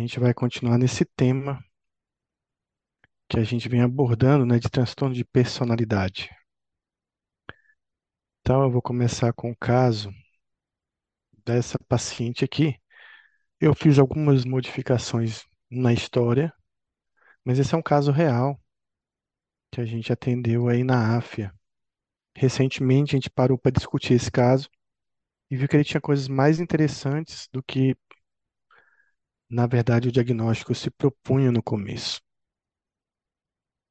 gente 0.00 0.18
vai 0.20 0.34
continuar 0.34 0.78
nesse 0.78 1.04
tema 1.04 1.62
que 3.28 3.38
a 3.38 3.44
gente 3.44 3.68
vem 3.68 3.80
abordando, 3.80 4.44
né, 4.44 4.58
de 4.58 4.68
transtorno 4.68 5.14
de 5.14 5.24
personalidade. 5.24 6.28
Então, 8.40 8.62
eu 8.62 8.70
vou 8.70 8.82
começar 8.82 9.32
com 9.32 9.50
o 9.50 9.56
caso 9.56 10.12
dessa 11.44 11.78
paciente 11.88 12.44
aqui. 12.44 12.76
Eu 13.60 13.74
fiz 13.74 13.98
algumas 13.98 14.44
modificações 14.44 15.44
na 15.70 15.92
história, 15.92 16.52
mas 17.44 17.58
esse 17.58 17.74
é 17.74 17.78
um 17.78 17.82
caso 17.82 18.10
real 18.10 18.60
que 19.70 19.80
a 19.80 19.84
gente 19.84 20.12
atendeu 20.12 20.68
aí 20.68 20.82
na 20.82 21.16
AFIA. 21.16 21.54
Recentemente, 22.36 23.14
a 23.14 23.18
gente 23.18 23.30
parou 23.30 23.58
para 23.58 23.70
discutir 23.70 24.14
esse 24.14 24.30
caso 24.30 24.68
e 25.50 25.56
viu 25.56 25.68
que 25.68 25.76
ele 25.76 25.84
tinha 25.84 26.00
coisas 26.00 26.28
mais 26.28 26.58
interessantes 26.60 27.48
do 27.52 27.62
que, 27.62 27.96
na 29.50 29.66
verdade, 29.66 30.08
o 30.08 30.12
diagnóstico 30.12 30.74
se 30.74 30.90
propunha 30.90 31.52
no 31.52 31.62
começo. 31.62 32.20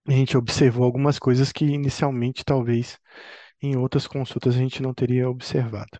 A 0.06 0.12
gente 0.12 0.36
observou 0.36 0.84
algumas 0.84 1.18
coisas 1.18 1.54
que 1.54 1.64
inicialmente, 1.64 2.44
talvez, 2.44 3.00
em 3.62 3.78
outras 3.78 4.08
consultas 4.08 4.56
a 4.56 4.60
gente 4.60 4.82
não 4.82 4.94
teria 4.94 5.30
observado. 5.30 6.00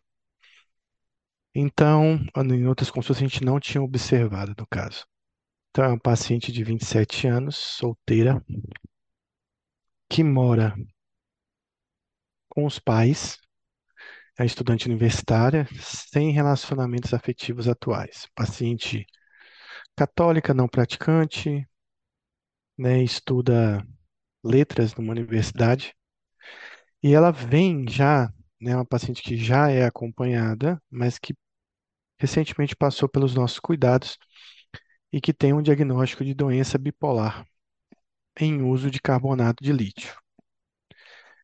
Então, 1.54 2.20
em 2.36 2.68
outras 2.68 2.90
consultas 2.90 3.18
a 3.18 3.28
gente 3.28 3.44
não 3.44 3.60
tinha 3.60 3.82
observado, 3.82 4.54
no 4.58 4.66
caso. 4.68 5.06
Então, 5.72 5.86
é 5.86 5.90
uma 5.90 6.00
paciente 6.00 6.52
de 6.52 6.64
27 6.64 7.28
anos, 7.28 7.56
solteira, 7.58 8.44
que 10.10 10.24
mora 10.24 10.76
com 12.48 12.66
os 12.66 12.78
pais, 12.80 13.38
é 14.40 14.46
estudante 14.46 14.88
universitária, 14.88 15.68
sem 15.82 16.32
relacionamentos 16.32 17.14
afetivos 17.14 17.68
atuais. 17.68 18.28
Paciente 18.36 19.06
católica, 20.00 20.54
não 20.54 20.66
praticante, 20.66 21.68
né, 22.78 23.04
estuda 23.04 23.86
letras 24.42 24.96
numa 24.96 25.12
universidade, 25.12 25.94
e 27.04 27.14
ela 27.14 27.32
vem 27.32 27.86
já, 27.90 28.32
né, 28.62 28.76
uma 28.76 28.86
paciente 28.86 29.22
que 29.22 29.36
já 29.36 29.70
é 29.70 29.84
acompanhada, 29.86 30.82
mas 30.90 31.20
que 31.20 31.36
recentemente 32.18 32.78
passou 32.78 33.10
pelos 33.10 33.36
nossos 33.36 33.60
cuidados 33.60 34.18
e 35.12 35.20
que 35.20 35.34
tem 35.34 35.52
um 35.52 35.62
diagnóstico 35.62 36.24
de 36.24 36.34
doença 36.34 36.78
bipolar 36.78 37.46
em 38.40 38.62
uso 38.62 38.90
de 38.90 39.02
carbonato 39.02 39.62
de 39.62 39.74
lítio. 39.74 40.16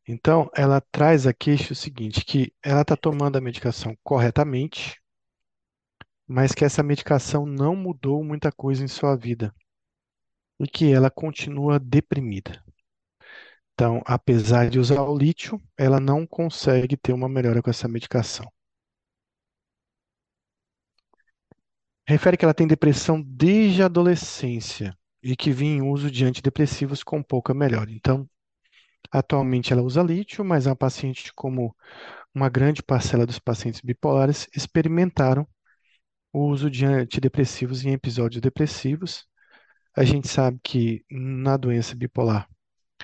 Então, 0.07 0.49
ela 0.55 0.79
traz 0.79 1.27
a 1.27 1.33
queixa 1.33 1.73
o 1.73 1.75
seguinte, 1.75 2.23
que 2.23 2.53
ela 2.63 2.83
está 2.83 2.95
tomando 2.95 3.37
a 3.37 3.41
medicação 3.41 3.97
corretamente, 4.01 4.95
mas 6.27 6.51
que 6.53 6.65
essa 6.65 6.83
medicação 6.83 7.45
não 7.45 7.75
mudou 7.75 8.23
muita 8.23 8.51
coisa 8.51 8.83
em 8.83 8.87
sua 8.87 9.15
vida 9.15 9.53
e 10.59 10.67
que 10.67 10.91
ela 10.91 11.09
continua 11.09 11.79
deprimida. 11.79 12.63
Então, 13.73 14.01
apesar 14.05 14.69
de 14.69 14.79
usar 14.79 15.01
o 15.01 15.17
lítio, 15.17 15.61
ela 15.77 15.99
não 15.99 16.25
consegue 16.25 16.95
ter 16.95 17.11
uma 17.13 17.27
melhora 17.27 17.61
com 17.61 17.69
essa 17.69 17.87
medicação. 17.87 18.49
Refere 22.07 22.37
que 22.37 22.45
ela 22.45 22.53
tem 22.53 22.67
depressão 22.67 23.21
desde 23.21 23.81
a 23.81 23.87
adolescência 23.87 24.97
e 25.21 25.35
que 25.35 25.51
vinha 25.51 25.77
em 25.77 25.81
uso 25.81 26.09
de 26.09 26.23
antidepressivos 26.23 27.03
com 27.03 27.21
pouca 27.21 27.53
melhora. 27.53 27.91
Então, 27.91 28.29
atualmente 29.11 29.73
ela 29.73 29.81
usa 29.81 30.03
lítio, 30.03 30.45
mas 30.45 30.67
é 30.67 30.69
uma 30.69 30.75
paciente 30.75 31.33
como 31.33 31.75
uma 32.33 32.47
grande 32.47 32.83
parcela 32.83 33.25
dos 33.25 33.39
pacientes 33.39 33.81
bipolares 33.81 34.47
experimentaram 34.55 35.47
o 36.35 36.49
uso 36.49 36.69
de 36.69 36.85
antidepressivos 36.85 37.85
em 37.85 37.93
episódios 37.93 38.41
depressivos. 38.41 39.25
A 39.95 40.03
gente 40.03 40.27
sabe 40.27 40.59
que 40.61 41.05
na 41.09 41.55
doença 41.55 41.95
bipolar 41.95 42.49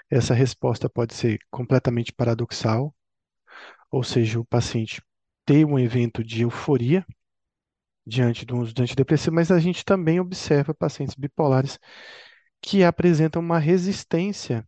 essa 0.10 0.34
resposta 0.34 0.90
pode 0.90 1.14
ser 1.14 1.40
completamente 1.50 2.12
paradoxal, 2.12 2.94
ou 3.90 4.04
seja, 4.04 4.38
o 4.38 4.44
paciente 4.44 5.02
tem 5.46 5.64
um 5.64 5.80
evento 5.80 6.22
de 6.22 6.42
euforia 6.42 7.06
diante 8.06 8.46
do 8.46 8.58
uso 8.58 8.74
de 8.74 8.82
antidepressivo, 8.82 9.34
mas 9.34 9.50
a 9.50 9.60
gente 9.62 9.86
também 9.86 10.20
observa 10.20 10.74
pacientes 10.74 11.16
bipolares 11.16 11.80
que 12.62 12.84
apresentam 12.84 13.42
uma 13.42 13.60
resistência, 13.60 14.68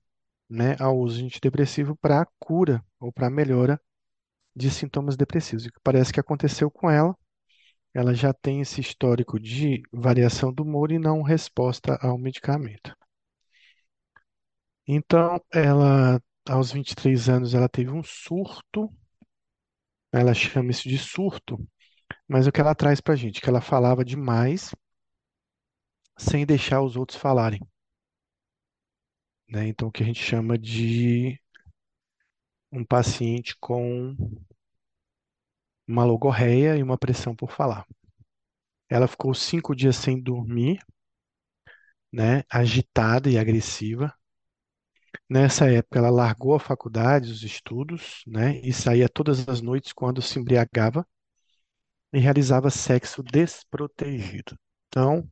né, 0.49 0.77
ao 0.79 0.97
uso 0.97 1.17
de 1.17 1.25
antidepressivo 1.25 1.97
para 1.97 2.21
a 2.21 2.27
cura 2.39 2.81
ou 2.97 3.11
para 3.11 3.27
a 3.27 3.29
melhora 3.29 3.77
de 4.55 4.71
sintomas 4.71 5.17
depressivos. 5.17 5.65
O 5.65 5.69
que 5.69 5.81
parece 5.83 6.13
que 6.13 6.19
aconteceu 6.19 6.71
com 6.71 6.89
ela, 6.89 7.13
ela 7.93 8.13
já 8.13 8.33
tem 8.33 8.61
esse 8.61 8.81
histórico 8.81 9.39
de 9.39 9.83
variação 9.91 10.51
do 10.51 10.63
humor 10.63 10.91
e 10.91 10.99
não 10.99 11.21
resposta 11.21 11.95
ao 12.01 12.17
medicamento. 12.17 12.95
Então, 14.87 15.39
ela, 15.51 16.21
aos 16.47 16.71
23 16.71 17.29
anos, 17.29 17.53
ela 17.53 17.69
teve 17.69 17.91
um 17.91 18.03
surto, 18.03 18.89
ela 20.11 20.33
chama 20.33 20.71
isso 20.71 20.87
de 20.87 20.97
surto, 20.97 21.57
mas 22.27 22.47
o 22.47 22.51
que 22.51 22.61
ela 22.61 22.75
traz 22.75 23.01
pra 23.01 23.15
gente? 23.15 23.41
Que 23.41 23.49
ela 23.49 23.61
falava 23.61 24.03
demais 24.05 24.71
sem 26.17 26.45
deixar 26.45 26.81
os 26.81 26.95
outros 26.95 27.19
falarem. 27.19 27.59
Né? 29.47 29.67
Então, 29.67 29.87
o 29.87 29.91
que 29.91 30.03
a 30.03 30.05
gente 30.05 30.21
chama 30.21 30.57
de 30.57 31.39
um 32.71 32.83
paciente 32.83 33.55
com 33.59 34.15
uma 35.87 36.03
logorreia 36.05 36.77
e 36.77 36.83
uma 36.83 36.97
pressão 36.97 37.35
por 37.35 37.51
falar. 37.51 37.85
Ela 38.89 39.09
ficou 39.09 39.33
cinco 39.33 39.75
dias 39.75 39.97
sem 39.97 40.21
dormir, 40.21 40.79
né? 42.11 42.43
Agitada 42.49 43.29
e 43.29 43.37
agressiva. 43.37 44.13
Nessa 45.29 45.69
época, 45.69 45.99
ela 45.99 46.09
largou 46.09 46.55
a 46.55 46.59
faculdade, 46.61 47.29
os 47.29 47.43
estudos, 47.43 48.23
né? 48.25 48.57
E 48.61 48.71
saía 48.71 49.09
todas 49.09 49.47
as 49.49 49.61
noites 49.61 49.91
quando 49.91 50.21
se 50.21 50.39
embriagava 50.39 51.05
e 52.13 52.19
realizava 52.19 52.69
sexo 52.69 53.23
desprotegido. 53.23 54.57
Então, 54.87 55.27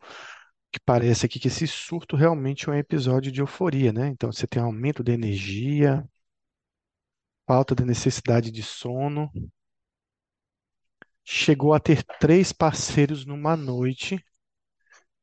que 0.72 0.80
parece 0.86 1.26
aqui 1.26 1.40
que 1.40 1.48
esse 1.50 1.68
surto 1.68 2.16
realmente 2.16 2.70
é 2.70 2.74
um 2.74 2.76
episódio 2.76 3.32
de 3.32 3.42
euforia, 3.42 3.94
né? 3.94 4.08
Então, 4.10 4.32
você 4.32 4.48
tem 4.48 4.62
aumento 4.62 5.04
da 5.04 5.14
energia, 5.14 6.06
falta 7.48 7.76
da 7.76 7.86
necessidade 7.86 8.52
de 8.52 8.64
sono. 8.64 9.32
Chegou 11.24 11.74
a 11.74 11.80
ter 11.80 12.04
três 12.04 12.52
parceiros 12.52 13.26
numa 13.26 13.56
noite 13.56 14.24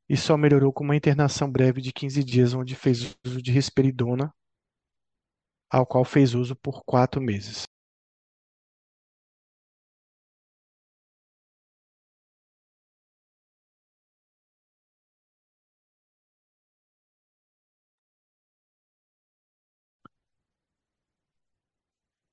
e 0.09 0.17
só 0.17 0.37
melhorou 0.37 0.73
com 0.73 0.83
uma 0.85 0.97
internação 0.97 1.51
breve 1.51 1.81
de 1.81 1.93
15 1.93 2.25
dias, 2.25 2.55
onde 2.55 2.75
fez 2.75 3.17
uso 3.25 3.43
de 3.43 3.53
risperidona, 3.53 4.33
ao 5.71 5.87
qual 5.87 6.05
fez 6.05 6.35
uso 6.35 6.57
por 6.57 6.83
quatro 6.85 7.21
meses. 7.21 7.65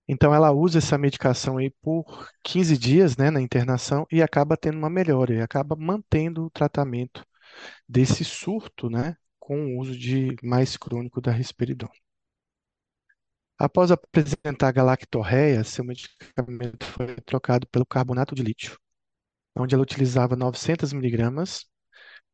Então 0.07 0.33
ela 0.33 0.51
usa 0.51 0.77
essa 0.79 0.97
medicação 0.97 1.57
aí 1.57 1.71
por 1.81 2.29
15 2.43 2.77
dias, 2.77 3.17
né, 3.17 3.31
na 3.31 3.41
internação 3.41 4.05
e 4.11 4.21
acaba 4.21 4.57
tendo 4.57 4.77
uma 4.77 4.89
melhora 4.89 5.33
e 5.33 5.41
acaba 5.41 5.75
mantendo 5.75 6.45
o 6.45 6.49
tratamento 6.49 7.25
desse 7.89 8.23
surto, 8.25 8.89
né, 8.89 9.17
com 9.39 9.75
o 9.77 9.79
uso 9.79 9.97
de 9.97 10.35
mais 10.43 10.77
crônico 10.77 11.21
da 11.21 11.31
risperidona. 11.31 11.93
Após 13.57 13.91
apresentar 13.91 14.71
galactorreia, 14.71 15.63
seu 15.63 15.83
medicamento 15.83 16.85
foi 16.85 17.15
trocado 17.25 17.65
pelo 17.67 17.85
carbonato 17.85 18.35
de 18.35 18.43
lítio, 18.43 18.77
onde 19.57 19.75
ela 19.75 19.83
utilizava 19.83 20.35
900 20.35 20.93
miligramas 20.93 21.65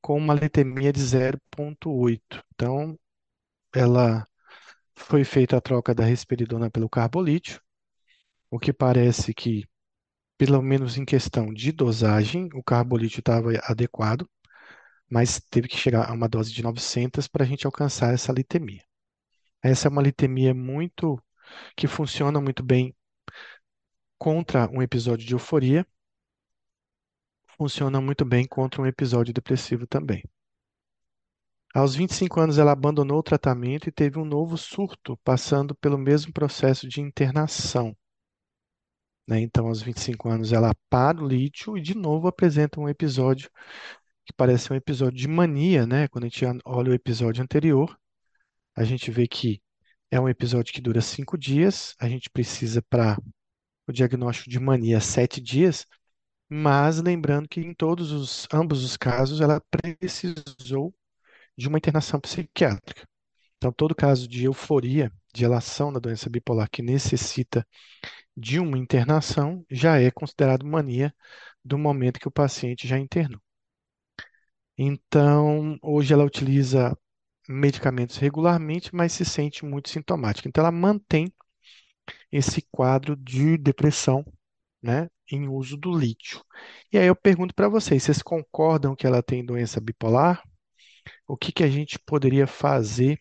com 0.01 0.17
uma 0.17 0.33
letemia 0.33 0.93
de 0.93 1.01
0,8. 1.01 2.43
Então, 2.53 2.99
ela 3.75 4.27
foi 5.01 5.23
feita 5.23 5.57
a 5.57 5.61
troca 5.61 5.93
da 5.93 6.05
risperidona 6.05 6.69
pelo 6.69 6.89
carbolítio, 6.89 7.61
o 8.49 8.59
que 8.59 8.71
parece 8.73 9.33
que, 9.33 9.67
pelo 10.37 10.61
menos 10.61 10.97
em 10.97 11.05
questão 11.05 11.53
de 11.53 11.71
dosagem, 11.71 12.49
o 12.53 12.63
carbolítio 12.63 13.19
estava 13.19 13.51
adequado, 13.63 14.29
mas 15.09 15.41
teve 15.49 15.67
que 15.67 15.77
chegar 15.77 16.09
a 16.09 16.13
uma 16.13 16.29
dose 16.29 16.53
de 16.53 16.63
900 16.63 17.27
para 17.27 17.43
a 17.43 17.47
gente 17.47 17.65
alcançar 17.65 18.13
essa 18.13 18.31
litemia. 18.31 18.83
Essa 19.63 19.87
é 19.87 19.91
uma 19.91 20.01
litemia 20.01 20.53
muito 20.53 21.21
que 21.75 21.87
funciona 21.87 22.39
muito 22.41 22.63
bem 22.63 22.95
contra 24.17 24.69
um 24.71 24.81
episódio 24.81 25.25
de 25.25 25.33
euforia, 25.33 25.85
funciona 27.57 28.01
muito 28.01 28.25
bem 28.25 28.47
contra 28.47 28.81
um 28.81 28.85
episódio 28.87 29.33
depressivo 29.33 29.85
também. 29.87 30.23
Aos 31.73 31.95
25 31.95 32.39
anos, 32.39 32.57
ela 32.57 32.71
abandonou 32.71 33.19
o 33.19 33.23
tratamento 33.23 33.87
e 33.87 33.91
teve 33.91 34.19
um 34.19 34.25
novo 34.25 34.57
surto, 34.57 35.17
passando 35.23 35.73
pelo 35.75 35.97
mesmo 35.97 36.33
processo 36.33 36.87
de 36.87 37.01
internação. 37.01 37.95
Né? 39.27 39.39
Então, 39.41 39.67
aos 39.67 39.81
25 39.81 40.29
anos, 40.29 40.51
ela 40.51 40.73
para 40.89 41.23
o 41.23 41.27
lítio 41.27 41.77
e, 41.77 41.81
de 41.81 41.95
novo, 41.95 42.27
apresenta 42.27 42.79
um 42.79 42.89
episódio 42.89 43.49
que 44.25 44.33
parece 44.33 44.71
um 44.71 44.75
episódio 44.75 45.17
de 45.17 45.27
mania, 45.27 45.85
né? 45.85 46.07
Quando 46.07 46.25
a 46.25 46.27
gente 46.27 46.45
olha 46.65 46.91
o 46.91 46.93
episódio 46.93 47.43
anterior, 47.43 47.97
a 48.75 48.83
gente 48.83 49.11
vê 49.11 49.27
que 49.27 49.61
é 50.11 50.19
um 50.19 50.29
episódio 50.29 50.73
que 50.73 50.81
dura 50.81 51.01
cinco 51.01 51.37
dias, 51.37 51.95
a 51.99 52.09
gente 52.09 52.29
precisa 52.29 52.81
para 52.89 53.17
o 53.87 53.93
diagnóstico 53.93 54.49
de 54.49 54.59
mania 54.59 54.99
sete 55.01 55.41
dias, 55.41 55.85
mas 56.49 57.01
lembrando 57.01 57.47
que 57.49 57.61
em 57.61 57.73
todos 57.73 58.11
os 58.11 58.47
ambos 58.53 58.83
os 58.83 58.97
casos 58.97 59.41
ela 59.41 59.61
precisou 59.71 60.93
de 61.61 61.67
uma 61.67 61.77
internação 61.77 62.19
psiquiátrica. 62.19 63.07
Então, 63.57 63.71
todo 63.71 63.95
caso 63.95 64.27
de 64.27 64.45
euforia, 64.45 65.11
de 65.33 65.41
relação 65.41 65.93
da 65.93 65.99
doença 65.99 66.29
bipolar 66.29 66.69
que 66.69 66.81
necessita 66.81 67.65
de 68.35 68.59
uma 68.59 68.77
internação, 68.77 69.63
já 69.69 69.99
é 70.01 70.09
considerado 70.09 70.65
mania 70.65 71.13
do 71.63 71.77
momento 71.77 72.19
que 72.19 72.27
o 72.27 72.31
paciente 72.31 72.87
já 72.87 72.97
internou. 72.97 73.39
Então, 74.77 75.77
hoje 75.81 76.13
ela 76.13 76.25
utiliza 76.25 76.97
medicamentos 77.47 78.17
regularmente, 78.17 78.95
mas 78.95 79.11
se 79.13 79.23
sente 79.23 79.63
muito 79.63 79.89
sintomática. 79.89 80.47
Então, 80.47 80.63
ela 80.63 80.71
mantém 80.71 81.31
esse 82.31 82.63
quadro 82.71 83.15
de 83.15 83.57
depressão, 83.57 84.25
né, 84.81 85.07
em 85.31 85.47
uso 85.47 85.77
do 85.77 85.95
lítio. 85.95 86.43
E 86.91 86.97
aí 86.97 87.05
eu 87.05 87.15
pergunto 87.15 87.53
para 87.53 87.69
vocês, 87.69 88.01
vocês 88.01 88.23
concordam 88.23 88.95
que 88.95 89.05
ela 89.05 89.21
tem 89.21 89.45
doença 89.45 89.79
bipolar? 89.79 90.41
O 91.27 91.37
que 91.37 91.51
que 91.51 91.63
a 91.63 91.69
gente 91.69 91.99
poderia 91.99 92.47
fazer 92.47 93.19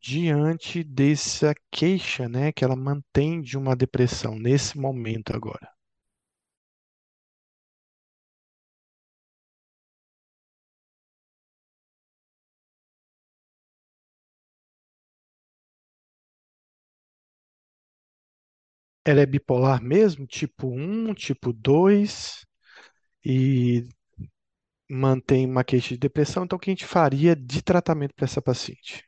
diante 0.00 0.84
dessa 0.84 1.54
queixa, 1.70 2.28
né, 2.28 2.52
que 2.52 2.62
ela 2.64 2.76
mantém 2.76 3.40
de 3.40 3.56
uma 3.56 3.74
depressão 3.74 4.38
nesse 4.38 4.78
momento 4.78 5.34
agora? 5.34 5.66
Ela 19.04 19.20
é 19.22 19.26
bipolar 19.26 19.82
mesmo? 19.82 20.26
Tipo 20.26 20.68
1, 20.68 21.14
tipo 21.14 21.52
2 21.52 22.44
e 23.24 23.88
mantém 24.92 25.46
uma 25.46 25.64
queixa 25.64 25.90
de 25.90 25.98
depressão. 25.98 26.44
Então, 26.44 26.56
o 26.56 26.60
que 26.60 26.70
a 26.70 26.72
gente 26.74 26.86
faria 26.86 27.34
de 27.36 27.62
tratamento 27.62 28.14
para 28.14 28.24
essa 28.26 28.42
paciente? 28.42 29.04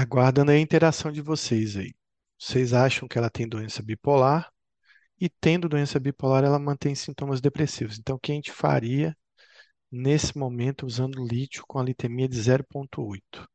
Aguardando 0.00 0.50
a 0.50 0.58
interação 0.58 1.12
de 1.12 1.20
vocês 1.20 1.76
aí. 1.76 1.92
Vocês 2.38 2.72
acham 2.72 3.06
que 3.06 3.18
ela 3.18 3.28
tem 3.28 3.46
doença 3.46 3.82
bipolar? 3.82 4.50
E 5.20 5.28
tendo 5.28 5.68
doença 5.68 6.00
bipolar, 6.00 6.42
ela 6.42 6.58
mantém 6.58 6.94
sintomas 6.94 7.38
depressivos. 7.38 7.98
Então, 7.98 8.16
o 8.16 8.18
que 8.18 8.32
a 8.32 8.34
gente 8.34 8.50
faria 8.50 9.14
nesse 9.92 10.38
momento 10.38 10.86
usando 10.86 11.22
lítio 11.22 11.64
com 11.68 11.78
a 11.78 11.84
litemia 11.84 12.26
de 12.26 12.40
0,8? 12.40 13.46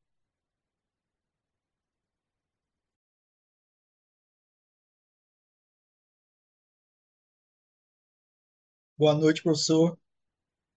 Boa 8.98 9.14
noite, 9.16 9.42
professor. 9.42 9.98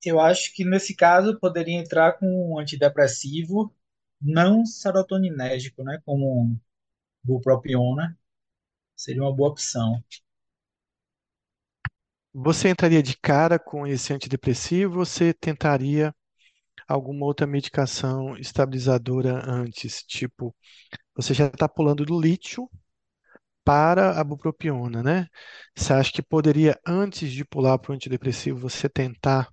Eu 0.04 0.20
acho 0.20 0.54
que 0.54 0.64
nesse 0.64 0.96
caso 0.96 1.38
poderia 1.40 1.78
entrar 1.78 2.14
com 2.18 2.26
um 2.26 2.58
antidepressivo 2.58 3.74
não 4.20 4.64
serotoninérgico, 4.66 5.82
né? 5.84 6.00
Como 6.04 6.58
bupropiona, 7.24 8.18
seria 8.96 9.22
uma 9.22 9.34
boa 9.34 9.50
opção. 9.50 10.02
Você 12.32 12.68
entraria 12.70 13.02
de 13.02 13.16
cara 13.18 13.58
com 13.58 13.86
esse 13.86 14.12
antidepressivo 14.12 15.00
ou 15.00 15.04
você 15.04 15.34
tentaria 15.34 16.14
alguma 16.88 17.26
outra 17.26 17.46
medicação 17.46 18.36
estabilizadora 18.38 19.42
antes? 19.50 20.02
Tipo, 20.04 20.54
você 21.16 21.34
já 21.34 21.46
está 21.48 21.68
pulando 21.68 22.04
do 22.06 22.20
lítio 22.20 22.70
para 23.64 24.18
a 24.20 24.24
bupropiona, 24.24 25.02
né? 25.02 25.28
Você 25.76 25.92
acha 25.92 26.12
que 26.12 26.22
poderia, 26.22 26.78
antes 26.86 27.30
de 27.32 27.44
pular 27.44 27.78
para 27.78 27.92
o 27.92 27.94
antidepressivo, 27.94 28.58
você 28.60 28.88
tentar 28.88 29.48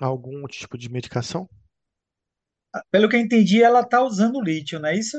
algum 0.00 0.46
tipo 0.48 0.76
de 0.76 0.90
medicação? 0.90 1.48
Pelo 2.90 3.08
que 3.08 3.16
eu 3.16 3.20
entendi, 3.20 3.62
ela 3.62 3.80
está 3.80 4.02
usando 4.02 4.40
lítio, 4.40 4.78
não 4.78 4.88
é 4.88 4.96
isso? 4.96 5.16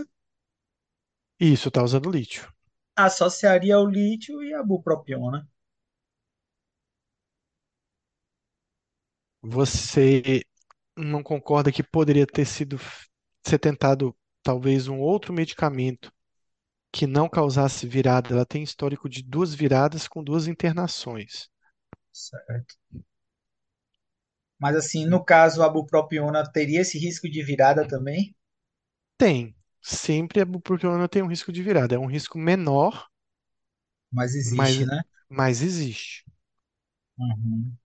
Isso, 1.40 1.70
está 1.70 1.84
usando 1.84 2.10
lítio. 2.10 2.52
Associaria 2.96 3.80
o 3.80 3.86
lítio 3.86 4.42
e 4.44 4.54
a 4.54 4.64
bupropiona. 4.64 5.48
Você 9.42 10.44
não 10.96 11.24
concorda 11.24 11.72
que 11.72 11.84
poderia 11.84 12.28
ter 12.28 12.46
sido 12.46 12.78
ser 13.46 13.58
tentado 13.58 14.16
talvez 14.44 14.88
um 14.88 15.00
outro 15.00 15.34
medicamento 15.34 16.12
que 16.92 17.08
não 17.08 17.28
causasse 17.28 17.88
virada? 17.88 18.34
Ela 18.34 18.46
tem 18.46 18.62
histórico 18.62 19.10
de 19.10 19.24
duas 19.24 19.54
viradas 19.54 20.08
com 20.08 20.24
duas 20.24 20.48
internações. 20.48 21.50
Certo. 22.12 22.76
Mas 24.62 24.78
assim, 24.78 25.06
no 25.06 25.22
caso, 25.26 25.62
a 25.62 25.68
bupropiona 25.70 26.50
teria 26.50 26.80
esse 26.80 26.98
risco 26.98 27.30
de 27.30 27.44
virada 27.44 27.86
também? 27.86 28.34
Tem. 29.18 29.56
Sempre 29.82 30.42
a 30.42 30.46
bupropiona 30.46 31.08
tem 31.08 31.22
um 31.24 31.28
risco 31.28 31.52
de 31.52 31.64
virada. 31.64 31.96
É 31.96 32.00
um 32.00 32.06
risco 32.08 32.38
menor, 32.38 33.08
Mas 34.12 34.36
existe, 34.36 34.86
mas, 34.86 34.86
né? 34.86 35.02
mas 35.30 35.62
existe. 35.62 36.24
Uhum. 37.18 37.78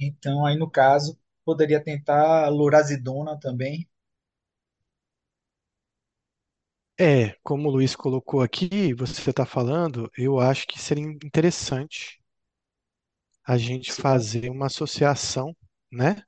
Então, 0.00 0.46
aí 0.46 0.56
no 0.56 0.70
caso, 0.70 1.18
poderia 1.44 1.82
tentar 1.84 2.48
lurazidona 2.48 3.38
também. 3.38 3.86
É, 6.98 7.36
como 7.42 7.68
o 7.68 7.72
Luiz 7.72 7.94
colocou 7.94 8.40
aqui, 8.42 8.94
você 8.94 9.28
está 9.30 9.44
falando, 9.44 10.10
eu 10.16 10.38
acho 10.40 10.66
que 10.66 10.78
seria 10.80 11.04
interessante 11.04 12.18
a 13.46 13.56
gente 13.58 13.92
fazer 13.92 14.50
uma 14.50 14.66
associação, 14.66 15.56
né, 15.92 16.22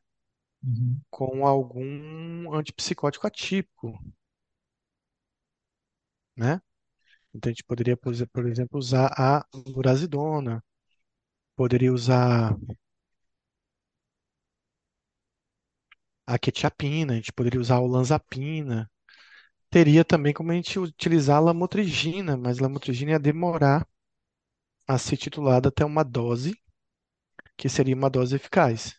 Uhum. 0.63 1.01
com 1.11 1.47
algum 1.47 2.55
antipsicótico 2.55 3.27
atípico, 3.27 3.99
né? 6.37 6.61
Então 7.35 7.51
a 7.51 7.53
gente 7.55 7.65
poderia, 7.65 7.97
por 7.97 8.13
exemplo, 8.49 8.79
usar 8.79 9.13
a 9.19 9.47
lurazidona, 9.55 10.65
poderia 11.57 11.93
usar 11.93 12.57
a 16.27 16.39
quetiapina, 16.39 17.13
a 17.15 17.17
gente 17.17 17.33
poderia 17.33 17.61
usar 17.61 17.77
a 17.77 17.81
olanzapina. 17.81 18.89
Teria 19.71 20.05
também 20.05 20.33
como 20.35 20.53
a 20.53 20.55
gente 20.57 20.79
utilizar 20.79 21.39
a 21.39 21.41
lamotrigina, 21.41 22.37
mas 22.37 22.59
a 22.59 22.63
lamotrigina 22.65 23.13
ia 23.13 23.19
demorar 23.21 23.87
a 24.89 24.99
ser 24.99 25.17
titulada 25.17 25.69
até 25.69 25.85
uma 25.85 26.03
dose, 26.03 26.55
que 27.59 27.69
seria 27.71 27.97
uma 27.97 28.11
dose 28.11 28.37
eficaz. 28.37 28.97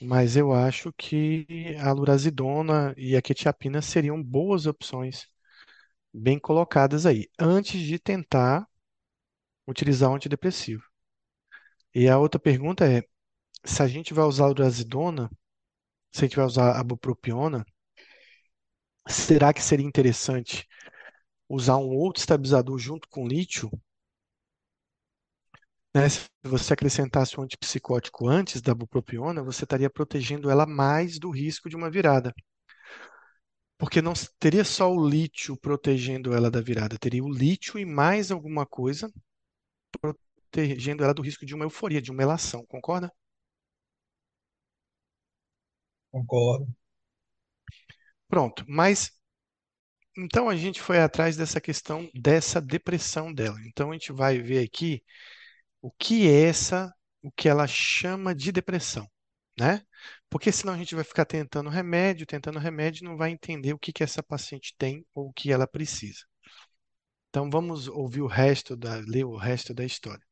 Mas 0.00 0.36
eu 0.36 0.52
acho 0.52 0.92
que 0.94 1.76
a 1.80 1.92
lurazidona 1.92 2.94
e 2.96 3.16
a 3.16 3.22
quetiapina 3.22 3.82
seriam 3.82 4.22
boas 4.22 4.66
opções, 4.66 5.26
bem 6.14 6.38
colocadas 6.38 7.06
aí, 7.06 7.28
antes 7.38 7.80
de 7.80 7.98
tentar 7.98 8.66
utilizar 9.68 10.10
um 10.10 10.16
antidepressivo. 10.16 10.82
E 11.94 12.08
a 12.08 12.18
outra 12.18 12.40
pergunta 12.40 12.90
é, 12.90 13.02
se 13.64 13.82
a 13.82 13.88
gente 13.88 14.14
vai 14.14 14.24
usar 14.26 14.44
a 14.46 14.48
lurazidona, 14.48 15.30
se 16.12 16.24
a 16.24 16.28
gente 16.28 16.36
vai 16.36 16.46
usar 16.46 16.78
a 16.78 16.84
bupropiona, 16.84 17.66
será 19.08 19.52
que 19.52 19.60
seria 19.62 19.84
interessante 19.86 20.66
usar 21.48 21.78
um 21.78 21.88
outro 21.96 22.20
estabilizador 22.20 22.78
junto 22.78 23.08
com 23.08 23.26
lítio? 23.28 23.70
Né? 25.94 26.08
Se 26.08 26.26
você 26.42 26.72
acrescentasse 26.72 27.38
um 27.38 27.42
antipsicótico 27.42 28.26
antes 28.28 28.62
da 28.62 28.74
bupropiona, 28.74 29.42
você 29.42 29.64
estaria 29.64 29.90
protegendo 29.90 30.50
ela 30.50 30.66
mais 30.66 31.18
do 31.18 31.30
risco 31.30 31.68
de 31.68 31.76
uma 31.76 31.90
virada. 31.90 32.32
Porque 33.76 34.00
não 34.00 34.12
teria 34.38 34.64
só 34.64 34.92
o 34.92 35.08
lítio 35.08 35.56
protegendo 35.56 36.32
ela 36.32 36.48
da 36.50 36.60
virada, 36.60 36.96
teria 36.98 37.24
o 37.24 37.32
lítio 37.32 37.78
e 37.78 37.84
mais 37.84 38.30
alguma 38.30 38.64
coisa 38.66 39.10
protegendo 40.00 41.04
ela 41.04 41.14
do 41.14 41.22
risco 41.22 41.46
de 41.46 41.54
uma 41.54 41.64
euforia, 41.64 42.02
de 42.02 42.10
uma 42.10 42.18
melação, 42.18 42.64
concorda? 42.66 43.12
Concordo. 46.10 46.66
Pronto, 48.28 48.64
mas 48.68 49.10
então 50.16 50.48
a 50.48 50.56
gente 50.56 50.80
foi 50.80 50.98
atrás 51.00 51.36
dessa 51.36 51.60
questão 51.60 52.10
dessa 52.14 52.60
depressão 52.60 53.32
dela. 53.32 53.58
Então 53.66 53.90
a 53.90 53.92
gente 53.94 54.12
vai 54.12 54.38
ver 54.38 54.64
aqui 54.64 55.02
o 55.82 55.90
que 55.92 56.28
é 56.28 56.44
essa, 56.48 56.92
o 57.22 57.30
que 57.32 57.48
ela 57.48 57.66
chama 57.66 58.34
de 58.34 58.52
depressão, 58.52 59.08
né? 59.58 59.82
Porque 60.30 60.52
senão 60.52 60.74
a 60.74 60.78
gente 60.78 60.94
vai 60.94 61.04
ficar 61.04 61.24
tentando 61.24 61.70
remédio, 61.70 62.26
tentando 62.26 62.58
remédio, 62.58 63.04
não 63.04 63.16
vai 63.16 63.30
entender 63.30 63.72
o 63.72 63.78
que 63.78 63.92
que 63.92 64.04
essa 64.04 64.22
paciente 64.22 64.74
tem 64.78 65.04
ou 65.14 65.28
o 65.28 65.32
que 65.32 65.52
ela 65.52 65.66
precisa. 65.66 66.24
Então 67.30 67.48
vamos 67.50 67.88
ouvir 67.88 68.22
o 68.22 68.26
resto 68.26 68.76
da, 68.76 68.96
ler 68.96 69.24
o 69.24 69.36
resto 69.36 69.72
da 69.74 69.84
história. 69.84 70.24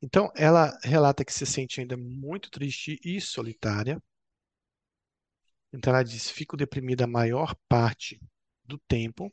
Então 0.00 0.30
ela 0.36 0.76
relata 0.82 1.24
que 1.24 1.32
se 1.32 1.46
sente 1.46 1.80
ainda 1.80 1.96
muito 1.96 2.50
triste 2.50 2.98
e 3.04 3.20
solitária. 3.20 4.02
Então 5.72 5.92
ela 5.92 6.02
diz: 6.02 6.30
fico 6.30 6.56
deprimida 6.56 7.04
a 7.04 7.08
maior 7.08 7.54
parte 7.68 8.20
do 8.64 8.78
tempo 8.88 9.30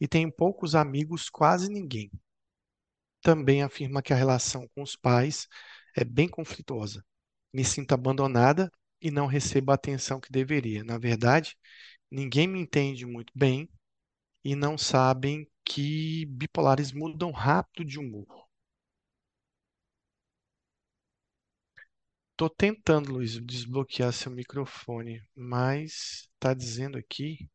e 0.00 0.08
tenho 0.08 0.32
poucos 0.32 0.74
amigos, 0.74 1.30
quase 1.30 1.68
ninguém. 1.70 2.10
Também 3.24 3.64
afirma 3.64 4.02
que 4.02 4.14
a 4.14 4.16
relação 4.16 4.68
com 4.68 4.82
os 4.84 4.96
pais 4.96 5.48
é 5.96 6.04
bem 6.04 6.28
conflituosa. 6.28 7.04
Me 7.52 7.64
sinto 7.64 7.92
abandonada 7.92 8.70
e 9.02 9.10
não 9.10 9.26
recebo 9.26 9.72
a 9.72 9.76
atenção 9.76 10.20
que 10.20 10.30
deveria. 10.32 10.84
Na 10.84 10.98
verdade, 10.98 11.56
ninguém 12.10 12.48
me 12.48 12.60
entende 12.60 13.06
muito 13.06 13.32
bem 13.36 13.68
e 14.44 14.56
não 14.56 14.78
sabem 14.78 15.48
que 15.64 16.26
bipolares 16.26 16.92
mudam 16.92 17.32
rápido 17.32 17.84
de 17.86 17.98
humor. 18.00 18.26
Tô 22.36 22.48
tentando, 22.48 23.10
Luiz, 23.12 23.40
desbloquear 23.44 24.12
seu 24.12 24.30
microfone, 24.30 25.20
mas 25.34 26.28
está 26.36 26.54
dizendo 26.54 26.96
aqui 26.98 27.48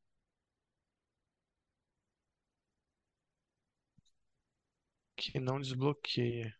que 5.20 5.40
não 5.40 5.60
desbloqueia. 5.60 6.56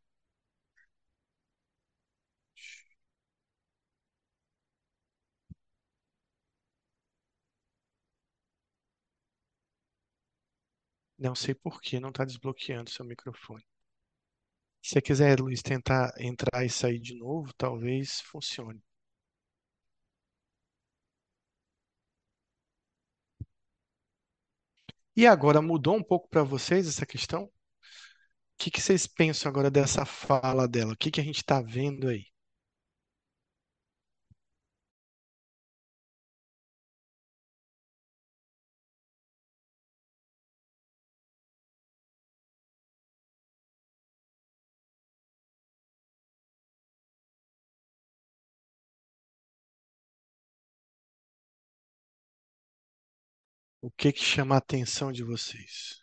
Não 11.20 11.36
sei 11.36 11.54
por 11.54 11.80
que 11.80 12.00
não 12.00 12.10
está 12.10 12.25
desbloqueando 12.25 12.89
seu 12.89 13.06
microfone. 13.06 13.63
Se 14.82 14.89
você 14.96 15.01
quiser, 15.01 15.39
Luiz, 15.39 15.62
tentar 15.62 16.13
entrar 16.20 16.66
e 16.66 16.70
sair 16.70 17.00
de 17.00 17.16
novo, 17.16 17.54
talvez 17.54 18.20
funcione. 18.20 18.84
E 25.16 25.28
agora 25.28 25.62
mudou 25.62 25.96
um 25.96 26.01
pouco 26.04 26.28
para 26.28 26.42
vocês 26.42 26.88
essa 26.88 27.06
questão? 27.06 27.48
Que 28.60 28.70
que 28.70 28.80
vocês 28.80 29.08
pensam 29.08 29.50
agora 29.50 29.72
dessa 29.72 30.06
fala 30.06 30.68
dela? 30.68 30.94
O 30.94 30.96
que 30.96 31.10
que 31.10 31.20
a 31.20 31.24
gente 31.24 31.38
está 31.38 31.60
vendo 31.62 32.08
aí? 32.08 32.25
O 53.82 53.92
que 53.92 54.13
que 54.13 54.24
chama 54.24 54.56
a 54.56 54.60
atenção 54.60 55.12
de 55.12 55.22
vocês? 55.22 55.99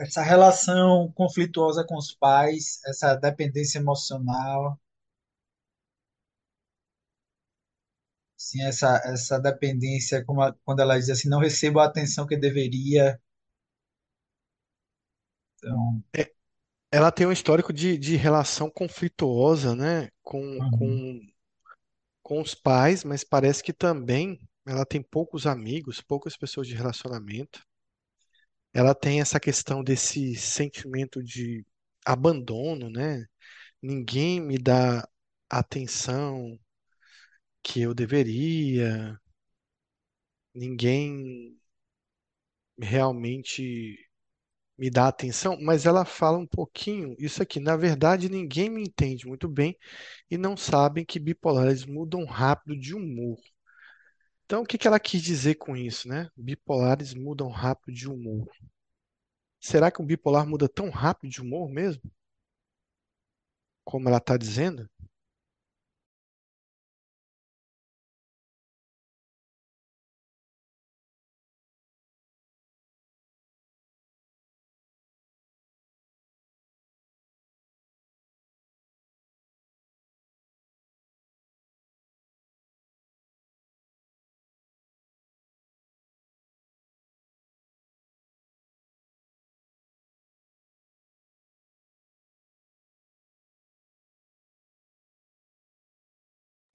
Essa 0.00 0.20
relação 0.20 1.12
conflituosa 1.14 1.84
com 1.86 1.96
os 1.96 2.12
pais, 2.12 2.80
essa 2.86 3.14
dependência 3.14 3.78
emocional, 3.78 4.76
sim, 8.36 8.60
essa, 8.64 9.00
essa 9.04 9.38
dependência, 9.38 10.24
como 10.24 10.42
a- 10.42 10.52
quando 10.64 10.80
ela 10.80 10.98
diz 10.98 11.10
assim, 11.10 11.28
não 11.28 11.38
recebo 11.40 11.78
a 11.80 11.84
atenção 11.86 12.26
que 12.26 12.36
deveria. 12.36 13.20
Então, 15.58 16.02
É, 16.16 16.32
ela 16.92 17.12
tem 17.12 17.26
um 17.26 17.32
histórico 17.32 17.72
de, 17.72 17.98
de 17.98 18.16
relação 18.16 18.70
conflituosa, 18.70 19.74
né, 19.76 20.10
com, 20.22 20.60
uhum. 20.60 20.70
com, 20.70 21.20
com 22.22 22.40
os 22.40 22.54
pais, 22.54 23.04
mas 23.04 23.24
parece 23.24 23.62
que 23.62 23.72
também 23.74 24.40
ela 24.66 24.86
tem 24.86 25.02
poucos 25.02 25.46
amigos, 25.46 26.00
poucas 26.00 26.36
pessoas 26.36 26.66
de 26.66 26.74
relacionamento. 26.74 27.62
Ela 28.74 28.94
tem 28.94 29.20
essa 29.20 29.38
questão 29.40 29.82
desse 29.84 30.34
sentimento 30.36 31.22
de 31.22 31.64
abandono, 32.04 32.90
né? 32.90 33.24
Ninguém 33.82 34.40
me 34.40 34.58
dá 34.58 35.08
atenção 35.50 36.58
que 37.62 37.80
eu 37.80 37.94
deveria, 37.94 39.18
ninguém 40.54 41.58
realmente 42.80 43.96
me 44.78 44.90
dá 44.90 45.08
atenção, 45.08 45.58
mas 45.60 45.86
ela 45.86 46.04
fala 46.04 46.38
um 46.38 46.46
pouquinho 46.46 47.14
isso 47.18 47.42
aqui. 47.42 47.60
Na 47.60 47.76
verdade, 47.76 48.28
ninguém 48.30 48.70
me 48.70 48.82
entende 48.82 49.26
muito 49.26 49.48
bem 49.48 49.76
e 50.30 50.38
não 50.38 50.56
sabem 50.56 51.04
que 51.04 51.20
bipolares 51.20 51.86
mudam 51.86 52.24
rápido 52.26 52.78
de 52.80 52.94
humor. 52.94 53.38
Então, 54.50 54.62
o 54.62 54.66
que 54.66 54.76
que 54.76 54.88
ela 54.88 54.98
quis 54.98 55.22
dizer 55.22 55.54
com 55.54 55.76
isso, 55.76 56.08
né? 56.08 56.28
Bipolares 56.36 57.14
mudam 57.14 57.48
rápido 57.50 57.94
de 57.94 58.08
humor. 58.08 58.50
Será 59.60 59.92
que 59.92 60.02
um 60.02 60.04
bipolar 60.04 60.44
muda 60.44 60.68
tão 60.68 60.90
rápido 60.90 61.30
de 61.30 61.40
humor 61.40 61.70
mesmo, 61.70 62.02
como 63.84 64.08
ela 64.08 64.18
está 64.18 64.36
dizendo? 64.36 64.90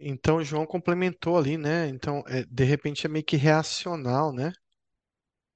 Então, 0.05 0.41
João 0.41 0.65
complementou 0.65 1.37
ali, 1.37 1.57
né? 1.57 1.89
Então, 1.89 2.23
é, 2.27 2.45
de 2.45 2.63
repente 2.63 3.05
é 3.05 3.09
meio 3.09 3.25
que 3.25 3.35
reacional, 3.35 4.31
né? 4.31 4.53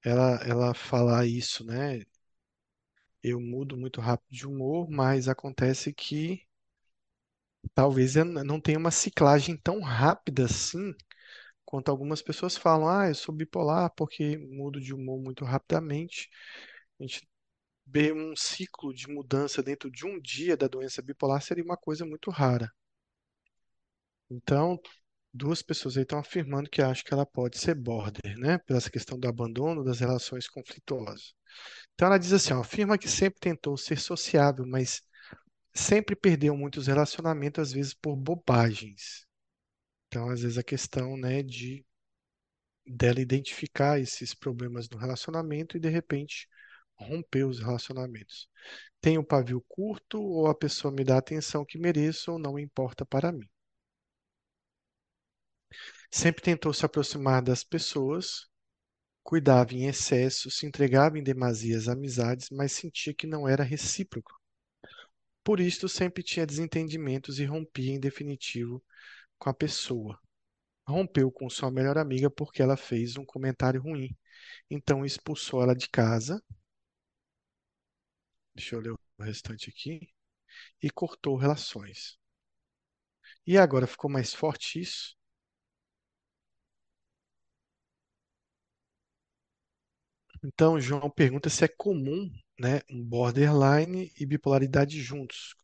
Ela, 0.04 0.34
ela 0.44 0.74
falar 0.74 1.24
isso, 1.26 1.64
né? 1.64 2.02
Eu 3.22 3.40
mudo 3.40 3.78
muito 3.78 3.98
rápido 3.98 4.28
de 4.30 4.46
humor, 4.46 4.86
mas 4.90 5.26
acontece 5.26 5.90
que 5.90 6.46
talvez 7.74 8.16
eu 8.16 8.24
não 8.24 8.60
tenha 8.60 8.78
uma 8.78 8.90
ciclagem 8.90 9.56
tão 9.56 9.80
rápida 9.80 10.44
assim 10.44 10.94
quanto 11.64 11.90
algumas 11.90 12.22
pessoas 12.22 12.56
falam. 12.56 12.88
Ah, 12.88 13.08
eu 13.08 13.16
sou 13.16 13.34
bipolar 13.34 13.92
porque 13.96 14.38
mudo 14.38 14.80
de 14.80 14.94
humor 14.94 15.20
muito 15.22 15.44
rapidamente. 15.44 16.30
A 17.00 17.04
gente 17.04 17.28
vê 17.86 18.12
um 18.12 18.36
ciclo 18.36 18.94
de 18.94 19.08
mudança 19.08 19.62
dentro 19.62 19.90
de 19.90 20.06
um 20.06 20.20
dia 20.20 20.56
da 20.56 20.68
doença 20.68 21.02
bipolar 21.02 21.42
seria 21.42 21.64
uma 21.64 21.76
coisa 21.78 22.06
muito 22.06 22.30
rara. 22.30 22.70
Então, 24.30 24.80
duas 25.32 25.62
pessoas 25.62 25.96
aí 25.96 26.02
estão 26.04 26.18
afirmando 26.18 26.70
que 26.70 26.82
acham 26.82 27.04
que 27.04 27.12
ela 27.14 27.26
pode 27.26 27.58
ser 27.58 27.74
border, 27.74 28.38
né? 28.38 28.58
Pela 28.58 28.78
essa 28.78 28.90
questão 28.90 29.18
do 29.18 29.28
abandono 29.28 29.84
das 29.84 30.00
relações 30.00 30.48
conflituosas. 30.48 31.34
Então 31.94 32.08
ela 32.08 32.18
diz 32.18 32.32
assim, 32.32 32.52
ó, 32.54 32.60
afirma 32.60 32.98
que 32.98 33.08
sempre 33.08 33.40
tentou 33.40 33.76
ser 33.76 33.98
sociável, 33.98 34.66
mas 34.66 35.02
sempre 35.74 36.16
perdeu 36.16 36.56
muitos 36.56 36.86
relacionamentos, 36.86 37.62
às 37.62 37.72
vezes 37.72 37.94
por 37.94 38.16
bobagens. 38.16 39.26
Então, 40.08 40.30
às 40.30 40.42
vezes 40.42 40.58
a 40.58 40.62
questão, 40.62 41.16
né, 41.16 41.42
de 41.42 41.84
dela 42.86 43.20
identificar 43.20 44.00
esses 44.00 44.34
problemas 44.34 44.88
no 44.88 44.98
relacionamento 44.98 45.76
e 45.76 45.80
de 45.80 45.88
repente 45.88 46.48
romper 46.96 47.44
os 47.44 47.58
relacionamentos. 47.60 48.48
Tem 49.00 49.18
o 49.18 49.24
pavio 49.24 49.64
curto 49.68 50.20
ou 50.20 50.48
a 50.48 50.54
pessoa 50.54 50.92
me 50.92 51.04
dá 51.04 51.16
a 51.16 51.18
atenção 51.18 51.64
que 51.64 51.78
mereço 51.78 52.32
ou 52.32 52.38
não 52.38 52.58
importa 52.58 53.06
para 53.06 53.32
mim. 53.32 53.48
Sempre 56.10 56.42
tentou 56.42 56.72
se 56.72 56.84
aproximar 56.84 57.42
das 57.42 57.64
pessoas, 57.64 58.46
cuidava 59.22 59.74
em 59.74 59.86
excesso, 59.86 60.50
se 60.50 60.66
entregava 60.66 61.18
em 61.18 61.22
demasia 61.22 61.78
às 61.78 61.88
amizades, 61.88 62.50
mas 62.50 62.72
sentia 62.72 63.14
que 63.14 63.26
não 63.26 63.48
era 63.48 63.62
recíproco. 63.64 64.32
Por 65.44 65.60
isto, 65.60 65.88
sempre 65.88 66.22
tinha 66.22 66.46
desentendimentos 66.46 67.38
e 67.38 67.44
rompia 67.44 67.92
em 67.92 68.00
definitivo 68.00 68.82
com 69.38 69.50
a 69.50 69.54
pessoa. 69.54 70.18
Rompeu 70.86 71.30
com 71.32 71.50
sua 71.50 71.70
melhor 71.70 71.98
amiga 71.98 72.30
porque 72.30 72.62
ela 72.62 72.76
fez 72.76 73.16
um 73.16 73.24
comentário 73.24 73.82
ruim. 73.82 74.16
Então 74.70 75.04
expulsou 75.04 75.62
ela 75.62 75.74
de 75.74 75.88
casa. 75.88 76.42
Deixa 78.54 78.76
eu 78.76 78.80
ler 78.80 78.92
o 78.92 79.22
restante 79.22 79.70
aqui. 79.70 80.08
E 80.82 80.90
cortou 80.90 81.36
relações. 81.36 82.18
E 83.46 83.58
agora 83.58 83.86
ficou 83.86 84.10
mais 84.10 84.32
forte 84.32 84.80
isso? 84.80 85.14
Então, 90.44 90.78
João 90.80 91.10
pergunta 91.10 91.48
se 91.50 91.64
é 91.64 91.68
comum, 91.68 92.30
né, 92.58 92.80
um 92.90 93.02
borderline 93.02 94.12
e 94.18 94.26
bipolaridade 94.26 95.00
juntos. 95.00 95.54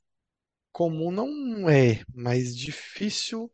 Comum 0.73 1.11
não 1.13 1.69
é, 1.71 2.05
mas 2.15 2.57
difícil 2.57 3.51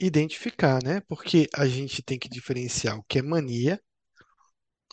identificar, 0.00 0.82
né? 0.82 1.00
Porque 1.02 1.48
a 1.54 1.66
gente 1.66 2.02
tem 2.02 2.18
que 2.18 2.28
diferenciar 2.30 2.98
o 2.98 3.04
que 3.04 3.18
é 3.18 3.22
mania, 3.22 3.78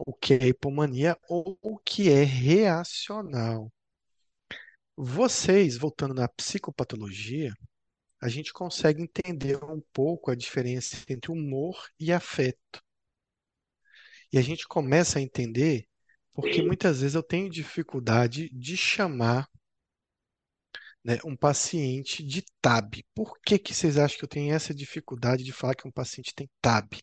o 0.05 0.13
que 0.13 0.33
é 0.35 0.47
hipomania 0.47 1.17
ou 1.27 1.57
o 1.61 1.77
que 1.79 2.09
é 2.09 2.23
reacional. 2.23 3.71
Vocês, 4.97 5.77
voltando 5.77 6.13
na 6.15 6.27
psicopatologia, 6.27 7.53
a 8.21 8.29
gente 8.29 8.53
consegue 8.53 9.03
entender 9.03 9.63
um 9.65 9.81
pouco 9.93 10.31
a 10.31 10.35
diferença 10.35 10.97
entre 11.09 11.31
humor 11.31 11.89
e 11.99 12.13
afeto. 12.13 12.82
E 14.33 14.37
a 14.39 14.41
gente 14.41 14.67
começa 14.67 15.19
a 15.19 15.21
entender 15.21 15.87
porque 16.33 16.63
muitas 16.63 17.01
vezes 17.01 17.13
eu 17.13 17.21
tenho 17.21 17.47
dificuldade 17.47 18.49
de 18.49 18.75
chamar 18.75 19.47
né, 21.03 21.19
um 21.23 21.35
paciente 21.35 22.23
de 22.23 22.43
TAB. 22.59 23.05
Por 23.13 23.39
que 23.41 23.59
que 23.59 23.75
vocês 23.75 23.95
acham 23.95 24.17
que 24.17 24.23
eu 24.23 24.27
tenho 24.27 24.51
essa 24.51 24.73
dificuldade 24.73 25.43
de 25.43 25.51
falar 25.51 25.75
que 25.75 25.87
um 25.87 25.91
paciente 25.91 26.33
tem 26.33 26.49
TAB? 26.59 26.99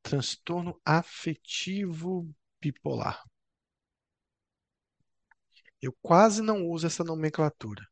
Transtorno 0.00 0.80
afetivo 0.84 2.30
bipolar. 2.60 3.20
Eu 5.82 5.92
quase 6.00 6.40
não 6.40 6.68
uso 6.68 6.86
essa 6.86 7.02
nomenclatura. 7.02 7.84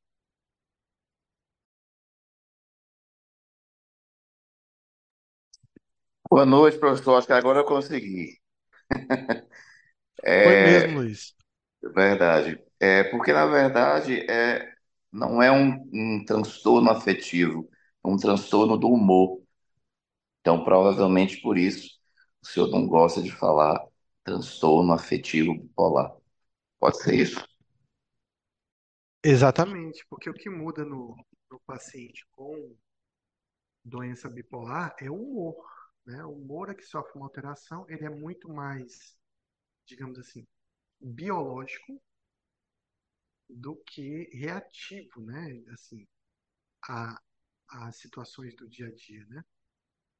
Boa 6.30 6.46
noite, 6.46 6.78
professor. 6.78 7.16
Acho 7.16 7.26
que 7.26 7.32
agora 7.32 7.58
eu 7.58 7.64
consegui. 7.64 8.38
Foi 10.42 10.56
mesmo, 10.56 10.90
É 10.90 11.00
Luiz. 11.00 11.36
verdade. 11.94 12.62
É 12.80 13.04
porque, 13.04 13.32
na 13.32 13.46
verdade, 13.46 14.20
é, 14.30 14.72
não 15.12 15.42
é 15.42 15.50
um, 15.52 15.88
um 15.92 16.24
transtorno 16.26 16.90
afetivo, 16.90 17.68
é 18.04 18.08
um 18.08 18.16
transtorno 18.18 18.76
do 18.78 18.88
humor. 18.88 19.42
Então, 20.40 20.64
provavelmente 20.64 21.40
por 21.42 21.58
isso, 21.58 21.90
o 22.42 22.46
senhor 22.46 22.68
não 22.70 22.86
gosta 22.86 23.22
de 23.22 23.30
falar 23.32 23.80
transtorno 24.24 24.92
afetivo 24.92 25.54
bipolar. 25.54 26.12
Pode 26.80 26.98
ser 27.02 27.14
isso? 27.16 27.44
Exatamente, 29.22 30.04
porque 30.10 30.28
o 30.28 30.34
que 30.34 30.50
muda 30.50 30.84
no, 30.84 31.16
no 31.50 31.60
paciente 31.60 32.26
com 32.32 32.76
doença 33.84 34.28
bipolar 34.28 34.94
é 35.00 35.10
o 35.10 35.14
humor, 35.16 35.56
né? 36.08 36.24
O 36.24 36.32
humor 36.32 36.70
é 36.70 36.74
que 36.74 36.82
sofre 36.82 37.12
uma 37.16 37.26
alteração, 37.26 37.84
ele 37.88 38.04
é 38.04 38.10
muito 38.10 38.48
mais, 38.48 39.14
digamos 39.84 40.18
assim, 40.18 40.46
biológico 41.00 42.00
do 43.48 43.76
que 43.76 44.30
reativo, 44.32 45.20
né? 45.20 45.62
Assim, 45.72 46.06
a, 46.88 47.20
a 47.68 47.92
situações 47.92 48.56
do 48.56 48.68
dia 48.68 48.86
a 48.88 48.94
dia, 48.94 49.24
né? 49.26 49.44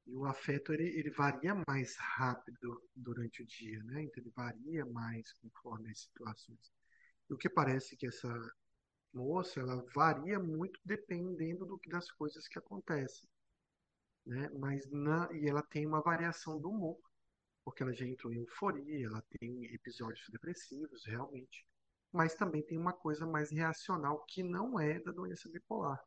E 0.05 0.15
o 0.15 0.25
afeto 0.25 0.73
ele, 0.73 0.87
ele 0.97 1.11
varia 1.11 1.55
mais 1.67 1.95
rápido 1.97 2.83
durante 2.95 3.41
o 3.41 3.47
dia, 3.47 3.83
né? 3.83 4.03
Então 4.03 4.23
ele 4.23 4.31
varia 4.35 4.85
mais 4.85 5.33
conforme 5.33 5.89
as 5.91 6.01
situações. 6.01 6.71
E 7.29 7.33
o 7.33 7.37
que 7.37 7.49
parece 7.49 7.97
que 7.97 8.07
essa 8.07 8.31
moça, 9.13 9.59
ela 9.59 9.83
varia 9.95 10.39
muito 10.39 10.79
dependendo 10.85 11.65
do 11.65 11.79
das 11.87 12.11
coisas 12.11 12.47
que 12.47 12.59
acontecem, 12.59 13.27
né? 14.29 14.47
Mas 14.53 14.85
na, 14.91 15.27
e 15.33 15.49
ela 15.49 15.63
tem 15.63 15.87
uma 15.87 16.01
variação 16.01 16.59
do 16.59 16.69
humor, 16.69 16.99
porque 17.65 17.81
ela 17.81 17.91
já 17.91 18.05
entrou 18.05 18.31
em 18.31 18.37
euforia, 18.37 19.07
ela 19.07 19.23
tem 19.39 19.65
episódios 19.73 20.29
depressivos, 20.29 21.03
realmente. 21.05 21.65
Mas 22.11 22.35
também 22.35 22.61
tem 22.61 22.77
uma 22.77 22.93
coisa 22.93 23.25
mais 23.25 23.51
reacional 23.51 24.23
que 24.25 24.43
não 24.43 24.79
é 24.79 24.99
da 24.99 25.11
doença 25.11 25.49
bipolar. 25.49 25.99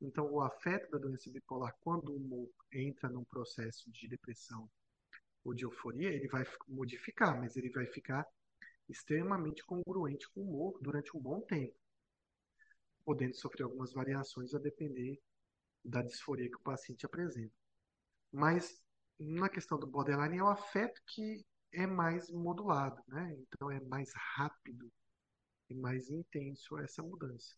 Então, 0.00 0.30
o 0.32 0.40
afeto 0.40 0.90
da 0.90 0.98
doença 0.98 1.30
bipolar, 1.30 1.76
quando 1.80 2.10
o 2.10 2.16
humor 2.16 2.50
entra 2.72 3.08
num 3.08 3.24
processo 3.24 3.90
de 3.92 4.08
depressão 4.08 4.68
ou 5.44 5.54
de 5.54 5.64
euforia, 5.64 6.10
ele 6.10 6.26
vai 6.26 6.44
modificar, 6.66 7.38
mas 7.38 7.56
ele 7.56 7.70
vai 7.70 7.86
ficar 7.86 8.26
extremamente 8.88 9.64
congruente 9.64 10.28
com 10.30 10.40
o 10.40 10.48
humor 10.48 10.78
durante 10.80 11.16
um 11.16 11.20
bom 11.20 11.40
tempo, 11.42 11.76
podendo 13.04 13.36
sofrer 13.36 13.62
algumas 13.64 13.92
variações 13.92 14.52
a 14.52 14.58
depender 14.58 15.20
da 15.84 16.02
disforia 16.02 16.48
que 16.50 16.56
o 16.56 16.60
paciente 16.62 17.06
apresenta. 17.06 17.52
Mas 18.32 18.82
na 19.18 19.48
questão 19.48 19.78
do 19.78 19.86
borderline 19.86 20.38
é 20.38 20.42
o 20.42 20.48
afeto 20.48 21.00
que 21.06 21.44
é 21.72 21.86
mais 21.86 22.30
modulado, 22.30 23.02
né? 23.08 23.36
Então 23.40 23.70
é 23.70 23.80
mais 23.80 24.12
rápido 24.36 24.90
e 25.70 25.74
mais 25.74 26.10
intenso 26.10 26.78
essa 26.78 27.02
mudança. 27.02 27.56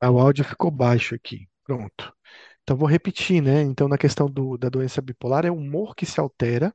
Ah, 0.00 0.10
O 0.10 0.18
áudio 0.20 0.44
ficou 0.44 0.70
baixo 0.70 1.14
aqui. 1.14 1.48
Pronto. 1.64 2.14
Então 2.62 2.76
vou 2.76 2.88
repetir, 2.88 3.42
né? 3.42 3.62
Então 3.62 3.88
na 3.88 3.98
questão 3.98 4.28
do, 4.30 4.56
da 4.58 4.68
doença 4.68 5.00
bipolar 5.02 5.46
é 5.46 5.50
o 5.50 5.54
humor 5.56 5.94
que 5.94 6.04
se 6.06 6.20
altera 6.20 6.74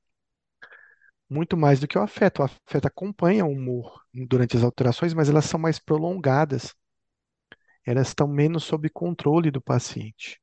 muito 1.30 1.58
mais 1.58 1.80
do 1.80 1.88
que 1.88 1.98
o 1.98 2.02
afeto. 2.02 2.40
O 2.42 2.44
afeto 2.46 2.86
acompanha 2.88 3.46
o 3.46 3.52
humor 3.52 4.02
durante 4.14 4.58
as 4.58 4.64
alterações, 4.64 5.14
mas 5.14 5.30
elas 5.30 5.46
são 5.46 5.60
mais 5.60 5.80
prolongadas. 5.80 6.74
Elas 7.88 8.10
estão 8.10 8.28
menos 8.28 8.66
sob 8.66 8.90
controle 8.92 9.52
do 9.52 9.62
paciente. 9.62 10.40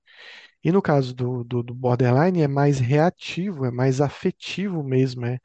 E 0.64 0.72
no 0.72 0.82
caso 0.82 1.14
do, 1.14 1.44
do, 1.44 1.62
do 1.62 1.74
borderline 1.74 2.42
é 2.42 2.48
mais 2.48 2.78
reativo, 2.80 3.64
é 3.66 3.70
mais 3.70 4.00
afetivo 4.00 4.82
mesmo, 4.82 5.26
é 5.26 5.38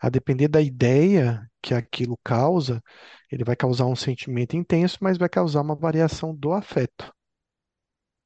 a 0.00 0.08
depender 0.10 0.48
da 0.48 0.60
ideia 0.60 1.48
que 1.62 1.74
aquilo 1.74 2.18
causa, 2.24 2.82
ele 3.30 3.44
vai 3.44 3.56
causar 3.56 3.86
um 3.86 3.96
sentimento 3.96 4.56
intenso, 4.56 4.98
mas 5.00 5.18
vai 5.18 5.28
causar 5.28 5.62
uma 5.62 5.76
variação 5.76 6.34
do 6.34 6.52
afeto, 6.52 7.12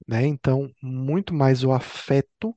né? 0.07 0.27
Então, 0.27 0.73
muito 0.83 1.33
mais 1.35 1.63
o 1.65 1.73
afeto 1.73 2.57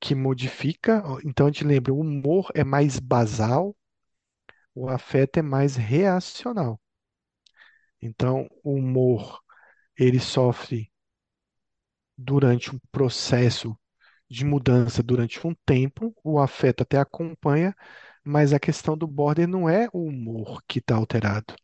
que 0.00 0.14
modifica. 0.14 1.04
Então, 1.24 1.46
a 1.46 1.50
gente 1.50 1.64
lembra, 1.64 1.94
o 1.94 2.00
humor 2.00 2.50
é 2.54 2.64
mais 2.64 2.98
basal, 3.00 3.76
o 4.76 4.88
afeto 4.88 5.38
é 5.38 5.42
mais 5.42 5.74
reacional. 5.76 6.80
Então, 8.00 8.48
o 8.64 8.72
humor, 8.74 9.42
ele 9.98 10.20
sofre 10.20 10.90
durante 12.16 12.74
um 12.74 12.78
processo 12.90 13.76
de 14.30 14.44
mudança 14.44 15.02
durante 15.02 15.44
um 15.46 15.54
tempo, 15.66 16.14
o 16.24 16.40
afeto 16.40 16.82
até 16.82 16.98
acompanha, 16.98 17.74
mas 18.24 18.52
a 18.52 18.58
questão 18.60 18.96
do 18.96 19.06
border 19.06 19.46
não 19.48 19.68
é 19.68 19.88
o 19.92 20.04
humor 20.04 20.62
que 20.68 20.80
está 20.80 20.96
alterado, 20.96 21.54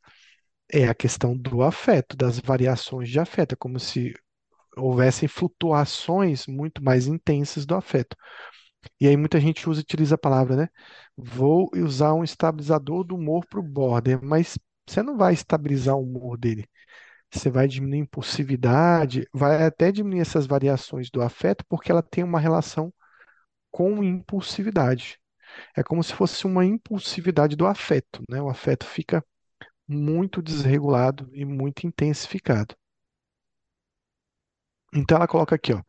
é 0.72 0.88
a 0.88 0.94
questão 0.94 1.36
do 1.36 1.62
afeto, 1.62 2.16
das 2.16 2.38
variações 2.40 3.08
de 3.10 3.20
afeto, 3.20 3.54
é 3.54 3.56
como 3.56 3.80
se 3.80 4.14
houvessem 4.76 5.28
flutuações 5.28 6.46
muito 6.46 6.82
mais 6.84 7.06
intensas 7.08 7.66
do 7.66 7.74
afeto. 7.76 8.16
E 9.00 9.08
aí 9.08 9.16
muita 9.16 9.40
gente 9.40 9.68
usa, 9.68 9.80
utiliza 9.80 10.14
a 10.16 10.18
palavra, 10.18 10.56
né? 10.56 10.68
Vou 11.16 11.70
usar 11.76 12.14
um 12.14 12.24
estabilizador 12.24 13.04
do 13.04 13.16
humor 13.16 13.46
para 13.46 13.60
o 13.60 13.62
border, 13.62 14.20
mas 14.22 14.58
você 14.88 15.02
não 15.02 15.16
vai 15.16 15.34
estabilizar 15.34 15.96
o 15.96 16.02
humor 16.02 16.38
dele. 16.38 16.68
Você 17.32 17.50
vai 17.50 17.66
diminuir 17.68 18.00
impulsividade, 18.00 19.26
vai 19.32 19.64
até 19.64 19.90
diminuir 19.90 20.20
essas 20.20 20.46
variações 20.46 21.10
do 21.10 21.22
afeto, 21.22 21.64
porque 21.68 21.90
ela 21.90 22.02
tem 22.02 22.22
uma 22.24 22.38
relação 22.40 22.92
com 23.70 24.02
impulsividade. 24.04 25.18
É 25.76 25.82
como 25.82 26.02
se 26.02 26.14
fosse 26.14 26.46
uma 26.46 26.64
impulsividade 26.64 27.56
do 27.56 27.66
afeto, 27.66 28.22
né? 28.28 28.40
O 28.42 28.48
afeto 28.48 28.86
fica 28.86 29.24
muito 29.88 30.42
desregulado 30.42 31.30
e 31.34 31.44
muito 31.44 31.86
intensificado. 31.86 32.76
Então 34.94 35.16
ela 35.16 35.26
coloca 35.26 35.54
aqui, 35.54 35.72
ó, 35.72 35.82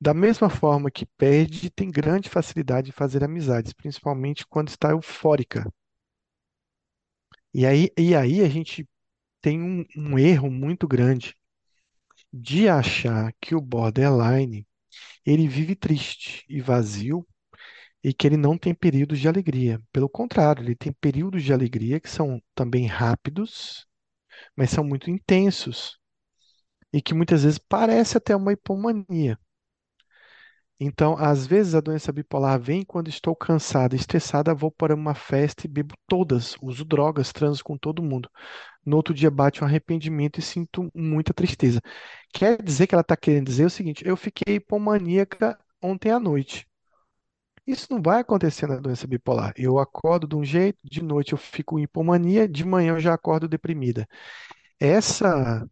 da 0.00 0.14
mesma 0.14 0.50
forma 0.50 0.90
que 0.90 1.06
perde, 1.18 1.70
tem 1.70 1.90
grande 1.90 2.28
facilidade 2.30 2.86
de 2.86 2.92
fazer 2.92 3.24
amizades, 3.24 3.72
principalmente 3.72 4.46
quando 4.46 4.68
está 4.68 4.90
eufórica. 4.90 5.70
E 7.52 7.66
aí, 7.66 7.90
e 7.98 8.14
aí 8.14 8.42
a 8.42 8.48
gente 8.48 8.86
tem 9.46 9.62
um, 9.62 9.84
um 9.96 10.18
erro 10.18 10.50
muito 10.50 10.88
grande 10.88 11.36
de 12.32 12.68
achar 12.68 13.32
que 13.40 13.54
o 13.54 13.60
borderline 13.60 14.66
ele 15.26 15.48
vive 15.48 15.76
triste 15.76 16.44
e 16.48 16.60
vazio 16.60 17.26
e 18.04 18.14
que 18.14 18.26
ele 18.26 18.36
não 18.36 18.58
tem 18.58 18.74
períodos 18.74 19.20
de 19.20 19.28
alegria. 19.28 19.80
Pelo 19.92 20.08
contrário, 20.08 20.64
ele 20.64 20.76
tem 20.76 20.92
períodos 20.92 21.44
de 21.44 21.52
alegria 21.52 22.00
que 22.00 22.10
são 22.10 22.42
também 22.54 22.86
rápidos, 22.86 23.86
mas 24.56 24.70
são 24.70 24.84
muito 24.84 25.10
intensos 25.10 25.98
e 26.92 27.02
que 27.02 27.14
muitas 27.14 27.44
vezes 27.44 27.58
parece 27.58 28.16
até 28.18 28.36
uma 28.36 28.52
hipomania. 28.52 29.38
Então, 30.78 31.16
às 31.18 31.46
vezes 31.46 31.74
a 31.74 31.80
doença 31.80 32.12
bipolar 32.12 32.60
vem 32.60 32.84
quando 32.84 33.08
estou 33.08 33.34
cansada, 33.34 33.96
estressada, 33.96 34.54
vou 34.54 34.70
para 34.70 34.94
uma 34.94 35.14
festa 35.14 35.66
e 35.66 35.68
bebo 35.70 35.94
todas, 36.06 36.54
uso 36.60 36.84
drogas, 36.84 37.32
transo 37.32 37.64
com 37.64 37.78
todo 37.78 38.02
mundo. 38.02 38.28
No 38.84 38.96
outro 38.96 39.14
dia 39.14 39.30
bate 39.30 39.62
um 39.64 39.66
arrependimento 39.66 40.38
e 40.40 40.42
sinto 40.42 40.90
muita 40.94 41.34
tristeza. 41.34 41.80
Quer 42.32 42.62
dizer 42.62 42.86
que 42.86 42.94
ela 42.94 43.02
está 43.02 43.16
querendo 43.16 43.46
dizer 43.46 43.66
o 43.66 43.70
seguinte: 43.70 44.06
eu 44.06 44.16
fiquei 44.16 44.56
hipomaníaca 44.56 45.58
ontem 45.82 46.10
à 46.10 46.20
noite. 46.20 46.66
Isso 47.66 47.88
não 47.90 48.00
vai 48.00 48.20
acontecer 48.20 48.66
na 48.66 48.76
doença 48.76 49.06
bipolar. 49.06 49.52
Eu 49.56 49.78
acordo 49.78 50.26
de 50.28 50.36
um 50.36 50.44
jeito, 50.44 50.78
de 50.84 51.02
noite 51.02 51.32
eu 51.32 51.38
fico 51.38 51.78
em 51.78 51.82
hipomania, 51.82 52.48
de 52.48 52.64
manhã 52.64 52.92
eu 52.94 53.00
já 53.00 53.14
acordo 53.14 53.48
deprimida. 53.48 54.06
Essa 54.80 55.68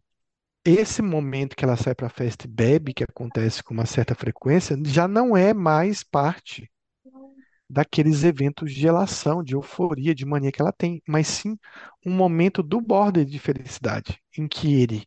esse 0.65 1.01
momento 1.01 1.55
que 1.55 1.63
ela 1.63 1.77
sai 1.77 1.93
para 1.95 2.07
a 2.07 2.09
festa 2.09 2.45
e 2.45 2.49
bebe, 2.49 2.93
que 2.93 3.03
acontece 3.03 3.63
com 3.63 3.73
uma 3.73 3.85
certa 3.85 4.15
frequência, 4.15 4.77
já 4.85 5.07
não 5.07 5.37
é 5.37 5.53
mais 5.53 6.03
parte 6.03 6.69
daqueles 7.69 8.23
eventos 8.23 8.73
de 8.73 8.87
elação, 8.87 9.43
de 9.43 9.55
euforia, 9.55 10.13
de 10.13 10.25
mania 10.25 10.51
que 10.51 10.61
ela 10.61 10.71
tem, 10.71 11.01
mas 11.07 11.27
sim 11.27 11.57
um 12.05 12.11
momento 12.11 12.61
do 12.61 12.79
border 12.79 13.25
de 13.25 13.39
felicidade, 13.39 14.19
em 14.37 14.47
que 14.47 14.73
ele 14.75 15.05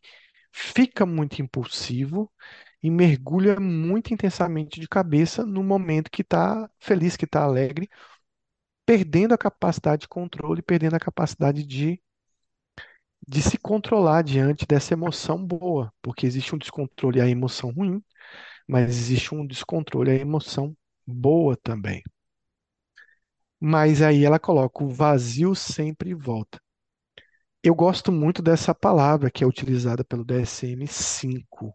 fica 0.51 1.05
muito 1.05 1.41
impulsivo 1.41 2.31
e 2.83 2.89
mergulha 2.89 3.59
muito 3.59 4.13
intensamente 4.13 4.79
de 4.79 4.87
cabeça 4.87 5.45
no 5.45 5.63
momento 5.63 6.11
que 6.11 6.21
está 6.21 6.69
feliz, 6.79 7.15
que 7.17 7.25
está 7.25 7.43
alegre, 7.43 7.89
perdendo 8.85 9.33
a 9.33 9.37
capacidade 9.37 10.01
de 10.01 10.07
controle, 10.07 10.61
perdendo 10.61 10.95
a 10.95 10.99
capacidade 10.99 11.65
de 11.65 12.01
de 13.27 13.41
se 13.41 13.57
controlar 13.57 14.23
diante 14.23 14.65
dessa 14.65 14.93
emoção 14.93 15.43
boa, 15.45 15.93
porque 16.01 16.25
existe 16.25 16.53
um 16.55 16.57
descontrole 16.57 17.21
à 17.21 17.27
emoção 17.27 17.71
ruim, 17.71 18.03
mas 18.67 18.89
existe 18.89 19.35
um 19.35 19.45
descontrole 19.47 20.11
à 20.11 20.15
emoção 20.15 20.75
boa 21.07 21.57
também. 21.57 22.03
Mas 23.57 24.01
aí 24.01 24.25
ela 24.25 24.37
coloca 24.37 24.83
o 24.83 24.89
vazio 24.89 25.55
sempre 25.55 26.13
volta. 26.13 26.59
Eu 27.63 27.75
gosto 27.75 28.11
muito 28.11 28.41
dessa 28.41 28.73
palavra 28.73 29.29
que 29.29 29.43
é 29.43 29.47
utilizada 29.47 30.03
pelo 30.03 30.23
DSM-5, 30.25 31.73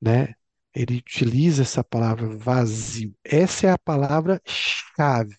né? 0.00 0.34
Ele 0.74 0.98
utiliza 0.98 1.62
essa 1.62 1.84
palavra 1.84 2.28
vazio. 2.36 3.14
Essa 3.24 3.68
é 3.68 3.70
a 3.72 3.78
palavra 3.78 4.40
chave. 4.46 5.36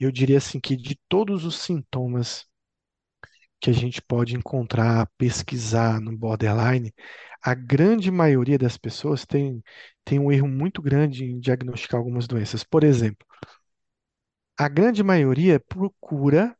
Eu 0.00 0.10
diria 0.10 0.38
assim 0.38 0.58
que 0.60 0.74
de 0.76 0.98
todos 1.08 1.44
os 1.44 1.58
sintomas 1.58 2.46
que 3.60 3.70
a 3.70 3.72
gente 3.72 4.02
pode 4.02 4.36
encontrar, 4.36 5.08
pesquisar 5.18 6.00
no 6.00 6.16
borderline, 6.16 6.94
a 7.42 7.54
grande 7.54 8.10
maioria 8.10 8.58
das 8.58 8.76
pessoas 8.76 9.24
tem, 9.24 9.62
tem 10.04 10.18
um 10.18 10.30
erro 10.30 10.48
muito 10.48 10.82
grande 10.82 11.24
em 11.24 11.38
diagnosticar 11.40 11.98
algumas 11.98 12.26
doenças. 12.26 12.64
Por 12.64 12.84
exemplo, 12.84 13.26
a 14.58 14.68
grande 14.68 15.02
maioria 15.02 15.60
procura 15.60 16.56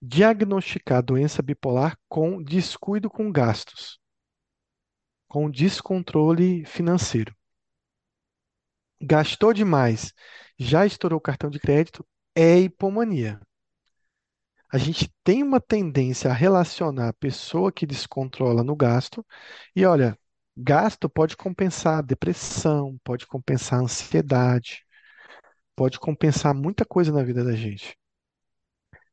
diagnosticar 0.00 1.02
doença 1.02 1.42
bipolar 1.42 1.96
com 2.08 2.42
descuido 2.42 3.08
com 3.08 3.32
gastos, 3.32 3.98
com 5.28 5.50
descontrole 5.50 6.64
financeiro. 6.64 7.34
Gastou 9.00 9.52
demais, 9.52 10.12
já 10.58 10.86
estourou 10.86 11.18
o 11.18 11.22
cartão 11.22 11.50
de 11.50 11.58
crédito, 11.58 12.06
é 12.34 12.58
hipomania 12.58 13.40
a 14.74 14.78
gente 14.78 15.08
tem 15.22 15.40
uma 15.40 15.60
tendência 15.60 16.28
a 16.28 16.34
relacionar 16.34 17.10
a 17.10 17.12
pessoa 17.12 17.70
que 17.70 17.86
descontrola 17.86 18.64
no 18.64 18.74
gasto, 18.74 19.24
e 19.74 19.86
olha, 19.86 20.18
gasto 20.56 21.08
pode 21.08 21.36
compensar 21.36 22.02
depressão, 22.02 22.98
pode 23.04 23.24
compensar 23.24 23.78
ansiedade, 23.80 24.84
pode 25.76 26.00
compensar 26.00 26.52
muita 26.52 26.84
coisa 26.84 27.12
na 27.12 27.22
vida 27.22 27.44
da 27.44 27.54
gente. 27.54 27.96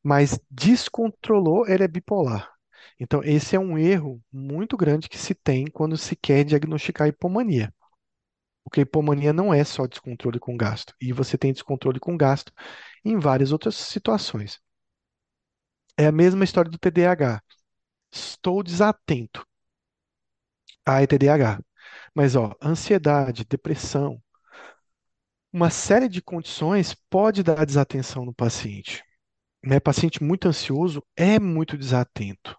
Mas 0.03 0.39
descontrolou, 0.49 1.67
ele 1.67 1.83
é 1.83 1.87
bipolar. 1.87 2.51
Então, 2.99 3.21
esse 3.23 3.55
é 3.55 3.59
um 3.59 3.77
erro 3.77 4.19
muito 4.33 4.75
grande 4.75 5.07
que 5.07 5.17
se 5.17 5.35
tem 5.35 5.65
quando 5.67 5.95
se 5.95 6.15
quer 6.15 6.43
diagnosticar 6.43 7.07
hipomania. 7.07 7.71
Porque 8.63 8.81
hipomania 8.81 9.31
não 9.31 9.53
é 9.53 9.63
só 9.63 9.85
descontrole 9.85 10.39
com 10.39 10.57
gasto, 10.57 10.95
e 10.99 11.13
você 11.13 11.37
tem 11.37 11.53
descontrole 11.53 11.99
com 11.99 12.17
gasto 12.17 12.51
em 13.05 13.19
várias 13.19 13.51
outras 13.51 13.75
situações. 13.75 14.59
É 15.97 16.07
a 16.07 16.11
mesma 16.11 16.43
história 16.43 16.69
do 16.69 16.77
TDAH. 16.77 17.41
Estou 18.11 18.63
desatento. 18.63 19.45
Ah, 20.85 21.01
é 21.01 21.07
TDAH. 21.07 21.59
Mas, 22.13 22.35
ó, 22.35 22.53
ansiedade, 22.61 23.45
depressão, 23.45 24.21
uma 25.53 25.69
série 25.69 26.07
de 26.09 26.21
condições 26.21 26.93
pode 27.09 27.43
dar 27.43 27.65
desatenção 27.65 28.25
no 28.25 28.33
paciente. 28.33 29.03
Né? 29.63 29.79
Paciente 29.79 30.23
muito 30.23 30.47
ansioso 30.47 31.03
é 31.15 31.39
muito 31.39 31.77
desatento. 31.77 32.57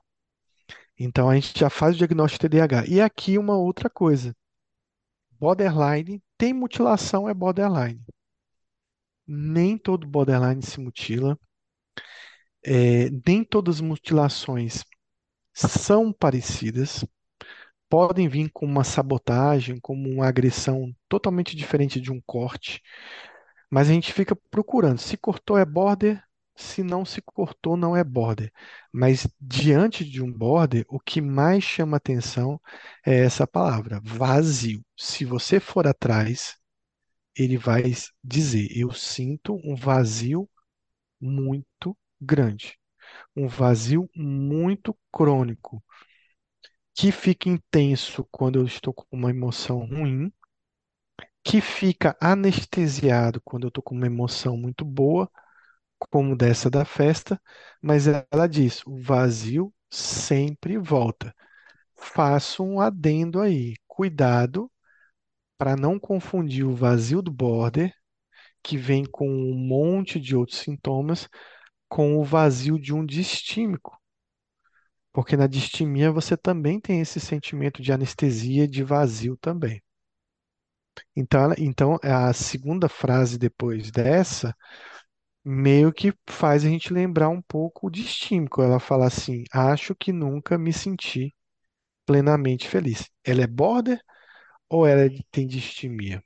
Então, 0.98 1.28
a 1.28 1.34
gente 1.34 1.58
já 1.58 1.68
faz 1.68 1.94
o 1.94 1.98
diagnóstico 1.98 2.42
de 2.42 2.48
TDAH. 2.48 2.86
E 2.86 3.00
aqui 3.00 3.38
uma 3.38 3.56
outra 3.56 3.90
coisa. 3.90 4.34
Borderline, 5.38 6.22
tem 6.38 6.54
mutilação, 6.54 7.28
é 7.28 7.34
borderline. 7.34 8.02
Nem 9.26 9.76
todo 9.76 10.06
borderline 10.06 10.62
se 10.62 10.78
mutila. 10.78 11.36
É, 12.64 13.10
nem 13.26 13.44
todas 13.44 13.76
as 13.76 13.80
mutilações 13.80 14.84
são 15.54 16.12
parecidas, 16.12 17.04
podem 17.88 18.28
vir 18.28 18.50
com 18.52 18.66
uma 18.66 18.84
sabotagem, 18.84 19.80
como 19.80 20.08
uma 20.10 20.26
agressão 20.28 20.94
totalmente 21.08 21.56
diferente 21.56 22.00
de 22.00 22.12
um 22.12 22.20
corte, 22.26 22.82
mas 23.70 23.88
a 23.88 23.92
gente 23.92 24.12
fica 24.12 24.36
procurando. 24.50 24.98
Se 24.98 25.16
cortou 25.16 25.58
é 25.58 25.64
border, 25.64 26.22
se 26.56 26.82
não 26.82 27.04
se 27.04 27.22
cortou 27.22 27.76
não 27.76 27.96
é 27.96 28.04
border. 28.04 28.52
Mas 28.92 29.26
diante 29.40 30.04
de 30.04 30.22
um 30.22 30.30
border, 30.32 30.84
o 30.88 31.00
que 31.00 31.20
mais 31.20 31.64
chama 31.64 31.96
atenção 31.96 32.60
é 33.06 33.24
essa 33.24 33.46
palavra, 33.46 34.00
vazio. 34.04 34.84
Se 34.96 35.24
você 35.24 35.58
for 35.60 35.86
atrás, 35.86 36.56
ele 37.36 37.56
vai 37.58 37.82
dizer: 38.22 38.68
Eu 38.76 38.92
sinto 38.92 39.54
um 39.64 39.74
vazio 39.76 40.48
muito 41.20 41.96
grande, 42.22 42.78
um 43.36 43.48
vazio 43.48 44.08
muito 44.16 44.96
crônico, 45.12 45.82
que 46.94 47.12
fica 47.12 47.50
intenso 47.50 48.26
quando 48.30 48.58
eu 48.58 48.64
estou 48.64 48.94
com 48.94 49.04
uma 49.12 49.28
emoção 49.28 49.80
ruim, 49.84 50.32
que 51.44 51.60
fica 51.60 52.16
anestesiado 52.20 53.40
quando 53.44 53.64
eu 53.64 53.68
estou 53.68 53.82
com 53.82 53.94
uma 53.94 54.06
emoção 54.06 54.56
muito 54.56 54.84
boa, 54.84 55.30
como 56.10 56.36
dessa 56.36 56.70
da 56.70 56.84
festa, 56.84 57.40
mas 57.82 58.06
ela 58.08 58.48
diz: 58.48 58.82
o 58.86 58.96
vazio 59.00 59.74
sempre 59.90 60.78
volta. 60.78 61.34
Faço 61.96 62.64
um 62.64 62.80
adendo 62.80 63.40
aí, 63.40 63.76
cuidado 63.88 64.70
para 65.58 65.76
não 65.76 65.98
confundir 65.98 66.66
o 66.66 66.74
vazio 66.76 67.22
do 67.22 67.30
border, 67.32 67.94
que 68.62 68.76
vem 68.78 69.04
com 69.04 69.28
um 69.28 69.54
monte 69.56 70.20
de 70.20 70.36
outros 70.36 70.58
sintomas, 70.60 71.28
com 71.92 72.16
o 72.18 72.24
vazio 72.24 72.78
de 72.80 72.94
um 72.94 73.04
distímico. 73.04 74.00
Porque 75.10 75.38
na 75.38 75.46
distimia 75.46 76.12
você 76.12 76.36
também 76.36 76.78
tem 76.78 77.00
esse 77.00 77.18
sentimento 77.18 77.80
de 77.80 77.90
anestesia, 77.92 78.68
de 78.68 78.84
vazio 78.84 79.38
também. 79.38 79.82
Então, 81.16 81.54
então 81.58 81.98
a 82.02 82.32
segunda 82.32 82.88
frase 82.88 83.38
depois 83.38 83.90
dessa 83.90 84.54
meio 85.44 85.92
que 85.92 86.12
faz 86.28 86.64
a 86.64 86.68
gente 86.68 86.92
lembrar 86.92 87.28
um 87.30 87.42
pouco 87.42 87.90
de 87.90 88.02
Stímico. 88.04 88.62
Ela 88.62 88.80
fala 88.80 89.06
assim: 89.06 89.44
acho 89.52 89.94
que 89.94 90.12
nunca 90.12 90.58
me 90.58 90.72
senti 90.72 91.34
plenamente 92.06 92.68
feliz. 92.68 93.10
Ela 93.24 93.42
é 93.42 93.46
border 93.46 94.00
ou 94.68 94.86
ela 94.86 95.10
tem 95.32 95.46
distimia? 95.46 96.22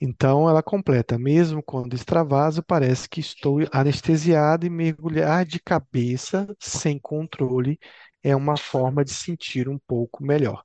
Então 0.00 0.48
ela 0.48 0.62
completa, 0.62 1.18
mesmo 1.18 1.62
quando 1.62 1.94
extravaso, 1.94 2.62
parece 2.62 3.08
que 3.08 3.20
estou 3.20 3.58
anestesiado 3.72 4.66
e 4.66 4.70
mergulhar 4.70 5.44
de 5.44 5.60
cabeça 5.60 6.46
sem 6.58 6.98
controle 6.98 7.78
é 8.22 8.34
uma 8.34 8.56
forma 8.56 9.04
de 9.04 9.12
sentir 9.12 9.68
um 9.68 9.78
pouco 9.78 10.22
melhor. 10.24 10.62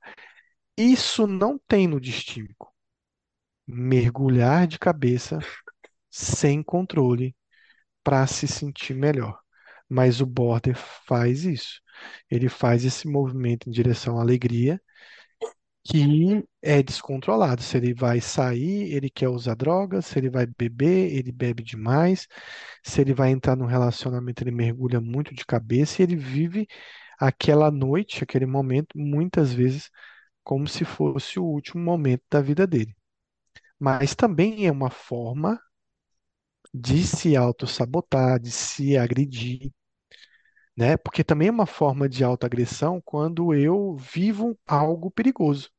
Isso 0.76 1.26
não 1.26 1.58
tem 1.68 1.88
no 1.88 2.00
distímico. 2.00 2.72
Mergulhar 3.66 4.66
de 4.66 4.78
cabeça 4.78 5.38
sem 6.10 6.62
controle 6.62 7.36
para 8.04 8.26
se 8.26 8.48
sentir 8.48 8.94
melhor. 8.94 9.40
Mas 9.88 10.20
o 10.20 10.26
border 10.26 10.76
faz 11.06 11.44
isso. 11.44 11.80
Ele 12.30 12.48
faz 12.48 12.84
esse 12.84 13.08
movimento 13.08 13.68
em 13.68 13.72
direção 13.72 14.18
à 14.18 14.22
alegria 14.22 14.80
que 15.88 16.44
é 16.62 16.82
descontrolado. 16.82 17.62
Se 17.62 17.76
ele 17.76 17.94
vai 17.94 18.20
sair, 18.20 18.92
ele 18.94 19.10
quer 19.10 19.28
usar 19.28 19.54
drogas, 19.54 20.06
se 20.06 20.18
ele 20.18 20.30
vai 20.30 20.46
beber, 20.46 21.12
ele 21.14 21.32
bebe 21.32 21.62
demais, 21.62 22.26
se 22.84 23.00
ele 23.00 23.14
vai 23.14 23.30
entrar 23.30 23.56
num 23.56 23.66
relacionamento, 23.66 24.42
ele 24.42 24.50
mergulha 24.50 25.00
muito 25.00 25.34
de 25.34 25.44
cabeça 25.46 26.02
e 26.02 26.04
ele 26.04 26.16
vive 26.16 26.66
aquela 27.18 27.70
noite, 27.70 28.22
aquele 28.24 28.46
momento, 28.46 28.98
muitas 28.98 29.52
vezes 29.52 29.90
como 30.44 30.68
se 30.68 30.84
fosse 30.84 31.38
o 31.40 31.44
último 31.44 31.82
momento 31.84 32.22
da 32.30 32.40
vida 32.40 32.66
dele. 32.66 32.96
Mas 33.80 34.14
também 34.14 34.66
é 34.66 34.72
uma 34.72 34.90
forma 34.90 35.60
de 36.72 37.02
se 37.04 37.34
autossabotar, 37.36 38.38
de 38.40 38.50
se 38.52 38.96
agredir, 38.96 39.72
né? 40.76 40.96
Porque 40.96 41.24
também 41.24 41.48
é 41.48 41.50
uma 41.50 41.66
forma 41.66 42.08
de 42.08 42.24
autoagressão 42.24 43.00
quando 43.04 43.54
eu 43.54 43.96
vivo 43.96 44.58
algo 44.66 45.10
perigoso. 45.10 45.70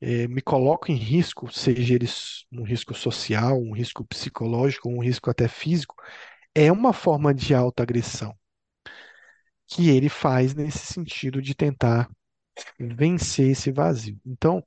É, 0.00 0.28
me 0.28 0.42
coloco 0.42 0.90
em 0.92 0.94
risco, 0.96 1.50
seja 1.52 1.94
ele 1.94 2.06
um 2.52 2.64
risco 2.64 2.94
social, 2.94 3.58
um 3.60 3.72
risco 3.74 4.04
psicológico, 4.04 4.88
um 4.90 5.02
risco 5.02 5.30
até 5.30 5.48
físico, 5.48 5.94
é 6.54 6.72
uma 6.72 6.92
forma 6.92 7.34
de 7.34 7.54
autoagressão 7.54 8.34
que 9.68 9.88
ele 9.90 10.08
faz 10.08 10.54
nesse 10.54 10.78
sentido 10.92 11.42
de 11.42 11.54
tentar 11.54 12.08
vencer 12.78 13.50
esse 13.50 13.72
vazio. 13.72 14.20
Então, 14.24 14.64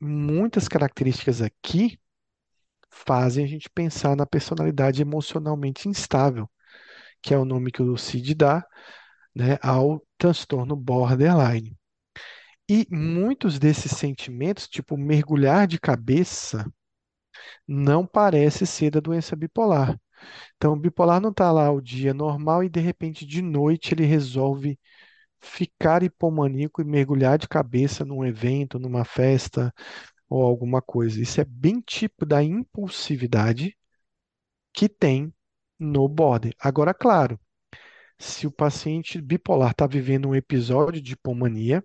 muitas 0.00 0.68
características 0.68 1.42
aqui 1.42 2.00
fazem 2.90 3.44
a 3.44 3.48
gente 3.48 3.70
pensar 3.70 4.16
na 4.16 4.26
personalidade 4.26 5.02
emocionalmente 5.02 5.88
instável, 5.88 6.50
que 7.22 7.34
é 7.34 7.38
o 7.38 7.46
nome 7.46 7.72
que 7.72 7.82
o 7.82 7.96
Cid 7.98 8.34
dá, 8.34 8.66
né, 9.34 9.58
ao 9.62 10.02
transtorno 10.18 10.76
borderline. 10.76 11.76
E 12.70 12.86
muitos 12.90 13.58
desses 13.58 13.92
sentimentos, 13.92 14.66
tipo 14.68 14.96
mergulhar 14.96 15.66
de 15.66 15.78
cabeça, 15.78 16.64
não 17.66 18.06
parece 18.06 18.66
ser 18.66 18.90
da 18.90 19.00
doença 19.00 19.36
bipolar. 19.36 19.98
Então, 20.56 20.74
o 20.74 20.76
bipolar 20.76 21.20
não 21.20 21.30
está 21.30 21.52
lá 21.52 21.70
o 21.72 21.80
dia 21.80 22.14
normal 22.14 22.64
e 22.64 22.68
de 22.68 22.80
repente 22.80 23.26
de 23.26 23.42
noite 23.42 23.94
ele 23.94 24.04
resolve 24.04 24.78
ficar 25.40 26.02
hipomaníaco 26.02 26.82
e 26.82 26.84
mergulhar 26.84 27.38
de 27.38 27.48
cabeça 27.48 28.04
num 28.04 28.24
evento, 28.24 28.78
numa 28.78 29.04
festa 29.04 29.72
ou 30.28 30.42
alguma 30.44 30.82
coisa. 30.82 31.20
Isso 31.20 31.40
é 31.40 31.44
bem 31.44 31.80
tipo 31.80 32.26
da 32.26 32.42
impulsividade 32.42 33.76
que 34.72 34.88
tem 34.88 35.32
no 35.78 36.08
border. 36.08 36.54
Agora, 36.58 36.94
claro, 36.94 37.38
se 38.18 38.46
o 38.46 38.52
paciente 38.52 39.20
bipolar 39.20 39.72
está 39.72 39.86
vivendo 39.86 40.28
um 40.28 40.34
episódio 40.34 41.00
de 41.02 41.14
hipomania, 41.14 41.84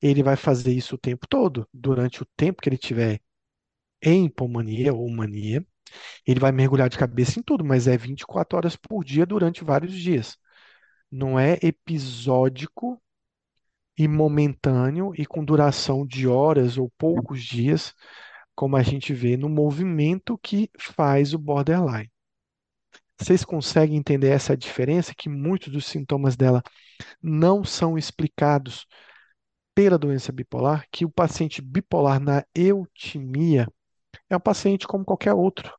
ele 0.00 0.22
vai 0.22 0.36
fazer 0.36 0.72
isso 0.72 0.96
o 0.96 0.98
tempo 0.98 1.26
todo, 1.28 1.68
durante 1.72 2.22
o 2.22 2.26
tempo 2.36 2.62
que 2.62 2.68
ele 2.68 2.78
tiver 2.78 3.20
em 4.02 4.26
hipomania 4.26 4.92
ou 4.92 5.08
mania. 5.10 5.64
Ele 6.26 6.40
vai 6.40 6.52
mergulhar 6.52 6.88
de 6.88 6.98
cabeça 6.98 7.38
em 7.38 7.42
tudo, 7.42 7.64
mas 7.64 7.86
é 7.86 7.96
24 7.96 8.56
horas 8.56 8.76
por 8.76 9.04
dia 9.04 9.26
durante 9.26 9.64
vários 9.64 9.94
dias. 9.94 10.36
Não 11.10 11.38
é 11.38 11.58
episódico 11.62 13.00
e 13.96 14.08
momentâneo 14.08 15.12
e 15.16 15.24
com 15.24 15.44
duração 15.44 16.06
de 16.06 16.26
horas 16.26 16.76
ou 16.76 16.90
poucos 16.98 17.42
dias, 17.42 17.94
como 18.54 18.76
a 18.76 18.82
gente 18.82 19.12
vê 19.12 19.36
no 19.36 19.48
movimento 19.48 20.38
que 20.38 20.70
faz 20.78 21.32
o 21.34 21.38
borderline. 21.38 22.10
Vocês 23.18 23.44
conseguem 23.44 23.96
entender 23.96 24.28
essa 24.28 24.56
diferença? 24.56 25.14
Que 25.16 25.28
muitos 25.28 25.72
dos 25.72 25.86
sintomas 25.86 26.36
dela 26.36 26.62
não 27.22 27.64
são 27.64 27.96
explicados 27.96 28.86
pela 29.74 29.98
doença 29.98 30.32
bipolar, 30.32 30.86
que 30.90 31.04
o 31.04 31.10
paciente 31.10 31.60
bipolar 31.62 32.20
na 32.20 32.44
eutimia 32.54 33.68
é 34.30 34.36
um 34.36 34.40
paciente 34.40 34.86
como 34.86 35.04
qualquer 35.04 35.34
outro. 35.34 35.76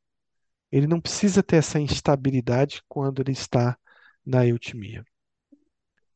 Ele 0.71 0.87
não 0.87 1.01
precisa 1.01 1.43
ter 1.43 1.57
essa 1.57 1.79
instabilidade 1.79 2.81
quando 2.87 3.21
ele 3.21 3.31
está 3.31 3.77
na 4.25 4.45
eutimia. 4.45 5.05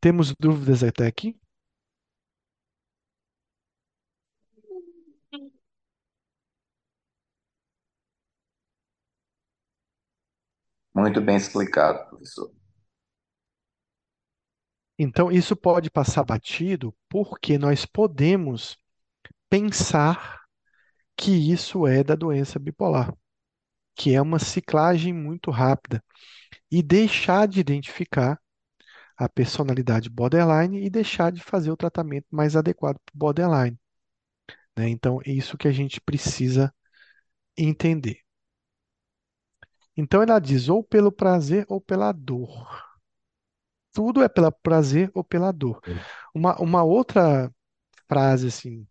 Temos 0.02 0.34
dúvidas 0.40 0.84
até 0.84 1.08
aqui? 1.08 1.40
Muito 10.94 11.20
bem 11.20 11.36
explicado, 11.36 12.08
professor. 12.10 12.59
Então, 15.02 15.32
isso 15.32 15.56
pode 15.56 15.90
passar 15.90 16.26
batido 16.26 16.94
porque 17.08 17.58
nós 17.58 17.86
podemos 17.86 18.78
pensar 19.50 20.42
que 21.16 21.32
isso 21.32 21.88
é 21.88 22.04
da 22.04 22.16
doença 22.16 22.60
bipolar, 22.60 23.16
que 23.96 24.14
é 24.14 24.22
uma 24.22 24.40
ciclagem 24.40 25.14
muito 25.14 25.52
rápida, 25.52 26.04
e 26.70 26.84
deixar 26.84 27.48
de 27.48 27.62
identificar 27.62 28.38
a 29.18 29.30
personalidade 29.30 30.10
borderline 30.10 30.84
e 30.86 30.90
deixar 30.90 31.32
de 31.32 31.42
fazer 31.42 31.72
o 31.72 31.78
tratamento 31.78 32.28
mais 32.30 32.58
adequado 32.58 32.98
para 33.06 33.14
borderline. 33.16 33.80
Né? 34.78 34.90
Então, 34.90 35.22
é 35.26 35.32
isso 35.32 35.58
que 35.58 35.68
a 35.70 35.72
gente 35.72 36.02
precisa 36.02 36.74
entender. 37.58 38.20
Então, 39.96 40.22
ela 40.22 40.40
diz 40.40 40.68
ou 40.68 40.84
pelo 40.84 41.10
prazer 41.12 41.66
ou 41.70 41.80
pela 41.80 42.12
dor. 42.12 42.89
Tudo 43.94 44.24
é 44.24 44.30
pelo 44.30 44.52
prazer 44.52 45.12
ou 45.14 45.24
pela 45.24 45.52
dor. 45.52 45.82
Uma, 46.34 46.56
uma 46.62 46.84
outra 46.84 47.52
frase, 48.08 48.48
assim, 48.48 48.88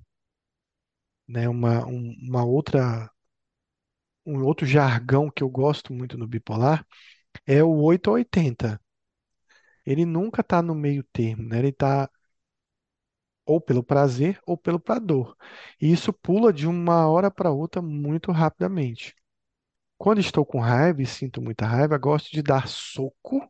né? 1.27 1.49
uma, 1.49 1.87
um- 1.87 2.15
uma 2.23 2.45
outra, 2.45 3.11
um 4.25 4.45
outro 4.45 4.65
jargão 4.67 5.29
que 5.31 5.43
eu 5.43 5.49
gosto 5.49 5.93
muito 5.93 6.17
no 6.19 6.27
bipolar 6.27 6.87
é 7.47 7.63
o 7.65 7.71
8 7.83 8.09
ou 8.09 8.15
80. 8.17 8.81
Ele 9.87 10.05
nunca 10.07 10.41
está 10.43 10.63
no 10.63 10.75
meio 10.75 11.03
termo, 11.13 11.49
né? 11.49 11.59
Ele 11.59 11.69
está 11.71 12.09
ou 13.47 13.61
pelo 13.61 13.83
prazer 13.83 14.41
ou 14.47 14.57
pelo 14.57 14.79
pra 14.79 14.99
dor. 14.99 15.37
E 15.81 15.91
isso 15.93 16.13
pula 16.13 16.53
de 16.53 16.67
uma 16.67 17.09
hora 17.09 17.31
para 17.31 17.51
outra 17.51 17.81
muito 17.83 18.31
rapidamente. 18.33 19.15
Quando 19.99 20.21
estou 20.21 20.47
com 20.47 20.61
raiva 20.61 21.03
e 21.03 21.07
sinto 21.07 21.43
muita 21.43 21.67
raiva, 21.67 21.99
gosto 21.99 22.31
de 22.33 22.43
dar 22.43 22.69
soco, 22.69 23.43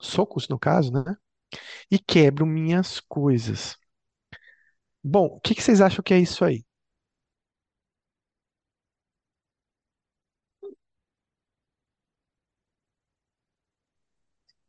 socos 0.00 0.48
no 0.48 0.58
caso, 0.58 0.92
né? 0.92 1.16
E 1.90 1.98
quebro 1.98 2.46
minhas 2.46 3.00
coisas. 3.00 3.76
Bom, 5.04 5.26
o 5.26 5.40
que 5.40 5.54
que 5.54 5.62
vocês 5.62 5.80
acham 5.82 6.02
que 6.02 6.14
é 6.14 6.18
isso 6.18 6.42
aí? 6.44 6.64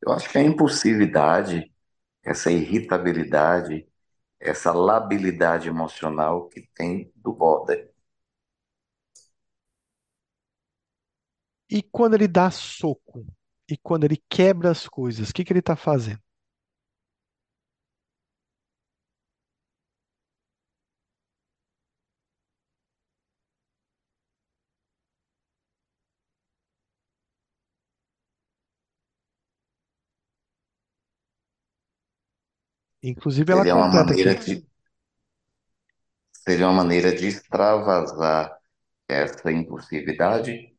Eu 0.06 0.12
acho 0.14 0.30
que 0.30 0.38
a 0.38 0.44
impulsividade, 0.44 1.72
essa 2.24 2.52
irritabilidade, 2.52 3.88
essa 4.40 4.72
labilidade 4.74 5.70
emocional 5.70 6.50
que 6.50 6.62
tem 6.76 7.12
do 7.16 7.34
border. 7.34 7.92
E 11.72 11.82
quando 11.82 12.14
ele 12.14 12.28
dá 12.28 12.52
soco? 12.52 13.26
E 13.72 13.78
quando 13.78 14.04
ele 14.04 14.22
quebra 14.30 14.70
as 14.70 14.86
coisas, 14.86 15.30
o 15.30 15.34
que 15.34 15.46
que 15.46 15.54
ele 15.54 15.60
está 15.60 15.78
fazendo? 15.78 16.22
Inclusive, 33.02 33.54
ela 33.54 33.62
Seria 33.62 33.76
uma 33.76 33.86
completa 33.86 34.10
maneira 34.10 34.32
aqui. 34.34 34.56
de, 34.58 34.68
seria 36.34 36.68
uma 36.68 36.84
maneira 36.84 37.16
de 37.16 37.28
extravasar 37.28 38.60
essa 39.08 39.50
impulsividade 39.50 40.71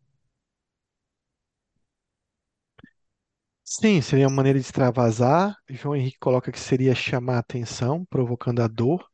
Sim, 3.64 4.00
seria 4.02 4.28
uma 4.28 4.36
maneira 4.36 4.58
de 4.58 4.64
extravasar. 4.64 5.56
João 5.68 5.96
Henrique 5.96 6.18
coloca 6.18 6.52
que 6.52 6.60
seria 6.60 6.94
chamar 6.94 7.36
a 7.36 7.38
atenção, 7.40 8.04
provocando 8.04 8.60
a 8.60 8.68
dor. 8.68 9.08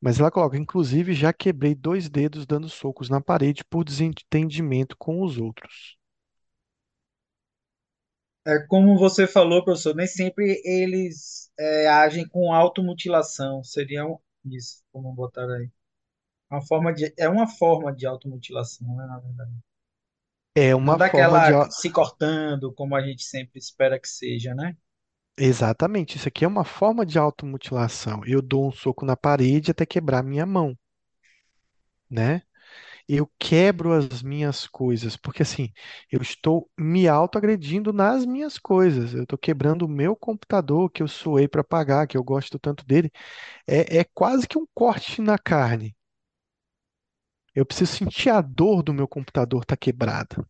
Mas 0.00 0.20
ela 0.20 0.30
coloca, 0.30 0.56
inclusive, 0.58 1.14
já 1.14 1.32
quebrei 1.32 1.74
dois 1.74 2.08
dedos 2.10 2.46
dando 2.46 2.68
socos 2.68 3.10
na 3.10 3.20
parede 3.20 3.64
por 3.64 3.84
desentendimento 3.84 4.96
com 4.98 5.22
os 5.24 5.38
outros. 5.38 5.96
É 8.46 8.58
como 8.66 8.98
você 8.98 9.26
falou, 9.28 9.62
professor, 9.64 9.94
nem 9.94 10.06
sempre 10.06 10.60
eles 10.64 11.50
é, 11.58 11.86
agem 11.88 12.26
com 12.28 12.52
automutilação. 12.52 13.62
Seria 13.62 14.04
um- 14.06 14.18
isso, 14.46 14.82
como 14.92 15.12
botar 15.12 15.48
aí. 15.50 15.70
Uma 16.50 16.62
forma 16.66 16.94
de, 16.94 17.12
é 17.18 17.28
uma 17.28 17.48
forma 17.48 17.94
de 17.94 18.06
automutilação, 18.06 18.86
né, 18.96 19.06
na 19.06 19.18
verdade. 19.20 19.52
É 20.58 20.74
Não 20.82 20.96
uma 20.96 20.98
forma 20.98 21.40
de. 21.40 21.52
daquela 21.52 21.70
se 21.70 21.90
cortando, 21.90 22.72
como 22.74 22.96
a 22.96 23.00
gente 23.02 23.22
sempre 23.22 23.58
espera 23.60 23.98
que 24.00 24.08
seja, 24.08 24.54
né? 24.54 24.76
Exatamente, 25.38 26.16
isso 26.16 26.28
aqui 26.28 26.44
é 26.44 26.48
uma 26.48 26.64
forma 26.64 27.04
de 27.06 27.18
automutilação. 27.18 28.20
Eu 28.26 28.42
dou 28.42 28.68
um 28.68 28.72
soco 28.72 29.04
na 29.06 29.16
parede 29.16 29.70
até 29.70 29.86
quebrar 29.86 30.22
minha 30.22 30.44
mão, 30.46 30.76
né? 32.10 32.42
Eu 33.08 33.30
quebro 33.38 33.92
as 33.92 34.22
minhas 34.22 34.66
coisas, 34.68 35.16
porque 35.16 35.42
assim, 35.42 35.72
eu 36.12 36.22
estou 36.22 36.70
me 36.78 37.08
autoagredindo 37.08 37.92
nas 37.92 38.26
minhas 38.26 38.58
coisas. 38.58 39.14
Eu 39.14 39.24
estou 39.24 39.38
quebrando 39.38 39.84
o 39.86 39.88
meu 39.88 40.16
computador 40.16 40.90
que 40.90 41.02
eu 41.02 41.08
suei 41.08 41.48
para 41.48 41.64
pagar, 41.64 42.06
que 42.08 42.16
eu 42.18 42.24
gosto 42.24 42.58
tanto 42.58 42.86
dele. 42.86 43.10
É, 43.68 43.98
é 44.00 44.04
quase 44.14 44.48
que 44.48 44.58
um 44.58 44.66
corte 44.74 45.22
na 45.22 45.38
carne. 45.38 45.96
Eu 47.54 47.66
preciso 47.66 47.92
sentir 47.96 48.30
a 48.30 48.40
dor 48.40 48.82
do 48.82 48.94
meu 48.94 49.08
computador 49.08 49.62
estar 49.62 49.76
quebrado. 49.76 50.46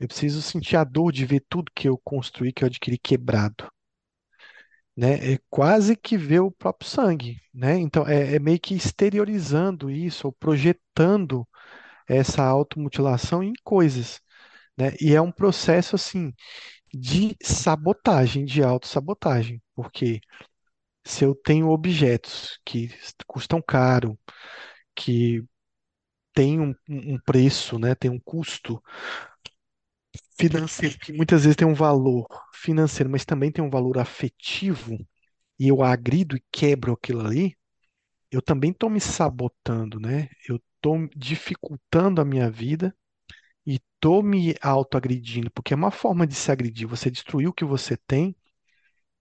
Eu 0.00 0.08
preciso 0.08 0.42
sentir 0.42 0.76
a 0.76 0.84
dor 0.84 1.12
de 1.12 1.24
ver 1.24 1.44
tudo 1.48 1.70
que 1.74 1.88
eu 1.88 1.96
construí, 1.98 2.52
que 2.52 2.64
eu 2.64 2.66
adquiri 2.66 2.98
quebrado. 2.98 3.68
Né? 4.96 5.34
É 5.34 5.38
quase 5.48 5.96
que 5.96 6.16
ver 6.18 6.40
o 6.40 6.50
próprio 6.50 6.88
sangue, 6.90 7.40
né? 7.54 7.78
Então 7.78 8.06
é, 8.06 8.34
é 8.34 8.38
meio 8.40 8.58
que 8.58 8.74
exteriorizando 8.74 9.88
isso, 9.90 10.26
ou 10.26 10.32
projetando 10.32 11.46
essa 12.08 12.44
automutilação 12.44 13.42
em 13.42 13.52
coisas, 13.64 14.20
né? 14.78 14.92
E 15.00 15.14
é 15.14 15.22
um 15.22 15.32
processo 15.32 15.96
assim 15.96 16.32
de 16.94 17.36
sabotagem, 17.42 18.44
de 18.46 18.62
autossabotagem, 18.62 19.62
porque 19.74 20.20
se 21.06 21.24
eu 21.24 21.34
tenho 21.34 21.68
objetos 21.70 22.60
que 22.64 22.90
custam 23.26 23.62
caro, 23.62 24.18
que 24.94 25.44
têm 26.38 26.60
um, 26.60 26.72
um 26.88 27.18
preço, 27.18 27.80
né? 27.80 27.96
Tem 27.96 28.08
um 28.10 28.20
custo 28.20 28.80
financeiro, 30.38 30.98
que 30.98 31.12
muitas 31.12 31.42
vezes 31.42 31.56
tem 31.56 31.66
um 31.66 31.74
valor 31.74 32.26
financeiro, 32.54 33.10
mas 33.10 33.24
também 33.24 33.50
tem 33.52 33.64
um 33.64 33.70
valor 33.70 33.98
afetivo, 33.98 34.96
e 35.58 35.68
eu 35.68 35.82
agrido 35.82 36.36
e 36.36 36.44
quebro 36.52 36.92
aquilo 36.92 37.20
ali, 37.26 37.56
eu 38.32 38.42
também 38.42 38.72
estou 38.72 38.90
me 38.90 39.00
sabotando, 39.00 40.00
né? 40.00 40.28
Eu 40.48 40.56
estou 40.76 41.08
dificultando 41.16 42.20
a 42.20 42.24
minha 42.24 42.50
vida 42.50 42.94
e 43.66 43.76
estou 43.76 44.22
me 44.22 44.54
autoagredindo, 44.62 45.50
porque 45.52 45.74
é 45.74 45.76
uma 45.76 45.90
forma 45.92 46.26
de 46.26 46.34
se 46.34 46.52
agredir. 46.52 46.88
Você 46.88 47.10
destruir 47.10 47.48
o 47.48 47.52
que 47.54 47.64
você 47.64 47.96
tem 47.96 48.36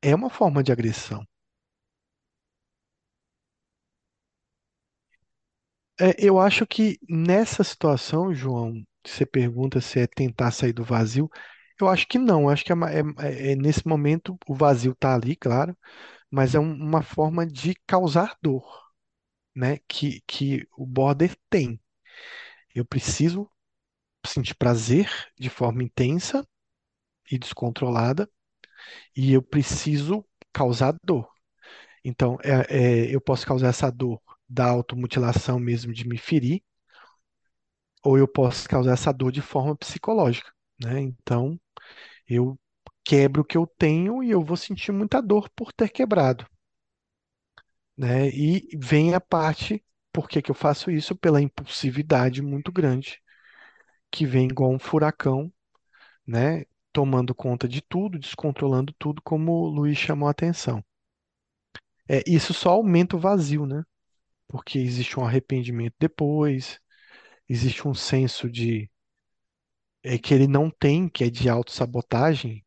é 0.01 0.15
uma 0.15 0.30
forma 0.30 0.63
de 0.63 0.71
agressão. 0.71 1.25
É, 6.00 6.16
eu 6.20 6.40
acho 6.40 6.66
que 6.68 7.00
nessa 7.10 7.64
situação, 7.64 8.34
João, 8.34 8.84
você 9.06 9.26
pergunta 9.26 9.82
se 9.82 10.00
é 10.00 10.08
tentar 10.08 10.52
sair 10.52 10.74
do 10.74 10.84
vazio. 10.84 11.30
Eu 11.80 11.88
acho 11.88 12.08
que 12.08 12.18
não. 12.20 12.44
Eu 12.44 12.50
acho 12.50 12.64
que 12.66 12.72
é, 12.74 12.76
é- 12.76 13.26
é- 13.50 13.52
é 13.54 13.56
nesse 13.56 13.88
momento 13.88 14.38
o 14.48 14.54
vazio 14.56 14.92
está 14.92 15.16
ali, 15.16 15.36
claro, 15.36 15.76
mas 16.32 16.56
é 16.56 16.60
um- 16.60 16.74
uma 16.76 17.04
forma 17.04 17.46
de 17.48 17.76
causar 17.88 18.38
dor, 18.42 18.66
né? 19.56 19.80
Que, 19.88 20.22
que 20.28 20.68
o 20.78 20.86
border 20.86 21.36
tem. 21.50 21.80
Eu 22.74 22.86
preciso 22.86 23.50
sentir 24.26 24.56
prazer 24.56 25.10
de 25.40 25.50
forma 25.50 25.84
intensa 25.84 26.48
e 27.32 27.38
descontrolada, 27.40 28.30
e 29.16 29.34
eu 29.34 29.42
preciso 29.44 30.26
causar 30.54 30.96
dor. 31.04 31.30
Então, 32.06 32.38
é, 32.44 33.06
é, 33.10 33.16
eu 33.16 33.22
posso 33.22 33.46
causar 33.48 33.70
essa 33.70 33.92
dor 33.92 34.22
da 34.50 34.66
automutilação 34.68 35.60
mesmo, 35.60 35.94
de 35.94 36.08
me 36.08 36.18
ferir, 36.18 36.62
ou 38.04 38.18
eu 38.18 38.28
posso 38.28 38.68
causar 38.68 38.94
essa 38.94 39.12
dor 39.14 39.32
de 39.32 39.42
forma 39.42 39.76
psicológica, 39.76 40.52
né? 40.80 41.00
Então, 41.02 41.60
eu 42.30 42.60
quebro 43.06 43.42
o 43.44 43.46
que 43.46 43.58
eu 43.58 43.68
tenho 43.68 44.24
e 44.24 44.32
eu 44.32 44.44
vou 44.44 44.58
sentir 44.58 44.92
muita 44.94 45.22
dor 45.22 45.50
por 45.56 45.74
ter 45.74 45.90
quebrado, 45.90 46.48
né? 47.98 48.30
E 48.30 48.68
vem 48.78 49.14
a 49.14 49.22
parte, 49.22 49.84
por 50.12 50.28
que 50.30 50.42
que 50.42 50.52
eu 50.52 50.56
faço 50.56 50.92
isso? 50.92 51.16
Pela 51.16 51.42
impulsividade 51.42 52.42
muito 52.42 52.72
grande, 52.72 53.22
que 54.12 54.26
vem 54.28 54.48
igual 54.50 54.72
um 54.74 54.80
furacão, 54.80 55.52
né? 56.28 56.66
Tomando 56.94 57.36
conta 57.36 57.68
de 57.68 57.82
tudo, 57.82 58.20
descontrolando 58.20 58.94
tudo, 59.00 59.22
como 59.24 59.52
o 59.54 59.68
Luiz 59.70 59.98
chamou 59.98 60.28
a 60.30 60.32
atenção. 60.32 60.84
É, 62.10 62.22
isso 62.28 62.54
só 62.54 62.72
aumenta 62.72 63.16
o 63.16 63.20
vazio, 63.20 63.66
né? 63.66 63.84
Porque 64.48 64.80
existe 64.80 65.20
um 65.20 65.26
arrependimento 65.26 65.96
depois, 66.00 66.80
existe 67.50 67.88
um 67.88 67.94
senso 67.94 68.50
de 68.50 68.90
é, 70.04 70.18
que 70.18 70.34
ele 70.34 70.48
não 70.48 70.70
tem, 70.70 71.10
que 71.10 71.24
é 71.24 71.30
de 71.30 71.50
autossabotagem, 71.50 72.66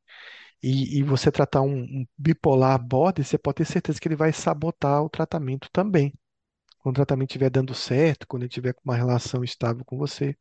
e, 0.62 0.98
e 0.98 1.02
você 1.02 1.30
tratar 1.32 1.62
um, 1.62 1.82
um 1.82 2.06
bipolar 2.18 2.78
border, 2.82 3.24
você 3.24 3.38
pode 3.38 3.56
ter 3.56 3.66
certeza 3.66 4.00
que 4.00 4.08
ele 4.08 4.16
vai 4.16 4.32
sabotar 4.32 5.02
o 5.02 5.10
tratamento 5.10 5.68
também. 5.72 6.14
Quando 6.80 6.96
o 6.96 6.98
tratamento 6.98 7.30
estiver 7.30 7.50
dando 7.50 7.74
certo, 7.74 8.26
quando 8.26 8.44
ele 8.44 8.50
tiver 8.50 8.74
com 8.74 8.82
uma 8.84 8.96
relação 8.96 9.44
estável 9.44 9.84
com 9.84 9.98
você, 9.98 10.36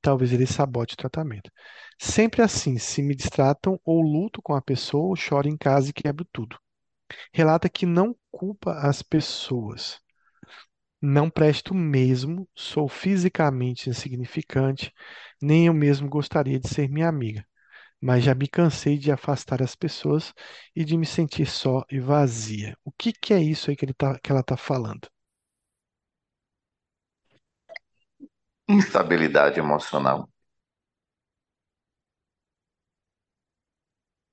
talvez 0.00 0.32
ele 0.32 0.46
sabote 0.46 0.94
o 0.94 0.96
tratamento. 0.96 1.50
Sempre 1.98 2.42
assim, 2.42 2.78
se 2.78 3.02
me 3.02 3.14
distratam 3.14 3.80
ou 3.84 4.02
luto 4.02 4.42
com 4.42 4.54
a 4.54 4.62
pessoa, 4.62 5.06
ou 5.06 5.16
choro 5.16 5.48
em 5.48 5.56
casa 5.56 5.90
e 5.90 5.92
quebro 5.92 6.26
tudo. 6.32 6.58
Relata 7.32 7.68
que 7.68 7.86
não 7.86 8.16
culpa 8.30 8.72
as 8.74 9.02
pessoas. 9.02 10.00
Não 11.02 11.28
presto 11.28 11.74
mesmo, 11.74 12.48
sou 12.54 12.88
fisicamente 12.88 13.90
insignificante, 13.90 14.92
nem 15.42 15.66
eu 15.66 15.74
mesmo 15.74 16.08
gostaria 16.08 16.58
de 16.60 16.68
ser 16.68 16.88
minha 16.88 17.08
amiga. 17.08 17.44
Mas 18.00 18.24
já 18.24 18.34
me 18.34 18.48
cansei 18.48 18.98
de 18.98 19.12
afastar 19.12 19.62
as 19.62 19.76
pessoas 19.76 20.34
e 20.76 20.84
de 20.84 20.96
me 20.98 21.06
sentir 21.06 21.46
só 21.46 21.84
e 21.90 22.00
vazia. 22.00 22.76
O 22.84 22.92
que 22.92 23.12
que 23.12 23.34
é 23.34 23.40
isso 23.42 23.70
aí 23.70 23.76
que 23.76 23.84
ele 23.86 23.94
tá, 23.94 24.18
que 24.20 24.30
ela 24.32 24.40
está 24.42 24.56
falando? 24.56 25.08
Instabilidade 28.66 29.58
emocional. 29.60 30.26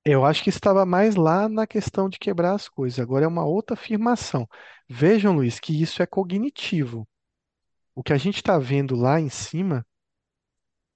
Eu 0.06 0.24
acho 0.24 0.44
que 0.44 0.50
estava 0.50 0.86
mais 0.86 1.15
lá 1.15 1.50
na 1.50 1.65
questão 1.68 2.08
de 2.10 2.18
quebrar 2.20 2.54
as 2.54 2.70
coisas. 2.70 3.00
Agora 3.00 3.26
é 3.26 3.28
uma 3.28 3.44
outra 3.46 3.74
afirmação. 3.76 4.48
Vejam, 4.89 5.34
Luiz, 5.34 5.60
que 5.60 5.82
isso 5.82 6.02
é 6.02 6.06
cognitivo. 6.06 7.08
O 7.96 8.04
que 8.04 8.13
a 8.13 8.18
gente 8.18 8.38
está 8.38 8.60
vendo 8.60 8.96
lá 8.96 9.20
em 9.22 9.30
cima 9.30 9.86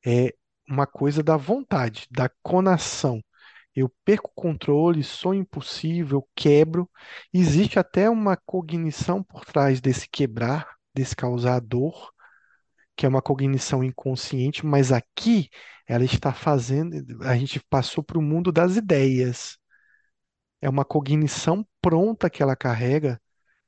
é 0.05 0.33
uma 0.67 0.85
coisa 0.85 1.23
da 1.23 1.35
vontade, 1.37 2.07
da 2.11 2.29
conação. 2.43 3.21
Eu 3.75 3.89
perco 4.05 4.29
o 4.29 4.41
controle, 4.41 5.03
sou 5.03 5.33
impulsivo, 5.33 6.15
eu 6.17 6.29
quebro. 6.35 6.89
Existe 7.33 7.79
até 7.79 8.09
uma 8.09 8.37
cognição 8.37 9.23
por 9.23 9.45
trás 9.45 9.81
desse 9.81 10.07
quebrar, 10.09 10.75
desse 10.93 11.15
causar 11.15 11.59
dor, 11.61 12.11
que 12.99 13.05
é 13.05 13.09
uma 13.09 13.21
cognição 13.21 13.81
inconsciente, 13.81 14.65
mas 14.65 14.91
aqui 14.91 15.49
ela 15.87 16.03
está 16.03 16.33
fazendo, 16.33 17.23
a 17.23 17.33
gente 17.37 17.57
passou 17.69 18.03
para 18.03 18.19
o 18.19 18.21
mundo 18.21 18.51
das 18.51 18.75
ideias. 18.75 19.57
É 20.61 20.69
uma 20.69 20.83
cognição 20.83 21.65
pronta 21.81 22.29
que 22.29 22.43
ela 22.43 22.57
carrega 22.57 23.17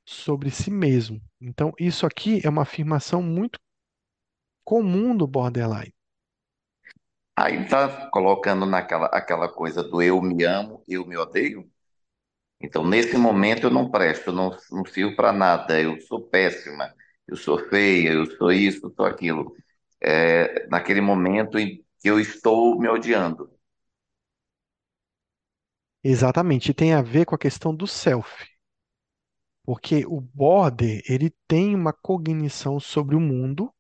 sobre 0.05 0.51
si 0.51 0.69
mesmo. 0.69 1.21
Então, 1.39 1.71
isso 1.79 2.05
aqui 2.05 2.41
é 2.43 2.49
uma 2.49 2.63
afirmação 2.63 3.23
muito 3.23 3.57
comum 4.65 5.15
do 5.15 5.25
borderline. 5.25 5.95
Aí 7.33 7.65
tá 7.69 8.09
colocando 8.09 8.65
naquela 8.65 9.05
aquela 9.05 9.47
coisa 9.47 9.81
do 9.81 10.01
eu 10.01 10.21
me 10.21 10.43
amo, 10.43 10.83
eu 10.89 11.05
me 11.05 11.15
odeio. 11.15 11.71
Então, 12.59 12.85
nesse 12.85 13.15
momento 13.17 13.67
eu 13.67 13.71
não 13.71 13.89
presto, 13.89 14.31
eu 14.31 14.33
não, 14.33 14.57
não 14.69 14.83
sirvo 14.83 15.15
para 15.15 15.31
nada, 15.31 15.79
eu 15.81 16.01
sou 16.01 16.21
péssima, 16.21 16.93
eu 17.31 17.37
sou 17.37 17.59
feia, 17.69 18.11
eu 18.13 18.25
sou 18.37 18.51
isso, 18.51 18.85
eu 18.87 18.93
sou 18.95 19.05
aquilo. 19.05 19.55
É, 20.01 20.67
naquele 20.69 21.01
momento 21.01 21.57
em 21.59 21.77
que 21.99 22.09
eu 22.09 22.19
estou 22.19 22.79
me 22.79 22.87
odiando. 22.89 23.49
Exatamente, 26.03 26.69
e 26.69 26.73
tem 26.75 26.93
a 26.93 27.01
ver 27.01 27.25
com 27.25 27.33
a 27.33 27.39
questão 27.39 27.73
do 27.75 27.87
self, 27.87 28.45
porque 29.63 30.05
o 30.05 30.21
border, 30.21 31.01
ele 31.09 31.33
tem 31.47 31.73
uma 31.73 31.91
cognição 31.91 32.79
sobre 32.79 33.15
o 33.15 33.19
mundo, 33.19 33.73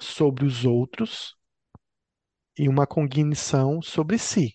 sobre 0.00 0.44
os 0.44 0.64
outros 0.64 1.36
e 2.56 2.68
uma 2.68 2.86
cognição 2.86 3.82
sobre 3.82 4.16
si. 4.16 4.52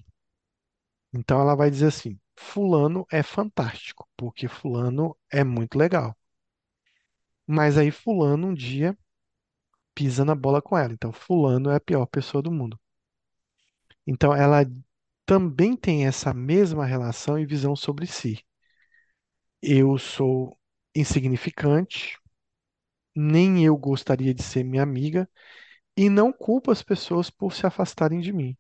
Então 1.12 1.40
ela 1.42 1.56
vai 1.56 1.72
dizer 1.72 1.88
assim: 1.88 2.20
Fulano 2.38 3.06
é 3.12 3.24
fantástico, 3.24 4.08
porque 4.16 4.48
Fulano 4.48 5.18
é 5.32 5.44
muito 5.44 5.78
legal. 5.80 6.16
Mas 7.48 7.76
aí 7.78 7.90
Fulano 7.92 8.48
um 8.50 8.54
dia 8.54 8.96
pisa 9.96 10.24
na 10.26 10.36
bola 10.36 10.62
com 10.62 10.78
ela. 10.78 10.94
Então 10.94 11.12
Fulano 11.12 11.70
é 11.72 11.76
a 11.76 11.80
pior 11.82 12.06
pessoa 12.06 12.42
do 12.42 12.52
mundo. 12.52 12.80
Então 14.08 14.34
ela 14.34 14.66
também 15.28 15.76
tem 15.78 16.08
essa 16.08 16.34
mesma 16.34 16.86
relação 16.88 17.38
e 17.38 17.46
visão 17.46 17.76
sobre 17.76 18.08
si. 18.08 18.44
Eu 19.62 19.98
sou 19.98 20.58
insignificante, 20.96 22.18
nem 23.16 23.66
eu 23.66 23.78
gostaria 23.78 24.34
de 24.34 24.44
ser 24.44 24.64
minha 24.64 24.84
amiga, 24.84 25.30
e 25.98 26.10
não 26.10 26.34
culpo 26.34 26.72
as 26.72 26.84
pessoas 26.84 27.30
por 27.30 27.54
se 27.54 27.66
afastarem 27.68 28.22
de 28.22 28.34
mim. 28.34 28.58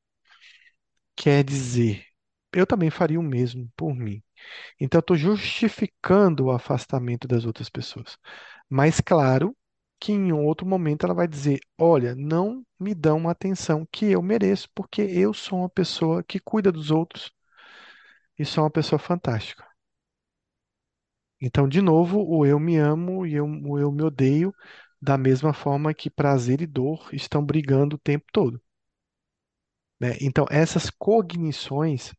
Quer 1.15 1.43
dizer, 1.43 2.05
eu 2.53 2.65
também 2.65 2.89
faria 2.89 3.19
o 3.19 3.23
mesmo 3.23 3.69
por 3.75 3.93
mim. 3.93 4.23
Então, 4.79 4.99
eu 4.99 5.01
estou 5.01 5.15
justificando 5.17 6.45
o 6.45 6.51
afastamento 6.51 7.27
das 7.27 7.45
outras 7.45 7.69
pessoas. 7.69 8.17
Mas, 8.69 8.99
claro, 9.01 9.55
que 9.99 10.11
em 10.13 10.31
outro 10.33 10.67
momento 10.67 11.05
ela 11.05 11.13
vai 11.15 11.27
dizer: 11.27 11.59
Olha, 11.79 12.15
não 12.15 12.65
me 12.79 12.93
dão 12.95 13.27
a 13.29 13.31
atenção 13.31 13.87
que 13.91 14.07
eu 14.11 14.21
mereço, 14.21 14.69
porque 14.75 15.01
eu 15.01 15.33
sou 15.33 15.59
uma 15.59 15.69
pessoa 15.69 16.23
que 16.23 16.39
cuida 16.39 16.71
dos 16.71 16.91
outros 16.91 17.31
e 18.39 18.45
sou 18.45 18.63
uma 18.63 18.69
pessoa 18.71 18.97
fantástica. 18.97 19.65
Então, 21.41 21.65
de 21.67 21.81
novo, 21.81 22.19
o 22.27 22.45
eu 22.45 22.59
me 22.59 22.75
amo 22.77 23.25
e 23.25 23.35
eu, 23.35 23.45
o 23.45 23.79
eu 23.79 23.89
me 23.91 24.03
odeio, 24.03 24.53
da 25.01 25.17
mesma 25.17 25.53
forma 25.53 25.93
que 25.93 26.09
prazer 26.09 26.61
e 26.61 26.67
dor 26.67 27.07
estão 27.13 27.41
brigando 27.45 27.95
o 27.95 27.99
tempo 27.99 28.25
todo. 28.33 28.61
né? 29.99 30.15
Então, 30.21 30.45
essas 30.49 30.89
cognições, 30.89 32.13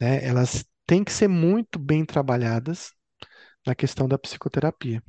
né, 0.00 0.24
elas 0.24 0.64
têm 0.90 1.04
que 1.04 1.12
ser 1.12 1.28
muito 1.28 1.78
bem 1.78 2.04
trabalhadas 2.04 2.92
na 3.64 3.76
questão 3.76 4.08
da 4.08 4.18
psicoterapia. 4.18 5.00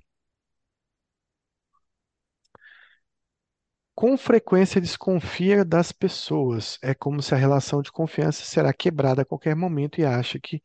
Com 3.96 4.16
frequência 4.16 4.80
desconfia 4.80 5.66
das 5.66 5.92
pessoas. 5.92 6.78
É 6.84 6.94
como 6.94 7.20
se 7.24 7.34
a 7.34 7.38
relação 7.38 7.82
de 7.82 7.92
confiança 7.92 8.44
será 8.46 8.72
quebrada 8.72 9.24
a 9.24 9.26
qualquer 9.26 9.56
momento 9.56 10.00
e 10.00 10.06
acha 10.06 10.40
que 10.40 10.62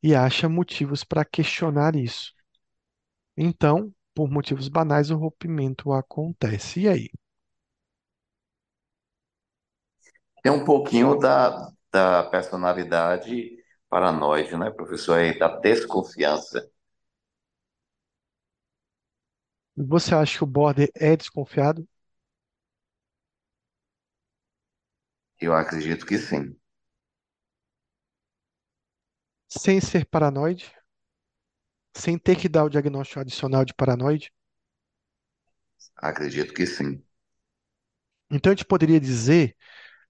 e 0.00 0.14
acha 0.14 0.48
motivos 0.48 1.02
para 1.02 1.24
questionar 1.24 1.96
isso. 1.96 2.32
Então, 3.36 3.92
por 4.14 4.30
motivos 4.30 4.68
banais, 4.68 5.10
o 5.10 5.16
rompimento 5.16 5.92
acontece. 5.92 6.82
E 6.82 6.88
aí? 6.88 7.10
Tem 10.44 10.52
um 10.52 10.64
pouquinho 10.64 11.18
da, 11.18 11.72
da 11.90 12.22
personalidade 12.22 13.57
paranoide, 13.90 14.56
né, 14.56 14.70
professor? 14.70 15.18
Aí, 15.18 15.38
da 15.38 15.48
desconfiança. 15.58 16.68
Você 19.78 20.14
acha 20.14 20.36
que 20.36 20.44
o 20.44 20.46
border 20.46 20.90
é 20.94 21.16
desconfiado? 21.16 21.88
Eu 25.40 25.52
acredito 25.52 26.06
que 26.06 26.16
sim. 26.16 26.54
Sem 29.50 29.78
ser 29.82 30.06
paranoide? 30.06 30.72
Sem 31.94 32.16
ter 32.18 32.36
que 32.36 32.48
dar 32.48 32.64
o 32.64 32.70
diagnóstico 32.70 33.20
adicional 33.20 33.62
de 33.62 33.74
paranoide? 33.74 34.32
Acredito 35.96 36.54
que 36.54 36.66
sim. 36.66 37.04
Então, 38.30 38.50
a 38.52 38.54
gente 38.54 38.64
poderia 38.64 39.00
dizer 39.00 39.56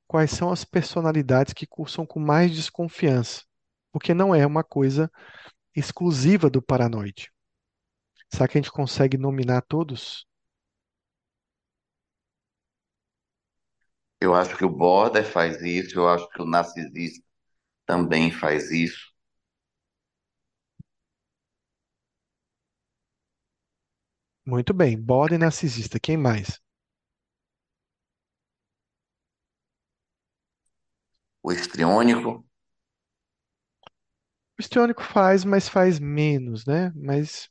quais 0.07 0.31
são 0.33 0.51
as 0.53 0.65
personalidades 0.65 1.53
que 1.55 1.67
cursam 1.67 2.07
com 2.07 2.21
mais 2.21 2.53
desconfiança, 2.55 3.45
porque 3.93 4.15
não 4.15 4.35
é 4.35 4.47
uma 4.47 4.65
coisa 4.65 5.11
exclusiva 5.77 6.51
do 6.51 6.63
paranoide. 6.63 7.31
Será 8.33 8.49
que 8.49 8.57
a 8.59 8.61
gente 8.63 8.73
consegue 8.73 9.19
nominar 9.19 9.61
todos? 9.63 10.27
Eu 14.21 14.33
acho 14.35 14.57
que 14.57 14.65
o 14.65 14.71
border 14.71 15.25
faz 15.25 15.61
isso, 15.63 15.99
eu 15.99 16.09
acho 16.09 16.29
que 16.31 16.41
o 16.43 16.45
narcisista 16.47 17.21
também 17.87 18.31
faz 18.33 18.71
isso. 18.73 19.13
Muito 24.45 24.75
bem. 24.75 25.01
Border 25.01 25.39
narcisista. 25.39 26.01
Quem 26.01 26.17
mais? 26.17 26.61
O 31.43 31.51
histriônico, 31.53 32.31
O 32.31 32.48
histriônico 34.61 35.03
faz, 35.03 35.45
mas 35.45 35.69
faz 35.69 35.99
menos, 35.99 36.65
né? 36.67 36.93
Mas 36.95 37.49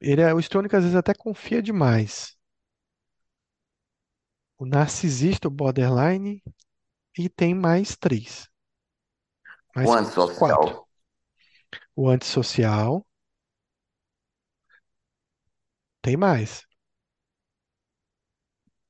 ele 0.00 0.20
é, 0.22 0.34
o 0.34 0.40
histriônico 0.40 0.74
às 0.76 0.82
vezes 0.82 0.96
até 0.96 1.14
confia 1.14 1.62
demais. 1.62 2.36
O 4.56 4.64
narcisista, 4.64 5.48
o 5.48 5.50
borderline, 5.50 6.40
e 7.18 7.28
tem 7.28 7.54
mais 7.54 7.96
três. 7.96 8.48
o 9.82 9.90
Mais 9.90 9.96
quatro. 10.34 10.74
antissocial, 10.74 10.86
O 11.94 12.08
antissocial, 12.08 13.04
tem 16.02 16.16
mais. 16.16 16.66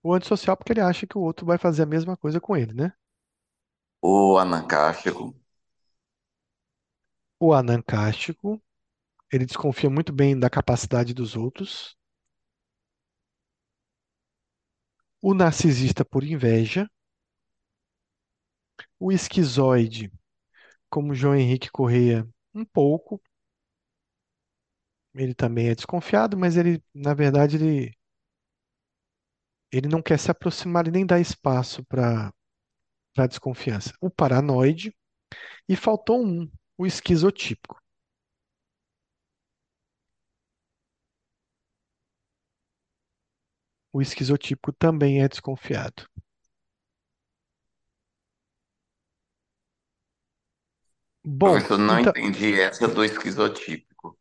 O 0.03 0.13
antissocial 0.13 0.57
porque 0.57 0.73
ele 0.73 0.81
acha 0.81 1.07
que 1.07 1.17
o 1.17 1.21
outro 1.21 1.47
vai 1.47 1.57
fazer 1.57 1.85
a 1.85 1.87
mesma 1.87 2.17
coisa 2.17 2.41
com 2.41 2.57
ele, 2.57 2.75
né? 2.75 2.93
o 4.03 4.37
anancástico, 4.39 5.35
O 7.41 7.53
anancástico, 7.53 8.63
ele 9.33 9.47
desconfia 9.47 9.91
muito 9.91 10.13
bem 10.13 10.39
da 10.39 10.51
capacidade 10.51 11.15
dos 11.15 11.37
outros. 11.37 11.97
O 15.23 15.33
narcisista 15.33 16.05
por 16.05 16.25
inveja. 16.25 16.91
O 19.01 19.11
esquizoide, 19.11 20.13
como 20.91 21.15
João 21.15 21.37
Henrique 21.37 21.71
Correia, 21.71 22.29
um 22.55 22.65
pouco. 22.65 23.21
Ele 25.15 25.35
também 25.35 25.69
é 25.69 25.75
desconfiado, 25.75 26.35
mas 26.37 26.57
ele, 26.57 26.83
na 26.95 27.13
verdade, 27.15 27.57
ele, 27.57 27.93
ele 29.73 29.89
não 29.89 30.03
quer 30.03 30.19
se 30.19 30.31
aproximar 30.31 30.87
e 30.87 30.91
nem 30.91 31.07
dar 31.07 31.21
espaço 31.21 31.85
para 31.85 32.33
para 33.15 33.27
desconfiança. 33.29 33.95
O 34.01 34.11
paranoide 34.11 34.95
e 35.69 35.77
faltou 35.77 36.25
um, 36.25 36.51
o 36.79 36.87
esquizotípico. 36.87 37.77
O 43.93 44.01
esquizotípico 44.01 44.73
também 44.73 45.21
é 45.23 45.29
desconfiado. 45.29 46.09
Bom, 51.25 51.57
Professor, 51.57 51.79
não 51.79 51.99
então, 51.99 52.13
entendi 52.13 52.61
essa 52.61 52.87
do 52.89 53.05
esquizotípico. 53.05 54.17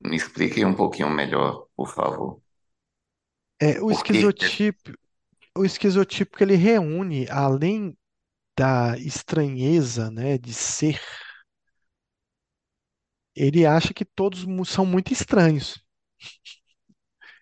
Me 0.00 0.16
explique 0.16 0.64
um 0.64 0.74
pouquinho 0.74 1.10
melhor, 1.10 1.66
por 1.76 1.88
favor. 1.88 2.42
é, 3.60 3.80
o 3.80 3.90
Por 3.90 3.90
esquizotípico, 3.90 4.98
o 5.56 5.64
esquizotípico 5.64 6.42
ele 6.44 6.56
reúne, 6.56 7.28
além 7.30 7.96
da 8.58 8.96
estranheza, 8.98 10.10
né, 10.10 10.38
de 10.38 10.54
ser, 10.54 11.00
ele 13.34 13.66
acha 13.66 13.92
que 13.94 14.04
todos 14.04 14.46
são 14.68 14.86
muito 14.86 15.12
estranhos. 15.12 15.82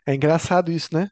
É 0.05 0.13
engraçado 0.13 0.73
isso, 0.73 0.89
né? 0.93 1.09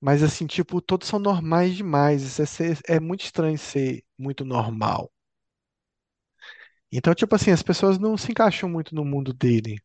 Mas 0.00 0.22
assim, 0.22 0.46
tipo, 0.46 0.80
todos 0.80 1.08
são 1.08 1.18
normais 1.18 1.74
demais. 1.76 2.38
É, 2.40 2.46
ser- 2.46 2.78
é 2.88 3.00
muito 3.00 3.24
estranho 3.24 3.58
ser 3.58 4.04
muito 4.18 4.44
normal. 4.44 5.10
Então, 6.90 7.14
tipo 7.14 7.34
assim, 7.34 7.50
as 7.50 7.62
pessoas 7.62 7.98
não 7.98 8.16
se 8.16 8.30
encaixam 8.32 8.68
muito 8.70 8.94
no 8.94 9.04
mundo 9.04 9.32
dele. 9.34 9.78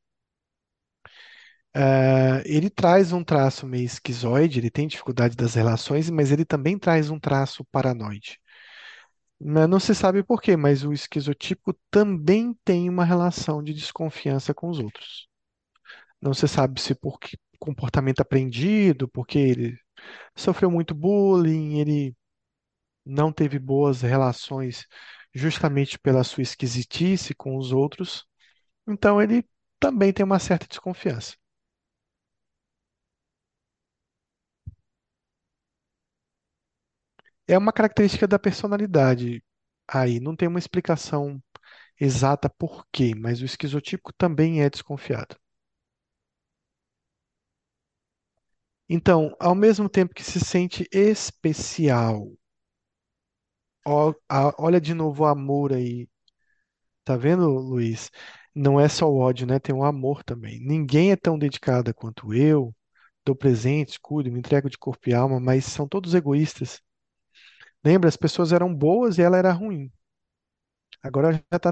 Ah, 1.73 2.41
ele 2.45 2.69
traz 2.69 3.11
um 3.13 3.23
traço 3.23 3.67
meio 3.67 3.85
esquizoide, 3.85 4.59
ele 4.59 4.71
tem 4.71 4.87
dificuldade 4.87 5.35
das 5.35 5.53
relações, 5.55 6.09
mas 6.09 6.31
ele 6.31 6.43
também 6.45 6.77
traz 6.79 7.09
um 7.09 7.19
traço 7.19 7.63
paranoide. 7.71 8.39
Mas 9.39 9.69
Não 9.69 9.79
se 9.79 9.95
sabe 9.95 10.23
por 10.23 10.41
quê, 10.41 10.55
mas 10.57 10.83
o 10.83 10.93
esquizotípico 10.93 11.73
também 11.89 12.53
tem 12.65 12.89
uma 12.89 13.05
relação 13.05 13.63
de 13.63 13.73
desconfiança 13.73 14.53
com 14.53 14.69
os 14.69 14.79
outros. 14.79 15.27
Não 16.21 16.33
se 16.33 16.47
sabe 16.47 16.81
se 16.81 16.95
por 16.95 17.19
que- 17.19 17.37
comportamento 17.59 18.21
aprendido, 18.21 19.07
porque 19.09 19.39
ele 19.39 19.79
sofreu 20.37 20.71
muito 20.71 20.95
bullying, 20.95 21.79
ele 21.79 22.15
não 23.05 23.31
teve 23.33 23.59
boas 23.59 24.01
relações 24.01 24.87
justamente 25.33 25.99
pela 25.99 26.23
sua 26.23 26.43
esquisitice 26.43 27.35
com 27.35 27.57
os 27.57 27.71
outros. 27.73 28.25
Então 28.87 29.21
ele 29.21 29.45
também 29.79 30.13
tem 30.13 30.25
uma 30.25 30.39
certa 30.39 30.67
desconfiança. 30.67 31.35
É 37.49 37.57
uma 37.57 37.73
característica 37.73 38.25
da 38.25 38.39
personalidade. 38.39 39.43
Aí 39.87 40.19
não 40.21 40.35
tem 40.37 40.47
uma 40.47 40.57
explicação 40.59 41.41
exata 41.99 42.49
por 42.49 42.85
quê, 42.91 43.15
mas 43.15 43.41
o 43.41 43.45
esquizotípico 43.45 44.13
também 44.13 44.61
é 44.63 44.69
desconfiado. 44.69 45.37
Então, 48.89 49.33
ao 49.39 49.55
mesmo 49.55 49.87
tempo 49.87 50.13
que 50.13 50.21
se 50.21 50.37
sente 50.41 50.85
especial, 50.91 52.27
ó- 53.85 54.13
a- 54.29 54.53
olha 54.57 54.79
de 54.81 54.93
novo 54.93 55.23
o 55.23 55.25
amor 55.27 55.73
aí. 55.73 56.07
Tá 57.03 57.17
vendo, 57.17 57.47
Luiz? 57.49 58.09
Não 58.55 58.79
é 58.79 58.87
só 58.89 59.07
o 59.09 59.17
ódio, 59.19 59.47
né? 59.47 59.59
Tem 59.59 59.75
o 59.75 59.83
amor 59.83 60.23
também. 60.23 60.59
Ninguém 60.61 61.11
é 61.11 61.15
tão 61.15 61.37
dedicado 61.39 61.93
quanto 61.93 62.33
eu. 62.33 62.75
Dou 63.25 63.35
presentes, 63.35 63.97
cuido, 63.97 64.31
me 64.31 64.39
entrego 64.39 64.69
de 64.69 64.77
corpo 64.77 65.09
e 65.09 65.13
alma, 65.13 65.39
mas 65.39 65.65
são 65.65 65.87
todos 65.87 66.13
egoístas. 66.15 66.81
Lembra, 67.83 68.07
as 68.09 68.15
pessoas 68.17 68.53
eram 68.53 68.73
boas 68.73 69.17
e 69.17 69.21
ela 69.21 69.37
era 69.37 69.51
ruim. 69.51 69.91
Agora 71.01 71.31
já 71.33 71.57
está 71.57 71.71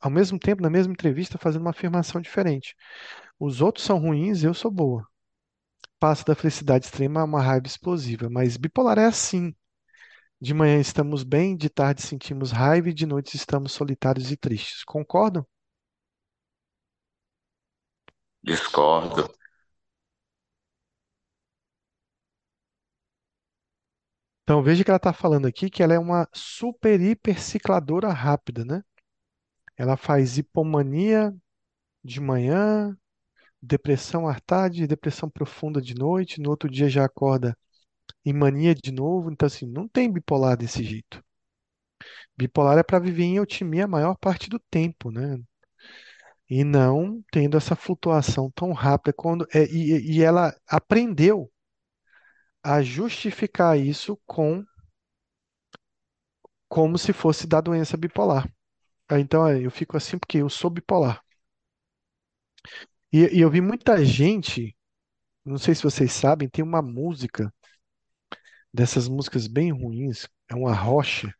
ao 0.00 0.10
mesmo 0.10 0.38
tempo, 0.38 0.62
na 0.62 0.70
mesma 0.70 0.92
entrevista, 0.92 1.38
fazendo 1.38 1.62
uma 1.62 1.70
afirmação 1.70 2.20
diferente. 2.20 2.74
Os 3.38 3.60
outros 3.60 3.84
são 3.86 3.98
ruins, 3.98 4.42
eu 4.44 4.54
sou 4.54 4.70
boa. 4.70 5.06
Passo 6.00 6.24
da 6.26 6.34
felicidade 6.36 6.86
extrema 6.86 7.20
a 7.20 7.24
uma 7.24 7.42
raiva 7.42 7.66
explosiva, 7.66 8.28
mas 8.30 8.56
bipolar 8.56 8.98
é 8.98 9.06
assim. 9.06 9.54
De 10.40 10.54
manhã 10.54 10.80
estamos 10.80 11.24
bem, 11.24 11.56
de 11.56 11.70
tarde 11.70 12.02
sentimos 12.02 12.52
raiva 12.52 12.90
e 12.90 12.94
de 12.94 13.06
noite 13.06 13.36
estamos 13.36 13.72
solitários 13.72 14.32
e 14.32 14.36
tristes. 14.38 14.84
Concordam? 14.84 15.46
Discordo. 18.44 19.32
Então 24.50 24.64
veja 24.64 24.82
que 24.82 24.90
ela 24.90 24.96
está 24.96 25.12
falando 25.12 25.46
aqui 25.46 25.70
que 25.70 25.80
ela 25.80 25.94
é 25.94 25.98
uma 25.98 26.28
super 26.32 27.00
hiper 27.00 27.40
cicladora 27.40 28.08
rápida, 28.08 28.64
né? 28.64 28.82
Ela 29.76 29.96
faz 29.96 30.38
hipomania 30.38 31.32
de 32.02 32.20
manhã, 32.20 32.98
depressão 33.62 34.26
à 34.26 34.40
tarde, 34.40 34.88
depressão 34.88 35.30
profunda 35.30 35.80
de 35.80 35.94
noite, 35.94 36.40
no 36.40 36.50
outro 36.50 36.68
dia 36.68 36.88
já 36.88 37.04
acorda 37.04 37.56
em 38.24 38.32
mania 38.32 38.74
de 38.74 38.90
novo. 38.90 39.30
Então, 39.30 39.46
assim, 39.46 39.66
não 39.66 39.86
tem 39.86 40.12
bipolar 40.12 40.56
desse 40.56 40.82
jeito. 40.82 41.22
Bipolar 42.36 42.76
é 42.76 42.82
para 42.82 42.98
viver 42.98 43.22
em 43.22 43.36
eutimia 43.36 43.84
a 43.84 43.88
maior 43.88 44.16
parte 44.16 44.50
do 44.50 44.58
tempo, 44.58 45.12
né? 45.12 45.38
E 46.48 46.64
não 46.64 47.22
tendo 47.30 47.56
essa 47.56 47.76
flutuação 47.76 48.50
tão 48.50 48.72
rápida 48.72 49.12
quando 49.12 49.46
é, 49.54 49.64
e, 49.66 50.16
e 50.16 50.22
ela 50.24 50.52
aprendeu 50.66 51.48
a 52.64 52.82
justificar 52.82 53.78
isso 53.78 54.18
com 54.26 54.64
como 56.70 56.96
se 56.96 57.12
fosse 57.12 57.46
da 57.46 57.60
doença 57.60 57.98
bipolar. 57.98 58.50
Então, 59.12 59.46
é, 59.48 59.60
eu 59.64 59.70
fico 59.70 59.96
assim 59.96 60.18
porque 60.18 60.38
eu 60.38 60.50
sou 60.50 60.70
bipolar. 60.70 61.22
E, 63.12 63.36
e 63.36 63.40
eu 63.40 63.50
vi 63.50 63.60
muita 63.60 64.04
gente, 64.04 64.76
não 65.44 65.58
sei 65.58 65.74
se 65.74 65.82
vocês 65.84 66.12
sabem, 66.12 66.48
tem 66.48 66.64
uma 66.64 66.82
música 66.82 67.52
dessas 68.74 69.06
músicas 69.08 69.46
bem 69.46 69.70
ruins, 69.72 70.28
é 70.48 70.54
uma 70.56 70.74
rocha 70.74 71.32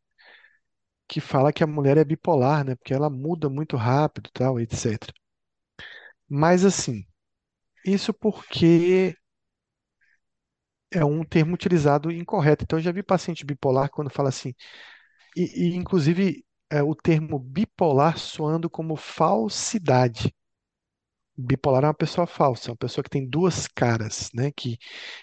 que 1.09 1.21
fala 1.21 1.53
que 1.53 1.63
a 1.65 1.67
mulher 1.67 1.97
é 1.99 2.05
bipolar, 2.05 2.65
né? 2.65 2.75
Porque 2.77 2.95
ela 2.95 3.11
muda 3.11 3.49
muito 3.51 3.77
rápido, 3.77 4.31
tal, 4.33 4.59
etc. 4.61 5.13
Mas 6.29 6.65
assim, 6.65 7.05
isso 7.87 8.15
porque 8.15 9.17
é 10.93 11.05
um 11.05 11.25
termo 11.25 11.55
utilizado 11.55 12.11
incorreto. 12.11 12.65
Então, 12.65 12.79
eu 12.79 12.83
já 12.83 12.93
vi 12.93 13.03
paciente 13.03 13.45
bipolar 13.45 13.91
quando 13.91 14.11
fala 14.11 14.29
assim, 14.29 14.55
e, 15.37 15.71
e, 15.73 15.77
inclusive 15.77 16.45
é, 16.71 16.83
o 16.83 16.95
termo 16.95 17.39
bipolar 17.39 18.19
soando 18.19 18.71
como 18.71 18.97
falsidade. 18.97 20.35
Bipolar 21.37 21.85
é 21.85 21.87
uma 21.89 21.95
pessoa 21.95 22.27
falsa, 22.27 22.69
é 22.69 22.73
uma 22.73 22.77
pessoa 22.77 23.03
que 23.03 23.11
tem 23.11 23.27
duas 23.29 23.67
caras, 23.67 24.31
né? 24.35 24.53
Que 24.53 24.79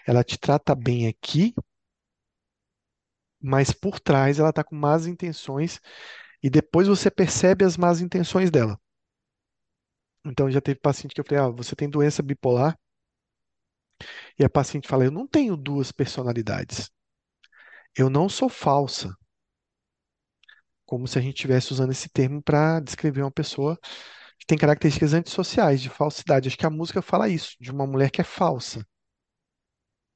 ela 0.05 0.23
te 0.23 0.37
trata 0.37 0.75
bem 0.75 1.07
aqui, 1.07 1.53
mas 3.41 3.71
por 3.71 3.99
trás 3.99 4.39
ela 4.39 4.49
está 4.49 4.63
com 4.63 4.75
más 4.75 5.07
intenções 5.07 5.79
e 6.43 6.49
depois 6.49 6.87
você 6.87 7.09
percebe 7.11 7.65
as 7.65 7.77
más 7.77 8.01
intenções 8.01 8.51
dela. 8.51 8.79
Então 10.25 10.49
já 10.51 10.61
teve 10.61 10.79
paciente 10.79 11.13
que 11.15 11.21
eu 11.21 11.25
falei, 11.25 11.43
ah, 11.43 11.49
você 11.49 11.75
tem 11.75 11.89
doença 11.89 12.21
bipolar? 12.21 12.77
E 14.37 14.43
a 14.43 14.49
paciente 14.49 14.87
fala, 14.87 15.05
eu 15.05 15.11
não 15.11 15.27
tenho 15.27 15.57
duas 15.57 15.91
personalidades. 15.91 16.89
Eu 17.95 18.09
não 18.09 18.29
sou 18.29 18.47
falsa. 18.49 19.13
Como 20.85 21.07
se 21.07 21.19
a 21.19 21.21
gente 21.21 21.35
estivesse 21.35 21.73
usando 21.73 21.91
esse 21.91 22.09
termo 22.09 22.41
para 22.41 22.79
descrever 22.79 23.21
uma 23.21 23.31
pessoa 23.31 23.77
que 24.39 24.45
tem 24.45 24.57
características 24.57 25.13
antissociais, 25.13 25.81
de 25.81 25.89
falsidade. 25.89 26.47
Acho 26.47 26.57
que 26.57 26.65
a 26.65 26.69
música 26.69 27.01
fala 27.01 27.27
isso, 27.29 27.55
de 27.59 27.71
uma 27.71 27.85
mulher 27.87 28.09
que 28.11 28.21
é 28.21 28.23
falsa. 28.23 28.85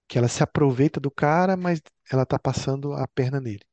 Que 0.07 0.17
ela 0.19 0.27
se 0.27 0.43
aproveita 0.43 0.99
do 0.99 1.09
cara, 1.09 1.57
mas 1.57 1.81
ela 2.11 2.23
está 2.23 2.37
passando 2.37 2.93
a 2.93 3.07
perna 3.07 3.39
nele. 3.41 3.65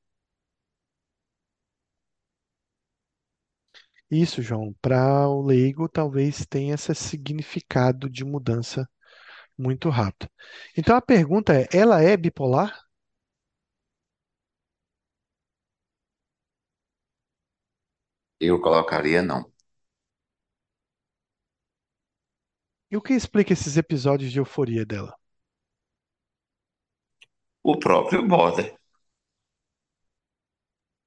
Isso, 4.11 4.43
João, 4.43 4.75
para 4.83 5.29
o 5.29 5.41
leigo 5.43 5.89
talvez 5.89 6.45
tenha 6.47 6.75
esse 6.75 6.95
significado 6.95 8.09
de 8.09 8.25
mudança 8.25 8.87
muito 9.59 9.89
rápido. 9.91 10.31
Então 10.77 10.97
a 10.97 11.03
pergunta 11.03 11.55
é: 11.55 11.69
ela 11.73 12.03
é 12.03 12.17
bipolar? 12.17 12.79
Eu 18.41 18.61
colocaria 18.61 19.23
não. 19.23 19.53
E 22.91 22.97
o 22.99 23.01
que 23.01 23.15
explica 23.15 23.55
esses 23.55 23.79
episódios 23.79 24.31
de 24.31 24.39
euforia 24.41 24.85
dela? 24.85 25.15
O 27.63 27.79
próprio 27.79 28.27
Border. 28.27 28.77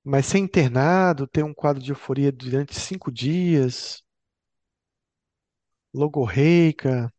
Mas 0.03 0.27
ser 0.27 0.37
internado, 0.37 1.25
ter 1.27 1.43
um 1.43 1.53
quadro 1.55 1.81
de 1.81 1.91
euforia 1.91 2.31
durante 2.31 2.75
cinco 2.79 3.11
dias, 3.11 4.03
logorreica, 5.93 7.11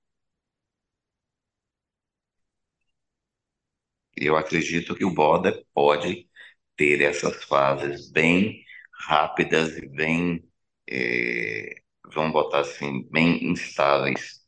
Eu 4.17 4.37
acredito 4.37 4.95
que 4.95 5.05
o 5.05 5.15
Border 5.15 5.65
pode 5.75 6.29
ter 6.77 7.01
essas 7.03 7.45
fases 7.45 8.11
bem 8.11 8.65
rápidas 9.09 9.77
e 9.79 9.87
bem, 9.89 10.45
eh, 10.89 11.77
vamos 12.15 12.33
botar 12.33 12.61
assim, 12.61 13.09
bem 13.11 13.45
instáveis, 13.51 14.41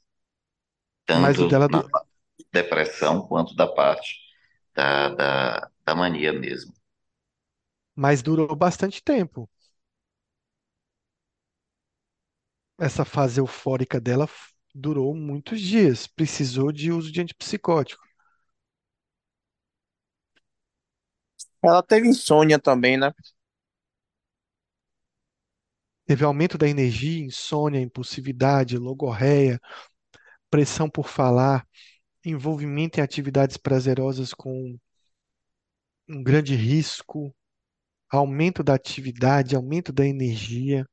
tanto 1.07 1.63
na 1.69 1.83
du- 1.83 1.89
depressão 2.53 3.27
quanto 3.29 3.55
da 3.57 3.67
parte 3.67 4.17
da, 4.75 5.09
da, 5.11 5.71
da 5.85 5.95
mania 5.95 6.33
mesmo. 6.33 6.73
mas 7.97 8.23
durou 8.23 8.55
bastante 8.55 9.03
tempo. 9.03 9.49
Essa 12.79 13.05
fase 13.05 13.41
eufórica 13.41 14.01
dela 14.01 14.29
durou 14.73 15.13
muitos 15.15 15.61
dias. 15.61 16.07
Precisou 16.07 16.71
de 16.71 16.93
uso 16.93 17.11
de 17.11 17.21
antipsicótico. 17.21 18.04
Ela 21.65 21.83
teve 21.83 22.07
insônia 22.09 22.59
também, 22.61 22.97
né? 22.97 23.13
Teve 26.07 26.25
aumento 26.25 26.57
da 26.59 26.69
energia, 26.69 27.25
insônia, 27.25 27.81
impulsividade, 27.81 28.77
logorreia, 28.79 29.61
pressão 30.51 30.91
por 30.91 31.09
falar, 31.09 31.67
envolvimento 32.25 33.01
em 33.01 33.03
atividades 33.05 33.57
prazerosas 33.59 34.35
com 34.35 34.79
um 36.09 36.23
grande 36.23 36.55
risco, 36.55 37.35
aumento 38.11 38.63
da 38.65 38.75
atividade, 38.75 39.57
aumento 39.57 39.93
da 39.93 40.07
energia. 40.07 40.87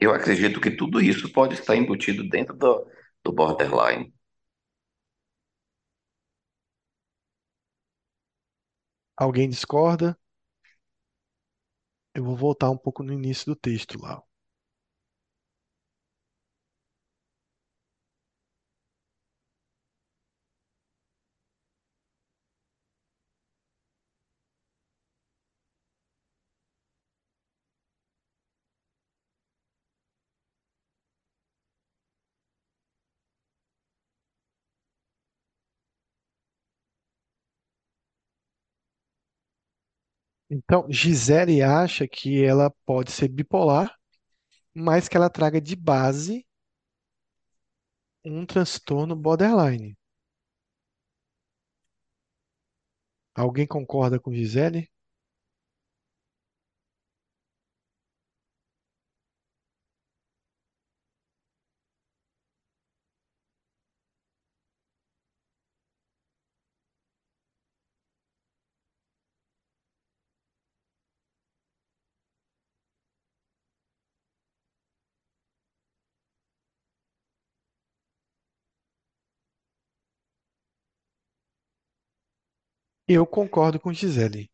Eu 0.00 0.12
acredito 0.14 0.58
que 0.60 0.70
tudo 0.70 1.00
isso 1.02 1.30
pode 1.32 1.54
estar 1.54 1.76
embutido 1.76 2.26
dentro 2.28 2.56
do, 2.56 2.86
do 3.24 3.32
borderline. 3.32 4.12
Alguém 9.16 9.48
discorda? 9.50 10.18
Eu 12.12 12.24
vou 12.24 12.34
voltar 12.36 12.68
um 12.68 12.76
pouco 12.76 13.04
no 13.04 13.12
início 13.12 13.46
do 13.46 13.54
texto 13.54 13.96
lá. 14.02 14.20
Então, 40.50 40.86
Gisele 40.90 41.62
acha 41.62 42.06
que 42.08 42.42
ela 42.44 42.70
pode 42.84 43.10
ser 43.12 43.28
bipolar, 43.28 43.94
mas 44.74 45.08
que 45.08 45.16
ela 45.16 45.30
traga 45.30 45.60
de 45.60 45.76
base 45.76 46.46
um 48.26 48.44
transtorno 48.44 49.16
borderline. 49.16 49.96
Alguém 53.36 53.68
concorda 53.68 54.18
com 54.18 54.34
Gisele? 54.34 54.90
Eu 83.08 83.26
concordo 83.26 83.78
com 83.80 83.92
Gisele. 83.92 84.50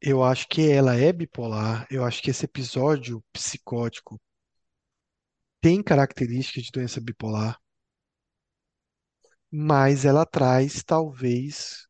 Eu 0.00 0.22
acho 0.22 0.48
que 0.48 0.70
ela 0.70 0.96
é 0.96 1.12
bipolar. 1.12 1.86
Eu 1.90 2.04
acho 2.04 2.22
que 2.22 2.30
esse 2.30 2.44
episódio 2.44 3.22
psicótico 3.32 4.20
tem 5.60 5.82
características 5.82 6.64
de 6.64 6.70
doença 6.70 7.00
bipolar, 7.00 7.58
mas 9.50 10.04
ela 10.04 10.24
traz, 10.26 10.82
talvez, 10.84 11.86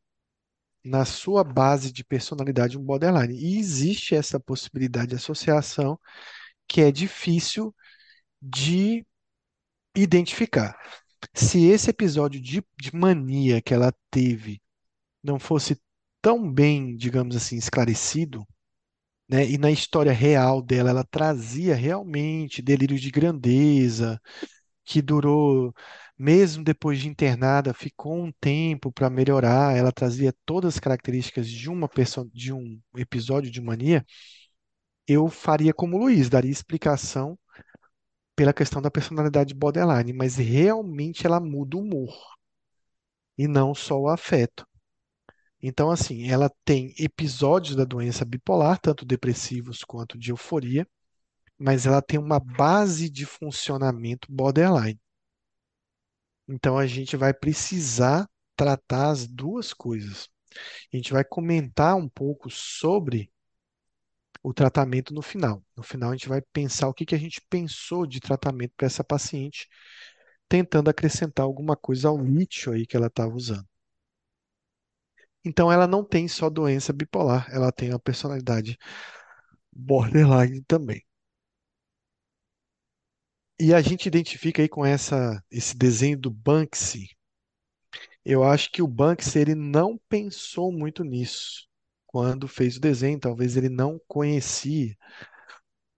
na 0.83 1.05
sua 1.05 1.43
base 1.43 1.91
de 1.91 2.03
personalidade, 2.03 2.77
um 2.77 2.83
borderline. 2.83 3.35
E 3.35 3.59
existe 3.59 4.15
essa 4.15 4.39
possibilidade 4.39 5.09
de 5.09 5.15
associação 5.15 5.99
que 6.67 6.81
é 6.81 6.91
difícil 6.91 7.75
de 8.41 9.05
identificar. 9.95 10.77
Se 11.33 11.67
esse 11.67 11.89
episódio 11.89 12.41
de, 12.41 12.63
de 12.79 12.95
mania 12.95 13.61
que 13.61 13.73
ela 13.73 13.93
teve 14.11 14.61
não 15.23 15.39
fosse 15.39 15.79
tão 16.21 16.51
bem, 16.51 16.95
digamos 16.95 17.35
assim, 17.35 17.57
esclarecido, 17.57 18.45
né, 19.29 19.45
e 19.49 19.57
na 19.57 19.71
história 19.71 20.11
real 20.13 20.61
dela 20.61 20.89
ela 20.91 21.03
trazia 21.03 21.75
realmente 21.75 22.61
delírio 22.61 22.99
de 22.99 23.11
grandeza, 23.11 24.19
que 24.85 25.01
durou, 25.01 25.73
mesmo 26.17 26.63
depois 26.63 26.99
de 26.99 27.09
internada, 27.09 27.73
ficou 27.73 28.15
um 28.23 28.31
tempo 28.41 28.91
para 28.91 29.09
melhorar, 29.09 29.77
ela 29.77 29.91
trazia 29.91 30.33
todas 30.45 30.75
as 30.75 30.79
características 30.79 31.47
de 31.49 31.69
uma 31.69 31.89
pessoa, 31.89 32.27
de 32.33 32.53
um 32.53 32.79
episódio 32.97 33.51
de 33.51 33.61
mania, 33.61 34.05
eu 35.07 35.27
faria 35.29 35.73
como 35.73 35.97
o 35.97 35.99
Luiz, 35.99 36.29
daria 36.29 36.51
explicação 36.51 37.37
pela 38.35 38.53
questão 38.53 38.81
da 38.81 38.91
personalidade 38.91 39.53
borderline, 39.53 40.13
mas 40.13 40.37
realmente 40.37 41.25
ela 41.27 41.39
muda 41.41 41.77
o 41.77 41.81
humor 41.81 42.13
e 43.35 43.47
não 43.47 43.73
só 43.73 43.99
o 43.99 44.09
afeto. 44.09 44.63
Então, 45.67 45.91
assim, 45.91 46.29
ela 46.29 46.49
tem 46.63 46.95
episódios 46.97 47.75
da 47.75 47.83
doença 47.83 48.23
bipolar, 48.23 48.79
tanto 48.79 49.05
depressivos 49.05 49.83
quanto 49.83 50.17
de 50.17 50.31
euforia, 50.31 50.87
mas 51.59 51.85
ela 51.85 52.01
tem 52.01 52.17
uma 52.17 52.39
base 52.39 53.09
de 53.09 53.25
funcionamento 53.25 54.31
borderline. 54.31 54.97
Então, 56.47 56.77
a 56.77 56.87
gente 56.87 57.17
vai 57.17 57.33
precisar 57.33 58.29
tratar 58.55 59.09
as 59.09 59.27
duas 59.27 59.73
coisas. 59.73 60.29
A 60.93 60.95
gente 60.95 61.11
vai 61.11 61.25
comentar 61.25 61.97
um 61.97 62.07
pouco 62.07 62.49
sobre 62.49 63.29
o 64.41 64.53
tratamento 64.53 65.13
no 65.13 65.21
final. 65.21 65.61
No 65.75 65.83
final, 65.83 66.11
a 66.11 66.13
gente 66.13 66.29
vai 66.29 66.41
pensar 66.41 66.87
o 66.87 66.93
que 66.93 67.05
que 67.05 67.15
a 67.15 67.19
gente 67.19 67.41
pensou 67.49 68.07
de 68.07 68.21
tratamento 68.21 68.71
para 68.77 68.87
essa 68.87 69.03
paciente, 69.03 69.67
tentando 70.47 70.89
acrescentar 70.89 71.43
alguma 71.45 71.75
coisa 71.75 72.07
ao 72.07 72.17
lítio 72.17 72.71
aí 72.71 72.87
que 72.87 72.95
ela 72.95 73.07
estava 73.07 73.35
usando. 73.35 73.67
Então, 75.45 75.71
ela 75.71 75.87
não 75.87 76.03
tem 76.03 76.27
só 76.27 76.49
doença 76.49 76.93
bipolar, 76.93 77.47
ela 77.51 77.71
tem 77.71 77.89
uma 77.89 77.99
personalidade 77.99 78.77
borderline 79.71 80.61
também. 80.63 81.03
E 83.59 83.73
a 83.73 83.81
gente 83.81 84.07
identifica 84.07 84.61
aí 84.63 84.69
com 84.69 84.85
essa, 84.85 85.43
esse 85.51 85.75
desenho 85.77 86.17
do 86.17 86.29
Banksy. 86.31 87.07
Eu 88.23 88.43
acho 88.43 88.71
que 88.71 88.81
o 88.81 88.87
Banksy 88.87 89.39
ele 89.39 89.55
não 89.55 89.97
pensou 90.09 90.71
muito 90.71 91.03
nisso 91.03 91.67
quando 92.05 92.47
fez 92.47 92.77
o 92.77 92.79
desenho, 92.81 93.19
talvez 93.19 93.55
ele 93.57 93.69
não 93.69 93.99
conhecia 94.07 94.95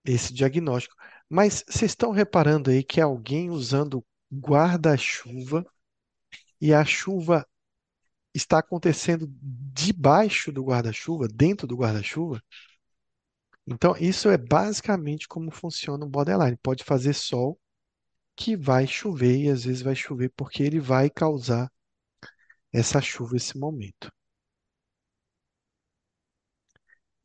esse 0.04 0.32
diagnóstico. 0.32 0.94
Mas 1.28 1.64
vocês 1.68 1.92
estão 1.92 2.10
reparando 2.10 2.70
aí 2.70 2.82
que 2.82 3.00
é 3.00 3.02
alguém 3.02 3.50
usando 3.50 4.04
guarda-chuva 4.32 5.64
e 6.60 6.72
a 6.74 6.84
chuva 6.84 7.46
está 8.34 8.58
acontecendo 8.58 9.28
debaixo 9.42 10.52
do 10.52 10.64
guarda-chuva, 10.64 11.28
dentro 11.28 11.66
do 11.66 11.76
guarda-chuva? 11.76 12.42
Então, 13.66 13.94
isso 13.98 14.28
é 14.28 14.36
basicamente 14.36 15.26
como 15.28 15.50
funciona 15.50 16.04
o 16.04 16.08
borderline. 16.08 16.56
Pode 16.62 16.84
fazer 16.84 17.14
sol, 17.14 17.58
que 18.36 18.56
vai 18.56 18.86
chover, 18.86 19.36
e 19.38 19.50
às 19.50 19.64
vezes 19.64 19.82
vai 19.82 19.94
chover 19.94 20.32
porque 20.36 20.62
ele 20.62 20.80
vai 20.80 21.10
causar 21.10 21.70
essa 22.72 23.00
chuva, 23.00 23.36
esse 23.36 23.56
momento. 23.56 24.10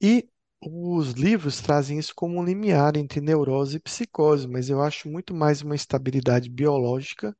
E 0.02 0.30
os 0.62 1.12
livros 1.12 1.62
trazem 1.62 2.00
isso 2.00 2.14
como 2.16 2.40
um 2.40 2.44
limiar 2.44 2.96
entre 2.98 3.20
neurose 3.22 3.78
e 3.78 3.80
psicose, 3.80 4.48
mas 4.48 4.70
eu 4.70 4.82
acho 4.82 5.10
muito 5.10 5.34
mais 5.34 5.62
uma 5.62 5.76
estabilidade 5.76 6.50
biológica 6.50 7.36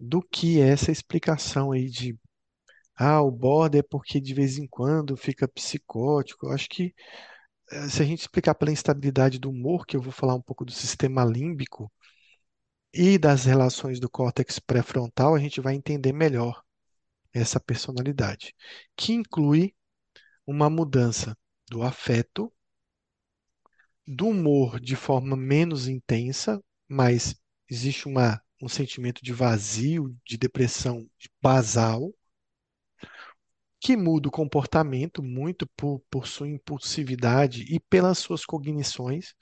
do 0.00 0.22
que 0.22 0.60
essa 0.60 0.92
explicação 0.92 1.72
aí 1.72 1.88
de 1.90 2.18
ah, 2.96 3.22
o 3.22 3.30
border 3.30 3.80
é 3.80 3.82
porque 3.82 4.20
de 4.20 4.34
vez 4.34 4.58
em 4.58 4.66
quando 4.66 5.16
fica 5.16 5.48
psicótico. 5.48 6.46
Eu 6.46 6.52
acho 6.52 6.68
que 6.68 6.94
eh, 7.70 7.88
se 7.88 8.02
a 8.02 8.06
gente 8.06 8.20
explicar 8.20 8.54
pela 8.54 8.72
instabilidade 8.72 9.38
do 9.38 9.50
humor, 9.50 9.86
que 9.86 9.96
eu 9.96 10.02
vou 10.02 10.12
falar 10.12 10.34
um 10.34 10.42
pouco 10.42 10.64
do 10.64 10.72
sistema 10.72 11.24
límbico 11.24 11.92
e 12.92 13.18
das 13.18 13.44
relações 13.44 14.00
do 14.00 14.08
córtex 14.08 14.58
pré-frontal, 14.58 15.34
a 15.34 15.38
gente 15.38 15.60
vai 15.60 15.74
entender 15.74 16.12
melhor 16.12 16.62
essa 17.32 17.60
personalidade, 17.60 18.54
que 18.96 19.12
inclui 19.12 19.74
uma 20.46 20.70
mudança 20.70 21.36
do 21.70 21.82
afeto, 21.82 22.52
do 24.06 24.28
humor 24.28 24.80
de 24.80 24.96
forma 24.96 25.36
menos 25.36 25.88
intensa, 25.88 26.62
mas 26.88 27.34
existe 27.68 28.06
uma, 28.06 28.40
um 28.62 28.68
sentimento 28.68 29.22
de 29.22 29.32
vazio, 29.32 30.14
de 30.26 30.36
depressão 30.36 31.08
basal, 31.42 32.12
que 33.84 33.98
muda 33.98 34.28
o 34.28 34.32
comportamento 34.32 35.22
muito 35.22 35.66
por, 35.76 36.00
por 36.10 36.26
sua 36.26 36.48
impulsividade 36.48 37.66
e 37.68 37.78
pelas 37.78 38.18
suas 38.18 38.42
cognições, 38.46 39.34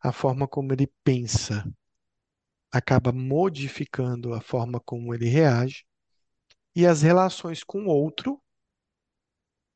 a 0.00 0.12
forma 0.12 0.46
como 0.46 0.72
ele 0.72 0.88
pensa 1.02 1.64
acaba 2.70 3.10
modificando 3.10 4.34
a 4.34 4.40
forma 4.40 4.78
como 4.78 5.12
ele 5.12 5.28
reage, 5.28 5.84
e 6.76 6.86
as 6.86 7.02
relações 7.02 7.64
com 7.64 7.86
o 7.86 7.88
outro, 7.88 8.40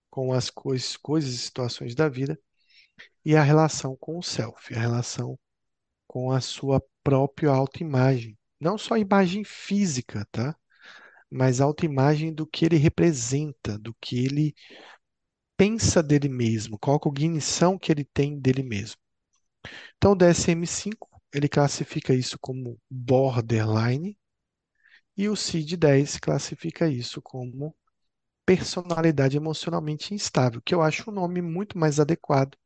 com 0.08 0.32
as 0.32 0.50
coisas, 0.50 0.96
coisas 0.96 1.34
e 1.34 1.38
situações 1.38 1.96
da 1.96 2.08
vida, 2.08 2.38
e 3.24 3.34
a 3.34 3.42
relação 3.42 3.96
com 3.96 4.18
o 4.18 4.22
self, 4.22 4.72
a 4.72 4.78
relação 4.78 5.36
com 6.06 6.30
a 6.30 6.40
sua 6.40 6.80
própria 7.02 7.50
autoimagem. 7.50 8.38
Não 8.60 8.78
só 8.78 8.94
a 8.94 9.00
imagem 9.00 9.42
física, 9.42 10.24
tá? 10.30 10.56
Mas 11.30 11.60
autoimagem 11.60 12.32
do 12.32 12.46
que 12.46 12.64
ele 12.64 12.76
representa, 12.76 13.78
do 13.78 13.94
que 14.00 14.24
ele 14.24 14.54
pensa 15.56 16.02
dele 16.02 16.28
mesmo, 16.30 16.78
qual 16.78 16.96
a 16.96 17.00
cognição 17.00 17.78
que 17.78 17.92
ele 17.92 18.04
tem 18.04 18.38
dele 18.38 18.62
mesmo. 18.62 18.96
Então, 19.96 20.12
o 20.12 20.14
DSM-5, 20.14 21.08
ele 21.32 21.48
classifica 21.48 22.14
isso 22.14 22.38
como 22.38 22.78
borderline, 22.90 24.16
e 25.16 25.28
o 25.28 25.36
CID-10 25.36 26.18
classifica 26.18 26.88
isso 26.88 27.22
como 27.22 27.74
personalidade 28.46 29.36
emocionalmente 29.36 30.14
instável, 30.14 30.62
que 30.62 30.74
eu 30.74 30.82
acho 30.82 31.10
um 31.10 31.14
nome 31.14 31.42
muito 31.42 31.78
mais 31.78 32.00
adequado 32.00 32.56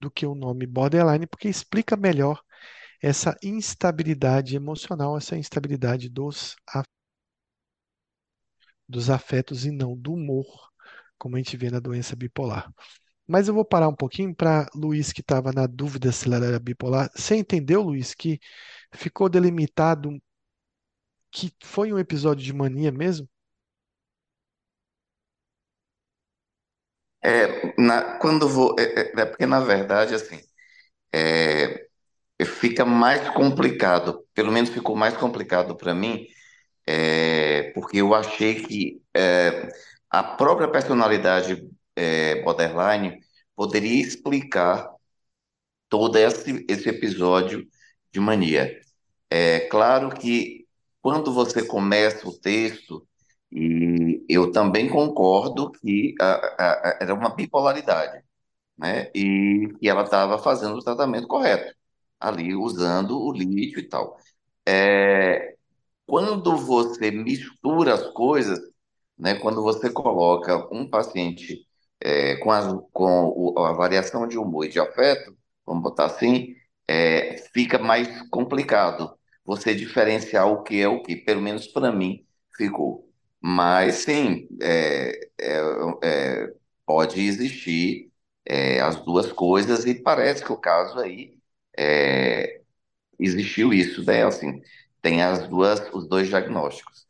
do 0.00 0.10
que 0.10 0.26
o 0.26 0.34
nome 0.34 0.66
borderline, 0.66 1.26
porque 1.26 1.48
explica 1.48 1.96
melhor 1.96 2.42
essa 3.02 3.36
instabilidade 3.42 4.56
emocional, 4.56 5.16
essa 5.16 5.36
instabilidade 5.36 6.08
dos, 6.08 6.56
dos 8.90 9.10
afetos 9.10 9.66
e 9.66 9.72
não 9.72 9.96
do 9.96 10.14
humor, 10.14 10.46
como 11.18 11.36
a 11.36 11.40
gente 11.40 11.56
vê 11.56 11.70
na 11.70 11.80
doença 11.80 12.16
bipolar. 12.16 12.72
Mas 13.28 13.48
eu 13.48 13.54
vou 13.54 13.64
parar 13.64 13.88
um 13.88 13.96
pouquinho 13.96 14.34
para 14.34 14.68
Luiz, 14.74 15.12
que 15.12 15.22
estava 15.22 15.52
na 15.52 15.66
dúvida 15.66 16.12
se 16.12 16.26
ela 16.32 16.46
era 16.46 16.60
bipolar. 16.60 17.10
Você 17.16 17.36
entendeu, 17.36 17.82
Luiz, 17.82 18.14
que 18.14 18.40
ficou 18.92 19.28
delimitado 19.28 20.10
que 21.32 21.52
foi 21.64 21.92
um 21.92 21.98
episódio 21.98 22.44
de 22.44 22.52
mania 22.52 22.92
mesmo? 22.92 23.28
É, 27.22 27.74
na, 27.80 28.18
quando 28.18 28.48
vou. 28.48 28.74
É, 28.78 28.82
é- 28.84 29.20
é 29.22 29.26
porque, 29.26 29.46
na 29.46 29.60
verdade, 29.60 30.14
assim, 30.14 30.40
é, 31.14 31.86
fica 32.44 32.84
mais 32.86 33.28
complicado, 33.30 34.26
pelo 34.34 34.52
menos 34.52 34.70
ficou 34.70 34.96
mais 34.96 35.16
complicado 35.16 35.76
para 35.76 35.94
mim, 35.94 36.26
é, 36.90 37.72
porque 37.74 37.98
eu 37.98 38.14
achei 38.14 38.62
que 38.62 39.02
é, 39.16 39.68
a 40.10 40.22
própria 40.22 40.68
personalidade 40.70 41.68
é, 41.96 42.42
borderline 42.42 43.20
poderia 43.56 44.02
explicar 44.02 44.90
todo 45.88 46.16
esse, 46.18 46.64
esse 46.68 46.88
episódio 46.88 47.66
de 48.12 48.20
mania. 48.20 48.78
É 49.30 49.60
claro 49.68 50.10
que 50.10 50.66
quando 51.02 51.32
você 51.34 51.66
começa 51.66 52.28
o 52.28 52.38
texto, 52.38 53.06
e 53.52 54.24
eu 54.28 54.52
também 54.52 54.88
concordo 54.88 55.70
que 55.72 56.14
a- 56.20 56.34
a- 56.58 56.90
a- 56.90 56.98
era 57.02 57.14
uma 57.14 57.34
bipolaridade, 57.34 58.22
né? 58.78 59.10
E, 59.14 59.68
e 59.82 59.88
ela 59.88 60.04
estava 60.04 60.38
fazendo 60.38 60.76
o 60.76 60.84
tratamento 60.84 61.28
correto, 61.28 61.74
ali 62.20 62.54
usando 62.56 63.18
o 63.20 63.32
lítio 63.32 63.80
e 63.80 63.88
tal. 63.88 64.18
É, 64.66 65.56
quando 66.10 66.56
você 66.56 67.12
mistura 67.12 67.94
as 67.94 68.08
coisas, 68.08 68.58
né, 69.18 69.36
quando 69.36 69.62
você 69.62 69.90
coloca 69.90 70.68
um 70.74 70.88
paciente 70.90 71.66
é, 72.00 72.36
com, 72.38 72.50
com 72.92 73.58
a 73.60 73.72
variação 73.74 74.26
de 74.26 74.36
humor 74.38 74.66
e 74.66 74.70
de 74.70 74.80
afeto, 74.80 75.36
vamos 75.66 75.84
botar 75.84 76.06
assim, 76.06 76.56
é, 76.88 77.36
fica 77.54 77.78
mais 77.78 78.08
complicado 78.30 79.16
você 79.44 79.74
diferenciar 79.74 80.48
o 80.48 80.62
que 80.64 80.80
é 80.80 80.88
o 80.88 81.02
que, 81.02 81.16
pelo 81.16 81.42
menos 81.42 81.68
para 81.68 81.92
mim 81.92 82.26
ficou. 82.56 83.08
Mas 83.40 83.96
sim, 83.96 84.48
é, 84.60 85.28
é, 85.40 85.60
é, 86.02 86.52
pode 86.86 87.20
existir 87.20 88.10
é, 88.44 88.80
as 88.80 88.96
duas 89.04 89.32
coisas 89.32 89.86
e 89.86 89.94
parece 90.02 90.44
que 90.44 90.52
o 90.52 90.56
caso 90.58 90.98
aí 90.98 91.38
é, 91.78 92.60
existiu 93.18 93.72
isso, 93.72 94.04
né? 94.04 94.24
Assim, 94.24 94.60
tem 95.02 95.22
as 95.22 95.48
duas, 95.48 95.80
os 95.92 96.08
dois 96.08 96.28
diagnósticos. 96.28 97.06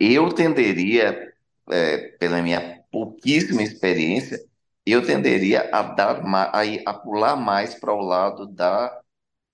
Eu 0.00 0.32
tenderia, 0.34 1.32
é, 1.70 1.98
pela 2.18 2.42
minha 2.42 2.82
pouquíssima 2.90 3.62
experiência, 3.62 4.40
eu 4.86 5.04
tenderia 5.06 5.70
a 5.72 5.82
dar 5.82 6.22
a, 6.26 6.62
a 6.86 6.94
pular 6.94 7.36
mais 7.36 7.74
para 7.74 7.92
o 7.94 8.00
lado 8.02 8.46
da, 8.46 9.00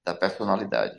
da 0.04 0.14
personalidade. 0.14 0.98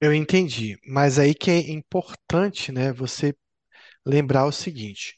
Eu 0.00 0.12
entendi, 0.14 0.76
mas 0.86 1.18
aí 1.18 1.34
que 1.34 1.50
é 1.50 1.70
importante, 1.70 2.72
né, 2.72 2.92
você 2.92 3.34
lembrar 4.06 4.46
o 4.46 4.52
seguinte: 4.52 5.16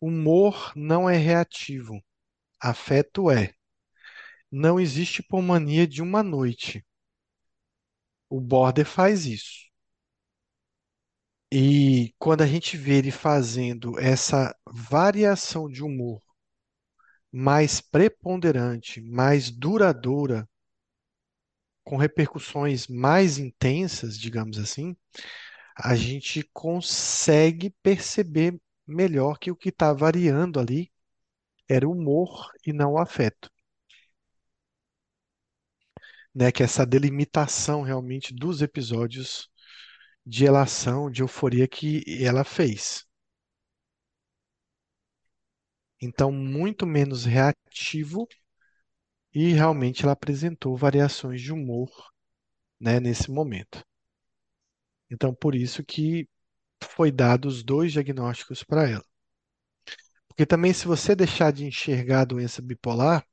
humor 0.00 0.72
não 0.76 1.10
é 1.10 1.16
reativo, 1.18 2.02
afeto 2.60 3.30
é. 3.32 3.54
Não 4.50 4.80
existe 4.80 5.20
hipomania 5.20 5.86
de 5.86 6.02
uma 6.02 6.20
noite. 6.22 6.84
O 8.30 8.40
Border 8.40 8.86
faz 8.86 9.26
isso. 9.26 9.66
E 11.52 12.14
quando 12.20 12.42
a 12.42 12.46
gente 12.46 12.76
vê 12.76 12.98
ele 12.98 13.10
fazendo 13.10 13.98
essa 13.98 14.54
variação 14.64 15.68
de 15.68 15.82
humor 15.82 16.20
mais 17.32 17.80
preponderante, 17.80 19.00
mais 19.00 19.50
duradoura, 19.50 20.48
com 21.84 21.96
repercussões 21.96 22.88
mais 22.88 23.38
intensas, 23.38 24.18
digamos 24.18 24.58
assim, 24.58 24.96
a 25.76 25.94
gente 25.94 26.42
consegue 26.52 27.70
perceber 27.82 28.60
melhor 28.86 29.38
que 29.38 29.50
o 29.50 29.56
que 29.56 29.68
está 29.70 29.92
variando 29.92 30.58
ali 30.60 30.90
era 31.68 31.88
o 31.88 31.92
humor 31.92 32.50
e 32.66 32.72
não 32.72 32.94
o 32.94 32.98
afeto, 32.98 33.50
né? 36.36 36.52
Que 36.52 36.62
é 36.62 36.66
essa 36.66 36.84
delimitação 36.84 37.80
realmente 37.82 38.34
dos 38.34 38.60
episódios 38.60 39.48
de 40.24 40.44
elação, 40.44 41.10
de 41.10 41.22
euforia 41.22 41.66
que 41.66 42.04
ela 42.22 42.44
fez. 42.44 43.06
Então, 46.00 46.30
muito 46.30 46.86
menos 46.86 47.24
reativo 47.24 48.28
e 49.34 49.52
realmente 49.52 50.02
ela 50.02 50.12
apresentou 50.12 50.76
variações 50.76 51.40
de 51.40 51.52
humor, 51.52 51.90
né, 52.80 53.00
nesse 53.00 53.30
momento. 53.30 53.82
Então, 55.10 55.34
por 55.34 55.54
isso 55.54 55.82
que 55.84 56.28
foi 56.82 57.10
dado 57.10 57.48
os 57.48 57.62
dois 57.62 57.92
diagnósticos 57.92 58.62
para 58.62 58.88
ela. 58.88 59.04
Porque 60.28 60.44
também, 60.44 60.72
se 60.74 60.86
você 60.86 61.16
deixar 61.16 61.50
de 61.50 61.64
enxergar 61.64 62.20
a 62.22 62.24
doença 62.26 62.60
bipolar, 62.60 63.26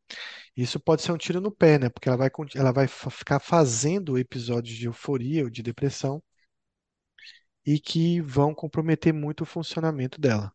isso 0.58 0.80
pode 0.80 1.02
ser 1.04 1.12
um 1.12 1.18
tiro 1.18 1.40
no 1.42 1.52
pé, 1.52 1.78
né? 1.80 1.90
Porque 1.90 2.08
ela 2.10 2.18
vai, 2.18 2.30
ela 2.56 2.72
vai 2.72 2.88
ficar 2.88 3.40
fazendo 3.40 4.18
episódios 4.18 4.76
de 4.78 4.86
euforia 4.88 5.44
ou 5.44 5.50
de 5.50 5.62
depressão 5.64 6.22
e 7.66 7.78
que 7.78 8.22
vão 8.22 8.56
comprometer 8.56 9.14
muito 9.14 9.42
o 9.42 9.46
funcionamento 9.46 10.20
dela. 10.20 10.54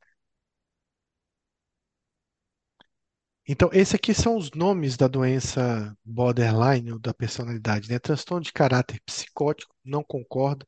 Então, 3.49 3.69
esses 3.73 3.95
aqui 3.97 4.15
são 4.15 4.37
os 4.37 4.53
nomes 4.53 4.97
da 4.97 5.09
doença 5.09 5.93
borderline 6.05 6.93
ou 6.93 6.99
da 7.01 7.13
personalidade, 7.13 7.89
né? 7.91 7.99
Transtorno 7.99 8.45
de 8.45 8.53
caráter 8.53 9.01
psicótico, 9.05 9.75
não 9.85 10.05
concordo. 10.05 10.65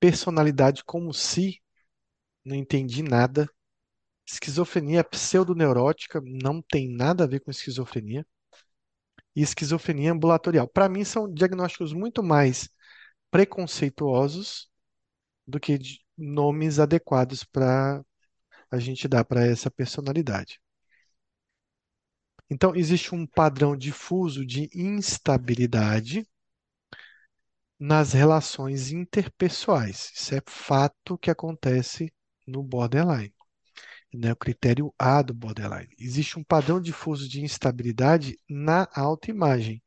Personalidade 0.00 0.82
como 0.84 1.14
se, 1.14 1.62
não 2.44 2.56
entendi 2.56 3.02
nada. 3.02 3.48
Esquizofrenia 4.30 5.02
pseudoneurótica, 5.02 6.20
não 6.22 6.60
tem 6.60 6.86
nada 6.94 7.24
a 7.24 7.26
ver 7.26 7.40
com 7.40 7.50
esquizofrenia. 7.50 8.26
E 9.34 9.40
esquizofrenia 9.42 10.12
ambulatorial. 10.12 10.68
Para 10.68 10.88
mim, 10.88 11.02
são 11.02 11.32
diagnósticos 11.32 11.92
muito 11.94 12.22
mais 12.22 12.68
preconceituosos 13.30 14.68
do 15.46 15.58
que 15.58 15.78
nomes 16.16 16.78
adequados 16.78 17.42
para 17.42 18.04
a 18.70 18.78
gente 18.78 19.08
dar 19.08 19.24
para 19.24 19.46
essa 19.46 19.70
personalidade. 19.70 20.60
Então, 22.50 22.74
existe 22.76 23.14
um 23.14 23.26
padrão 23.26 23.76
difuso 23.76 24.44
de 24.44 24.68
instabilidade 24.74 26.26
nas 27.78 28.12
relações 28.12 28.90
interpessoais. 28.90 30.10
Isso 30.14 30.34
é 30.34 30.42
fato 30.46 31.16
que 31.16 31.30
acontece 31.30 32.12
no 32.46 32.62
borderline, 32.62 33.32
né? 34.12 34.32
O 34.32 34.36
critério 34.36 34.94
A 34.98 35.22
do 35.22 35.34
borderline. 35.34 35.94
Existe 35.98 36.38
um 36.38 36.44
padrão 36.44 36.80
difuso 36.80 37.28
de 37.28 37.42
instabilidade 37.42 38.38
na 38.48 38.88
autoimagem, 38.94 39.82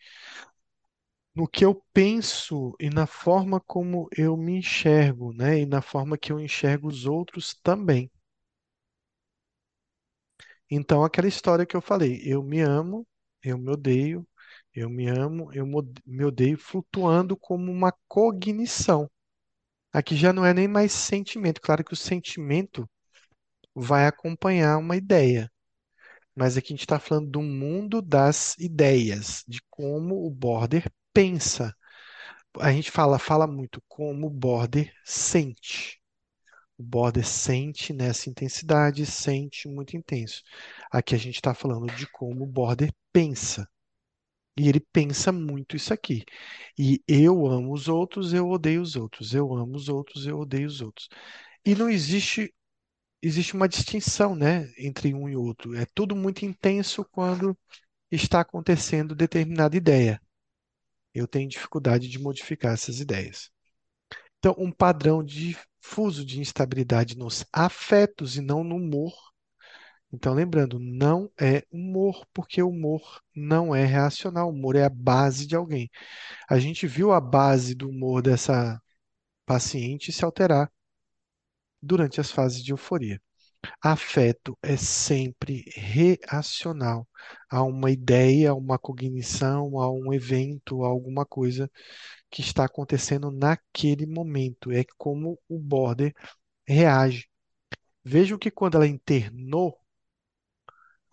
no 1.36 1.45
que 1.45 1.65
eu 1.65 1.76
penso 1.91 2.74
e 2.80 2.89
na 2.89 3.05
forma 3.05 3.59
como 3.59 4.07
eu 4.15 4.38
me 4.38 4.57
enxergo, 4.59 5.34
né? 5.34 5.59
E 5.59 5.65
na 5.65 5.82
forma 5.82 6.17
que 6.17 6.32
eu 6.32 6.39
enxergo 6.39 6.88
os 6.88 7.05
outros 7.05 7.53
também. 7.61 8.09
Então, 10.69 11.03
aquela 11.03 11.28
história 11.28 11.65
que 11.65 11.76
eu 11.76 11.82
falei, 11.82 12.22
eu 12.24 12.41
me 12.43 12.61
amo, 12.61 13.05
eu 13.43 13.57
me 13.57 13.69
odeio, 13.72 14.28
eu 14.74 14.89
me 14.89 15.07
amo, 15.07 15.51
eu 15.53 15.65
me 16.05 16.26
odeio, 16.26 16.57
flutuando 16.57 17.36
como 17.38 17.72
uma 17.72 17.91
cognição. 18.07 19.09
Aqui 19.93 20.15
já 20.15 20.34
não 20.34 20.45
é 20.45 20.53
nem 20.53 20.67
mais 20.67 20.91
sentimento. 20.93 21.61
Claro 21.61 21.84
que 21.84 21.93
o 21.93 21.97
sentimento 21.97 22.89
vai 23.76 24.07
acompanhar 24.07 24.78
uma 24.78 24.97
ideia, 24.97 25.51
mas 26.36 26.57
aqui 26.57 26.74
a 26.74 26.76
gente 26.76 26.82
está 26.82 26.99
falando 26.99 27.30
do 27.30 27.41
mundo 27.41 28.01
das 28.01 28.57
ideias, 28.57 29.43
de 29.47 29.61
como 29.69 30.26
o 30.26 30.30
border 30.30 30.89
pensa. 31.13 31.76
A 32.59 32.72
gente 32.72 32.91
fala, 32.91 33.19
fala 33.19 33.47
muito 33.47 33.82
como 33.88 34.28
o 34.28 34.30
border 34.30 34.93
sente. 35.05 36.01
O 36.78 36.84
border 36.84 37.26
sente 37.26 37.93
nessa 37.93 38.30
intensidade, 38.30 39.05
sente 39.05 39.67
muito 39.67 39.95
intenso. 39.95 40.41
Aqui 40.91 41.15
a 41.15 41.17
gente 41.17 41.36
está 41.36 41.53
falando 41.53 41.88
de 41.95 42.07
como 42.07 42.43
o 42.43 42.47
border 42.47 42.91
pensa. 43.13 43.67
E 44.57 44.67
ele 44.67 44.80
pensa 44.80 45.32
muito 45.32 45.76
isso 45.76 45.93
aqui. 45.93 46.24
E 46.78 47.01
eu 47.07 47.47
amo 47.47 47.74
os 47.74 47.88
outros, 47.88 48.34
eu 48.34 48.49
odeio 48.49 48.82
os 48.82 48.95
outros. 48.95 49.34
Eu 49.34 49.53
amo 49.55 49.76
os 49.76 49.89
outros, 49.89 50.26
eu 50.26 50.39
odeio 50.39 50.67
os 50.67 50.82
outros. 50.82 51.07
E 51.65 51.76
não 51.76 51.89
existe, 51.89 52.53
existe 53.22 53.53
uma 53.53 53.69
distinção, 53.69 54.36
né, 54.36 54.72
entre 54.78 55.13
um 55.13 55.30
e 55.30 55.36
outro. 55.36 55.76
É 55.76 55.86
tudo 55.93 56.15
muito 56.15 56.45
intenso 56.45 57.05
quando 57.11 57.57
está 58.11 58.41
acontecendo 58.41 59.15
determinada 59.15 59.76
ideia. 59.78 60.22
Eu 61.13 61.28
tenho 61.28 61.49
dificuldade 61.49 62.07
de 62.07 62.19
modificar 62.19 62.74
essas 62.74 62.99
ideias. 62.99 63.51
Então, 64.39 64.55
um 64.57 64.72
padrão 64.72 65.24
difuso 65.24 66.26
de 66.26 66.39
instabilidade 66.39 67.17
nos 67.17 67.45
afetos 67.53 68.38
e 68.38 68.41
não 68.41 68.63
no 68.63 68.76
humor. 68.76 69.13
Então, 70.13 70.34
lembrando, 70.34 70.80
não 70.80 71.32
é 71.39 71.63
humor, 71.72 72.26
porque 72.34 72.61
o 72.61 72.69
humor 72.69 73.22
não 73.36 73.74
é 73.74 73.86
reacional. 73.86 74.47
O 74.47 74.51
humor 74.51 74.76
é 74.76 74.84
a 74.84 74.89
base 74.89 75.45
de 75.45 75.55
alguém. 75.55 75.89
A 76.49 76.59
gente 76.59 76.88
viu 76.88 77.11
a 77.11 77.22
base 77.22 77.76
do 77.76 77.89
humor 77.89 78.22
dessa 78.22 78.82
paciente 79.45 80.11
se 80.11 80.26
alterar 80.26 80.72
durante 81.82 82.21
as 82.21 82.32
fases 82.32 82.63
de 82.63 82.71
euforia. 82.71 83.21
Afeto 83.84 84.57
é 84.61 84.75
sempre 84.77 85.63
reacional 85.75 87.07
a 87.49 87.63
uma 87.63 87.91
ideia, 87.91 88.51
a 88.51 88.55
uma 88.55 88.79
cognição, 88.79 89.79
a 89.79 89.91
um 89.91 90.13
evento, 90.13 90.84
a 90.84 90.88
alguma 90.88 91.25
coisa 91.25 91.69
que 92.29 92.41
está 92.41 92.65
acontecendo 92.65 93.32
naquele 93.32 94.05
momento. 94.05 94.71
É 94.71 94.84
como 94.97 95.39
o 95.49 95.59
border 95.59 96.13
reage. 96.67 97.27
Vejam 98.03 98.38
que 98.38 98.51
quando 98.51 98.75
ela 98.75 98.88
internou 98.88 99.77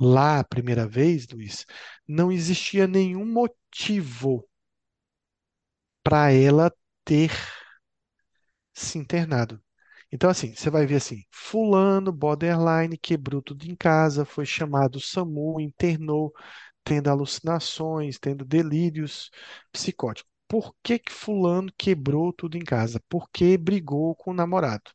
lá 0.00 0.40
a 0.40 0.44
primeira 0.44 0.86
vez, 0.86 1.26
Luiz, 1.28 1.64
não 2.06 2.32
existia 2.32 2.86
nenhum 2.86 3.24
motivo 3.26 4.48
para 6.02 6.32
ela 6.32 6.72
ter 7.04 7.30
se 8.72 8.98
internado. 8.98 9.62
Então, 10.11 10.30
assim, 10.30 10.54
você 10.54 10.70
vai 10.70 10.86
ver 10.86 10.96
assim, 10.96 11.24
fulano, 11.30 12.11
borderline, 12.12 12.96
quebrou 12.96 13.42
tudo 13.42 13.64
em 13.70 13.74
casa, 13.76 14.24
foi 14.24 14.46
chamado 14.46 15.00
SAMU, 15.00 15.61
internou, 15.61 16.32
tendo 16.84 17.09
alucinações, 17.11 18.18
tendo 18.18 18.44
delírios 18.44 19.30
psicóticos. 19.72 20.30
Por 20.48 20.74
que 20.82 20.98
que 20.98 21.12
fulano 21.12 21.70
quebrou 21.76 22.32
tudo 22.32 22.56
em 22.56 22.64
casa? 22.64 23.00
Porque 23.09 23.59
brigou 23.59 24.14
com 24.14 24.30
o 24.30 24.34
namorado. 24.34 24.90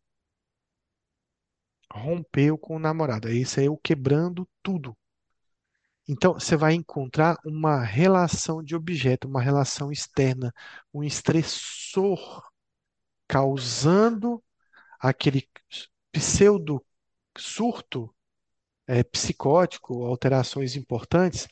Rompeu 1.94 2.58
com 2.58 2.76
o 2.76 2.80
namorado. 2.80 3.30
Isso 3.30 3.60
é 3.60 3.70
o 3.70 3.78
quebrando 3.78 4.46
tudo. 4.62 4.98
Então, 6.08 6.34
você 6.34 6.58
vai 6.58 6.74
encontrar 6.74 7.38
uma 7.46 7.82
relação 7.82 8.62
de 8.62 8.76
objeto, 8.76 9.28
uma 9.28 9.42
relação 9.42 9.92
externa, 9.92 10.54
um 10.94 11.04
estressor 11.04 12.44
causando 13.28 14.44
aquele 15.04 15.50
pseudo 16.14 16.84
surto 17.38 18.14
é, 18.88 19.04
psicótico, 19.04 20.06
alterações 20.06 20.78
importantes 20.78 21.48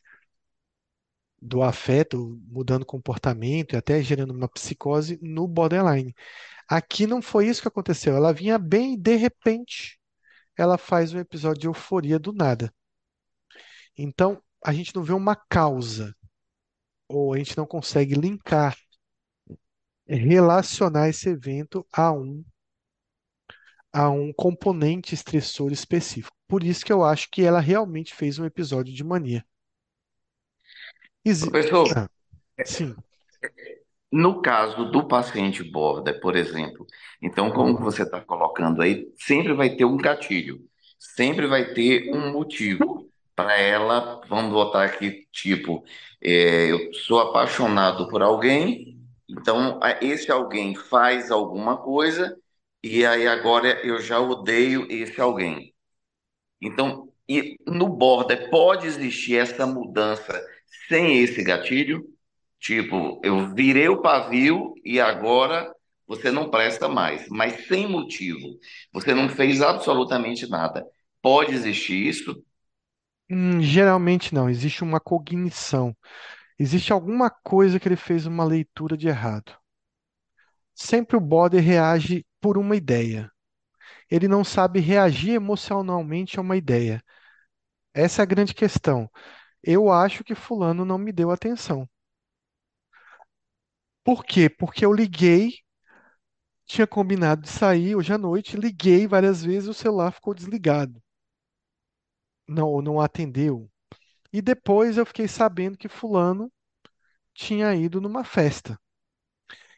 do 1.41 1.61
afeto, 1.61 2.39
mudando 2.47 2.85
comportamento 2.85 3.73
e 3.73 3.77
até 3.77 4.01
gerando 4.01 4.31
uma 4.31 4.47
psicose 4.47 5.19
no 5.21 5.47
borderline. 5.47 6.15
Aqui 6.67 7.05
não 7.05 7.21
foi 7.21 7.47
isso 7.47 7.61
que 7.61 7.67
aconteceu. 7.67 8.15
Ela 8.15 8.33
vinha 8.33 8.57
bem 8.57 8.93
e 8.93 8.97
de 8.97 9.15
repente 9.17 9.99
ela 10.55 10.77
faz 10.77 11.13
um 11.13 11.19
episódio 11.19 11.61
de 11.61 11.67
euforia 11.67 12.19
do 12.19 12.31
nada. 12.31 12.73
Então, 13.97 14.41
a 14.63 14.71
gente 14.71 14.95
não 14.95 15.03
vê 15.03 15.13
uma 15.13 15.35
causa, 15.35 16.15
ou 17.07 17.33
a 17.33 17.37
gente 17.37 17.57
não 17.57 17.65
consegue 17.65 18.15
linkar, 18.15 18.77
relacionar 20.07 21.09
esse 21.09 21.29
evento 21.29 21.85
a 21.91 22.11
um 22.11 22.43
a 23.93 24.09
um 24.09 24.33
componente 24.33 25.13
estressor 25.15 25.71
específico. 25.71 26.35
Por 26.47 26.63
isso 26.63 26.85
que 26.85 26.93
eu 26.93 27.03
acho 27.03 27.29
que 27.31 27.43
ela 27.43 27.59
realmente 27.59 28.13
fez 28.13 28.39
um 28.39 28.45
episódio 28.45 28.93
de 28.93 29.03
mania. 29.03 29.45
Exi- 31.25 31.51
Professor, 31.51 31.87
Ah, 31.95 32.09
sim, 32.65 32.95
No 34.11 34.41
caso 34.41 34.91
do 34.91 35.07
paciente 35.07 35.63
border, 35.63 36.19
por 36.19 36.35
exemplo, 36.35 36.85
então, 37.21 37.49
como 37.51 37.77
você 37.77 38.03
está 38.03 38.19
colocando 38.19 38.81
aí, 38.81 39.07
sempre 39.17 39.53
vai 39.53 39.69
ter 39.75 39.85
um 39.85 39.95
gatilho, 39.97 40.59
sempre 40.99 41.47
vai 41.47 41.73
ter 41.73 42.13
um 42.13 42.31
motivo 42.33 43.09
para 43.35 43.57
ela, 43.57 44.19
vamos 44.27 44.51
botar 44.51 44.83
aqui, 44.83 45.25
tipo, 45.31 45.81
é, 46.21 46.69
eu 46.71 46.93
sou 46.93 47.19
apaixonado 47.21 48.09
por 48.09 48.21
alguém, 48.21 48.99
então 49.29 49.79
a- 49.81 49.97
esse 50.01 50.29
alguém 50.29 50.75
faz 50.75 51.31
alguma 51.31 51.77
coisa, 51.77 52.37
e 52.83 53.05
aí 53.05 53.27
agora 53.27 53.85
eu 53.85 53.99
já 54.01 54.19
odeio 54.19 54.87
esse 54.91 55.19
alguém. 55.21 55.73
Então, 56.61 57.11
e 57.29 57.57
no 57.67 57.89
border 57.89 58.49
pode 58.49 58.87
existir 58.87 59.37
essa 59.37 59.65
mudança 59.65 60.41
sem 60.87 61.19
esse 61.19 61.43
gatilho? 61.43 62.03
Tipo, 62.59 63.19
eu 63.23 63.53
virei 63.55 63.87
o 63.89 64.01
pavio 64.01 64.73
e 64.85 64.99
agora 64.99 65.73
você 66.07 66.31
não 66.31 66.49
presta 66.49 66.87
mais, 66.89 67.27
mas 67.29 67.67
sem 67.67 67.87
motivo. 67.87 68.59
Você 68.93 69.13
não 69.15 69.29
fez 69.29 69.61
absolutamente 69.61 70.47
nada. 70.49 70.85
Pode 71.21 71.53
existir 71.53 72.07
isso? 72.07 72.43
Hum, 73.29 73.61
geralmente 73.61 74.33
não. 74.33 74.49
Existe 74.49 74.83
uma 74.83 74.99
cognição. 74.99 75.95
Existe 76.59 76.93
alguma 76.93 77.29
coisa 77.31 77.79
que 77.79 77.87
ele 77.87 77.97
fez 77.97 78.25
uma 78.27 78.45
leitura 78.45 78.97
de 78.97 79.07
errado. 79.09 79.57
Sempre 80.81 81.15
o 81.15 81.21
Boder 81.21 81.61
reage 81.63 82.25
por 82.41 82.57
uma 82.57 82.75
ideia. 82.75 83.31
Ele 84.09 84.27
não 84.27 84.43
sabe 84.43 84.79
reagir 84.79 85.33
emocionalmente 85.35 86.39
a 86.39 86.41
uma 86.41 86.57
ideia. 86.57 87.03
Essa 87.93 88.21
é 88.21 88.23
a 88.23 88.25
grande 88.27 88.53
questão. 88.53 89.09
Eu 89.63 89.91
acho 89.91 90.23
que 90.23 90.35
fulano 90.35 90.85
não 90.85 90.97
me 90.97 91.11
deu 91.11 91.31
atenção. 91.31 91.89
Por 94.03 94.23
quê? 94.23 94.47
Porque 94.47 94.85
eu 94.85 94.93
liguei, 94.93 95.53
tinha 96.65 96.87
combinado 96.87 97.43
de 97.43 97.49
sair 97.49 97.95
hoje 97.95 98.11
à 98.11 98.17
noite, 98.17 98.57
liguei 98.57 99.05
várias 99.05 99.43
vezes, 99.43 99.69
o 99.69 99.75
celular 99.75 100.11
ficou 100.11 100.33
desligado. 100.33 100.99
Não, 102.47 102.81
não 102.83 103.01
atendeu. 103.01 103.67
E 104.33 104.41
depois 104.41 104.97
eu 104.97 105.05
fiquei 105.05 105.27
sabendo 105.27 105.77
que 105.77 105.89
fulano 105.89 106.51
tinha 107.33 107.75
ido 107.75 108.01
numa 108.01 108.23
festa. 108.23 108.79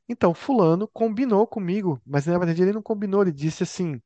Então, 0.08 0.34
fulano 0.34 0.88
combinou 0.88 1.48
comigo, 1.48 2.02
mas 2.06 2.26
na 2.26 2.38
verdade 2.38 2.62
ele 2.62 2.74
não 2.74 2.82
combinou, 2.82 3.22
ele 3.22 3.32
disse 3.32 3.64
assim: 3.64 4.02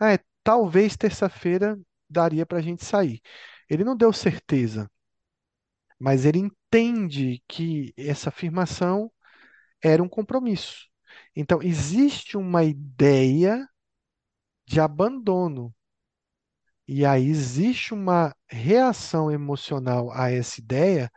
"Ah, 0.00 0.14
é, 0.14 0.18
talvez 0.44 0.96
terça-feira 0.96 1.78
daria 2.10 2.46
para 2.46 2.58
a 2.58 2.62
gente 2.62 2.84
sair". 2.84 3.20
Ele 3.70 3.84
não 3.84 3.96
deu 3.96 4.12
certeza, 4.12 4.90
mas 5.98 6.24
ele 6.24 6.38
entende 6.38 7.42
que 7.48 7.92
essa 7.96 8.28
afirmação 8.28 9.10
era 9.82 10.02
um 10.02 10.08
compromisso. 10.10 10.88
Então, 11.36 11.62
existe 11.62 12.36
uma 12.36 12.64
ideia 12.64 13.68
de 14.66 14.80
abandono. 14.80 15.72
E 16.86 17.04
aí 17.04 17.28
existe 17.28 17.92
uma 17.94 18.34
reação 18.48 19.30
emocional 19.30 20.10
a 20.12 20.30
essa 20.30 20.60
ideia 20.60 21.10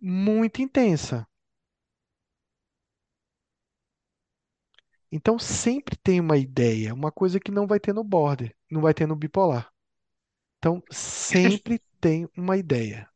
muito 0.00 0.62
intensa. 0.62 1.27
Então, 5.12 5.38
sempre 5.38 5.96
tem 5.96 6.20
uma 6.20 6.36
ideia, 6.36 6.94
uma 6.94 7.10
coisa 7.12 7.40
que 7.40 7.50
não 7.50 7.66
vai 7.66 7.80
ter 7.80 7.92
no 7.94 8.04
border, 8.04 8.54
não 8.70 8.80
vai 8.82 8.94
ter 8.94 9.06
no 9.06 9.16
bipolar. 9.16 9.70
Então, 10.58 10.82
se, 11.30 11.48
sempre 11.50 11.80
tem 12.00 12.28
uma 12.36 12.56
ideia. 12.56 13.10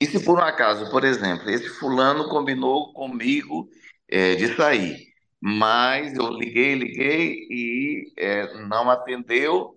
e 0.00 0.06
se 0.06 0.20
por 0.20 0.38
um 0.38 0.42
acaso, 0.42 0.90
por 0.90 1.04
exemplo, 1.04 1.48
esse 1.50 1.68
fulano 1.78 2.28
combinou 2.28 2.92
comigo, 2.92 3.68
é, 4.08 4.34
de 4.34 4.54
sair, 4.56 4.96
mas 5.40 6.14
eu 6.14 6.28
liguei, 6.30 6.74
liguei 6.74 7.46
e 7.50 8.12
é, 8.18 8.54
não 8.66 8.90
atendeu, 8.90 9.74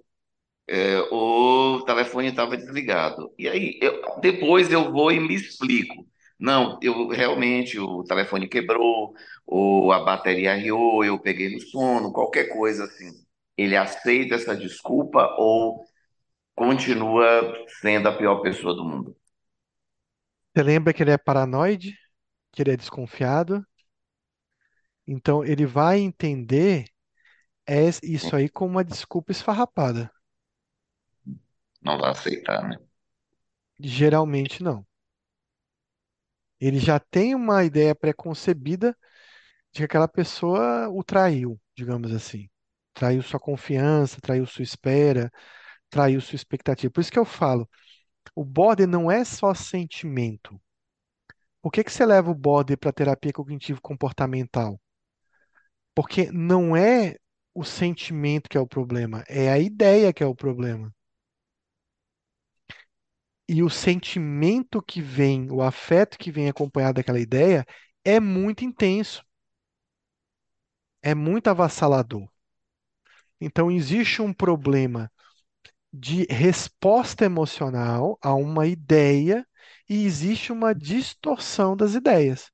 É, 0.70 0.99
o 1.12 1.82
telefone 1.86 2.28
estava 2.28 2.58
desligado. 2.58 3.34
E 3.39 3.47
aí, 3.47 3.80
eu- 3.82 4.01
depois 4.22 4.72
eu 4.72 4.91
vou 4.91 5.12
e 5.12 5.20
me 5.20 5.34
explico. 5.36 6.05
Não, 6.39 6.77
eu 6.83 7.07
realmente 7.09 7.79
o 7.79 8.03
telefone 8.03 8.47
quebrou, 8.47 9.13
ou 9.45 9.91
a 9.91 10.03
bateria 10.03 10.53
riu, 10.55 11.03
eu 11.03 11.19
peguei 11.19 11.49
no 11.53 11.59
sono, 11.61 12.13
qualquer 12.13 12.45
coisa 12.49 12.85
assim. 12.85 13.11
Ele 13.57 13.75
aceita 13.75 14.35
essa 14.35 14.55
desculpa 14.55 15.35
ou 15.39 15.83
continua 16.55 17.53
sendo 17.81 18.09
a 18.09 18.17
pior 18.17 18.41
pessoa 18.41 18.75
do 18.75 18.85
mundo? 18.85 19.15
Você 20.55 20.61
lembra 20.63 20.93
que 20.93 21.01
ele 21.03 21.11
é 21.11 21.17
paranoide, 21.17 21.97
que 22.53 22.61
ele 22.63 22.71
é 22.71 22.77
desconfiado? 22.77 23.65
Então, 25.07 25.43
ele 25.43 25.65
vai 25.65 25.99
entender 25.99 26.85
es- 27.67 28.01
isso 28.03 28.35
aí 28.35 28.49
como 28.49 28.73
uma 28.73 28.83
desculpa 28.85 29.31
esfarrapada. 29.33 30.11
Não 31.81 31.97
vai 31.97 32.11
aceitar, 32.11 32.67
né? 32.69 32.77
Geralmente 33.81 34.61
não. 34.63 34.86
Ele 36.60 36.80
já 36.80 36.99
tem 36.99 37.36
uma 37.36 37.64
ideia 37.64 37.95
preconcebida 37.95 38.95
de 39.72 39.80
que 39.80 39.84
aquela 39.86 40.08
pessoa 40.08 40.89
o 40.89 41.03
traiu, 41.03 41.60
digamos 41.76 42.12
assim. 42.14 42.49
Traiu 42.93 43.22
sua 43.24 43.39
confiança, 43.39 44.22
traiu 44.22 44.45
sua 44.45 44.64
espera, 44.64 45.32
traiu 45.89 46.22
sua 46.22 46.36
expectativa. 46.36 46.91
Por 46.91 47.01
isso 47.01 47.12
que 47.12 47.20
eu 47.20 47.26
falo, 47.26 47.70
o 48.36 48.45
border 48.45 48.88
não 48.88 49.12
é 49.12 49.26
só 49.26 49.53
sentimento. 49.53 50.60
Por 51.62 51.72
que 51.72 51.84
que 51.84 51.91
você 51.91 52.03
leva 52.03 52.32
o 52.32 52.34
border 52.34 52.80
para 52.80 52.91
terapia 52.91 53.32
cognitivo-comportamental? 53.32 54.80
Porque 55.95 56.32
não 56.32 56.76
é 56.78 57.16
o 57.53 57.64
sentimento 57.64 58.49
que 58.49 58.58
é 58.58 58.62
o 58.62 58.68
problema, 58.68 59.24
é 59.28 59.49
a 59.51 59.60
ideia 59.60 60.14
que 60.14 60.24
é 60.24 60.26
o 60.28 60.36
problema. 60.36 60.93
E 63.50 63.62
o 63.64 63.70
sentimento 63.70 64.82
que 64.82 65.02
vem, 65.02 65.52
o 65.52 65.62
afeto 65.62 66.18
que 66.18 66.32
vem 66.32 66.48
acompanhado 66.50 66.95
daquela 66.95 67.20
ideia 67.20 67.66
é 68.04 68.20
muito 68.22 68.64
intenso, 68.64 69.22
é 71.02 71.16
muito 71.16 71.48
avassalador. 71.50 72.30
Então, 73.41 73.72
existe 73.72 74.22
um 74.22 74.32
problema 74.34 75.12
de 75.93 76.26
resposta 76.30 77.26
emocional 77.26 78.18
a 78.22 78.34
uma 78.36 78.68
ideia 78.68 79.48
e 79.89 80.06
existe 80.06 80.52
uma 80.54 80.74
distorção 80.76 81.78
das 81.78 81.95
ideias, 81.95 82.52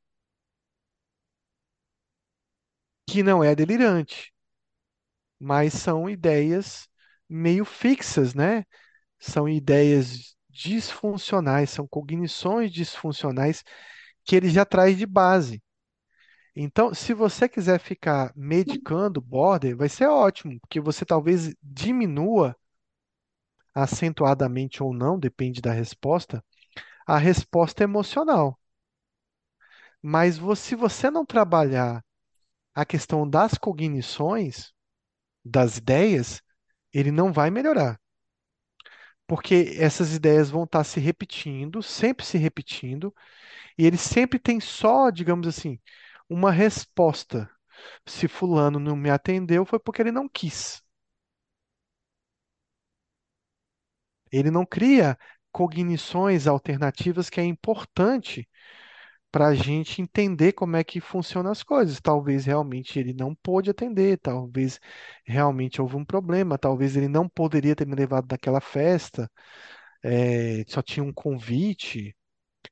que 3.07 3.23
não 3.23 3.41
é 3.43 3.55
delirante, 3.55 4.33
mas 5.39 5.73
são 5.73 6.09
ideias 6.09 6.87
meio 7.29 7.65
fixas, 7.65 8.33
né? 8.33 8.65
São 9.19 9.49
ideias 9.49 10.35
disfuncionais, 10.53 11.71
são 11.71 11.87
cognições 11.87 12.71
disfuncionais 12.71 13.63
que 14.25 14.35
ele 14.35 14.49
já 14.49 14.65
traz 14.65 14.97
de 14.97 15.05
base. 15.05 15.63
Então, 16.55 16.93
se 16.93 17.13
você 17.13 17.49
quiser 17.49 17.79
ficar 17.79 18.33
medicando 18.35 19.21
border, 19.21 19.75
vai 19.77 19.89
ser 19.89 20.07
ótimo, 20.07 20.59
porque 20.61 20.79
você 20.79 21.05
talvez 21.05 21.53
diminua 21.63 22.55
acentuadamente 23.75 24.81
ou 24.81 24.93
não, 24.93 25.19
depende 25.19 25.61
da 25.61 25.71
resposta, 25.71 26.43
a 27.07 27.17
resposta 27.17 27.83
emocional. 27.83 28.59
Mas 30.01 30.39
se 30.59 30.75
você 30.75 31.09
não 31.09 31.25
trabalhar 31.25 32.03
a 32.75 32.85
questão 32.85 33.29
das 33.29 33.55
cognições, 33.55 34.73
das 35.45 35.77
ideias, 35.77 36.41
ele 36.93 37.11
não 37.11 37.33
vai 37.33 37.51
melhorar. 37.51 37.99
Porque 39.33 39.75
essas 39.79 40.13
ideias 40.13 40.49
vão 40.51 40.63
estar 40.63 40.83
se 40.83 40.99
repetindo, 40.99 41.81
sempre 41.81 42.23
se 42.25 42.37
repetindo, 42.37 43.11
e 43.77 43.85
ele 43.85 43.97
sempre 43.97 44.39
tem 44.39 44.59
só, 44.59 45.09
digamos 45.11 45.47
assim, 45.47 45.79
uma 46.29 46.51
resposta. 46.51 47.49
Se 48.07 48.27
fulano 48.27 48.79
não 48.79 48.95
me 48.95 49.09
atendeu, 49.09 49.65
foi 49.65 49.79
porque 49.79 50.01
ele 50.03 50.11
não 50.13 50.29
quis. 50.29 50.83
Ele 54.31 54.51
não 54.51 54.65
cria 54.65 55.17
cognições 55.51 56.47
alternativas 56.47 57.29
que 57.29 57.39
é 57.39 57.43
importante 57.45 58.49
para 59.33 59.47
a 59.49 59.55
gente 59.55 60.01
entender 60.01 60.53
como 60.53 60.77
é 60.77 60.85
que 60.85 61.01
funcionam 61.01 61.51
as 61.51 61.63
coisas. 61.63 62.01
Talvez 62.01 62.45
realmente 62.45 62.99
ele 62.99 63.13
não 63.15 63.35
pôde 63.35 63.71
atender, 63.71 64.19
talvez 64.19 64.79
realmente 65.25 65.81
houve 65.81 65.97
um 65.97 66.05
problema, 66.05 66.57
talvez 66.59 66.97
ele 66.97 67.09
não 67.09 67.29
poderia 67.29 67.75
ter 67.75 67.87
me 67.87 67.95
levado 67.95 68.27
naquela 68.31 68.61
festa, 68.61 69.31
eh, 70.03 70.63
só 70.67 70.81
tinha 70.81 71.03
um 71.03 71.13
convite. 71.13 72.15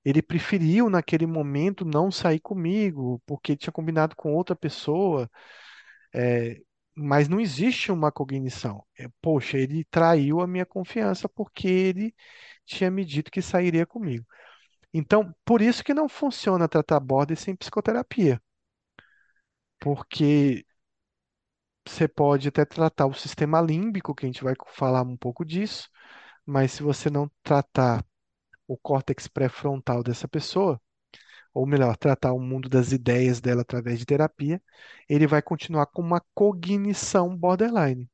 Ele 0.06 0.22
preferiu 0.22 0.90
naquele 0.90 1.26
momento 1.28 1.86
não 1.86 2.12
sair 2.12 2.40
comigo, 2.42 3.22
porque 3.26 3.56
tinha 3.58 3.74
combinado 3.74 4.16
com 4.16 4.34
outra 4.36 4.56
pessoa. 4.56 5.30
eh, 6.14 6.62
mas 6.96 7.28
não 7.30 7.40
existe 7.40 7.92
uma 7.92 8.12
cognição. 8.12 8.84
É, 9.00 9.08
poxa, 9.22 9.58
ele 9.58 9.86
traiu 9.86 10.42
a 10.42 10.48
minha 10.48 10.66
confiança 10.66 11.28
porque 11.30 11.68
ele 11.68 12.14
tinha 12.66 12.92
me 12.92 13.06
dito 13.06 13.32
que 13.32 13.42
sairia 13.42 13.86
comigo. 13.86 14.26
Então, 14.94 15.34
por 15.46 15.62
isso 15.62 15.84
que 15.84 15.94
não 15.94 16.08
funciona 16.08 16.68
tratar 16.68 17.00
border 17.02 17.38
sem 17.38 17.56
psicoterapia, 17.56 18.42
porque 19.80 20.66
você 21.88 22.08
pode 22.08 22.48
até 22.48 22.66
tratar 22.66 23.06
o 23.08 23.14
sistema 23.14 23.62
límbico, 23.62 24.16
que 24.16 24.26
a 24.26 24.30
gente 24.30 24.44
vai 24.44 24.54
falar 24.74 25.02
um 25.04 25.18
pouco 25.18 25.44
disso, 25.46 25.90
mas 26.46 26.72
se 26.74 26.84
você 26.84 27.10
não 27.10 27.30
tratar 27.44 28.06
o 28.68 28.78
córtex 28.78 29.28
pré-frontal 29.28 30.04
dessa 30.04 30.28
pessoa, 30.28 30.82
ou 31.54 31.66
melhor, 31.68 31.98
tratar 31.98 32.34
o 32.34 32.40
mundo 32.42 32.70
das 32.70 32.92
ideias 32.94 33.42
dela 33.42 33.62
através 33.64 34.00
de 34.00 34.06
terapia, 34.08 34.62
ele 35.10 35.28
vai 35.28 35.42
continuar 35.42 35.88
com 35.88 36.02
uma 36.04 36.22
cognição 36.36 37.36
borderline. 37.38 38.10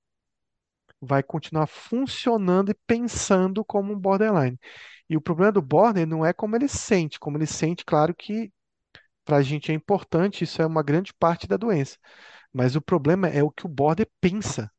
Vai 1.01 1.21
continuar 1.23 1.67
funcionando 1.67 2.71
e 2.71 2.77
pensando 2.87 3.63
como 3.63 3.93
um 3.93 3.99
borderline. 3.99 4.59
E 5.09 5.15
o 5.15 5.21
problema 5.21 5.51
do 5.51 5.61
border 5.61 6.07
não 6.07 6.25
é 6.25 6.33
como 6.33 6.55
ele 6.55 6.67
sente. 6.67 7.19
Como 7.19 7.37
ele 7.37 7.45
sente, 7.47 7.85
claro 7.85 8.15
que 8.15 8.51
para 9.25 9.37
a 9.37 9.43
gente 9.43 9.71
é 9.71 9.75
importante, 9.75 10.43
isso 10.43 10.61
é 10.61 10.65
uma 10.65 10.83
grande 10.83 11.13
parte 11.13 11.47
da 11.47 11.57
doença. 11.57 11.97
Mas 12.53 12.75
o 12.75 12.81
problema 12.81 13.27
é 13.29 13.43
o 13.43 13.51
que 13.51 13.65
o 13.65 13.69
border 13.69 14.09
pensa. 14.21 14.71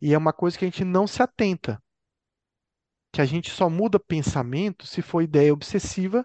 E 0.00 0.14
é 0.14 0.18
uma 0.18 0.32
coisa 0.32 0.58
que 0.58 0.64
a 0.64 0.68
gente 0.68 0.84
não 0.84 1.06
se 1.06 1.22
atenta. 1.22 1.82
Que 3.12 3.20
a 3.20 3.24
gente 3.24 3.50
só 3.50 3.68
muda 3.68 3.98
pensamento 3.98 4.86
se 4.86 5.02
for 5.02 5.20
ideia 5.20 5.52
obsessiva 5.52 6.24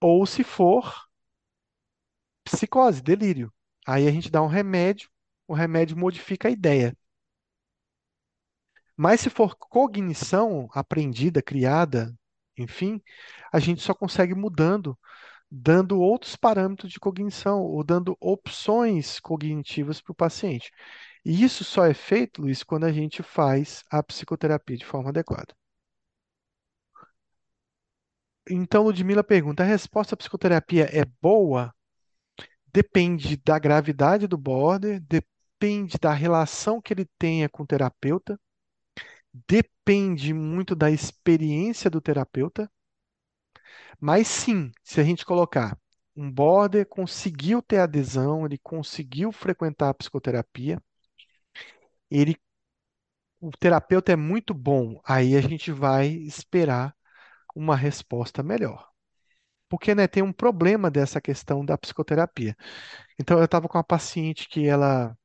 ou 0.00 0.26
se 0.26 0.44
for 0.44 0.84
psicose, 2.44 3.00
delírio. 3.02 3.52
Aí 3.86 4.06
a 4.06 4.10
gente 4.10 4.30
dá 4.30 4.42
um 4.42 4.46
remédio, 4.46 5.08
o 5.50 5.54
remédio 5.54 5.96
modifica 5.96 6.46
a 6.46 6.50
ideia. 6.52 6.96
Mas 8.96 9.20
se 9.20 9.28
for 9.28 9.56
cognição 9.56 10.68
aprendida, 10.72 11.42
criada, 11.42 12.14
enfim, 12.56 13.02
a 13.52 13.58
gente 13.58 13.82
só 13.82 13.92
consegue 13.92 14.32
mudando, 14.32 14.96
dando 15.50 15.98
outros 16.00 16.36
parâmetros 16.36 16.92
de 16.92 17.00
cognição 17.00 17.62
ou 17.62 17.82
dando 17.82 18.16
opções 18.20 19.18
cognitivas 19.18 20.00
para 20.00 20.12
o 20.12 20.14
paciente. 20.14 20.70
E 21.24 21.42
isso 21.42 21.64
só 21.64 21.84
é 21.84 21.94
feito, 21.94 22.42
Luiz, 22.42 22.62
quando 22.62 22.84
a 22.84 22.92
gente 22.92 23.20
faz 23.20 23.82
a 23.90 24.02
psicoterapia 24.04 24.76
de 24.76 24.86
forma 24.86 25.10
adequada. 25.10 25.52
Então, 28.48 28.84
Ludmila 28.84 29.24
pergunta: 29.24 29.64
a 29.64 29.66
resposta 29.66 30.14
à 30.14 30.16
psicoterapia 30.16 30.84
é 30.96 31.04
boa? 31.20 31.74
Depende 32.72 33.36
da 33.36 33.58
gravidade 33.58 34.28
do 34.28 34.38
border, 34.38 35.00
depende 35.60 35.98
da 35.98 36.12
relação 36.14 36.80
que 36.80 36.92
ele 36.94 37.04
tenha 37.18 37.48
com 37.48 37.62
o 37.62 37.66
terapeuta, 37.66 38.40
depende 39.48 40.32
muito 40.32 40.74
da 40.74 40.90
experiência 40.90 41.90
do 41.90 42.00
terapeuta. 42.00 42.70
Mas 44.00 44.26
sim, 44.28 44.72
se 44.82 45.00
a 45.00 45.04
gente 45.04 45.24
colocar 45.24 45.78
um 46.16 46.30
border 46.30 46.86
conseguiu 46.86 47.62
ter 47.62 47.78
adesão, 47.78 48.44
ele 48.44 48.58
conseguiu 48.58 49.30
frequentar 49.32 49.90
a 49.90 49.94
psicoterapia, 49.94 50.82
ele, 52.10 52.36
o 53.40 53.50
terapeuta 53.50 54.12
é 54.12 54.16
muito 54.16 54.52
bom, 54.54 55.00
aí 55.04 55.36
a 55.36 55.40
gente 55.40 55.70
vai 55.72 56.08
esperar 56.08 56.94
uma 57.56 57.76
resposta 57.76 58.42
melhor. 58.42 58.88
Porque, 59.68 59.94
né, 59.94 60.08
tem 60.08 60.22
um 60.22 60.32
problema 60.32 60.90
dessa 60.90 61.20
questão 61.20 61.64
da 61.64 61.78
psicoterapia. 61.78 62.56
Então, 63.20 63.38
eu 63.38 63.46
estava 63.46 63.68
com 63.68 63.78
uma 63.78 63.84
paciente 63.84 64.48
que 64.48 64.66
ela, 64.66 65.16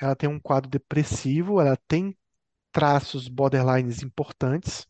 ela 0.00 0.16
tem 0.16 0.28
um 0.28 0.40
quadro 0.40 0.70
depressivo, 0.70 1.60
ela 1.60 1.76
tem 1.88 2.16
traços 2.72 3.28
borderlines 3.28 4.02
importantes, 4.02 4.86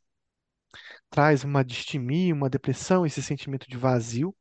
traz 1.11 1.45
uma 1.45 1.65
distimia, 1.65 2.35
uma 2.35 2.51
depressão, 2.51 3.07
esse 3.07 3.23
sentimento 3.23 3.67
de 3.69 3.77
vazio. 3.79 4.35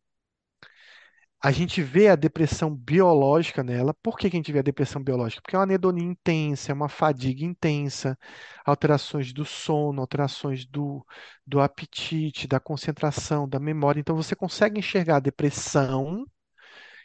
A 1.42 1.52
gente 1.52 1.82
vê 1.82 2.08
a 2.08 2.16
depressão 2.16 2.74
biológica 2.74 3.62
nela. 3.64 3.94
Por 4.02 4.18
que 4.18 4.28
a 4.28 4.30
gente 4.30 4.52
vê 4.52 4.60
a 4.60 4.62
depressão 4.62 5.04
biológica? 5.04 5.42
Porque 5.42 5.56
é 5.56 5.60
uma 5.60 5.64
anedonia 5.66 6.06
intensa, 6.06 6.72
é 6.72 6.74
uma 6.74 6.88
fadiga 6.88 7.44
intensa, 7.44 8.18
alterações 8.66 9.34
do 9.34 9.44
sono, 9.44 10.00
alterações 10.00 10.66
do, 10.66 11.06
do 11.46 11.60
apetite, 11.60 12.48
da 12.48 12.62
concentração, 12.62 13.48
da 13.48 13.60
memória. 13.60 14.00
Então 14.00 14.16
você 14.16 14.36
consegue 14.36 14.80
enxergar 14.80 15.18
a 15.18 15.20
depressão 15.20 16.26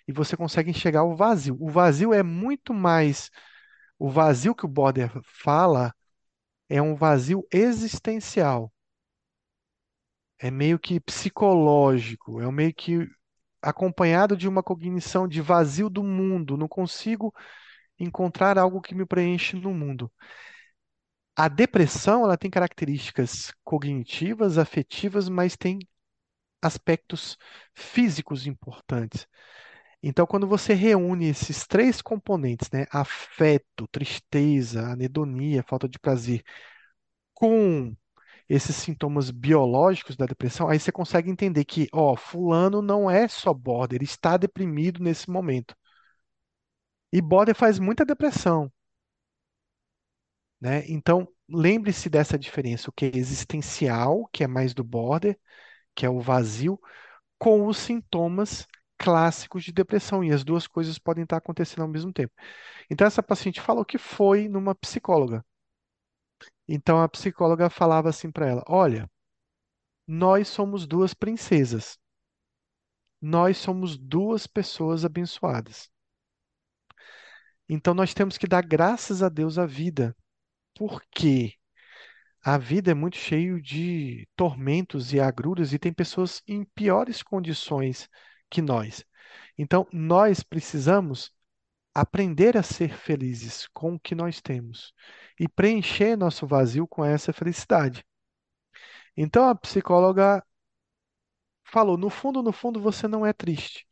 e 0.08 0.12
você 0.12 0.36
consegue 0.36 0.70
enxergar 0.70 1.04
o 1.04 1.16
vazio. 1.16 1.56
O 1.60 1.70
vazio 1.70 2.14
é 2.14 2.22
muito 2.24 2.74
mais. 2.74 3.30
O 3.98 4.10
vazio 4.10 4.54
que 4.54 4.66
o 4.66 4.68
Border 4.68 5.12
fala 5.24 5.94
é 6.68 6.82
um 6.82 6.94
vazio 6.96 7.46
existencial. 7.52 8.72
É 10.38 10.50
meio 10.50 10.78
que 10.78 11.00
psicológico, 11.00 12.40
é 12.40 12.50
meio 12.50 12.72
que 12.74 13.08
acompanhado 13.62 14.36
de 14.36 14.48
uma 14.48 14.62
cognição 14.62 15.26
de 15.28 15.40
vazio 15.40 15.90
do 15.90 16.02
mundo. 16.04 16.56
Não 16.56 16.68
consigo 16.68 17.34
encontrar 17.98 18.58
algo 18.58 18.80
que 18.80 18.94
me 18.94 19.06
preenche 19.06 19.56
no 19.56 19.74
mundo. 19.74 20.10
A 21.36 21.48
depressão, 21.48 22.24
ela 22.24 22.36
tem 22.36 22.50
características 22.50 23.52
cognitivas, 23.64 24.58
afetivas, 24.58 25.28
mas 25.28 25.56
tem 25.56 25.78
aspectos 26.62 27.38
físicos 27.74 28.46
importantes. 28.46 29.26
Então, 30.02 30.26
quando 30.26 30.46
você 30.46 30.74
reúne 30.74 31.26
esses 31.28 31.66
três 31.66 32.00
componentes, 32.00 32.70
né, 32.70 32.86
afeto, 32.90 33.86
tristeza, 33.90 34.82
anedonia, 34.92 35.62
falta 35.64 35.88
de 35.88 35.98
prazer, 35.98 36.42
com 37.34 37.96
esses 38.48 38.76
sintomas 38.76 39.30
biológicos 39.30 40.16
da 40.16 40.26
depressão, 40.26 40.68
aí 40.68 40.78
você 40.80 40.92
consegue 40.92 41.30
entender 41.30 41.64
que, 41.64 41.88
ó, 41.92 42.16
fulano 42.16 42.82
não 42.82 43.10
é 43.10 43.28
só 43.28 43.54
border, 43.54 43.98
ele 43.98 44.04
está 44.06 44.36
deprimido 44.36 45.02
nesse 45.02 45.30
momento. 45.30 45.74
E 47.12 47.20
border 47.20 47.54
faz 47.54 47.78
muita 47.78 48.02
depressão, 48.02 48.72
né? 50.60 50.84
Então, 50.88 51.28
lembre-se 51.48 52.08
dessa 52.10 52.38
diferença, 52.38 52.90
o 52.90 52.92
que 52.92 53.06
é 53.06 53.16
existencial, 53.16 54.28
que 54.32 54.44
é 54.44 54.46
mais 54.46 54.74
do 54.74 54.84
border, 54.84 55.38
que 55.94 56.06
é 56.06 56.10
o 56.10 56.20
vazio, 56.20 56.80
com 57.38 57.66
os 57.66 57.78
sintomas 57.78 58.66
clássicos 58.98 59.64
de 59.64 59.72
depressão 59.72 60.24
e 60.24 60.32
as 60.32 60.44
duas 60.44 60.66
coisas 60.66 60.98
podem 60.98 61.24
estar 61.24 61.36
acontecendo 61.38 61.82
ao 61.82 61.88
mesmo 61.88 62.12
tempo. 62.12 62.34
Então, 62.90 63.06
essa 63.06 63.22
paciente 63.22 63.60
falou 63.60 63.84
que 63.84 63.98
foi 63.98 64.48
numa 64.48 64.74
psicóloga. 64.74 65.44
Então, 66.66 67.00
a 67.02 67.08
psicóloga 67.08 67.70
falava 67.70 68.08
assim 68.08 68.30
para 68.30 68.46
ela: 68.46 68.64
Olha, 68.66 69.10
nós 70.06 70.48
somos 70.48 70.86
duas 70.86 71.14
princesas. 71.14 71.98
Nós 73.20 73.56
somos 73.58 73.96
duas 73.96 74.46
pessoas 74.46 75.04
abençoadas. 75.04 75.90
Então, 77.68 77.94
nós 77.94 78.14
temos 78.14 78.38
que 78.38 78.46
dar 78.46 78.64
graças 78.64 79.22
a 79.22 79.28
Deus 79.28 79.58
à 79.58 79.66
vida, 79.66 80.16
porque 80.74 81.54
a 82.42 82.56
vida 82.56 82.90
é 82.92 82.94
muito 82.94 83.16
cheio 83.16 83.60
de 83.60 84.26
tormentos 84.36 85.12
e 85.12 85.20
agruras 85.20 85.72
e 85.72 85.78
tem 85.78 85.92
pessoas 85.92 86.42
em 86.46 86.64
piores 86.64 87.22
condições 87.22 88.08
que 88.50 88.62
nós. 88.62 89.04
Então, 89.56 89.86
nós 89.92 90.42
precisamos 90.42 91.32
aprender 91.94 92.56
a 92.56 92.62
ser 92.62 92.96
felizes 92.96 93.66
com 93.68 93.94
o 93.94 94.00
que 94.00 94.14
nós 94.14 94.40
temos 94.40 94.94
e 95.38 95.48
preencher 95.48 96.16
nosso 96.16 96.46
vazio 96.46 96.86
com 96.86 97.04
essa 97.04 97.32
felicidade. 97.32 98.04
Então, 99.16 99.48
a 99.48 99.54
psicóloga 99.54 100.42
falou: 101.64 101.96
no 101.96 102.10
fundo, 102.10 102.42
no 102.42 102.52
fundo, 102.52 102.80
você 102.80 103.06
não 103.08 103.24
é 103.26 103.32
triste. 103.32 103.86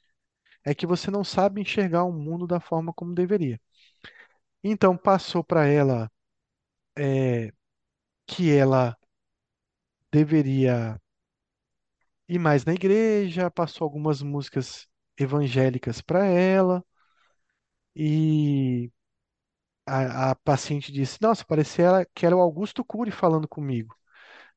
É 0.65 0.75
que 0.75 0.87
você 0.87 1.11
não 1.11 1.25
sabe 1.25 1.61
enxergar 1.61 2.05
o 2.05 2.13
mundo 2.13 2.47
da 2.47 2.61
forma 2.61 2.93
como 2.93 3.15
deveria. 3.15 3.61
Então, 4.63 4.97
passou 4.97 5.45
para 5.45 5.67
ela 5.67 6.11
é, 6.99 7.53
que 8.27 8.53
ela 8.53 8.97
deveria 10.13 11.01
ir 12.29 12.39
mais 12.39 12.65
na 12.65 12.75
igreja, 12.75 13.51
passou 13.51 13.85
algumas 13.85 14.23
músicas 14.23 14.87
evangélicas 15.19 16.01
para 16.01 16.25
ela 16.27 16.85
e 17.95 18.91
a, 19.87 20.31
a 20.33 20.35
paciente 20.37 20.93
disse: 20.93 21.19
Nossa, 21.23 21.45
parecia 21.45 22.07
que 22.15 22.27
era 22.27 22.37
o 22.37 22.41
Augusto 22.41 22.85
Cury 22.85 23.11
falando 23.11 23.49
comigo. 23.49 23.97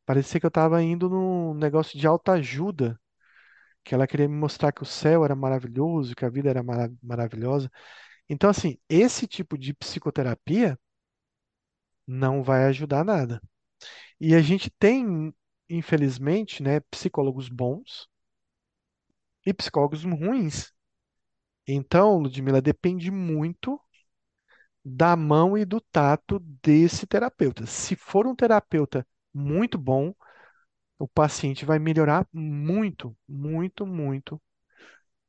Parecia 0.05 0.39
que 0.39 0.45
eu 0.45 0.49
estava 0.49 0.81
indo 0.83 1.09
num 1.09 1.53
negócio 1.55 1.99
de 1.99 2.07
autoajuda, 2.07 2.99
que 3.83 3.95
ela 3.95 4.07
queria 4.07 4.27
me 4.29 4.35
mostrar 4.35 4.71
que 4.73 4.83
o 4.83 4.85
céu 4.87 5.25
era 5.25 5.35
maravilhoso, 5.35 6.15
que 6.15 6.25
a 6.25 6.29
vida 6.29 6.49
era 6.49 6.63
mara- 6.63 6.91
maravilhosa. 7.03 7.71
Então, 8.29 8.49
assim, 8.49 8.77
esse 8.89 9.27
tipo 9.27 9.57
de 9.57 9.73
psicoterapia 9.73 10.79
não 12.07 12.43
vai 12.43 12.65
ajudar 12.65 13.03
nada. 13.05 13.41
E 14.19 14.35
a 14.35 14.41
gente 14.41 14.71
tem, 14.79 15.33
infelizmente, 15.69 16.63
né, 16.63 16.79
psicólogos 16.81 17.49
bons 17.49 18.09
e 19.45 19.53
psicólogos 19.53 20.03
ruins. 20.03 20.71
Então, 21.67 22.17
Ludmila, 22.19 22.61
depende 22.61 23.11
muito 23.11 23.79
da 24.83 25.15
mão 25.15 25.57
e 25.57 25.65
do 25.65 25.79
tato 25.81 26.39
desse 26.63 27.05
terapeuta. 27.07 27.65
Se 27.65 27.95
for 27.95 28.25
um 28.27 28.35
terapeuta 28.35 29.05
muito 29.33 29.77
bom, 29.77 30.13
o 30.99 31.07
paciente 31.07 31.65
vai 31.65 31.79
melhorar 31.79 32.27
muito, 32.33 33.17
muito, 33.27 33.85
muito 33.87 34.41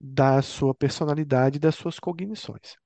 da 0.01 0.43
sua 0.43 0.74
personalidade 0.74 1.57
e 1.59 1.61
das 1.61 1.76
suas 1.76 1.99
cognições. 2.01 2.76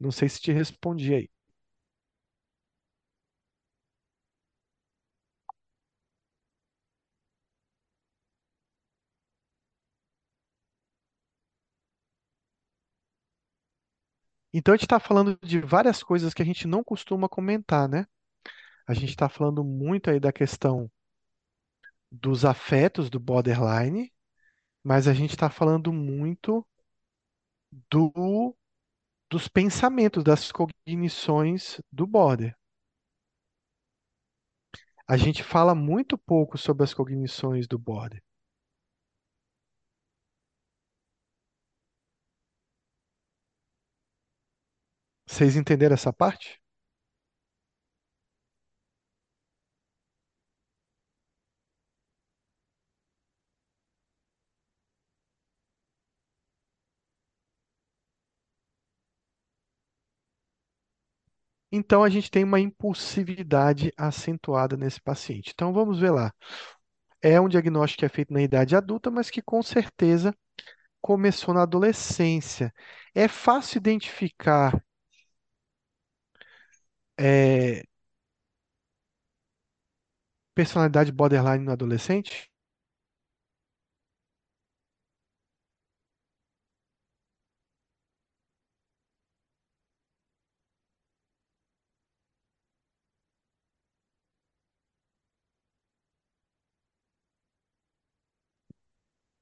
Não 0.00 0.10
sei 0.10 0.28
se 0.28 0.40
te 0.40 0.50
respondi 0.52 1.14
aí. 1.14 1.30
Então, 14.52 14.72
a 14.74 14.76
gente 14.76 14.84
está 14.86 15.00
falando 15.00 15.38
de 15.42 15.60
várias 15.60 16.02
coisas 16.02 16.32
que 16.34 16.42
a 16.42 16.44
gente 16.44 16.66
não 16.66 16.82
costuma 16.84 17.28
comentar, 17.28 17.88
né? 17.88 18.06
A 18.86 18.94
gente 18.94 19.10
está 19.10 19.28
falando 19.28 19.64
muito 19.64 20.10
aí 20.10 20.20
da 20.20 20.32
questão 20.32 20.90
dos 22.12 22.44
afetos 22.44 23.10
do 23.10 23.18
borderline, 23.18 24.12
mas 24.84 25.08
a 25.08 25.14
gente 25.14 25.30
está 25.32 25.50
falando 25.50 25.92
muito 25.92 26.66
do, 27.90 28.56
dos 29.30 29.48
pensamentos, 29.48 30.24
das 30.24 30.52
cognições 30.52 31.80
do 31.92 32.06
border. 32.06 32.56
A 35.06 35.14
gente 35.18 35.42
fala 35.44 35.74
muito 35.74 36.16
pouco 36.16 36.56
sobre 36.56 36.84
as 36.84 36.94
cognições 36.94 37.68
do 37.68 37.78
border. 37.78 38.22
Vocês 45.30 45.56
entenderam 45.56 45.94
essa 45.94 46.12
parte? 46.12 46.60
Então, 61.72 62.02
a 62.02 62.08
gente 62.08 62.30
tem 62.30 62.42
uma 62.44 62.58
impulsividade 62.60 63.92
acentuada 63.96 64.76
nesse 64.76 65.00
paciente. 65.00 65.52
Então, 65.54 65.72
vamos 65.72 65.98
ver 66.00 66.10
lá. 66.10 66.32
É 67.22 67.40
um 67.40 67.48
diagnóstico 67.48 68.00
que 68.00 68.06
é 68.06 68.08
feito 68.10 68.32
na 68.32 68.42
idade 68.42 68.76
adulta, 68.76 69.10
mas 69.10 69.30
que 69.30 69.42
com 69.42 69.62
certeza 69.62 70.34
começou 71.02 71.54
na 71.54 71.62
adolescência. 71.62 72.72
É 73.14 73.28
fácil 73.28 73.78
identificar 73.78 74.80
é, 77.20 77.84
personalidade 80.54 81.10
borderline 81.10 81.64
no 81.64 81.72
adolescente? 81.72 82.48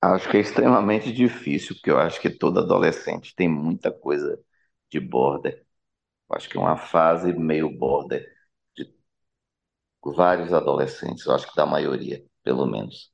Acho 0.01 0.29
que 0.31 0.37
é 0.37 0.41
extremamente 0.41 1.13
difícil, 1.13 1.75
porque 1.77 1.91
eu 1.91 1.99
acho 1.99 2.21
que 2.21 2.31
todo 2.31 2.59
adolescente 2.61 3.35
tem 3.35 3.49
muita 3.49 3.91
coisa 3.93 4.39
de 4.91 5.01
border. 5.01 5.65
Acho 6.31 6.49
que 6.49 6.57
é 6.57 6.61
uma 6.61 6.77
fase 6.77 7.33
meio 7.33 7.71
border 7.71 8.27
de 8.77 8.95
vários 10.05 10.53
adolescentes, 10.53 11.27
eu 11.27 11.35
acho 11.35 11.49
que 11.49 11.57
da 11.57 11.67
maioria, 11.67 12.25
pelo 12.43 12.67
menos. 12.67 13.13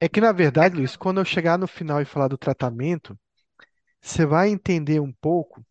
É 0.00 0.08
que, 0.08 0.20
na 0.20 0.32
verdade, 0.32 0.76
Luiz, 0.76 0.96
quando 0.96 1.20
eu 1.20 1.24
chegar 1.24 1.58
no 1.58 1.66
final 1.66 2.00
e 2.00 2.04
falar 2.04 2.28
do 2.28 2.38
tratamento, 2.38 3.18
você 4.00 4.26
vai 4.26 4.50
entender 4.50 5.00
um 5.00 5.12
pouco 5.12 5.64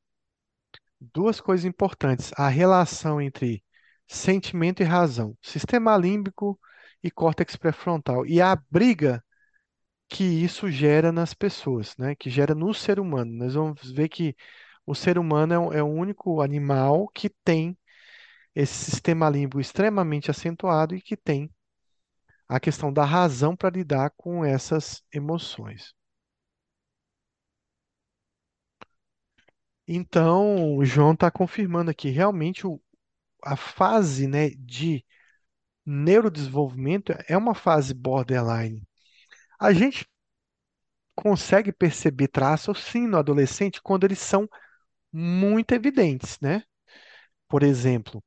duas 1.00 1.40
coisas 1.40 1.66
importantes: 1.66 2.32
a 2.38 2.48
relação 2.48 3.22
entre 3.22 3.64
sentimento 4.08 4.82
e 4.82 4.86
razão, 4.86 5.38
sistema 5.42 5.96
límbico 5.98 6.60
e 7.04 7.12
córtex 7.12 7.56
pré-frontal, 7.56 8.26
e 8.26 8.42
a 8.42 8.56
briga 8.70 9.24
que 10.10 10.24
isso 10.24 10.70
gera 10.70 11.12
nas 11.12 11.34
pessoas, 11.34 11.96
né? 11.98 12.16
Que 12.16 12.30
gera 12.30 12.56
no 12.56 12.74
ser 12.74 13.00
humano. 13.00 13.32
Nós 13.34 13.56
vamos 13.56 13.92
ver 13.92 14.10
que 14.10 14.36
o 14.86 14.96
ser 14.96 15.18
humano 15.20 15.54
é 15.54 15.60
o, 15.60 15.74
é 15.74 15.84
o 15.84 15.88
único 15.88 16.42
animal 16.42 17.08
que 17.10 17.30
tem 17.30 17.78
esse 18.56 18.92
sistema 18.92 19.30
límbico 19.30 19.62
extremamente 19.62 20.32
acentuado 20.32 20.96
e 20.96 21.02
que 21.02 21.18
tem 21.18 21.52
a 22.50 22.60
questão 22.60 22.92
da 22.92 23.06
razão 23.06 23.56
para 23.56 23.70
lidar 23.70 24.12
com 24.18 24.44
essas 24.46 25.04
emoções. 25.14 25.94
Então, 29.88 30.76
o 30.78 30.86
João 30.86 31.14
está 31.14 31.30
confirmando 31.32 31.92
aqui, 31.92 32.10
realmente 32.10 32.66
o- 32.68 32.80
a 33.44 33.56
fase, 33.58 34.28
né, 34.28 34.50
de 34.52 35.06
neurodesenvolvimento 35.86 37.14
é 37.30 37.38
uma 37.38 37.56
fase 37.56 37.94
borderline. 37.94 38.84
A 39.60 39.74
gente 39.74 40.08
consegue 41.16 41.72
perceber 41.74 42.28
traços, 42.30 42.80
sim, 42.84 43.08
no 43.08 43.18
adolescente, 43.18 43.82
quando 43.82 44.04
eles 44.06 44.20
são 44.20 44.48
muito 45.16 45.74
evidentes, 45.74 46.38
né? 46.42 46.64
Por 47.50 47.64
exemplo, 47.64 48.24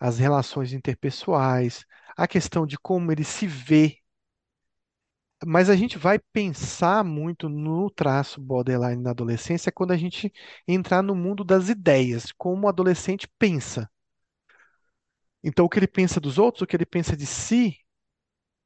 as 0.00 0.18
relações 0.18 0.72
interpessoais, 0.72 1.84
a 2.16 2.28
questão 2.28 2.66
de 2.66 2.78
como 2.78 3.12
ele 3.12 3.24
se 3.24 3.46
vê. 3.46 3.98
Mas 5.44 5.68
a 5.68 5.76
gente 5.76 5.98
vai 5.98 6.18
pensar 6.32 7.04
muito 7.04 7.48
no 7.48 7.90
traço 7.90 8.40
borderline 8.40 9.02
na 9.02 9.10
adolescência 9.10 9.70
quando 9.72 9.90
a 9.92 9.96
gente 9.96 10.32
entrar 10.66 11.02
no 11.02 11.14
mundo 11.14 11.44
das 11.44 11.68
ideias, 11.68 12.32
como 12.32 12.66
o 12.66 12.68
adolescente 12.68 13.28
pensa. 13.38 13.88
Então, 15.42 15.64
o 15.64 15.68
que 15.68 15.78
ele 15.78 15.86
pensa 15.86 16.20
dos 16.20 16.38
outros, 16.38 16.62
o 16.62 16.66
que 16.66 16.76
ele 16.76 16.86
pensa 16.86 17.16
de 17.16 17.26
si, 17.26 17.76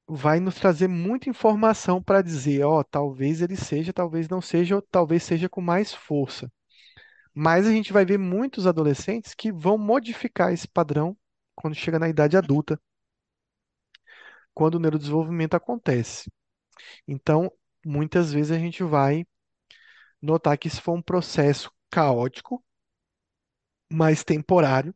vai 0.08 0.40
nos 0.40 0.56
trazer 0.56 0.88
muita 0.88 1.30
informação 1.30 2.02
para 2.02 2.22
dizer, 2.22 2.64
ó, 2.64 2.82
talvez 2.84 3.40
ele 3.42 3.56
seja, 3.56 3.92
talvez 3.92 4.28
não 4.28 4.40
seja, 4.40 4.76
ou 4.76 4.82
talvez 4.82 5.22
seja 5.22 5.48
com 5.48 5.60
mais 5.60 5.94
força. 5.94 6.50
Mas 7.38 7.66
a 7.66 7.70
gente 7.70 7.92
vai 7.92 8.06
ver 8.06 8.18
muitos 8.18 8.66
adolescentes 8.66 9.34
que 9.34 9.52
vão 9.52 9.76
modificar 9.76 10.54
esse 10.54 10.66
padrão 10.66 11.14
quando 11.54 11.74
chega 11.74 11.98
na 11.98 12.08
idade 12.08 12.34
adulta, 12.34 12.80
quando 14.54 14.76
o 14.76 14.78
neurodesenvolvimento 14.78 15.54
acontece. 15.54 16.32
Então, 17.06 17.52
muitas 17.84 18.32
vezes 18.32 18.52
a 18.52 18.58
gente 18.58 18.82
vai 18.82 19.26
notar 20.20 20.56
que 20.56 20.68
isso 20.68 20.80
foi 20.80 20.94
um 20.94 21.02
processo 21.02 21.70
caótico, 21.90 22.64
mas 23.92 24.24
temporário, 24.24 24.94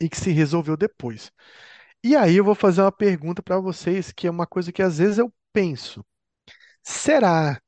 e 0.00 0.08
que 0.08 0.16
se 0.16 0.32
resolveu 0.32 0.76
depois. 0.76 1.30
E 2.02 2.16
aí 2.16 2.36
eu 2.36 2.44
vou 2.44 2.56
fazer 2.56 2.82
uma 2.82 2.90
pergunta 2.90 3.42
para 3.42 3.60
vocês, 3.60 4.10
que 4.10 4.26
é 4.26 4.30
uma 4.30 4.46
coisa 4.46 4.72
que 4.72 4.82
às 4.82 4.98
vezes 4.98 5.18
eu 5.18 5.32
penso. 5.52 6.04
Será 6.82 7.60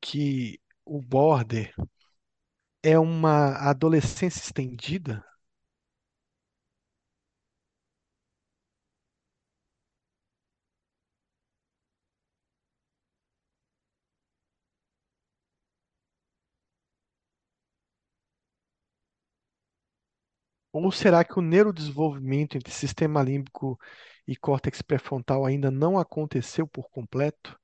que 0.00 0.60
o 0.84 1.00
border 1.00 1.74
é 2.88 2.98
uma 2.98 3.56
adolescência 3.68 4.38
estendida? 4.40 5.24
Ou 20.72 20.92
será 20.92 21.24
que 21.24 21.36
o 21.40 21.42
neurodesenvolvimento 21.42 22.56
entre 22.56 22.72
sistema 22.72 23.20
límbico 23.20 23.76
e 24.28 24.36
córtex 24.36 24.80
pré-frontal 24.80 25.44
ainda 25.44 25.72
não 25.72 25.98
aconteceu 25.98 26.68
por 26.68 26.88
completo? 26.88 27.58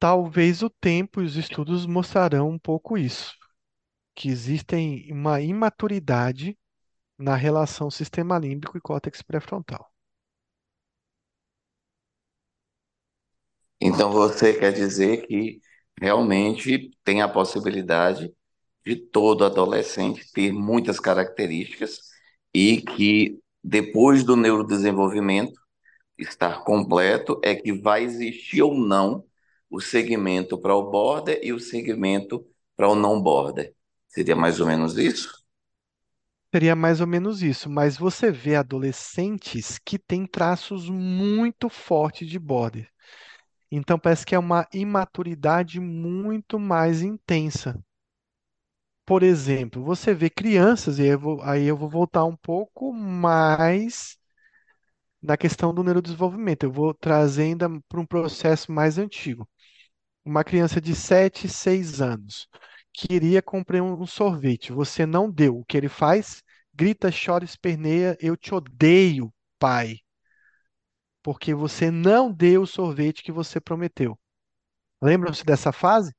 Talvez 0.00 0.62
o 0.62 0.70
tempo 0.70 1.20
e 1.20 1.24
os 1.24 1.36
estudos 1.36 1.86
mostrarão 1.86 2.48
um 2.50 2.58
pouco 2.58 2.98
isso, 2.98 3.36
que 4.14 4.28
existem 4.28 5.12
uma 5.12 5.40
imaturidade 5.40 6.58
na 7.18 7.36
relação 7.36 7.90
sistema 7.90 8.38
límbico 8.38 8.78
e 8.78 8.80
córtex 8.80 9.22
pré-frontal. 9.22 9.90
Então 13.80 14.10
você 14.10 14.52
quer 14.58 14.72
dizer 14.72 15.26
que 15.26 15.60
realmente 16.00 16.90
tem 17.04 17.22
a 17.22 17.28
possibilidade 17.28 18.32
de 18.84 18.96
todo 18.96 19.44
adolescente 19.44 20.30
ter 20.32 20.52
muitas 20.52 20.98
características 21.00 21.98
e 22.54 22.80
que 22.82 23.38
depois 23.62 24.24
do 24.24 24.36
neurodesenvolvimento 24.36 25.60
estar 26.18 26.64
completo 26.64 27.40
é 27.44 27.54
que 27.56 27.72
vai 27.72 28.04
existir 28.04 28.62
ou 28.62 28.74
não 28.74 29.24
o 29.70 29.80
segmento 29.80 30.58
para 30.58 30.74
o 30.74 30.90
border 30.90 31.40
e 31.42 31.52
o 31.52 31.60
segmento 31.60 32.46
para 32.76 32.88
o 32.88 32.94
não 32.94 33.20
border. 33.20 33.74
Seria 34.08 34.36
mais 34.36 34.60
ou 34.60 34.66
menos 34.66 34.96
isso? 34.98 35.30
Seria 36.54 36.76
mais 36.76 37.00
ou 37.00 37.06
menos 37.06 37.42
isso, 37.42 37.70
mas 37.70 37.96
você 37.96 38.30
vê 38.30 38.54
adolescentes 38.54 39.78
que 39.78 39.98
têm 39.98 40.26
traços 40.26 40.86
muito 40.90 41.70
fortes 41.70 42.28
de 42.28 42.38
border. 42.38 42.86
Então 43.70 43.98
parece 43.98 44.26
que 44.26 44.34
é 44.34 44.38
uma 44.38 44.66
imaturidade 44.72 45.80
muito 45.80 46.58
mais 46.58 47.02
intensa. 47.02 47.78
Por 49.04 49.24
exemplo, 49.24 49.82
você 49.82 50.14
vê 50.14 50.30
crianças, 50.30 50.98
e 51.00 51.02
aí 51.02 51.08
eu 51.08 51.18
vou, 51.18 51.42
aí 51.42 51.64
eu 51.66 51.76
vou 51.76 51.88
voltar 51.88 52.24
um 52.24 52.36
pouco 52.36 52.92
mais 52.92 54.16
na 55.22 55.36
questão 55.36 55.72
do 55.74 55.82
neurodesenvolvimento. 55.84 56.64
Eu 56.64 56.72
vou 56.72 56.94
trazer 56.94 57.44
ainda 57.44 57.68
para 57.88 58.00
um 58.00 58.06
processo 58.06 58.70
mais 58.72 58.98
antigo. 58.98 59.48
Uma 60.28 60.44
criança 60.44 60.78
de 60.78 60.94
7, 60.94 61.48
6 61.48 62.02
anos 62.02 62.46
queria 62.92 63.40
comprar 63.40 63.82
um, 63.82 64.06
sorvete. 64.06 64.72
Você 64.72 65.06
não 65.06 65.30
deu. 65.30 65.58
O 65.58 65.64
que 65.64 65.74
ele 65.74 65.88
faz? 65.88 66.42
Grita, 66.74 67.08
chora, 67.10 67.46
esperneia. 67.46 68.14
Eu 68.20 68.36
te 68.36 68.54
odeio, 68.54 69.32
pai. 69.58 70.00
Porque 71.22 71.54
você 71.54 71.90
não 71.90 72.30
deu 72.30 72.60
o 72.60 72.66
sorvete 72.66 73.22
que 73.22 73.32
você 73.32 73.58
prometeu. 73.58 74.18
Lembram-se 75.00 75.46
dessa 75.46 75.72
fase? 75.72 76.12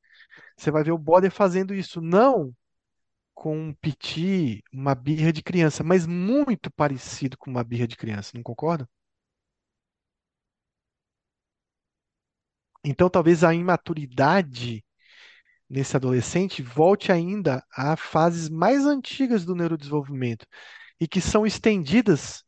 Você 0.57 0.72
vai 0.72 0.84
ver 0.84 0.91
o 0.91 0.98
Boder 0.98 1.31
fazendo 1.31 1.76
isso, 1.76 2.02
não 2.02 2.52
com 3.36 3.56
um 3.57 3.73
piti, 3.76 4.64
uma 4.73 4.95
birra 4.95 5.31
de 5.31 5.44
criança, 5.44 5.84
mas 5.84 6.07
muito 6.07 6.72
parecido 6.72 7.38
com 7.38 7.52
uma 7.52 7.64
birra 7.64 7.88
de 7.88 7.95
criança, 7.95 8.31
não 8.34 8.41
concorda? 8.41 8.90
Então, 12.89 13.09
talvez 13.09 13.43
a 13.43 13.53
imaturidade 13.53 14.83
nesse 15.69 15.95
adolescente 15.97 16.61
volte 16.63 17.11
ainda 17.11 17.63
a 17.75 17.95
fases 17.97 18.49
mais 18.49 18.85
antigas 18.85 19.45
do 19.45 19.55
neurodesenvolvimento 19.55 20.45
e 20.99 21.07
que 21.07 21.21
são 21.21 21.45
estendidas 21.45 22.43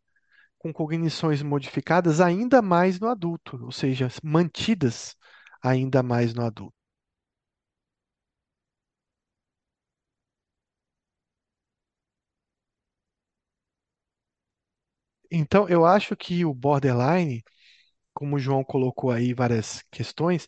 com 0.59 0.73
cognições 0.73 1.41
modificadas 1.43 2.21
ainda 2.21 2.61
mais 2.61 2.99
no 2.99 3.09
adulto, 3.09 3.59
ou 3.65 3.71
seja, 3.71 4.09
mantidas 4.23 5.15
ainda 5.63 6.03
mais 6.03 6.33
no 6.33 6.43
adulto. 6.45 6.75
Então, 15.31 15.67
eu 15.69 15.85
acho 15.85 16.15
que 16.15 16.45
o 16.45 16.53
borderline, 16.53 17.43
como 18.13 18.35
o 18.35 18.39
João 18.39 18.63
colocou 18.63 19.11
aí 19.11 19.33
várias 19.33 19.83
questões, 19.91 20.47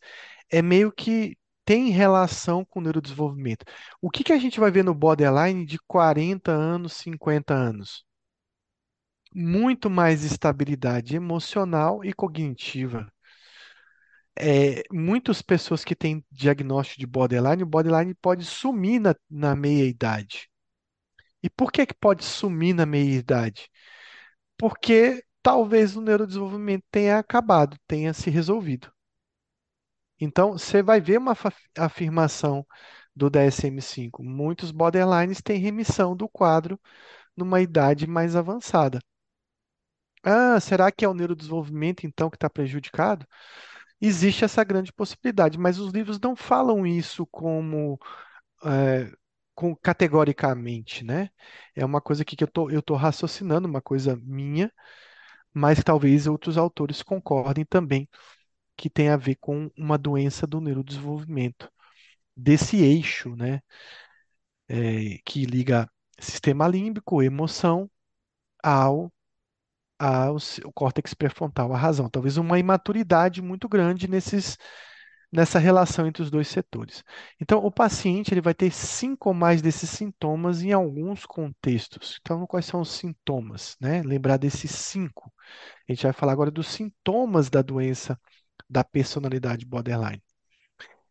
é 0.49 0.61
meio 0.61 0.91
que 0.91 1.37
tem 1.65 1.89
relação 1.89 2.65
com 2.65 2.79
o 2.79 2.83
neurodesenvolvimento. 2.83 3.65
O 4.01 4.09
que 4.09 4.23
que 4.23 4.33
a 4.33 4.37
gente 4.37 4.59
vai 4.59 4.71
ver 4.71 4.83
no 4.83 4.93
borderline 4.93 5.65
de 5.65 5.79
40 5.87 6.51
anos, 6.51 6.93
50 6.93 7.53
anos? 7.53 8.05
Muito 9.35 9.89
mais 9.89 10.23
estabilidade 10.23 11.15
emocional 11.15 12.03
e 12.03 12.13
cognitiva. 12.13 13.11
É, 14.35 14.83
muitas 14.91 15.41
pessoas 15.41 15.83
que 15.83 15.95
têm 15.95 16.25
diagnóstico 16.31 16.99
de 16.99 17.05
borderline, 17.07 17.63
o 17.63 17.67
borderline 17.67 18.15
pode 18.15 18.45
sumir 18.45 18.99
na, 18.99 19.15
na 19.29 19.55
meia-idade. 19.55 20.49
E 21.43 21.49
por 21.49 21.71
que 21.71 21.85
que 21.85 21.93
pode 21.93 22.23
sumir 22.23 22.73
na 22.73 22.85
meia-idade? 22.85 23.69
Porque 24.57 25.23
talvez 25.43 25.95
o 25.97 26.01
neurodesenvolvimento 26.01 26.85
tenha 26.91 27.19
acabado, 27.19 27.77
tenha 27.87 28.13
se 28.13 28.29
resolvido. 28.31 28.91
Então, 30.19 30.53
você 30.53 30.81
vai 30.81 30.99
ver 31.01 31.17
uma 31.19 31.35
afirmação 31.77 32.65
do 33.15 33.29
DSM-5. 33.29 34.23
Muitos 34.23 34.71
borderlines 34.71 35.39
têm 35.41 35.59
remissão 35.59 36.15
do 36.15 36.27
quadro 36.27 36.79
numa 37.37 37.61
idade 37.61 38.07
mais 38.07 38.35
avançada. 38.35 38.99
Ah, 40.23 40.59
será 40.59 40.91
que 40.91 41.03
é 41.03 41.07
o 41.09 41.13
neurodesenvolvimento 41.13 42.05
então 42.05 42.29
que 42.29 42.37
está 42.37 42.49
prejudicado? 42.49 43.25
Existe 44.01 44.45
essa 44.45 44.63
grande 44.63 44.93
possibilidade, 44.93 45.57
mas 45.59 45.79
os 45.79 45.93
livros 45.93 46.19
não 46.19 46.35
falam 46.35 46.85
isso 46.87 47.25
como 47.27 47.99
é, 48.65 49.11
com- 49.55 49.75
categoricamente, 49.75 51.03
né? 51.05 51.29
É 51.75 51.85
uma 51.85 52.01
coisa 52.01 52.25
que 52.25 52.41
eu 52.43 52.47
tô, 52.47 52.69
eu 52.71 52.81
tô 52.83 52.95
raciocinando, 52.95 53.67
uma 53.67 53.81
coisa 53.81 54.15
minha, 54.23 54.71
mas 55.53 55.83
talvez 55.83 56.27
outros 56.27 56.57
autores 56.57 57.01
concordem 57.03 57.65
também 57.65 58.09
que 58.77 58.89
tem 58.89 59.09
a 59.09 59.17
ver 59.17 59.35
com 59.37 59.71
uma 59.77 59.97
doença 59.97 60.47
do 60.47 60.61
neurodesenvolvimento, 60.61 61.71
desse 62.37 62.77
eixo, 62.77 63.35
né? 63.35 63.61
é, 64.67 65.19
que 65.25 65.45
liga 65.45 65.89
sistema 66.19 66.67
límbico, 66.67 67.21
emoção, 67.21 67.89
ao, 68.63 69.11
ao 69.99 70.37
o 70.65 70.73
córtex 70.73 71.13
pré-frontal, 71.13 71.73
a 71.73 71.77
razão. 71.77 72.09
Talvez 72.09 72.37
uma 72.37 72.59
imaturidade 72.59 73.41
muito 73.41 73.69
grande 73.69 74.07
nesses, 74.09 74.57
nessa 75.33 75.57
relação 75.57 76.05
entre 76.05 76.21
os 76.21 76.29
dois 76.29 76.47
setores. 76.47 77.03
Então, 77.41 77.57
o 77.65 77.71
paciente 77.71 78.31
ele 78.31 78.41
vai 78.41 78.53
ter 78.53 78.71
cinco 78.71 79.29
ou 79.29 79.35
mais 79.35 79.63
desses 79.63 79.89
sintomas 79.89 80.61
em 80.61 80.71
alguns 80.71 81.25
contextos. 81.25 82.19
Então, 82.21 82.45
quais 82.45 82.67
são 82.67 82.81
os 82.81 82.91
sintomas, 82.91 83.75
né? 83.81 84.03
Lembrar 84.03 84.37
desses 84.37 84.69
cinco. 84.69 85.33
A 85.89 85.91
gente 85.91 86.03
vai 86.03 86.13
falar 86.13 86.33
agora 86.33 86.51
dos 86.51 86.67
sintomas 86.67 87.49
da 87.49 87.63
doença 87.63 88.19
da 88.69 88.83
personalidade 88.83 89.65
borderline. 89.65 90.21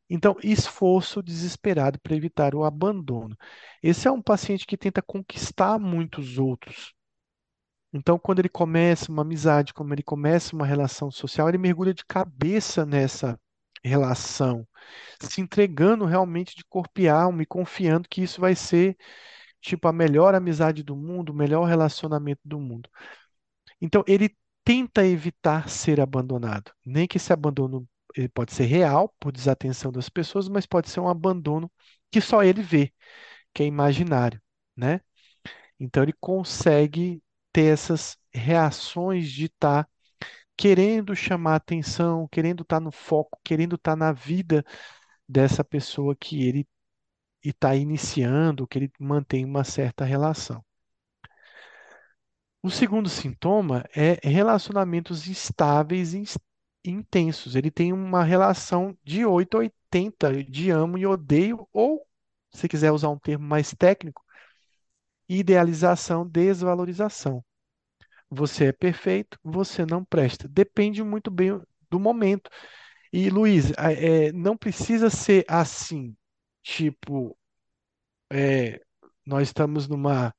Então, 0.09 0.37
esforço 0.43 1.23
desesperado 1.23 1.99
para 2.01 2.15
evitar 2.15 2.55
o 2.55 2.65
abandono. 2.65 3.37
Esse 3.83 4.07
é 4.07 4.11
um 4.11 4.23
paciente 4.23 4.67
que 4.67 4.77
tenta 4.77 5.03
conquistar 5.03 5.81
muitos 5.81 6.39
outros. 6.39 6.95
Então, 7.93 8.19
quando 8.19 8.39
ele 8.39 8.49
começa 8.49 9.11
uma 9.11 9.23
amizade, 9.23 9.75
quando 9.75 9.93
ele 9.93 10.03
começa 10.03 10.55
uma 10.55 10.67
relação 10.67 11.11
social, 11.11 11.49
ele 11.49 11.59
mergulha 11.59 11.93
de 11.93 12.05
cabeça 12.05 12.87
nessa 12.87 13.39
relação, 13.85 14.67
se 15.21 15.41
entregando 15.41 16.05
realmente 16.05 16.57
de 16.57 16.65
corpo 16.65 17.01
e 17.01 17.09
alma 17.09 17.43
e 17.43 17.47
confiando 17.47 18.09
que 18.09 18.23
isso 18.23 18.41
vai 18.41 18.55
ser 18.55 18.97
tipo 19.61 19.89
a 19.89 19.93
melhor 19.93 20.35
amizade 20.35 20.83
do 20.83 20.97
mundo, 20.97 21.31
o 21.31 21.35
melhor 21.35 21.65
relacionamento 21.67 22.41
do 22.45 22.61
mundo. 22.61 22.91
Então 23.81 24.05
ele 24.07 24.37
tenta 24.65 25.07
evitar 25.07 25.69
ser 25.69 26.01
abandonado, 26.01 26.73
nem 26.85 27.07
que 27.07 27.17
esse 27.17 27.33
abandono 27.33 27.89
ele 28.17 28.29
pode 28.29 28.53
ser 28.53 28.65
real 28.65 29.15
por 29.19 29.33
desatenção 29.33 29.91
das 29.93 30.09
pessoas, 30.09 30.49
mas 30.49 30.67
pode 30.67 30.91
ser 30.91 31.01
um 31.01 31.09
abandono 31.09 31.71
que 32.11 32.21
só 32.21 32.43
ele 32.43 32.63
vê, 32.63 32.93
que 33.55 33.63
é 33.63 33.67
imaginário, 33.67 34.41
né? 34.77 35.01
Então 35.81 36.03
ele 36.03 36.15
consegue 36.21 37.23
ter 37.53 37.67
essas 37.73 38.17
reações 38.33 39.31
de 39.31 39.47
estar 39.47 39.89
querendo 40.57 41.15
chamar 41.17 41.57
atenção, 41.57 42.29
querendo 42.29 42.63
estar 42.63 42.81
no 42.81 42.93
foco, 42.93 43.39
querendo 43.45 43.77
estar 43.77 43.97
na 43.97 44.13
vida 44.13 44.65
dessa 45.29 45.65
pessoa 45.65 46.17
que 46.17 46.45
ele 46.47 46.67
está 47.45 47.75
iniciando, 47.77 48.67
que 48.67 48.79
ele 48.79 48.93
mantém 49.01 49.45
uma 49.45 49.65
certa 49.65 50.05
relação. 50.05 50.65
O 52.63 52.71
segundo 52.71 53.09
sintoma 53.09 53.85
é 53.95 54.19
relacionamentos 54.23 55.27
instáveis 55.27 56.15
e 56.15 56.25
intensos. 56.85 57.57
Ele 57.57 57.71
tem 57.71 57.93
uma 57.93 58.23
relação 58.25 58.97
de 59.05 59.25
8 59.27 59.57
a 59.57 59.61
80 59.61 60.45
de 60.45 60.71
amo 60.71 60.97
e 60.99 61.07
odeio, 61.07 61.69
ou, 61.73 62.07
se 62.53 62.69
quiser 62.69 62.93
usar 62.93 63.09
um 63.11 63.19
termo 63.19 63.45
mais 63.47 63.75
técnico, 63.75 64.23
idealização, 65.29 66.25
desvalorização. 66.27 67.45
Você 68.35 68.67
é 68.67 68.73
perfeito, 68.73 69.39
você 69.45 69.85
não 69.85 70.05
presta. 70.05 70.49
Depende 70.49 71.03
muito 71.05 71.31
bem 71.31 71.61
do 71.91 72.01
momento. 72.01 72.51
E, 73.13 73.31
Luiz, 73.31 73.73
é, 73.79 74.33
não 74.33 74.57
precisa 74.57 75.11
ser 75.11 75.45
assim. 75.49 76.17
Tipo, 76.63 77.37
é, 78.33 78.81
nós 79.27 79.49
estamos 79.49 79.89
numa, 79.89 80.35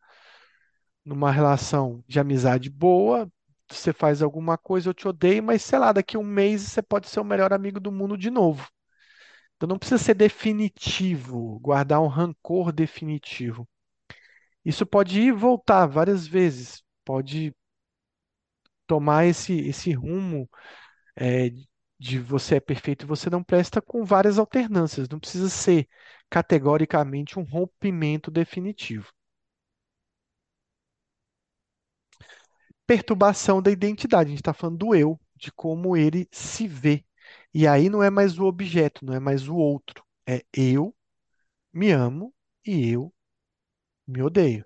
numa 1.06 1.32
relação 1.32 2.04
de 2.08 2.20
amizade 2.20 2.70
boa, 2.70 3.30
você 3.70 3.92
faz 3.94 4.22
alguma 4.22 4.58
coisa, 4.58 4.90
eu 4.90 4.94
te 4.94 5.08
odeio, 5.08 5.44
mas 5.44 5.62
sei 5.64 5.80
lá, 5.80 5.92
daqui 5.92 6.16
a 6.16 6.20
um 6.20 6.24
mês 6.24 6.62
você 6.64 6.82
pode 6.82 7.08
ser 7.10 7.20
o 7.20 7.24
melhor 7.24 7.54
amigo 7.54 7.80
do 7.80 7.92
mundo 7.92 8.18
de 8.18 8.30
novo. 8.30 8.68
Então 9.58 9.68
não 9.68 9.80
precisa 9.80 10.04
ser 10.04 10.16
definitivo, 10.16 11.60
guardar 11.62 12.02
um 12.02 12.08
rancor 12.08 12.72
definitivo. 12.72 13.68
Isso 14.66 14.86
pode 14.86 15.20
ir 15.22 15.28
e 15.28 15.32
voltar 15.32 15.86
várias 15.88 16.28
vezes, 16.28 16.84
pode 17.06 17.54
tomar 18.88 19.26
esse, 19.26 19.54
esse 19.62 19.92
rumo 19.94 20.50
é, 21.16 21.50
de 22.00 22.20
você 22.20 22.56
é 22.56 22.60
perfeito 22.60 23.06
e 23.06 23.08
você 23.08 23.30
não 23.30 23.44
presta 23.44 23.82
com 23.82 24.04
várias 24.06 24.38
alternâncias. 24.40 25.10
Não 25.10 25.20
precisa 25.20 25.50
ser 25.50 25.88
categoricamente 26.30 27.40
um 27.40 27.44
rompimento 27.44 28.32
definitivo. 28.32 29.12
Perturbação 32.88 33.62
da 33.62 33.72
identidade. 33.72 34.28
A 34.28 34.30
gente 34.30 34.40
está 34.40 34.54
falando 34.54 34.78
do 34.78 34.96
eu, 34.96 35.20
de 35.36 35.52
como 35.52 35.96
ele 35.98 36.28
se 36.32 36.68
vê. 36.68 37.06
E 37.54 37.68
aí 37.68 37.90
não 37.90 38.02
é 38.04 38.10
mais 38.10 38.38
o 38.40 38.46
objeto, 38.46 39.06
não 39.06 39.14
é 39.14 39.20
mais 39.20 39.48
o 39.48 39.56
outro. 39.56 40.04
É 40.28 40.44
eu 40.54 40.96
me 41.74 41.92
amo 41.92 42.34
e 42.66 42.90
eu 42.92 43.14
me 44.08 44.22
odeio. 44.24 44.66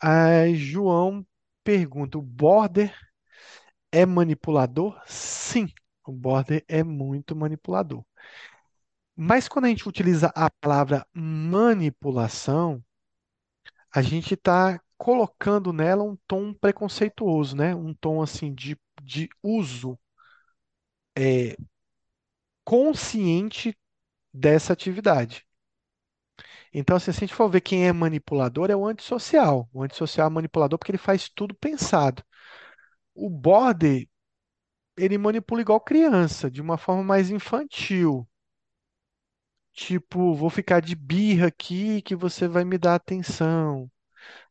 A 0.00 0.48
João 0.54 1.26
pergunta: 1.64 2.16
o 2.18 2.22
border 2.22 2.94
é 3.92 4.06
manipulador? 4.06 5.00
Sim, 5.06 5.68
o 6.06 6.12
border 6.12 6.64
é 6.68 6.82
muito 6.84 7.34
manipulador. 7.36 8.04
Mas 9.14 9.46
quando 9.46 9.66
a 9.66 9.68
gente 9.68 9.86
utiliza 9.88 10.28
a 10.34 10.50
palavra 10.50 11.06
manipulação, 11.12 12.82
a 13.94 14.00
gente 14.02 14.34
está 14.34 14.80
colocando 14.98 15.72
nela 15.72 16.02
um 16.04 16.16
tom 16.26 16.52
preconceituoso, 16.54 17.56
né? 17.56 17.74
Um 17.74 17.92
tom 17.94 18.22
assim 18.22 18.54
de, 18.54 18.78
de 19.02 19.28
uso 19.42 19.98
é, 21.18 21.56
consciente 22.64 23.74
dessa 24.34 24.72
atividade. 24.74 25.45
Então, 26.76 26.96
assim, 26.96 27.10
se 27.12 27.18
a 27.18 27.26
gente 27.26 27.34
for 27.34 27.48
ver 27.48 27.60
quem 27.62 27.86
é 27.88 27.92
manipulador, 27.92 28.70
é 28.70 28.76
o 28.76 28.86
antissocial. 28.86 29.68
O 29.72 29.82
antissocial 29.82 30.28
é 30.28 30.30
manipulador 30.30 30.78
porque 30.78 30.92
ele 30.92 30.98
faz 30.98 31.28
tudo 31.28 31.54
pensado. 31.54 32.22
O 33.14 33.30
border, 33.30 34.08
ele 34.96 35.18
manipula 35.18 35.62
igual 35.62 35.80
criança, 35.80 36.50
de 36.50 36.62
uma 36.62 36.78
forma 36.78 37.04
mais 37.04 37.30
infantil. 37.30 38.28
Tipo, 39.72 40.34
vou 40.34 40.48
ficar 40.48 40.80
de 40.80 40.94
birra 40.96 41.48
aqui 41.48 42.00
que 42.02 42.16
você 42.16 42.48
vai 42.48 42.64
me 42.64 42.78
dar 42.78 42.94
atenção. 42.94 43.90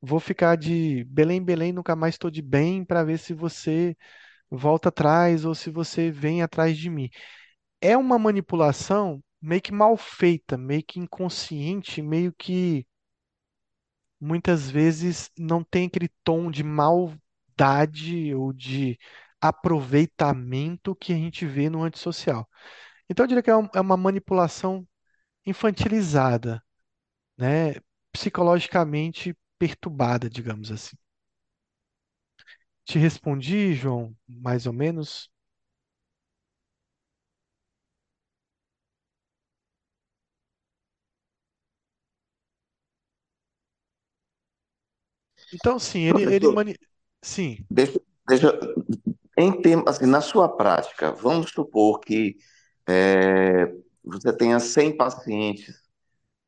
Vou 0.02 0.20
ficar 0.20 0.58
de 0.58 1.04
Belém, 1.06 1.44
Belém, 1.44 1.74
nunca 1.74 1.96
mais 1.96 2.16
estou 2.16 2.32
de 2.32 2.42
bem 2.42 2.86
para 2.86 3.04
ver 3.04 3.20
se 3.20 3.34
você 3.34 3.98
volta 4.52 4.90
atrás 4.90 5.46
ou 5.46 5.56
se 5.56 5.70
você 5.72 6.12
vem 6.12 6.44
atrás 6.44 6.78
de 6.78 6.90
mim. 6.90 7.10
É 7.82 7.98
uma 7.98 8.20
manipulação 8.20 9.24
meio 9.46 9.62
que 9.62 9.72
mal 9.74 9.96
feita, 9.98 10.58
meio 10.58 10.84
que 10.84 11.00
inconsciente, 11.00 12.02
meio 12.02 12.34
que 12.34 12.86
muitas 14.20 14.70
vezes 14.70 15.32
não 15.38 15.64
tem 15.64 15.88
aquele 15.88 16.10
tom 16.24 16.50
de 16.52 16.64
maldade 16.64 18.34
ou 18.36 18.52
de 18.54 18.98
aproveitamento 19.42 20.96
que 20.96 21.14
a 21.14 21.16
gente 21.16 21.46
vê 21.46 21.70
no 21.70 21.84
antissocial. 21.84 22.48
Então, 23.10 23.26
eu 23.26 23.28
diria 23.28 23.44
que 23.44 23.52
é 23.52 23.54
é 23.76 23.82
uma 23.82 23.98
manipulação 23.98 24.88
infantilizada, 25.46 26.64
né? 27.38 27.76
Psicologicamente 28.14 29.38
perturbada, 29.60 30.30
digamos 30.30 30.72
assim. 30.72 30.98
Te 32.84 32.98
respondi, 32.98 33.74
João, 33.76 34.16
mais 34.28 34.66
ou 34.66 34.74
menos? 34.74 35.30
Então, 45.56 45.80
sim, 45.80 46.02
ele, 46.02 46.36
ele 46.36 46.48
mani... 46.52 46.76
Sim, 47.22 47.58
deixa, 47.70 48.00
deixa, 48.28 48.60
em 49.38 49.62
termos, 49.62 49.88
assim, 49.88 50.06
na 50.06 50.22
sua 50.22 50.48
prática, 50.48 51.12
vamos 51.12 51.52
supor 51.52 52.00
que 52.00 52.38
é, 52.88 53.74
você 54.04 54.32
tenha 54.36 54.60
100 54.60 54.96
pacientes 54.96 55.76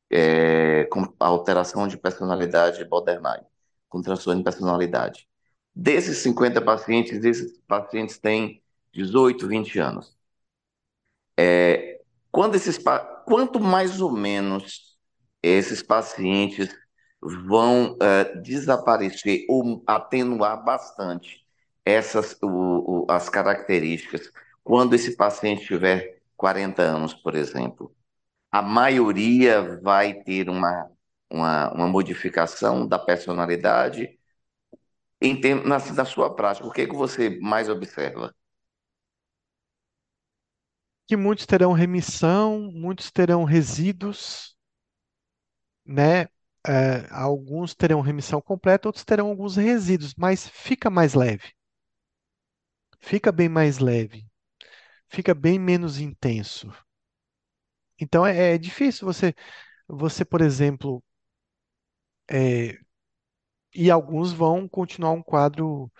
é, 0.09 0.85
com 0.85 1.13
alteração 1.19 1.87
de 1.87 1.97
personalidade 1.97 2.83
borderline, 2.85 3.45
com 3.89 4.01
transtorno 4.01 4.39
de 4.39 4.43
personalidade. 4.43 5.27
Desses 5.75 6.17
50 6.19 6.61
pacientes, 6.61 7.23
esses 7.23 7.59
pacientes 7.67 8.17
têm 8.17 8.61
18, 8.93 9.47
20 9.47 9.79
anos. 9.79 10.17
Quando 12.31 12.55
esses, 12.55 12.79
quanto 13.25 13.59
mais 13.59 13.99
ou 13.99 14.11
menos 14.11 14.97
esses 15.41 15.81
pacientes 15.81 16.69
vão 17.21 17.97
eh, 18.01 18.35
desaparecer 18.41 19.45
ou 19.49 19.83
atenuar 19.87 20.63
bastante 20.63 21.45
essas 21.85 22.37
o- 22.41 23.05
o- 23.07 23.11
as 23.11 23.29
características 23.29 24.31
quando 24.63 24.93
esse 24.95 25.15
paciente 25.15 25.65
tiver 25.65 26.21
40 26.35 26.81
anos, 26.83 27.13
por 27.13 27.35
exemplo. 27.35 27.95
A 28.51 28.61
maioria 28.61 29.79
vai 29.81 30.13
ter 30.23 30.49
uma, 30.49 30.89
uma, 31.31 31.71
uma 31.73 31.87
modificação 31.87 32.87
da 32.87 32.99
personalidade 32.99 34.17
em 35.21 35.39
na, 35.63 35.77
na 35.93 36.05
sua 36.05 36.35
prática. 36.35 36.67
O 36.67 36.71
que 36.71 36.81
é 36.81 36.87
que 36.87 36.95
você 36.95 37.29
mais 37.41 37.69
observa? 37.69 38.33
que 41.05 41.17
muitos 41.17 41.45
terão 41.45 41.73
remissão, 41.73 42.71
muitos 42.71 43.11
terão 43.11 43.43
resíduos, 43.43 44.55
né? 45.85 46.27
É, 46.65 47.07
alguns 47.11 47.73
terão 47.73 48.01
remissão 48.01 48.41
completa, 48.41 48.87
outros 48.89 49.05
terão 49.05 49.27
alguns 49.29 49.55
resíduos, 49.55 50.13
mas 50.15 50.47
fica 50.47 50.89
mais 50.89 51.13
leve, 51.13 51.53
fica 52.99 53.31
bem 53.31 53.49
mais 53.49 53.79
leve, 53.79 54.23
fica 55.09 55.35
bem 55.35 55.59
menos 55.59 55.99
intenso. 55.99 56.71
Então 57.99 58.25
é, 58.25 58.53
é 58.55 58.57
difícil 58.57 59.05
você, 59.05 59.33
você, 59.87 60.25
por 60.25 60.41
exemplo, 60.41 61.03
é, 62.29 62.77
e 63.73 63.91
alguns 63.91 64.31
vão 64.33 64.67
continuar 64.67 65.11
um 65.11 65.23
quadro 65.23 65.91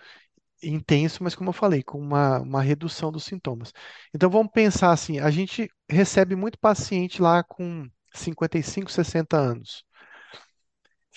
intenso, 0.62 1.22
mas 1.24 1.34
como 1.36 1.50
eu 1.50 1.54
falei, 1.54 1.82
com 1.84 1.98
uma, 2.00 2.40
uma 2.40 2.62
redução 2.62 3.12
dos 3.12 3.24
sintomas. 3.24 3.72
Então 4.14 4.30
vamos 4.30 4.52
pensar 4.52 4.92
assim, 4.92 5.20
a 5.20 5.30
gente 5.30 5.70
recebe 5.90 6.36
muito 6.36 6.58
paciente 6.58 7.22
lá 7.22 7.44
com 7.44 7.88
55, 8.14 8.90
60 8.92 9.36
anos. 9.38 9.84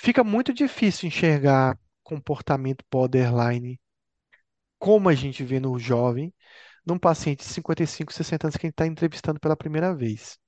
Fica 0.03 0.23
muito 0.23 0.51
difícil 0.51 1.07
enxergar 1.07 1.77
comportamento 2.01 2.83
borderline 2.91 3.79
como 4.79 5.07
a 5.07 5.13
gente 5.13 5.43
vê 5.43 5.59
no 5.59 5.77
jovem, 5.77 6.33
num 6.83 6.97
paciente 6.97 7.41
de 7.41 7.53
55, 7.53 8.11
60 8.11 8.47
anos 8.47 8.57
que 8.57 8.65
a 8.65 8.67
gente 8.67 8.73
está 8.73 8.87
entrevistando 8.87 9.39
pela 9.39 9.55
primeira 9.55 9.93
vez. 9.95 10.39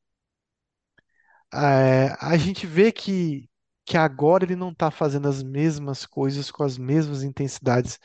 É, 1.54 2.16
a 2.20 2.36
gente 2.36 2.66
vê 2.66 2.92
que, 2.92 3.48
que 3.86 3.96
agora 3.96 4.44
ele 4.44 4.56
não 4.56 4.72
está 4.72 4.90
fazendo 4.90 5.28
as 5.28 5.44
mesmas 5.44 6.04
coisas 6.04 6.50
com 6.50 6.64
as 6.64 6.76
mesmas 6.80 7.22
intensidades 7.22 8.00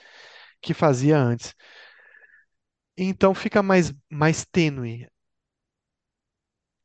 que 0.61 0.75
fazia 0.75 1.16
antes. 1.19 1.55
Então 2.99 3.35
fica 3.35 3.62
mais, 3.62 3.95
mais 4.11 4.45
tênue. 4.45 5.09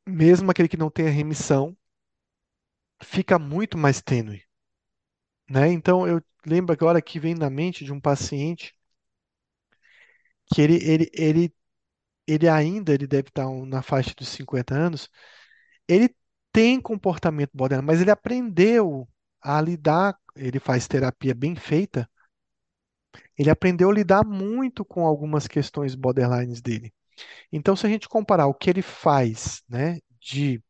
Mesmo 0.06 0.50
aquele 0.50 0.66
que 0.68 0.78
não 0.78 0.90
tem 0.90 1.06
a 1.08 1.10
remissão, 1.10 1.76
fica 3.02 3.38
muito 3.38 3.78
mais 3.78 4.02
tênue. 4.02 4.42
Né? 5.48 5.68
Então 5.72 6.06
eu 6.06 6.22
lembro 6.46 6.72
agora 6.72 7.00
que 7.02 7.18
vem 7.20 7.34
na 7.34 7.48
mente 7.50 7.84
de 7.84 7.92
um 7.92 8.00
paciente 8.00 8.74
que 10.46 10.60
ele, 10.62 10.76
ele, 10.82 11.10
ele, 11.14 11.54
ele 12.28 12.48
ainda 12.50 12.94
ele 12.94 13.06
deve 13.06 13.28
estar 13.28 13.48
na 13.66 13.82
faixa 13.82 14.14
dos 14.16 14.28
50 14.30 14.74
anos, 14.74 15.10
ele 15.88 16.14
tem 16.52 16.80
comportamento 16.80 17.52
borderline, 17.54 17.86
mas 17.86 18.00
ele 18.02 18.12
aprendeu 18.12 19.08
a 19.42 19.60
lidar, 19.62 20.18
ele 20.36 20.60
faz 20.60 20.88
terapia 20.88 21.34
bem 21.34 21.56
feita, 21.56 22.08
ele 23.38 23.50
aprendeu 23.50 23.90
a 23.90 23.92
lidar 23.94 24.24
muito 24.24 24.84
com 24.84 25.06
algumas 25.06 25.46
questões 25.46 25.94
borderlines 25.94 26.60
dele. 26.60 26.92
Então, 27.52 27.76
se 27.76 27.86
a 27.86 27.90
gente 27.90 28.08
comparar 28.08 28.46
o 28.48 28.54
que 28.54 28.70
ele 28.70 28.82
faz, 28.82 29.62
né, 29.68 29.98
de 30.20 30.62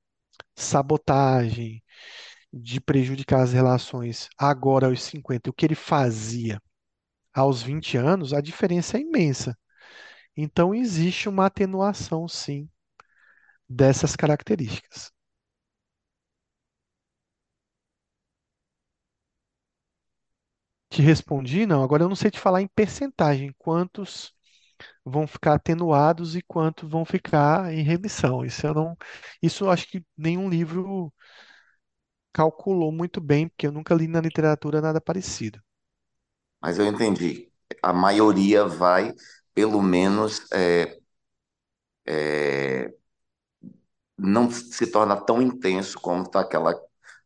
sabotagem, 0.57 1.83
de 2.55 2.81
prejudicar 2.81 3.43
as 3.43 3.53
relações 3.55 4.29
agora 4.39 4.87
aos 4.89 5.03
50, 5.03 5.49
e 5.49 5.51
o 5.51 5.55
que 5.55 5.67
ele 5.67 5.75
fazia 5.77 6.61
aos 7.35 7.63
20 7.63 7.97
anos, 7.99 8.33
a 8.35 8.41
diferença 8.43 8.99
é 8.99 9.03
imensa. 9.03 9.57
Então, 10.37 10.75
existe 10.75 11.29
uma 11.29 11.47
atenuação, 11.47 12.29
sim, 12.29 12.69
dessas 13.69 14.17
características. 14.17 15.13
Te 20.91 21.03
respondi? 21.03 21.67
Não. 21.67 21.83
Agora 21.83 22.05
eu 22.05 22.09
não 22.09 22.17
sei 22.17 22.31
te 22.31 22.39
falar 22.41 22.63
em 22.63 22.69
percentagem, 22.69 23.53
quantos 23.59 24.33
vão 25.05 25.27
ficar 25.27 25.55
atenuados 25.55 26.37
e 26.37 26.43
quantos 26.43 26.89
vão 26.91 27.05
ficar 27.05 27.73
em 27.75 27.83
remissão. 27.85 28.45
Isso 28.45 28.67
eu 28.67 28.75
não, 28.75 28.97
isso 29.43 29.65
eu 29.67 29.71
acho 29.71 29.89
que 29.89 30.05
nenhum 30.19 30.49
livro 30.51 31.13
calculou 32.35 32.93
muito 32.93 33.21
bem, 33.21 33.49
porque 33.49 33.67
eu 33.69 33.73
nunca 33.73 33.95
li 33.95 34.09
na 34.09 34.21
literatura 34.21 34.83
nada 34.83 35.01
parecido. 35.01 35.63
Mas 36.61 36.79
eu 36.79 36.87
entendi. 36.87 37.51
A 37.83 37.93
maioria 37.93 38.65
vai, 38.67 39.13
pelo 39.55 39.83
menos, 39.83 40.51
é, 40.53 40.99
é, 42.07 42.95
não 44.19 44.51
se 44.51 44.87
torna 44.91 45.17
tão 45.17 45.41
intenso 45.43 45.99
como 46.01 46.23
está 46.23 46.41
aquela, 46.41 46.75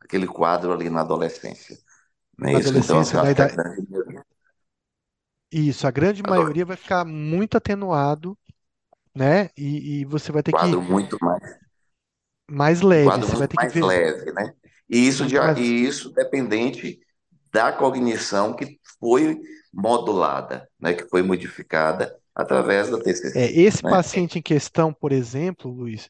aquele 0.00 0.26
quadro 0.26 0.72
ali 0.72 0.90
na 0.90 1.00
adolescência. 1.02 1.78
Não 2.38 2.48
é 2.50 2.54
Na 2.54 2.58
isso? 2.58 2.76
Então, 2.78 3.04
adolescência, 3.04 3.16
eu 3.16 3.20
na 3.20 3.30
acho 3.30 3.34
que 3.34 3.42
a 3.42 3.46
idade, 3.46 3.56
grande 3.56 3.88
maioria. 3.90 4.24
isso, 5.52 5.86
a 5.86 5.90
grande 5.90 6.22
Adoro. 6.22 6.22
maioria 6.22 6.64
vai 6.64 6.76
ficar 6.76 7.04
muito 7.04 7.56
atenuado, 7.56 8.36
né? 9.14 9.50
E, 9.56 10.00
e 10.02 10.06
você 10.06 10.32
vai 10.32 10.42
ter 10.44 10.54
que 10.54 10.76
Quadro 10.76 10.82
muito 10.82 11.16
mais, 11.22 11.58
mais 12.50 12.80
um 12.90 12.90
leve, 12.90 13.22
quadro 13.22 13.26
você 13.26 13.36
vai 13.36 13.46
muito 13.46 13.48
ter 13.48 13.56
que 13.58 13.66
mais 13.66 13.72
ver 13.72 13.82
leve, 13.82 14.32
né? 14.32 14.52
E 14.88 15.06
isso, 15.06 15.26
de, 15.26 15.36
e 15.56 15.84
isso 15.86 16.10
dependente 16.12 17.00
da 17.52 17.72
cognição 17.72 18.54
que 18.54 18.78
foi 19.00 19.40
modulada, 19.72 20.68
né? 20.80 20.94
Que 20.94 21.08
foi 21.08 21.22
modificada 21.22 22.16
através 22.34 22.90
da 22.90 23.00
É, 23.34 23.50
TCC, 23.50 23.52
esse 23.52 23.82
né? 23.82 23.86
paciente 23.86 24.38
em 24.38 24.42
questão, 24.42 24.92
por 24.92 25.12
exemplo, 25.12 25.70
Luiz, 25.70 26.08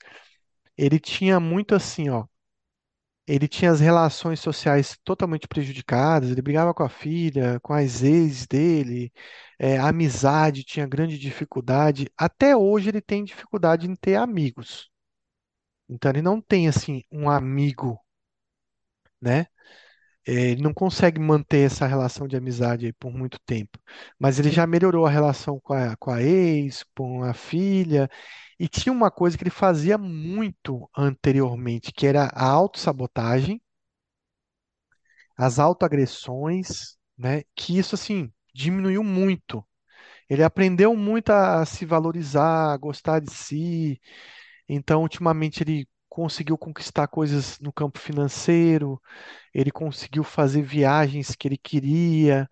ele 0.77 1.01
tinha 1.01 1.41
muito 1.41 1.75
assim, 1.75 2.09
ó. 2.11 2.27
Ele 3.27 3.47
tinha 3.47 3.71
as 3.71 3.79
relações 3.81 4.41
sociais 4.41 4.97
totalmente 5.05 5.47
prejudicadas, 5.47 6.31
ele 6.31 6.41
brigava 6.43 6.73
com 6.75 6.83
a 6.83 6.89
filha, 6.89 7.61
com 7.61 7.75
as 7.75 8.03
ex 8.03 8.47
dele, 8.47 9.13
é, 9.59 9.77
a 9.79 9.89
amizade 9.89 10.65
tinha 10.65 10.87
grande 10.87 11.19
dificuldade. 11.19 12.11
Até 12.17 12.57
hoje 12.57 12.89
ele 12.89 13.03
tem 13.03 13.23
dificuldade 13.25 13.87
em 13.89 13.95
ter 13.95 14.17
amigos. 14.17 14.91
Então 15.89 16.11
ele 16.11 16.23
não 16.23 16.41
tem 16.41 16.69
assim 16.69 17.03
um 17.13 17.31
amigo, 17.31 17.99
né? 19.21 19.47
É, 20.27 20.33
Ele 20.53 20.63
não 20.63 20.75
consegue 20.75 21.21
manter 21.21 21.67
essa 21.67 21.87
relação 21.87 22.29
de 22.29 22.37
amizade 22.37 22.93
por 22.95 23.13
muito 23.13 23.39
tempo. 23.47 23.79
Mas 24.19 24.39
ele 24.39 24.51
já 24.51 24.67
melhorou 24.67 25.07
a 25.07 25.11
relação 25.11 25.61
com 25.61 25.75
a, 25.75 25.97
com 25.97 26.11
a 26.11 26.23
ex, 26.23 26.85
com 26.97 27.23
a 27.25 27.35
filha. 27.35 28.11
E 28.59 28.69
tinha 28.69 28.93
uma 28.93 29.11
coisa 29.11 29.37
que 29.39 29.45
ele 29.45 29.51
fazia 29.51 29.99
muito 29.99 30.89
anteriormente, 30.97 31.93
que 31.93 32.07
era 32.07 32.27
a 32.35 32.47
autossabotagem 32.49 33.61
as 35.37 35.59
autoagressões, 35.59 36.97
né? 37.17 37.43
Que 37.55 37.79
isso 37.79 37.95
assim 37.95 38.33
diminuiu 38.55 39.03
muito. 39.05 39.65
Ele 40.31 40.45
aprendeu 40.45 40.97
muito 40.97 41.31
a 41.31 41.65
se 41.67 41.87
valorizar, 41.87 42.73
a 42.75 42.79
gostar 42.79 43.21
de 43.21 43.33
si. 43.33 44.01
Então, 44.69 45.03
ultimamente 45.03 45.63
ele 45.63 45.89
conseguiu 46.19 46.59
conquistar 46.59 47.07
coisas 47.07 47.61
no 47.61 47.73
campo 47.73 47.97
financeiro, 48.01 49.01
ele 49.55 49.71
conseguiu 49.71 50.25
fazer 50.25 50.63
viagens 50.63 51.37
que 51.37 51.47
ele 51.47 51.57
queria. 51.57 52.49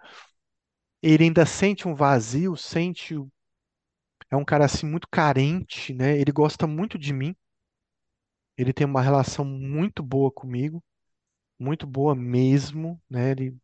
Ele 1.02 1.24
ainda 1.24 1.46
sente 1.46 1.88
um 1.88 1.94
vazio, 1.94 2.54
sente 2.54 3.14
é 4.30 4.36
um 4.36 4.44
cara 4.44 4.64
assim 4.66 4.86
muito 4.86 5.08
carente, 5.08 5.92
né? 5.92 6.16
Ele 6.16 6.30
gosta 6.30 6.64
muito 6.66 6.96
de 6.96 7.12
mim. 7.12 7.34
Ele 8.56 8.72
tem 8.72 8.86
uma 8.86 9.02
relação 9.02 9.44
muito 9.44 10.02
boa 10.02 10.30
comigo, 10.30 10.82
muito 11.58 11.86
boa 11.86 12.14
mesmo, 12.14 13.00
né? 13.10 13.32
Ele 13.32 13.56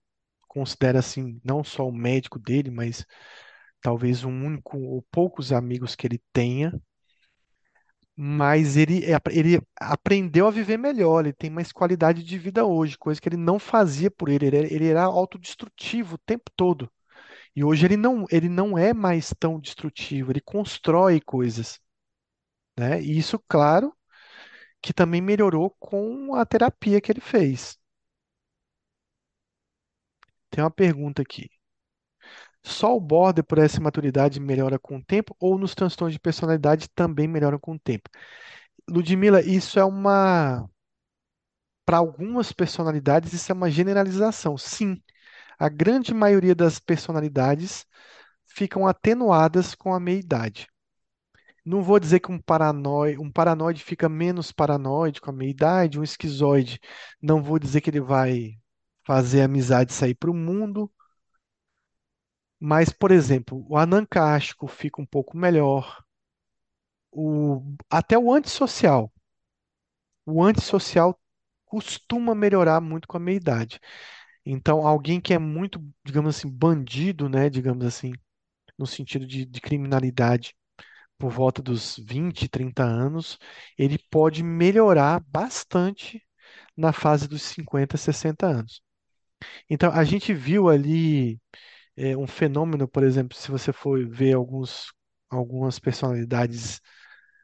considera 0.48 1.00
assim 1.00 1.40
não 1.44 1.64
só 1.64 1.88
o 1.88 1.92
médico 1.92 2.38
dele, 2.38 2.70
mas 2.70 3.06
talvez 3.82 4.24
um 4.24 4.46
único 4.46 4.78
ou 4.78 5.02
poucos 5.10 5.52
amigos 5.52 5.96
que 5.96 6.06
ele 6.06 6.22
tenha, 6.32 6.72
mas 8.24 8.76
ele, 8.76 9.04
é- 9.12 9.18
ele 9.30 9.60
aprendeu 9.80 10.46
a 10.46 10.50
viver 10.50 10.76
melhor, 10.78 11.24
ele 11.24 11.32
tem 11.32 11.50
mais 11.50 11.72
qualidade 11.72 12.22
de 12.22 12.38
vida 12.38 12.64
hoje, 12.64 12.96
coisa 12.98 13.20
que 13.20 13.28
ele 13.28 13.36
não 13.36 13.58
fazia 13.58 14.10
por 14.10 14.28
ele, 14.28 14.46
ele, 14.46 14.56
era- 14.58 14.72
ele 14.74 14.88
era 14.88 15.02
autodestrutivo 15.04 16.14
o 16.16 16.18
tempo 16.18 16.50
todo. 16.56 16.90
E 17.56 17.64
hoje 17.64 17.86
ele 17.86 17.96
não, 17.96 18.26
ele 18.30 18.48
não 18.48 18.78
é 18.78 18.94
mais 18.94 19.34
tão 19.38 19.60
destrutivo, 19.60 20.32
ele 20.32 20.40
constrói 20.42 21.20
coisas, 21.20 21.80
né? 22.78 23.00
E 23.02 23.18
isso, 23.18 23.38
claro, 23.48 23.94
que 24.82 24.92
também 24.94 25.20
melhorou 25.22 25.70
com 25.80 26.34
a 26.36 26.46
terapia 26.46 27.00
que 27.00 27.12
ele 27.12 27.20
fez. 27.22 27.78
Tem 30.50 30.62
uma 30.62 30.70
pergunta 30.70 31.20
aqui. 31.20 31.50
Só 32.64 32.96
o 32.96 33.00
border 33.00 33.44
por 33.44 33.58
essa 33.58 33.80
maturidade 33.80 34.40
melhora 34.40 34.78
com 34.78 34.96
o 34.98 35.04
tempo 35.04 35.36
ou 35.40 35.58
nos 35.58 35.74
transtornos 35.74 36.14
de 36.14 36.20
personalidade 36.20 36.88
também 36.94 37.26
melhoram 37.28 37.58
com 37.58 37.74
o 37.74 37.78
tempo? 37.78 38.08
Ludmila, 38.88 39.42
isso 39.42 39.78
é 39.78 39.84
uma. 39.84 40.68
Para 41.84 41.98
algumas 41.98 42.52
personalidades, 42.52 43.32
isso 43.32 43.50
é 43.50 43.54
uma 43.54 43.70
generalização. 43.70 44.56
Sim, 44.56 45.00
a 45.58 45.68
grande 45.68 46.14
maioria 46.14 46.54
das 46.54 46.78
personalidades 46.78 47.86
ficam 48.46 48.86
atenuadas 48.86 49.74
com 49.74 49.94
a 49.94 50.00
meia-idade. 50.00 50.68
Não 51.64 51.82
vou 51.82 52.00
dizer 52.00 52.20
que 52.20 52.32
um 52.32 52.38
paranoi, 52.40 53.16
um 53.18 53.30
paranoide 53.30 53.84
fica 53.84 54.08
menos 54.08 54.50
paranoide 54.52 55.20
com 55.20 55.30
a 55.30 55.32
meia-idade, 55.32 55.98
um 55.98 56.02
esquizoide, 56.02 56.80
não 57.20 57.42
vou 57.42 57.58
dizer 57.58 57.80
que 57.80 57.90
ele 57.90 58.00
vai 58.00 58.58
fazer 59.04 59.42
amizade 59.42 59.92
sair 59.92 60.14
para 60.14 60.30
o 60.30 60.34
mundo, 60.34 60.90
mas, 62.62 62.90
por 62.90 63.10
exemplo, 63.10 63.66
o 63.68 63.76
anancástico 63.76 64.66
fica 64.68 65.02
um 65.02 65.06
pouco 65.06 65.36
melhor. 65.36 66.02
O, 67.10 67.62
até 67.90 68.18
o 68.18 68.30
antissocial. 68.32 69.10
O 70.26 70.42
antissocial 70.42 71.18
costuma 71.66 72.34
melhorar 72.34 72.80
muito 72.80 73.08
com 73.08 73.16
a 73.16 73.20
meia-idade. 73.20 73.80
Então, 74.44 74.86
alguém 74.86 75.20
que 75.20 75.34
é 75.34 75.38
muito, 75.38 75.80
digamos 76.04 76.36
assim, 76.36 76.50
bandido, 76.50 77.28
né, 77.28 77.50
digamos 77.50 77.84
assim, 77.86 78.12
no 78.78 78.86
sentido 78.86 79.26
de, 79.26 79.46
de 79.46 79.60
criminalidade 79.60 80.54
por 81.18 81.30
volta 81.32 81.62
dos 81.62 81.96
20, 81.98 82.48
30 82.48 82.84
anos, 82.84 83.38
ele 83.78 83.98
pode 84.10 84.42
melhorar 84.44 85.20
bastante 85.28 86.22
na 86.76 86.92
fase 86.92 87.28
dos 87.28 87.42
50, 87.42 87.96
60 87.98 88.46
anos. 88.46 88.82
Então, 89.70 89.92
a 89.92 90.04
gente 90.04 90.32
viu 90.34 90.68
ali 90.68 91.40
é, 91.96 92.16
um 92.16 92.26
fenômeno, 92.26 92.88
por 92.88 93.02
exemplo, 93.04 93.36
se 93.36 93.50
você 93.50 93.72
for 93.72 94.06
ver 94.08 94.34
alguns, 94.34 94.92
algumas 95.30 95.78
personalidades 95.78 96.80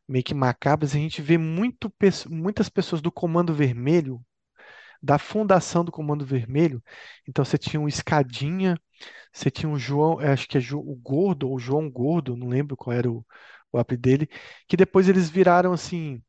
meio 0.09 0.25
que 0.25 0.35
macabras, 0.35 0.95
a 0.95 0.99
gente 0.99 1.23
vê 1.23 1.39
muito, 1.39 1.93
muitas 2.31 2.69
pessoas 2.69 3.03
do 3.03 3.13
Comando 3.13 3.55
Vermelho, 3.55 4.23
da 5.03 5.19
fundação 5.19 5.85
do 5.85 5.93
Comando 5.93 6.25
Vermelho. 6.25 6.83
Então 7.29 7.45
você 7.45 7.59
tinha 7.59 7.81
um 7.81 7.89
Escadinha, 7.89 8.79
você 9.33 9.51
tinha 9.51 9.69
um 9.71 9.79
João, 9.79 10.19
acho 10.21 10.49
que 10.49 10.59
é 10.59 10.63
o 10.75 10.97
Gordo, 10.97 11.49
ou 11.51 11.59
João 11.59 11.91
Gordo, 11.91 12.37
não 12.37 12.49
lembro 12.49 12.77
qual 12.77 12.97
era 12.97 13.11
o, 13.11 13.27
o 13.73 13.79
apelido 13.79 14.03
dele, 14.03 14.29
que 14.69 14.77
depois 14.77 15.09
eles 15.09 15.31
viraram 15.31 15.73
assim 15.73 16.23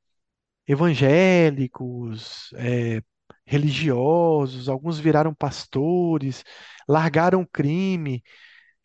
evangélicos, 0.68 2.52
é, 2.56 3.02
religiosos, 3.50 4.70
alguns 4.70 5.00
viraram 5.00 5.34
pastores, 5.34 6.44
largaram 6.88 7.42
o 7.42 7.48
crime. 7.48 8.24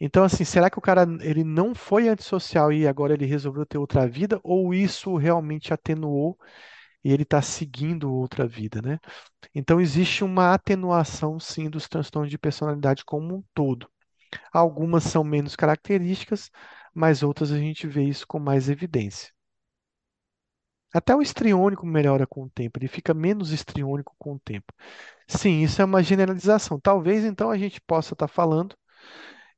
Então, 0.00 0.24
assim, 0.24 0.44
será 0.44 0.70
que 0.70 0.78
o 0.78 0.82
cara 0.82 1.06
ele 1.22 1.44
não 1.44 1.74
foi 1.74 2.08
antissocial 2.08 2.72
e 2.72 2.86
agora 2.88 3.14
ele 3.14 3.26
resolveu 3.26 3.66
ter 3.66 3.78
outra 3.78 4.08
vida, 4.08 4.40
ou 4.44 4.74
isso 4.74 5.16
realmente 5.16 5.74
atenuou 5.74 6.38
e 7.04 7.12
ele 7.12 7.24
está 7.24 7.42
seguindo 7.42 8.12
outra 8.12 8.46
vida, 8.48 8.82
né? 8.82 8.98
Então, 9.54 9.80
existe 9.80 10.24
uma 10.24 10.54
atenuação, 10.54 11.40
sim, 11.40 11.70
dos 11.70 11.88
transtornos 11.88 12.30
de 12.30 12.38
personalidade 12.38 13.04
como 13.04 13.36
um 13.36 13.44
todo. 13.54 13.88
Algumas 14.52 15.04
são 15.04 15.24
menos 15.24 15.56
características, 15.56 16.50
mas 16.94 17.22
outras 17.24 17.52
a 17.52 17.58
gente 17.58 17.86
vê 17.88 18.04
isso 18.04 18.26
com 18.28 18.40
mais 18.40 18.70
evidência. 18.70 19.33
Até 20.94 21.14
o 21.16 21.22
estriônico 21.22 21.86
melhora 21.86 22.26
com 22.26 22.44
o 22.44 22.50
tempo, 22.50 22.78
ele 22.78 22.88
fica 22.88 23.12
menos 23.14 23.52
estriônico 23.52 24.14
com 24.18 24.34
o 24.34 24.40
tempo. 24.40 24.72
Sim, 25.28 25.62
isso 25.62 25.82
é 25.82 25.86
uma 25.86 26.02
generalização. 26.02 26.80
Talvez 26.80 27.24
então 27.24 27.50
a 27.50 27.58
gente 27.58 27.80
possa 27.82 28.14
estar 28.14 28.28
falando 28.28 28.76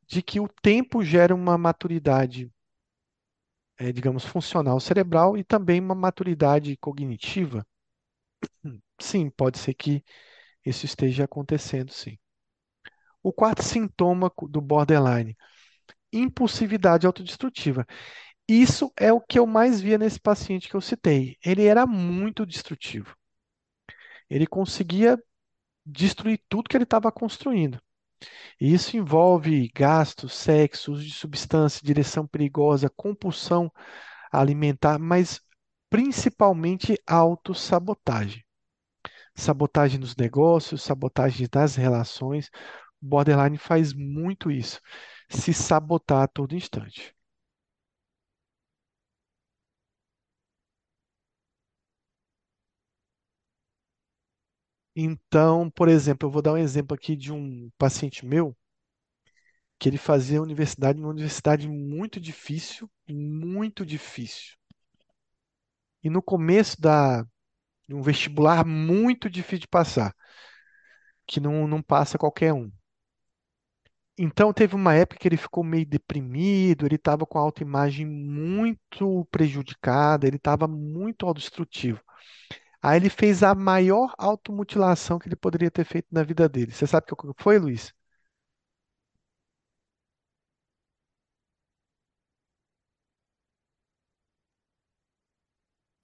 de 0.06 0.22
que 0.22 0.40
o 0.40 0.48
tempo 0.62 1.04
gera 1.04 1.34
uma 1.34 1.58
maturidade, 1.58 2.50
é, 3.78 3.90
digamos, 3.92 4.24
funcional 4.24 4.78
cerebral 4.80 5.36
e 5.36 5.42
também 5.44 5.80
uma 5.80 5.94
maturidade 5.94 6.76
cognitiva. 6.76 7.66
Sim, 9.00 9.30
pode 9.30 9.58
ser 9.58 9.72
que 9.74 10.04
isso 10.64 10.84
esteja 10.86 11.24
acontecendo, 11.24 11.92
sim. 11.92 12.18
O 13.22 13.32
quarto 13.32 13.62
sintoma 13.62 14.32
do 14.48 14.60
borderline, 14.60 15.36
impulsividade 16.12 17.06
autodestrutiva. 17.06 17.86
Isso 18.48 18.92
é 18.96 19.12
o 19.12 19.20
que 19.20 19.38
eu 19.38 19.46
mais 19.46 19.80
via 19.80 19.96
nesse 19.98 20.18
paciente 20.18 20.68
que 20.68 20.74
eu 20.74 20.80
citei. 20.80 21.36
Ele 21.44 21.64
era 21.64 21.86
muito 21.86 22.44
destrutivo. 22.44 23.16
Ele 24.28 24.46
conseguia 24.46 25.18
destruir 25.86 26.40
tudo 26.48 26.68
que 26.68 26.76
ele 26.76 26.84
estava 26.84 27.12
construindo. 27.12 27.80
E 28.60 28.74
isso 28.74 28.96
envolve 28.96 29.70
gasto, 29.74 30.28
sexo, 30.28 30.92
uso 30.92 31.04
de 31.04 31.12
substância, 31.12 31.82
direção 31.84 32.26
perigosa, 32.26 32.90
compulsão 32.90 33.72
alimentar, 34.32 34.98
mas 34.98 35.40
principalmente 35.90 37.00
autossabotagem. 37.06 38.44
Sabotagem 39.36 40.00
nos 40.00 40.16
negócios, 40.16 40.82
sabotagem 40.82 41.48
das 41.50 41.76
relações. 41.76 42.50
O 43.02 43.06
borderline 43.06 43.58
faz 43.58 43.94
muito 43.94 44.50
isso, 44.50 44.80
se 45.30 45.54
sabotar 45.54 46.24
a 46.24 46.28
todo 46.28 46.56
instante. 46.56 47.15
Então, 54.96 55.70
por 55.70 55.88
exemplo, 55.88 56.26
eu 56.26 56.30
vou 56.32 56.42
dar 56.42 56.54
um 56.54 56.56
exemplo 56.56 56.92
aqui 56.94 57.14
de 57.14 57.32
um 57.32 57.70
paciente 57.78 58.26
meu 58.26 58.56
que 59.78 59.88
ele 59.88 59.96
fazia 59.98 60.42
universidade 60.42 60.98
numa 60.98 61.10
universidade 61.12 61.66
muito 61.68 62.20
difícil, 62.20 62.90
muito 63.08 63.84
difícil. 63.86 64.54
E 66.02 66.08
no 66.08 66.22
começo 66.22 66.80
da, 66.80 67.22
de 67.88 67.94
um 67.94 68.02
vestibular 68.02 68.66
muito 68.66 69.30
difícil 69.30 69.60
de 69.60 69.68
passar, 69.68 70.14
que 71.26 71.38
não, 71.40 71.66
não 71.68 71.82
passa 71.82 72.18
qualquer 72.18 72.52
um. 72.52 72.70
Então 74.18 74.52
teve 74.52 74.74
uma 74.74 74.94
época 74.94 75.18
que 75.20 75.28
ele 75.28 75.36
ficou 75.36 75.62
meio 75.62 75.84
deprimido, 75.86 76.86
ele 76.86 76.94
estava 76.96 77.26
com 77.26 77.38
a 77.38 77.42
autoimagem 77.42 78.06
muito 78.06 79.26
prejudicada, 79.30 80.26
ele 80.26 80.36
estava 80.36 80.66
muito 80.66 81.26
autodestrutivo. 81.26 82.00
Aí 82.86 82.96
ele 82.98 83.10
fez 83.10 83.42
a 83.42 83.54
maior 83.54 84.14
automutilação 84.18 85.18
que 85.18 85.28
ele 85.28 85.36
poderia 85.36 85.70
ter 85.70 85.84
feito 85.84 86.08
na 86.10 86.22
vida 86.22 86.48
dele. 86.48 86.72
Você 86.72 86.86
sabe 86.86 87.06
o 87.12 87.16
que 87.16 87.42
foi, 87.42 87.58
Luiz? 87.58 87.92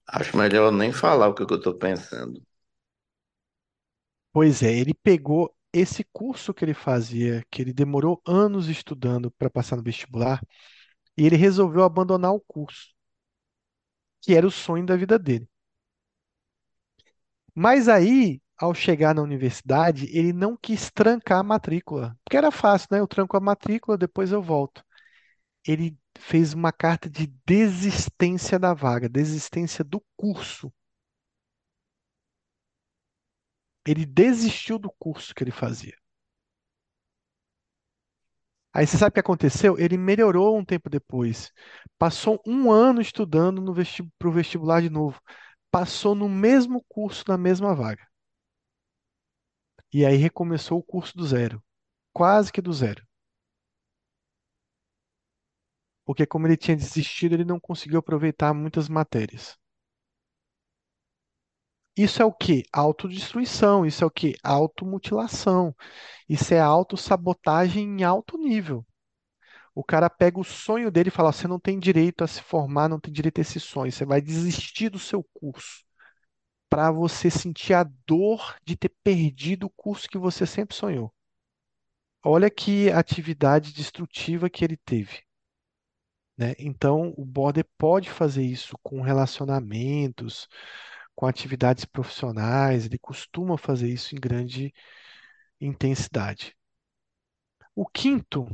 Acho 0.07 0.37
melhor 0.37 0.71
nem 0.71 0.93
falar 0.93 1.27
o 1.27 1.33
que 1.35 1.43
eu 1.43 1.57
estou 1.57 1.73
pensando. 1.77 2.41
Pois 4.31 4.61
é, 4.63 4.71
ele 4.73 4.93
pegou 4.93 5.55
esse 5.71 6.03
curso 6.11 6.53
que 6.53 6.63
ele 6.65 6.73
fazia, 6.73 7.43
que 7.51 7.61
ele 7.61 7.73
demorou 7.73 8.21
anos 8.27 8.67
estudando 8.67 9.31
para 9.31 9.49
passar 9.49 9.75
no 9.77 9.83
vestibular, 9.83 10.41
e 11.17 11.25
ele 11.25 11.35
resolveu 11.37 11.83
abandonar 11.83 12.33
o 12.33 12.41
curso, 12.41 12.89
que 14.21 14.33
era 14.35 14.47
o 14.47 14.51
sonho 14.51 14.85
da 14.85 14.95
vida 14.95 15.17
dele. 15.19 15.47
Mas 17.55 17.87
aí, 17.87 18.41
ao 18.57 18.73
chegar 18.73 19.13
na 19.15 19.21
universidade, 19.21 20.05
ele 20.15 20.33
não 20.33 20.57
quis 20.57 20.89
trancar 20.91 21.39
a 21.39 21.43
matrícula, 21.43 22.17
porque 22.23 22.37
era 22.37 22.51
fácil, 22.51 22.87
né? 22.91 22.99
Eu 22.99 23.07
tranco 23.07 23.35
a 23.37 23.39
matrícula, 23.39 23.97
depois 23.97 24.31
eu 24.31 24.41
volto. 24.41 24.83
Ele 25.67 25.97
fez 26.19 26.53
uma 26.53 26.71
carta 26.73 27.09
de 27.09 27.27
desistência 27.45 28.59
da 28.59 28.73
vaga, 28.73 29.09
desistência 29.09 29.83
do 29.83 30.03
curso. 30.17 30.71
Ele 33.87 34.05
desistiu 34.05 34.77
do 34.77 34.91
curso 34.99 35.33
que 35.33 35.41
ele 35.41 35.49
fazia. 35.51 35.95
Aí 38.73 38.87
você 38.87 38.97
sabe 38.97 39.09
o 39.11 39.13
que 39.13 39.19
aconteceu? 39.19 39.77
Ele 39.77 39.97
melhorou 39.97 40.57
um 40.57 40.65
tempo 40.65 40.89
depois. 40.89 41.51
Passou 41.97 42.41
um 42.45 42.71
ano 42.71 43.01
estudando 43.01 43.63
para 44.17 44.27
o 44.27 44.31
vestibular 44.31 44.81
de 44.81 44.89
novo. 44.89 45.19
Passou 45.73 46.13
no 46.13 46.29
mesmo 46.29 46.85
curso, 46.87 47.23
na 47.27 47.35
mesma 47.35 47.73
vaga. 47.73 48.07
E 49.91 50.05
aí 50.05 50.17
recomeçou 50.17 50.77
o 50.77 50.83
curso 50.83 51.17
do 51.17 51.25
zero. 51.25 51.59
Quase 52.13 52.51
que 52.51 52.61
do 52.61 52.71
zero. 52.71 53.03
Porque 56.05 56.25
como 56.25 56.47
ele 56.47 56.55
tinha 56.55 56.77
desistido, 56.77 57.33
ele 57.33 57.43
não 57.43 57.59
conseguiu 57.59 57.99
aproveitar 57.99 58.53
muitas 58.53 58.87
matérias. 58.87 59.57
Isso 61.97 62.21
é 62.21 62.25
o 62.25 62.31
que? 62.31 62.63
Autodestruição. 62.71 63.83
Isso 63.83 64.03
é 64.03 64.07
o 64.07 64.11
que? 64.11 64.35
Automutilação. 64.43 65.75
Isso 66.29 66.53
é 66.53 66.59
autossabotagem 66.59 67.83
em 67.83 68.03
alto 68.03 68.37
nível. 68.37 68.85
O 69.75 69.83
cara 69.83 70.09
pega 70.09 70.39
o 70.39 70.43
sonho 70.43 70.91
dele 70.91 71.09
e 71.09 71.11
fala: 71.11 71.31
você 71.31 71.47
não 71.47 71.59
tem 71.59 71.79
direito 71.79 72.23
a 72.23 72.27
se 72.27 72.41
formar, 72.41 72.89
não 72.89 72.99
tem 72.99 73.11
direito 73.13 73.39
a 73.39 73.41
esse 73.41 73.59
sonho. 73.59 73.91
Você 73.91 74.05
vai 74.05 74.21
desistir 74.21 74.89
do 74.89 74.99
seu 74.99 75.23
curso 75.33 75.83
para 76.69 76.91
você 76.91 77.29
sentir 77.29 77.73
a 77.73 77.83
dor 78.07 78.57
de 78.65 78.75
ter 78.75 78.89
perdido 79.03 79.67
o 79.67 79.69
curso 79.69 80.09
que 80.09 80.17
você 80.17 80.45
sempre 80.45 80.75
sonhou. 80.75 81.13
Olha 82.25 82.49
que 82.49 82.89
atividade 82.89 83.73
destrutiva 83.73 84.49
que 84.49 84.63
ele 84.63 84.77
teve. 84.77 85.23
Né? 86.37 86.53
Então, 86.57 87.13
o 87.17 87.25
border 87.25 87.65
pode 87.77 88.09
fazer 88.09 88.43
isso 88.43 88.75
com 88.81 89.01
relacionamentos, 89.01 90.47
com 91.15 91.27
atividades 91.27 91.85
profissionais, 91.85 92.85
ele 92.85 92.97
costuma 92.97 93.57
fazer 93.57 93.89
isso 93.89 94.15
em 94.15 94.19
grande 94.19 94.73
intensidade. 95.61 96.55
O 97.75 97.85
quinto, 97.85 98.47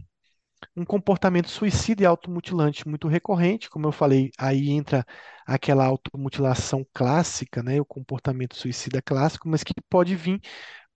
um 0.76 0.86
comportamento 0.86 1.50
suicida 1.50 2.04
e 2.04 2.06
automutilante 2.06 2.88
muito 2.88 3.08
recorrente, 3.08 3.70
como 3.70 3.88
eu 3.88 3.92
falei, 3.92 4.32
aí 4.38 4.70
entra 4.70 5.06
aquela 5.46 5.86
automutilação 5.86 6.86
clássica, 6.94 7.64
né, 7.64 7.80
o 7.82 7.86
comportamento 7.86 8.56
suicida 8.56 9.02
clássico, 9.02 9.48
mas 9.50 9.64
que 9.64 9.74
pode 9.90 10.16
vir, 10.16 10.42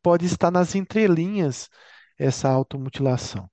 pode 0.02 0.26
estar 0.26 0.52
nas 0.52 0.76
entrelinhas 0.76 1.70
essa 2.18 2.50
automutilação. 2.50 3.50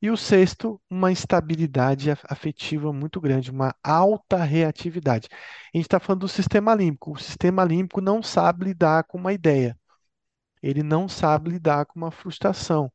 E 0.00 0.10
o 0.10 0.16
sexto, 0.16 0.80
uma 0.88 1.10
instabilidade 1.10 2.10
afetiva 2.10 2.92
muito 2.92 3.20
grande, 3.20 3.50
uma 3.50 3.74
alta 3.82 4.44
reatividade. 4.44 5.28
A 5.74 5.76
gente 5.76 5.86
está 5.86 5.98
falando 5.98 6.20
do 6.20 6.28
sistema 6.28 6.72
límbico. 6.74 7.12
O 7.12 7.18
sistema 7.18 7.64
límbico 7.64 8.00
não 8.00 8.22
sabe 8.22 8.66
lidar 8.66 9.04
com 9.04 9.18
uma 9.18 9.32
ideia. 9.32 9.76
Ele 10.62 10.82
não 10.84 11.08
sabe 11.08 11.50
lidar 11.50 11.86
com 11.86 11.98
uma 11.98 12.10
frustração. 12.12 12.92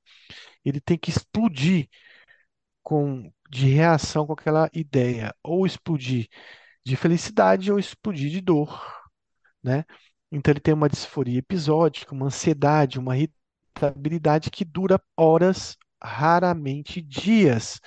Ele 0.64 0.80
tem 0.80 0.98
que 0.98 1.10
explodir 1.10 1.90
com, 2.94 3.32
de 3.50 3.68
reação 3.70 4.28
com 4.28 4.34
aquela 4.34 4.70
ideia. 4.72 5.34
Ou 5.44 5.66
explodir 5.66 6.28
de 6.86 6.96
felicidade 6.96 7.72
ou 7.72 7.80
explodir 7.80 8.30
de 8.30 8.40
dor. 8.40 8.80
Né? 9.64 9.84
Então 10.32 10.52
ele 10.52 10.60
tem 10.60 10.74
uma 10.76 10.90
disforia 10.90 11.40
episódica, 11.40 12.14
uma 12.14 12.28
ansiedade, 12.28 13.00
uma 13.00 13.18
irritabilidade 13.18 14.52
que 14.52 14.64
dura 14.64 15.02
horas 15.18 15.76
raramente 16.04 17.02
dias. 17.02 17.80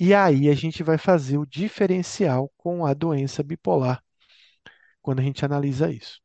E 0.00 0.14
aí 0.14 0.48
a 0.48 0.54
gente 0.54 0.82
vai 0.82 0.96
fazer 0.96 1.36
o 1.36 1.46
diferencial 1.46 2.50
com 2.56 2.86
a 2.86 2.94
doença 2.94 3.42
bipolar, 3.42 4.02
quando 5.02 5.20
a 5.20 5.22
gente 5.22 5.44
analisa 5.44 5.90
isso. 5.92 6.20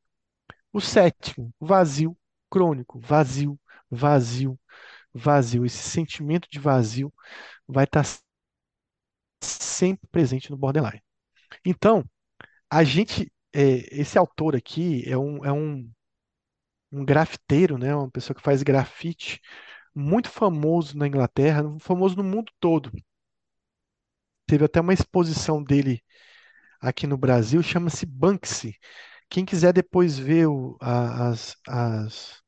O 0.72 0.80
sétimo, 0.80 1.54
vazio 1.60 2.18
crônico, 2.50 3.00
vazio, 3.00 3.60
vazio, 3.90 4.58
vazio. 5.14 5.66
Esse 5.66 5.90
sentimento 5.90 6.48
de 6.50 6.60
vazio 6.60 7.14
vai 7.72 7.86
estar 7.86 8.04
sempre 9.44 10.08
presente 10.12 10.50
no 10.52 10.58
borderline. 10.58 11.02
Então, 11.66 12.06
a 12.72 12.84
gente, 12.86 13.32
é, 13.54 13.62
esse 14.02 14.18
autor 14.20 14.56
aqui 14.56 15.04
é 15.10 15.18
um, 15.18 15.46
é 15.46 15.54
um, 15.54 15.90
um 16.92 17.06
grafiteiro, 17.06 17.78
né? 17.78 17.96
Uma 17.96 18.10
pessoa 18.12 18.36
que 18.36 18.42
faz 18.44 18.64
grafite, 18.64 19.42
muito 19.96 20.30
famoso 20.30 20.98
na 20.98 21.08
Inglaterra, 21.08 21.64
famoso 21.82 22.16
no 22.18 22.24
mundo 22.24 22.52
todo. 22.60 22.92
Teve 24.48 24.66
até 24.66 24.82
uma 24.82 24.94
exposição 24.94 25.64
dele 25.64 26.02
aqui 26.82 27.08
no 27.08 27.18
Brasil, 27.18 27.64
chama-se 27.64 28.06
Banksy. 28.06 28.76
Quem 29.30 29.46
quiser 29.46 29.74
depois 29.74 30.18
ver 30.20 30.48
o- 30.48 30.78
as, 30.82 31.56
as- 31.68 32.42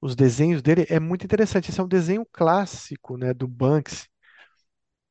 os 0.00 0.16
desenhos 0.16 0.62
dele, 0.62 0.86
é 0.88 1.00
muito 1.00 1.24
interessante. 1.24 1.70
Esse 1.70 1.80
é 1.80 1.82
um 1.84 1.88
desenho 1.88 2.26
clássico, 2.32 3.16
né, 3.16 3.34
do 3.34 3.46
Banksy, 3.48 4.08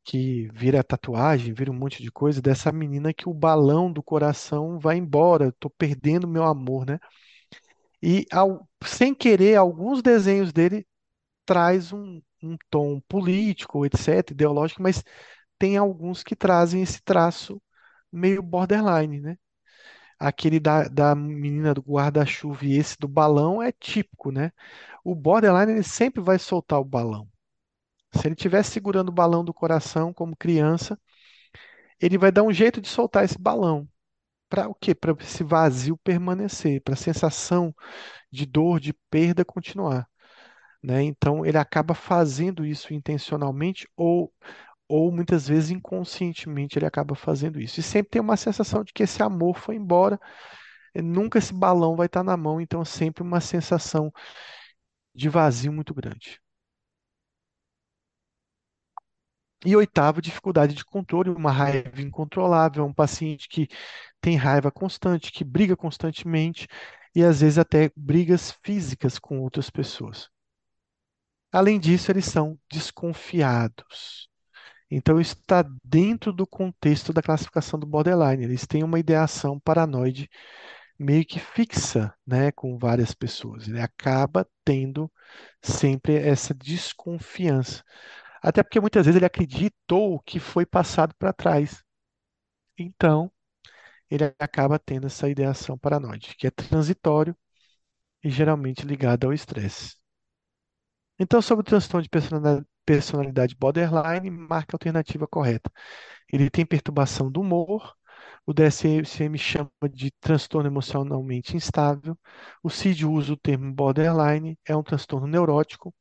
que 0.04 0.48
vira 0.54 0.84
tatuagem, 0.84 1.54
vira 1.54 1.72
um 1.72 1.74
monte 1.76 2.02
de 2.02 2.12
coisa, 2.12 2.42
dessa 2.42 2.72
menina 2.72 3.14
que 3.14 3.30
o 3.30 3.34
balão 3.34 3.92
do 3.92 4.02
coração 4.04 4.80
vai 4.80 4.98
embora, 4.98 5.52
tô 5.60 5.70
perdendo 5.70 6.28
meu 6.28 6.44
amor, 6.44 6.86
né? 6.86 7.00
E 8.02 8.26
ao- 8.32 8.68
sem 8.86 9.14
querer, 9.14 9.56
alguns 9.56 10.02
desenhos 10.02 10.54
dele 10.54 10.88
traz 11.46 11.94
um, 11.94 12.22
um 12.44 12.58
tom 12.70 13.02
político, 13.10 13.86
etc., 13.86 14.34
ideológico, 14.36 14.82
mas 14.84 15.04
tem 15.60 15.78
alguns 15.78 16.24
que 16.24 16.36
trazem 16.36 16.82
esse 16.84 17.02
traço 17.04 17.62
meio 18.12 18.44
borderline, 18.44 19.22
né? 19.22 19.38
Aquele 20.20 20.60
da, 20.60 20.84
da 20.90 21.16
menina 21.16 21.74
do 21.74 21.82
guarda-chuva 21.82 22.66
e 22.66 22.74
esse 22.78 22.98
do 23.00 23.08
balão 23.08 23.62
é 23.64 23.72
típico, 23.72 24.32
né? 24.32 24.52
O 25.04 25.16
borderline 25.16 25.72
ele 25.74 25.84
sempre 25.84 26.22
vai 26.22 26.38
soltar 26.38 26.80
o 26.80 26.86
balão. 26.86 27.30
Se 28.14 28.28
ele 28.28 28.36
estiver 28.36 28.64
segurando 28.64 29.10
o 29.10 29.14
balão 29.14 29.46
do 29.46 29.54
coração 29.54 30.14
como 30.14 30.36
criança, 30.36 31.00
ele 32.00 32.18
vai 32.18 32.32
dar 32.32 32.44
um 32.44 32.52
jeito 32.54 32.82
de 32.82 32.88
soltar 32.88 33.24
esse 33.24 33.38
balão. 33.40 33.88
Para 34.50 34.68
o 34.68 34.76
quê? 34.76 34.96
Para 34.96 35.16
esse 35.22 35.44
vazio 35.44 35.98
permanecer, 35.98 36.82
para 36.82 36.94
a 36.96 36.98
sensação 36.98 37.74
de 38.32 38.46
dor, 38.46 38.80
de 38.80 38.94
perda 39.10 39.46
continuar. 39.46 40.08
Né? 40.82 41.04
Então 41.04 41.46
ele 41.46 41.58
acaba 41.58 41.94
fazendo 41.94 42.66
isso 42.66 42.94
intencionalmente 42.94 43.88
ou, 43.98 44.34
ou 44.90 45.12
muitas 45.12 45.48
vezes 45.48 45.72
inconscientemente 45.72 46.80
ele 46.80 46.88
acaba 46.88 47.16
fazendo 47.16 47.62
isso. 47.62 47.80
E 47.82 47.84
sempre 47.84 48.12
tem 48.12 48.22
uma 48.22 48.38
sensação 48.38 48.84
de 48.84 48.94
que 48.94 49.04
esse 49.04 49.24
amor 49.24 49.58
foi 49.60 49.76
embora, 49.78 50.20
nunca 50.96 51.40
esse 51.40 51.54
balão 51.54 51.96
vai 51.96 52.08
estar 52.08 52.24
na 52.24 52.38
mão, 52.38 52.62
então 52.62 52.86
sempre 52.86 53.24
uma 53.24 53.42
sensação 53.42 54.12
de 55.14 55.30
vazio 55.30 55.72
muito 55.72 55.94
grande. 55.94 56.40
E 59.66 59.74
oitavo, 59.76 60.22
dificuldade 60.22 60.74
de 60.74 60.84
controle, 60.86 61.30
uma 61.30 61.52
raiva 61.52 62.02
incontrolável, 62.02 62.86
um 62.86 62.94
paciente 62.94 63.48
que 63.50 63.68
tem 64.22 64.36
raiva 64.38 64.72
constante, 64.72 65.32
que 65.32 65.44
briga 65.44 65.76
constantemente 65.78 66.68
e 67.16 67.24
às 67.24 67.42
vezes 67.42 67.58
até 67.58 67.92
brigas 67.96 68.52
físicas 68.64 69.18
com 69.20 69.40
outras 69.42 69.70
pessoas. 69.70 70.30
Além 71.52 71.80
disso, 71.80 72.12
eles 72.12 72.26
são 72.26 72.58
desconfiados. 72.72 74.29
Então, 74.92 75.20
isso 75.20 75.36
está 75.36 75.64
dentro 75.84 76.34
do 76.34 76.48
contexto 76.48 77.14
da 77.14 77.22
classificação 77.22 77.80
do 77.80 77.86
borderline. 77.86 78.44
Eles 78.44 78.66
têm 78.68 78.84
uma 78.84 79.00
ideação 79.00 79.60
paranoide 79.60 80.30
meio 80.98 81.26
que 81.26 81.40
fixa, 81.40 82.14
né, 82.28 82.52
com 82.52 82.78
várias 82.78 83.14
pessoas. 83.14 83.68
Ele 83.68 83.82
acaba 83.82 84.48
tendo 84.66 85.12
sempre 85.62 86.16
essa 86.16 86.54
desconfiança. 86.54 87.84
Até 88.42 88.64
porque 88.64 88.80
muitas 88.80 89.06
vezes 89.06 89.18
ele 89.18 89.26
acreditou 89.26 90.20
que 90.22 90.40
foi 90.40 90.66
passado 90.66 91.14
para 91.18 91.34
trás. 91.34 91.84
Então, 92.78 93.32
ele 94.10 94.26
acaba 94.40 94.80
tendo 94.80 95.08
essa 95.08 95.30
ideação 95.30 95.78
paranoide, 95.78 96.36
que 96.38 96.48
é 96.48 96.52
transitório 96.52 97.36
e 98.24 98.30
geralmente 98.30 98.86
ligado 98.86 99.26
ao 99.26 99.34
estresse. 99.34 99.96
Então, 101.20 101.42
sobre 101.42 101.62
o 101.62 101.66
transtorno 101.66 102.04
de 102.04 102.10
personalidade 102.90 103.56
borderline, 103.56 104.32
marque 104.32 104.74
a 104.74 104.76
alternativa 104.76 105.28
correta. 105.28 105.72
Ele 106.34 106.50
tem 106.50 106.66
perturbação 106.66 107.32
do 107.32 107.42
humor, 107.42 107.96
o 108.48 108.52
DSM 108.52 109.38
chama 109.38 109.70
de 109.94 110.10
transtorno 110.20 110.68
emocionalmente 110.68 111.56
instável, 111.56 112.18
o 112.64 112.70
CID 112.70 113.06
usa 113.06 113.34
o 113.34 113.38
termo 113.38 113.72
borderline, 113.72 114.58
é 114.66 114.76
um 114.76 114.82
transtorno 114.82 115.28
neurótico 115.28 115.94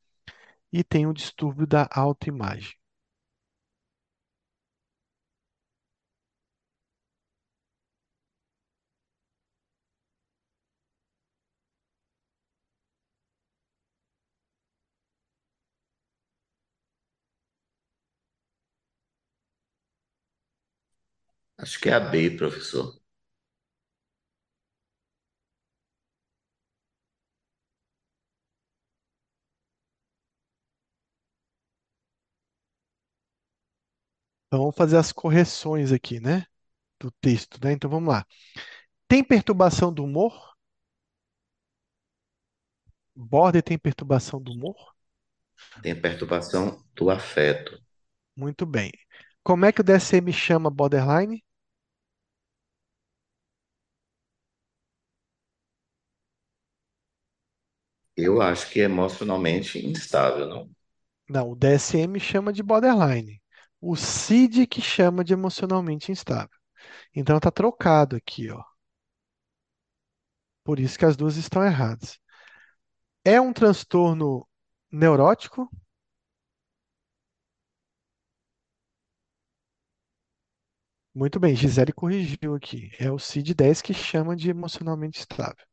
e 0.73 0.85
tem 0.85 1.07
um 1.07 1.13
distúrbio 1.13 1.67
da 1.67 1.87
autoimagem. 1.93 2.78
Acho 21.59 21.79
que 21.81 21.89
é 21.89 21.93
a 21.93 22.01
B, 22.01 22.31
professor. 22.37 22.99
Então, 34.47 34.61
vamos 34.61 34.77
fazer 34.77 34.97
as 34.97 35.13
correções 35.13 35.93
aqui, 35.93 36.21
né, 36.21 36.47
do 37.01 37.11
texto, 37.21 37.59
né? 37.65 37.73
Então, 37.73 37.91
vamos 37.91 38.11
lá. 38.15 38.27
Tem 39.09 39.25
perturbação 39.25 39.93
do 39.93 40.05
humor? 40.05 40.55
Border 43.15 43.63
tem 43.63 43.79
perturbação 43.79 44.41
do 44.41 44.53
humor? 44.53 44.95
Tem 45.83 46.01
perturbação 46.01 46.85
do 46.95 47.11
afeto. 47.11 47.83
Muito 48.37 48.65
bem. 48.67 48.91
Como 49.43 49.65
é 49.67 49.73
que 49.73 49.81
o 49.81 49.85
DSM 49.85 50.33
chama 50.33 50.71
borderline? 50.71 51.43
Eu 58.19 58.43
acho 58.43 58.69
que 58.71 58.81
é 58.81 58.85
emocionalmente 58.85 59.79
instável, 59.79 60.47
não? 60.47 60.71
Não, 61.29 61.51
o 61.53 61.57
DSM 61.57 62.19
chama 62.21 62.53
de 62.53 62.63
borderline. 62.63 63.41
O 63.81 63.95
CID 63.97 64.67
que 64.67 64.81
chama 64.83 65.23
de 65.25 65.33
emocionalmente 65.33 66.11
instável. 66.11 66.59
Então 67.15 67.41
tá 67.41 67.51
trocado 67.51 68.17
aqui, 68.17 68.51
ó. 68.51 68.63
Por 70.63 70.79
isso 70.79 70.97
que 70.97 71.05
as 71.05 71.17
duas 71.17 71.37
estão 71.37 71.65
erradas. 71.65 72.17
É 73.25 73.41
um 73.41 73.53
transtorno 73.53 74.45
neurótico? 74.91 75.71
Muito 81.15 81.39
bem, 81.41 81.55
Gisele 81.55 81.93
corrigiu 81.93 82.55
aqui. 82.55 82.91
É 82.99 83.11
o 83.13 83.19
CID-10 83.19 83.83
que 83.83 83.93
chama 83.93 84.35
de 84.37 84.49
emocionalmente 84.51 85.19
estável. 85.21 85.67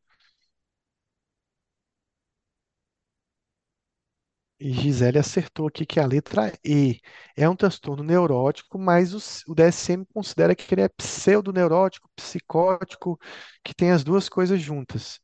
E 4.60 4.72
Gisele 4.72 5.20
acertou 5.20 5.68
aqui 5.68 5.86
que 5.86 6.00
a 6.00 6.06
letra 6.06 6.54
E 6.64 7.02
é 7.36 7.48
um 7.50 7.56
transtorno 7.56 8.04
neurótico, 8.04 8.80
mas 8.80 9.14
o, 9.14 9.52
o 9.52 9.56
DSM 9.56 10.06
considera 10.14 10.56
que 10.56 10.74
ele 10.74 10.82
é 10.82 10.90
pseudoneurótico, 10.90 12.10
psicótico, 12.16 13.20
que 13.64 13.74
tem 13.76 13.92
as 13.92 14.04
duas 14.04 14.30
coisas 14.30 14.62
juntas. 14.62 15.20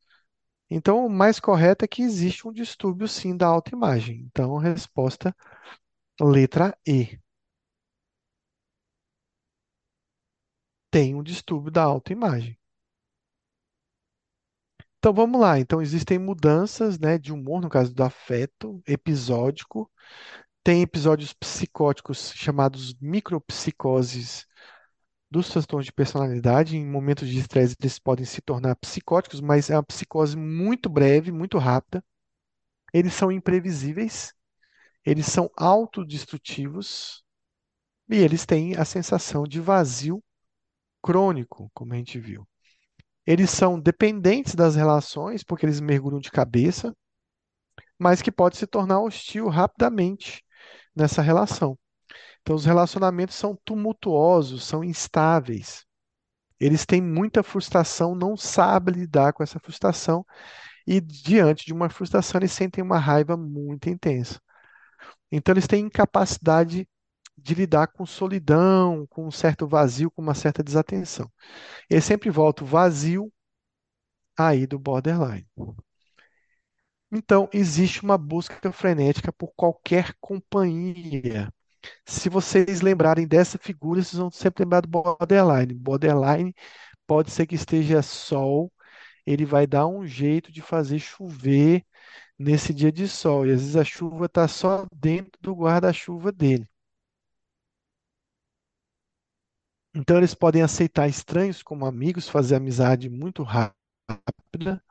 Então, 0.70 1.06
o 1.06 1.10
mais 1.10 1.40
correto 1.40 1.84
é 1.84 1.88
que 1.88 2.02
existe 2.02 2.48
um 2.48 2.52
distúrbio 2.52 3.08
sim 3.08 3.36
da 3.36 3.46
autoimagem. 3.48 4.20
Então, 4.26 4.56
resposta 4.58 5.34
letra 6.20 6.76
E. 6.86 7.18
Tem 10.92 11.12
um 11.16 11.24
distúrbio 11.24 11.72
da 11.72 11.82
autoimagem. 11.82 12.56
Então 15.02 15.12
vamos 15.12 15.40
lá. 15.40 15.58
Então 15.58 15.82
existem 15.82 16.16
mudanças, 16.16 16.96
né, 16.96 17.18
de 17.18 17.32
humor 17.32 17.60
no 17.60 17.68
caso 17.68 17.92
do 17.92 18.04
afeto 18.04 18.80
episódico. 18.86 19.90
Tem 20.62 20.82
episódios 20.82 21.32
psicóticos 21.32 22.32
chamados 22.36 22.94
micropsicoses 23.00 24.46
dos 25.30 25.48
transtornos 25.48 25.86
de 25.86 25.92
personalidade. 25.92 26.76
Em 26.76 26.86
momentos 26.86 27.28
de 27.28 27.38
estresse 27.38 27.76
eles 27.80 27.98
podem 27.98 28.24
se 28.24 28.40
tornar 28.40 28.76
psicóticos, 28.76 29.40
mas 29.40 29.70
é 29.70 29.76
uma 29.76 29.82
psicose 29.82 30.36
muito 30.36 30.88
breve, 30.88 31.32
muito 31.32 31.58
rápida. 31.58 32.04
Eles 32.94 33.14
são 33.14 33.32
imprevisíveis, 33.32 34.32
eles 35.04 35.26
são 35.26 35.50
autodestrutivos 35.56 37.24
e 38.10 38.16
eles 38.16 38.46
têm 38.46 38.76
a 38.76 38.84
sensação 38.84 39.44
de 39.44 39.60
vazio 39.60 40.22
crônico, 41.02 41.70
como 41.74 41.94
a 41.94 41.96
gente 41.96 42.20
viu. 42.20 42.46
Eles 43.26 43.50
são 43.50 43.78
dependentes 43.78 44.54
das 44.54 44.74
relações, 44.74 45.44
porque 45.44 45.64
eles 45.64 45.80
mergulham 45.80 46.20
de 46.20 46.30
cabeça, 46.30 46.94
mas 47.98 48.20
que 48.20 48.32
pode 48.32 48.56
se 48.56 48.66
tornar 48.66 49.00
hostil 49.00 49.48
rapidamente 49.48 50.44
nessa 50.94 51.22
relação. 51.22 51.78
Então, 52.40 52.56
os 52.56 52.64
relacionamentos 52.64 53.36
são 53.36 53.56
tumultuosos, 53.64 54.64
são 54.64 54.82
instáveis. 54.82 55.84
Eles 56.58 56.84
têm 56.86 57.00
muita 57.00 57.42
frustração, 57.42 58.14
não 58.14 58.36
sabem 58.36 58.94
lidar 58.94 59.32
com 59.32 59.42
essa 59.42 59.58
frustração, 59.60 60.24
e 60.86 61.00
diante 61.00 61.64
de 61.66 61.72
uma 61.72 61.88
frustração, 61.88 62.40
eles 62.40 62.52
sentem 62.52 62.82
uma 62.82 62.98
raiva 62.98 63.36
muito 63.36 63.88
intensa. 63.88 64.40
Então, 65.30 65.52
eles 65.52 65.66
têm 65.66 65.86
incapacidade 65.86 66.88
de 67.42 67.54
lidar 67.54 67.88
com 67.88 68.06
solidão, 68.06 69.06
com 69.08 69.26
um 69.26 69.30
certo 69.30 69.66
vazio, 69.66 70.10
com 70.10 70.22
uma 70.22 70.34
certa 70.34 70.62
desatenção. 70.62 71.30
Ele 71.90 72.00
sempre 72.00 72.30
volta 72.30 72.64
o 72.64 72.66
vazio 72.66 73.32
aí 74.36 74.66
do 74.66 74.78
borderline. 74.78 75.46
Então, 77.10 77.48
existe 77.52 78.02
uma 78.02 78.16
busca 78.16 78.72
frenética 78.72 79.32
por 79.32 79.52
qualquer 79.54 80.14
companhia. 80.20 81.52
Se 82.06 82.28
vocês 82.28 82.80
lembrarem 82.80 83.26
dessa 83.26 83.58
figura, 83.58 84.02
vocês 84.02 84.18
vão 84.18 84.30
sempre 84.30 84.64
lembrar 84.64 84.80
do 84.82 84.88
borderline. 84.88 85.74
Borderline 85.74 86.54
pode 87.06 87.30
ser 87.30 87.46
que 87.46 87.54
esteja 87.54 88.02
sol, 88.02 88.72
ele 89.26 89.44
vai 89.44 89.66
dar 89.66 89.86
um 89.86 90.06
jeito 90.06 90.52
de 90.52 90.62
fazer 90.62 90.98
chover 90.98 91.84
nesse 92.38 92.72
dia 92.74 92.92
de 92.92 93.08
sol. 93.08 93.46
E 93.46 93.52
às 93.52 93.60
vezes 93.60 93.76
a 93.76 93.84
chuva 93.84 94.26
está 94.26 94.48
só 94.48 94.86
dentro 94.94 95.32
do 95.40 95.54
guarda-chuva 95.54 96.32
dele. 96.32 96.66
Então 99.94 100.16
eles 100.16 100.34
podem 100.34 100.62
aceitar 100.62 101.08
estranhos 101.08 101.62
como 101.62 101.86
amigos, 101.86 102.28
fazer 102.28 102.56
amizade 102.56 103.08
muito 103.10 103.42
rápida. 103.42 104.82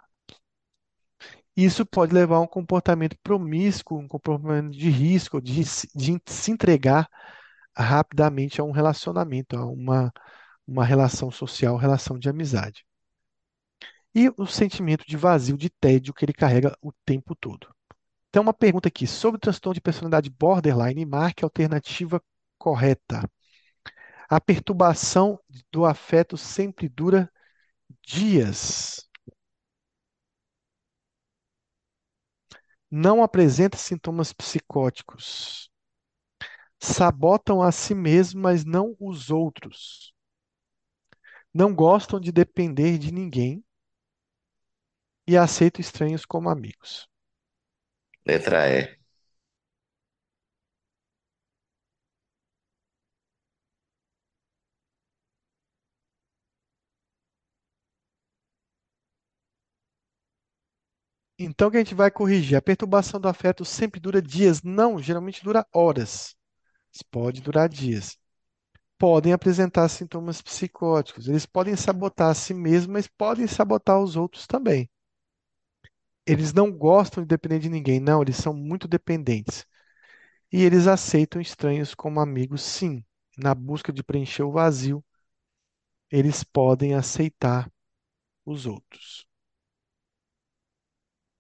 Isso 1.56 1.86
pode 1.86 2.14
levar 2.14 2.38
a 2.38 2.42
um 2.42 2.48
comportamento 2.48 3.18
promíscuo, 3.22 4.00
um 4.00 4.08
comportamento 4.08 4.72
de 4.72 4.90
risco, 4.90 5.42
de, 5.42 5.64
de 5.96 6.22
se 6.26 6.52
entregar 6.52 7.10
rapidamente 7.76 8.62
a 8.62 8.64
um 8.64 8.72
relacionamento, 8.72 9.58
a 9.58 9.66
uma, 9.66 10.12
uma 10.68 10.86
relação 10.86 11.32
social, 11.32 11.78
relação 11.78 12.18
de 12.20 12.30
amizade. 12.30 12.86
E 14.14 14.30
o 14.38 14.46
sentimento 14.46 15.06
de 15.08 15.16
vazio, 15.18 15.58
de 15.58 15.70
tédio 15.70 16.14
que 16.14 16.26
ele 16.26 16.34
carrega 16.34 16.76
o 16.82 16.92
tempo 17.06 17.36
todo. 17.36 17.74
Então, 18.30 18.44
uma 18.44 18.54
pergunta 18.54 18.88
aqui 18.88 19.08
sobre 19.08 19.38
o 19.38 19.40
transtorno 19.40 19.76
de 19.76 19.82
personalidade 19.82 20.30
borderline, 20.30 21.06
marque 21.06 21.44
a 21.44 21.48
alternativa 21.48 22.22
correta. 22.58 23.30
A 24.32 24.40
perturbação 24.40 25.38
do 25.70 25.84
afeto 25.86 26.38
sempre 26.38 26.88
dura 26.88 27.30
dias. 28.02 29.06
Não 32.90 33.22
apresenta 33.22 33.76
sintomas 33.76 34.32
psicóticos. 34.32 35.70
Sabotam 36.80 37.62
a 37.62 37.74
si 37.74 37.94
mesmo, 37.94 38.42
mas 38.42 38.64
não 38.64 38.96
os 39.02 39.30
outros. 39.30 40.14
Não 41.54 41.76
gostam 41.76 42.18
de 42.18 42.32
depender 42.32 42.98
de 42.98 43.12
ninguém 43.12 43.62
e 45.28 45.36
aceitam 45.36 45.82
estranhos 45.82 46.26
como 46.26 46.48
amigos. 46.48 47.06
Letra 48.26 48.70
E. 48.70 49.01
Então, 61.44 61.68
o 61.68 61.72
que 61.72 61.78
a 61.78 61.80
gente 61.82 61.94
vai 61.96 62.10
corrigir? 62.12 62.56
A 62.58 62.62
perturbação 62.62 63.20
do 63.20 63.28
afeto 63.28 63.66
sempre 63.66 64.00
dura 64.00 64.22
dias? 64.22 64.62
Não, 64.62 64.98
geralmente 65.00 65.44
dura 65.44 65.66
horas. 65.74 66.36
Pode 67.12 67.42
durar 67.42 67.70
dias. 67.70 68.18
Podem 69.00 69.34
apresentar 69.34 69.90
sintomas 69.90 70.42
psicóticos. 70.42 71.28
Eles 71.28 71.46
podem 71.46 71.76
sabotar 71.76 72.32
a 72.32 72.36
si 72.36 72.54
mesmos, 72.54 72.94
mas 72.94 73.08
podem 73.08 73.48
sabotar 73.48 74.00
os 74.02 74.16
outros 74.18 74.48
também. 74.48 74.90
Eles 76.26 76.52
não 76.54 76.72
gostam 76.72 77.22
de 77.24 77.28
depender 77.28 77.60
de 77.60 77.70
ninguém, 77.70 78.00
não, 78.00 78.22
eles 78.24 78.36
são 78.38 78.54
muito 78.56 78.88
dependentes. 78.88 79.66
E 80.52 80.64
eles 80.64 80.88
aceitam 80.88 81.42
estranhos 81.42 81.96
como 81.96 82.20
amigos, 82.22 82.62
sim. 82.64 83.04
Na 83.38 83.56
busca 83.56 83.94
de 83.94 84.04
preencher 84.04 84.44
o 84.44 84.52
vazio, 84.52 85.04
eles 86.12 86.44
podem 86.44 86.94
aceitar 86.94 87.68
os 88.46 88.66
outros. 88.68 89.28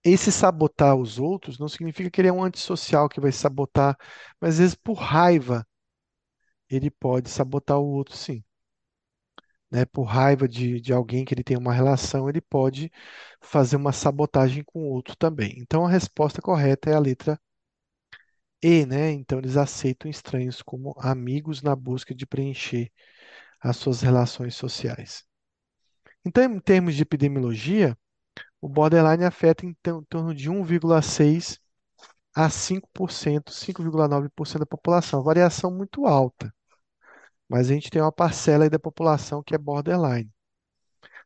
Esse 0.03 0.31
sabotar 0.31 0.95
os 0.95 1.19
outros 1.19 1.57
não 1.59 1.67
significa 1.67 2.09
que 2.09 2.21
ele 2.21 2.27
é 2.27 2.33
um 2.33 2.43
antissocial 2.43 3.09
que 3.09 3.19
vai 3.21 3.31
sabotar, 3.31 3.97
mas 4.39 4.55
às 4.55 4.59
vezes 4.59 4.75
por 4.75 4.93
raiva 4.95 5.65
ele 6.67 6.89
pode 6.89 7.29
sabotar 7.29 7.77
o 7.79 7.85
outro, 7.85 8.15
sim. 8.17 8.43
Né? 9.71 9.85
Por 9.85 10.03
raiva 10.03 10.47
de, 10.47 10.79
de 10.81 10.93
alguém 10.93 11.23
que 11.25 11.33
ele 11.33 11.43
tem 11.43 11.57
uma 11.57 11.73
relação, 11.73 12.29
ele 12.29 12.41
pode 12.41 12.91
fazer 13.41 13.75
uma 13.77 13.91
sabotagem 13.93 14.63
com 14.63 14.79
o 14.81 14.91
outro 14.91 15.15
também. 15.15 15.55
Então 15.57 15.85
a 15.85 15.89
resposta 15.89 16.41
correta 16.41 16.89
é 16.89 16.93
a 16.93 16.99
letra 16.99 17.39
E, 18.61 18.85
né? 18.85 19.11
Então 19.11 19.39
eles 19.39 19.57
aceitam 19.57 20.09
estranhos 20.09 20.61
como 20.61 20.93
amigos 20.99 21.61
na 21.61 21.75
busca 21.75 22.13
de 22.13 22.25
preencher 22.25 22.91
as 23.61 23.77
suas 23.77 24.01
relações 24.01 24.55
sociais. 24.55 25.23
Então, 26.25 26.43
em 26.43 26.59
termos 26.59 26.95
de 26.95 27.03
epidemiologia, 27.03 27.97
o 28.61 28.69
borderline 28.69 29.25
afeta 29.25 29.65
em 29.65 29.73
torno 30.07 30.35
de 30.35 30.49
1,6 30.49 31.59
a 32.33 32.49
5%, 32.49 33.51
5,9% 33.51 34.59
da 34.59 34.65
população. 34.65 35.23
Variação 35.23 35.71
muito 35.71 36.05
alta. 36.05 36.53
Mas 37.49 37.69
a 37.69 37.73
gente 37.73 37.89
tem 37.89 38.01
uma 38.01 38.11
parcela 38.11 38.69
da 38.69 38.79
população 38.79 39.43
que 39.43 39.55
é 39.55 39.57
borderline. 39.57 40.31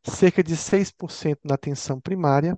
Cerca 0.03 0.43
de 0.43 0.55
6% 0.55 1.41
na 1.43 1.55
atenção 1.55 1.99
primária 1.99 2.57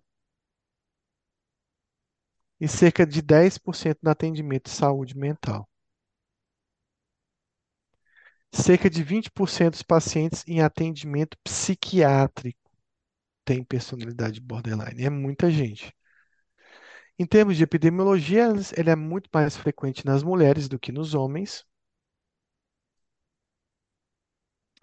e 2.60 2.68
cerca 2.68 3.06
de 3.06 3.22
10% 3.22 4.00
no 4.04 4.12
atendimento 4.12 4.66
de 4.66 4.72
saúde 4.76 5.18
mental. 5.18 5.68
Cerca 8.54 8.90
de 8.90 9.04
20% 9.04 9.72
dos 9.72 9.84
pacientes 9.84 10.44
em 10.48 10.62
atendimento 10.62 11.38
psiquiátrico 11.44 12.67
tem 13.48 13.64
personalidade 13.64 14.42
borderline. 14.42 15.06
É 15.06 15.10
muita 15.10 15.50
gente. 15.50 15.96
Em 17.18 17.26
termos 17.26 17.56
de 17.56 17.64
epidemiologia, 17.64 18.50
ele 18.76 18.90
é 18.90 18.96
muito 18.96 19.30
mais 19.34 19.56
frequente 19.56 20.06
nas 20.06 20.22
mulheres 20.22 20.68
do 20.68 20.78
que 20.78 20.92
nos 20.92 21.14
homens. 21.14 21.64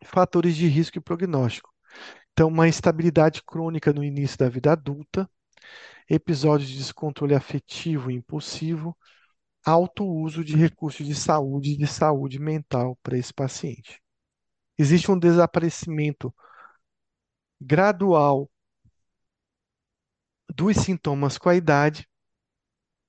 Fatores 0.06 0.56
de 0.56 0.66
risco 0.66 0.96
e 0.96 1.00
prognóstico. 1.00 1.70
Então, 2.32 2.48
uma 2.48 2.66
instabilidade 2.66 3.42
crônica 3.42 3.92
no 3.92 4.02
início 4.02 4.38
da 4.38 4.48
vida 4.48 4.72
adulta, 4.72 5.30
episódios 6.08 6.70
de 6.70 6.78
descontrole 6.78 7.34
afetivo 7.34 8.10
e 8.10 8.14
impulsivo, 8.14 8.96
alto 9.64 10.06
uso 10.06 10.42
de 10.44 10.56
recursos 10.56 11.06
de 11.06 11.14
saúde 11.14 11.72
e 11.72 11.76
de 11.76 11.86
saúde 11.86 12.38
mental 12.38 12.98
para 13.02 13.18
esse 13.18 13.32
paciente. 13.32 14.02
Existe 14.78 15.10
um 15.10 15.18
desaparecimento 15.18 16.34
gradual 17.60 18.50
dos 20.52 20.76
sintomas 20.78 21.38
com 21.38 21.48
a 21.48 21.54
idade, 21.56 22.08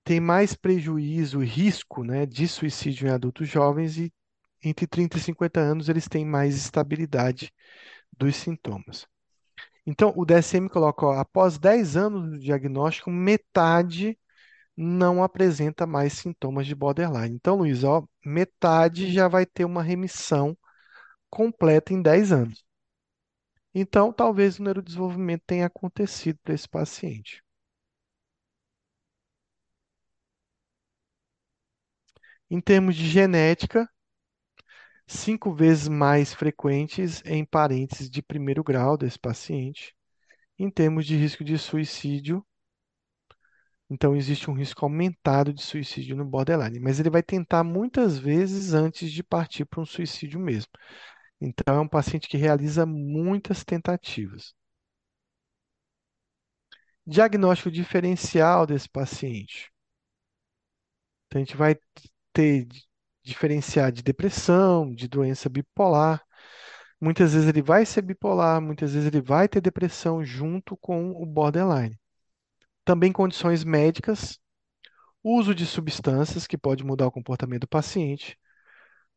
tem 0.04 0.20
mais 0.20 0.54
prejuízo 0.54 1.40
risco 1.40 2.04
né, 2.04 2.26
de 2.26 2.48
suicídio 2.48 3.08
em 3.08 3.12
adultos 3.12 3.48
jovens 3.50 3.98
e 3.98 4.14
entre 4.64 4.88
30 4.88 5.18
e 5.18 5.22
50 5.22 5.60
anos 5.60 5.90
eles 5.90 6.08
têm 6.08 6.26
mais 6.26 6.56
estabilidade 6.56 7.52
dos 8.18 8.36
sintomas. 8.36 9.08
Então, 9.86 10.14
o 10.16 10.26
DSM 10.26 10.70
coloca, 10.70 11.06
ó, 11.06 11.20
após 11.20 11.60
10 11.60 11.96
anos 11.98 12.32
do 12.32 12.40
diagnóstico, 12.40 13.12
metade 13.12 14.18
não 14.78 15.24
apresenta 15.24 15.88
mais 15.88 16.14
sintomas 16.14 16.68
de 16.68 16.76
borderline. 16.76 17.36
Então, 17.36 17.58
Luiz, 17.58 17.84
ó, 17.84 18.06
metade 18.26 19.12
já 19.14 19.28
vai 19.28 19.46
ter 19.46 19.66
uma 19.66 19.84
remissão 19.84 20.58
completa 21.30 21.94
em 21.94 22.02
10 22.02 22.32
anos. 22.34 22.65
Então, 23.76 24.12
talvez 24.12 24.58
o 24.58 24.64
neurodesenvolvimento 24.64 25.44
tenha 25.46 25.68
acontecido 25.68 26.40
para 26.44 26.56
esse 26.56 26.68
paciente. 26.68 27.44
Em 32.50 32.60
termos 32.60 32.96
de 32.96 33.08
genética, 33.08 33.88
cinco 35.08 35.52
vezes 35.52 35.88
mais 35.88 36.32
frequentes 36.32 37.24
em 37.26 37.44
parentes 37.44 38.08
de 38.08 38.22
primeiro 38.22 38.64
grau 38.64 38.96
desse 38.96 39.18
paciente. 39.18 39.96
Em 40.60 40.70
termos 40.70 41.06
de 41.06 41.16
risco 41.18 41.44
de 41.44 41.58
suicídio, 41.58 42.46
então 43.90 44.16
existe 44.16 44.50
um 44.50 44.54
risco 44.54 44.84
aumentado 44.84 45.54
de 45.54 45.62
suicídio 45.62 46.16
no 46.16 46.26
borderline, 46.26 46.80
mas 46.80 47.00
ele 47.00 47.10
vai 47.10 47.22
tentar 47.22 47.64
muitas 47.64 48.18
vezes 48.18 48.74
antes 48.74 49.12
de 49.12 49.24
partir 49.24 49.66
para 49.66 49.82
um 49.82 49.86
suicídio 49.86 50.40
mesmo. 50.40 50.72
Então, 51.40 51.76
é 51.76 51.80
um 51.80 51.88
paciente 51.88 52.28
que 52.28 52.38
realiza 52.38 52.86
muitas 52.86 53.64
tentativas. 53.64 54.54
Diagnóstico 57.08 57.72
diferencial 57.72 58.66
desse 58.68 58.88
paciente. 58.90 59.72
Então, 61.28 61.42
a 61.42 61.46
gente 61.46 61.58
vai 61.58 61.76
ter 62.34 62.68
diferenciar 63.24 63.92
de 63.92 64.04
depressão, 64.04 64.94
de 64.94 65.08
doença 65.08 65.50
bipolar. 65.50 66.24
Muitas 67.02 67.34
vezes 67.34 67.50
ele 67.50 67.62
vai 67.62 67.86
ser 67.86 68.02
bipolar, 68.02 68.62
muitas 68.62 68.94
vezes 68.94 69.08
ele 69.08 69.22
vai 69.22 69.48
ter 69.48 69.62
depressão 69.62 70.24
junto 70.24 70.78
com 70.78 71.12
o 71.12 71.26
borderline. 71.26 72.00
Também 72.86 73.12
condições 73.12 73.64
médicas, 73.64 74.40
uso 75.24 75.56
de 75.56 75.66
substâncias 75.66 76.48
que 76.48 76.58
pode 76.58 76.84
mudar 76.84 77.08
o 77.08 77.12
comportamento 77.12 77.62
do 77.62 77.68
paciente, 77.68 78.38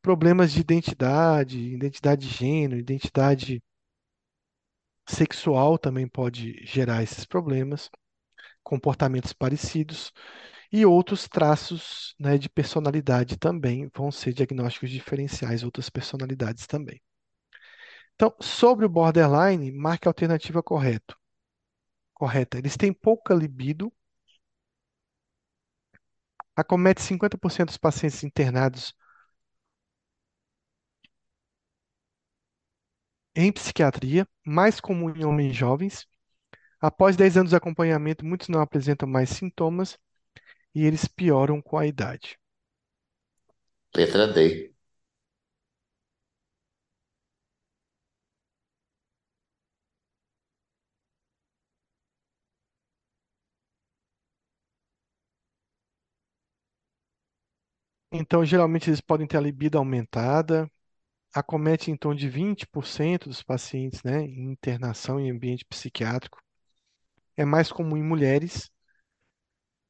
problemas 0.08 0.52
de 0.52 0.60
identidade, 0.60 1.58
identidade 1.58 2.26
de 2.26 2.34
gênero, 2.34 2.80
identidade 2.80 3.62
sexual 5.06 5.76
também 5.78 6.08
pode 6.08 6.64
gerar 6.64 7.02
esses 7.02 7.26
problemas, 7.26 7.90
comportamentos 8.62 9.32
parecidos 9.34 10.12
e 10.72 10.86
outros 10.86 11.28
traços, 11.28 12.14
né, 12.18 12.38
de 12.38 12.48
personalidade 12.48 13.36
também 13.38 13.90
vão 13.94 14.10
ser 14.10 14.32
diagnósticos 14.32 14.90
diferenciais, 14.90 15.64
outras 15.64 15.90
personalidades 15.90 16.66
também. 16.66 17.02
Então, 18.14 18.34
sobre 18.40 18.84
o 18.84 18.88
borderline, 18.88 19.72
marque 19.72 20.08
a 20.08 20.10
alternativa 20.10 20.62
correta. 20.62 21.16
Correta. 22.14 22.58
Eles 22.58 22.76
têm 22.76 22.92
pouca 22.92 23.34
libido, 23.34 23.92
acomete 26.54 27.00
50% 27.00 27.68
dos 27.68 27.78
pacientes 27.78 28.22
internados 28.22 28.94
em 33.38 33.50
psiquiatria, 33.50 34.28
mais 34.46 34.80
comum 34.80 35.08
em 35.16 35.24
homens 35.24 35.56
jovens. 35.56 36.06
Após 36.80 37.16
10 37.16 37.36
anos 37.36 37.50
de 37.50 37.56
acompanhamento, 37.56 38.24
muitos 38.24 38.48
não 38.48 38.60
apresentam 38.60 39.08
mais 39.08 39.30
sintomas 39.30 39.98
e 40.74 40.84
eles 40.86 41.06
pioram 41.06 41.62
com 41.62 41.78
a 41.78 41.86
idade. 41.86 42.38
Letra 43.94 44.26
D. 44.34 44.72
Então, 58.12 58.44
geralmente, 58.44 58.88
eles 58.90 59.00
podem 59.00 59.26
ter 59.26 59.36
a 59.36 59.40
libido 59.40 59.78
aumentada, 59.78 60.70
acomete 61.34 61.90
em 61.90 61.96
torno 61.96 62.18
de 62.18 62.28
20% 62.28 63.28
dos 63.28 63.42
pacientes, 63.42 64.02
né, 64.02 64.22
em 64.22 64.52
internação 64.52 65.20
em 65.20 65.30
ambiente 65.30 65.64
psiquiátrico. 65.64 66.38
É 67.36 67.44
mais 67.44 67.72
comum 67.72 67.96
em 67.96 68.02
mulheres. 68.02 68.70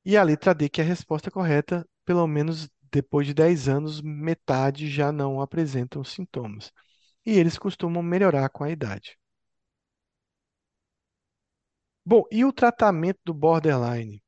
E 0.04 0.16
a 0.16 0.24
letra 0.24 0.52
D, 0.52 0.68
que 0.68 0.80
é 0.80 0.84
a 0.84 0.86
resposta 0.86 1.30
correta, 1.30 1.86
pelo 2.04 2.26
menos 2.26 2.68
depois 2.90 3.26
de 3.28 3.32
10 3.34 3.68
anos, 3.68 4.00
metade 4.02 4.88
já 4.90 5.12
não 5.12 5.40
apresentam 5.40 6.02
sintomas. 6.02 6.72
E 7.26 7.32
eles 7.38 7.58
costumam 7.58 8.02
melhorar 8.02 8.48
com 8.50 8.64
a 8.64 8.70
idade. 8.70 9.18
Bom, 12.04 12.24
e 12.32 12.44
o 12.44 12.52
tratamento 12.52 13.20
do 13.24 13.32
borderline? 13.32 14.20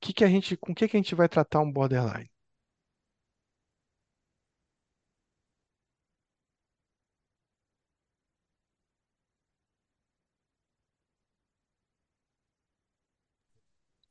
Que 0.00 0.12
que 0.14 0.24
a 0.24 0.28
gente, 0.28 0.56
com 0.56 0.72
o 0.72 0.74
que 0.76 0.88
que 0.88 0.96
a 0.96 1.00
gente 1.00 1.14
vai 1.16 1.28
tratar 1.28 1.60
um 1.60 1.72
borderline? 1.72 2.30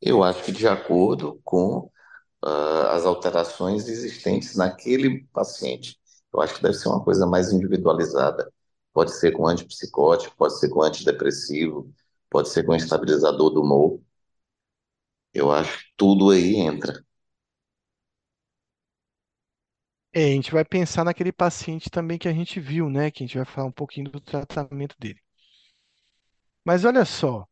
Eu 0.05 0.23
acho 0.23 0.43
que 0.43 0.51
de 0.53 0.67
acordo 0.67 1.41
com 1.43 1.91
ah, 2.43 2.95
as 2.95 3.05
alterações 3.05 3.87
existentes 3.89 4.55
naquele 4.55 5.25
paciente. 5.33 5.99
Eu 6.33 6.41
acho 6.41 6.55
que 6.55 6.63
deve 6.63 6.75
ser 6.75 6.89
uma 6.89 7.03
coisa 7.03 7.25
mais 7.27 7.51
individualizada. 7.53 8.51
Pode 8.93 9.13
ser 9.13 9.31
com 9.33 9.47
antipsicótico, 9.47 10.35
pode 10.37 10.59
ser 10.59 10.69
com 10.69 10.83
antidepressivo, 10.83 11.91
pode 12.29 12.49
ser 12.49 12.65
com 12.65 12.75
estabilizador 12.75 13.51
do 13.51 13.61
humor. 13.63 14.01
Eu 15.33 15.51
acho 15.51 15.79
que 15.79 15.85
tudo 15.97 16.31
aí 16.31 16.55
entra. 16.55 17.03
É, 20.13 20.23
a 20.25 20.29
gente 20.29 20.51
vai 20.51 20.65
pensar 20.65 21.03
naquele 21.03 21.31
paciente 21.31 21.89
também 21.91 22.17
que 22.17 22.27
a 22.27 22.33
gente 22.33 22.59
viu, 22.59 22.89
né? 22.89 23.11
Que 23.11 23.23
a 23.23 23.27
gente 23.27 23.37
vai 23.37 23.45
falar 23.45 23.67
um 23.67 23.71
pouquinho 23.71 24.09
do 24.09 24.19
tratamento 24.19 24.95
dele. 24.97 25.19
Mas 26.65 26.83
olha 26.85 27.05
só, 27.05 27.47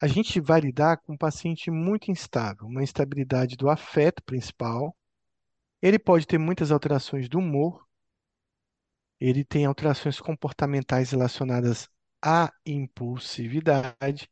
a 0.00 0.06
gente 0.06 0.40
vai 0.40 0.60
lidar 0.60 0.96
com 0.98 1.12
um 1.12 1.16
paciente 1.16 1.70
muito 1.70 2.10
instável, 2.10 2.66
uma 2.66 2.82
instabilidade 2.82 3.56
do 3.56 3.68
afeto 3.68 4.22
principal. 4.24 4.96
Ele 5.82 5.98
pode 5.98 6.26
ter 6.26 6.38
muitas 6.38 6.72
alterações 6.72 7.28
do 7.28 7.38
humor, 7.38 7.86
ele 9.20 9.44
tem 9.44 9.66
alterações 9.66 10.18
comportamentais 10.18 11.10
relacionadas 11.10 11.88
à 12.22 12.50
impulsividade, 12.64 14.30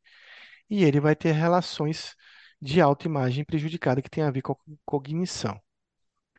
e 0.70 0.84
ele 0.84 1.00
vai 1.00 1.14
ter 1.14 1.32
relações 1.32 2.14
de 2.60 2.80
autoimagem 2.80 3.44
prejudicada 3.44 4.02
que 4.02 4.10
tem 4.10 4.24
a 4.24 4.30
ver 4.30 4.42
com 4.42 4.52
a 4.52 4.56
cognição. 4.84 5.60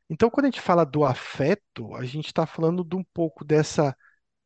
Então, 0.10 0.30
quando 0.30 0.46
a 0.46 0.50
gente 0.50 0.62
fala 0.62 0.84
do 0.84 1.06
afeto, 1.06 1.96
a 1.96 2.04
gente 2.04 2.28
está 2.28 2.46
falando 2.46 2.84
de 2.84 2.96
um 2.96 3.04
pouco 3.14 3.46
dessa 3.46 3.96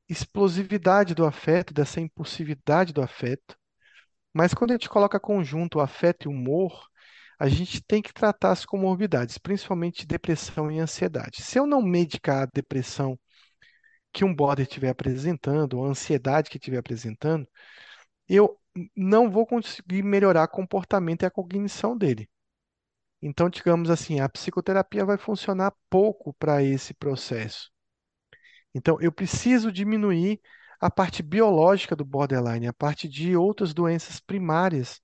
explosividade 0.10 1.16
do 1.16 1.26
afeto, 1.26 1.74
dessa 1.74 2.02
impulsividade 2.02 2.92
do 2.92 3.02
afeto. 3.02 3.58
Mas 4.34 4.54
quando 4.54 4.72
a 4.72 4.74
gente 4.74 4.90
coloca 4.90 5.20
conjunto 5.20 5.80
afeto 5.80 6.26
e 6.26 6.28
humor, 6.28 6.90
a 7.40 7.48
gente 7.48 7.82
tem 7.84 8.02
que 8.02 8.14
tratar 8.14 8.52
as 8.52 8.66
comorbidades, 8.66 9.38
principalmente 9.38 10.06
depressão 10.08 10.72
e 10.72 10.80
ansiedade. 10.80 11.42
Se 11.42 11.60
eu 11.60 11.68
não 11.68 11.82
medicar 11.82 12.44
a 12.44 12.50
depressão 12.54 13.18
que 14.12 14.24
um 14.24 14.34
border 14.34 14.66
estiver 14.66 14.90
apresentando, 14.90 15.80
ou 15.80 15.86
a 15.86 15.90
ansiedade 15.90 16.50
que 16.50 16.58
estiver 16.58 16.78
apresentando, 16.78 17.48
eu 18.28 18.60
não 18.96 19.30
vou 19.30 19.46
conseguir 19.46 20.04
melhorar 20.04 20.46
o 20.46 20.48
comportamento 20.48 21.24
e 21.24 21.26
a 21.26 21.32
cognição 21.32 21.98
dele. 21.98 22.30
Então, 23.22 23.50
digamos 23.50 23.90
assim, 23.90 24.20
a 24.20 24.30
psicoterapia 24.30 25.06
vai 25.06 25.18
funcionar 25.18 25.74
pouco 25.90 26.34
para 26.34 26.62
esse 26.64 26.94
processo. 26.94 27.72
Então, 28.74 29.00
eu 29.00 29.12
preciso 29.12 29.72
diminuir 29.72 30.42
a 30.84 30.92
parte 30.92 31.24
biológica 31.24 31.96
do 31.96 32.06
borderline, 32.06 32.68
a 32.68 32.74
parte 32.74 33.08
de 33.08 33.38
outras 33.38 33.74
doenças 33.74 34.20
primárias 34.20 35.02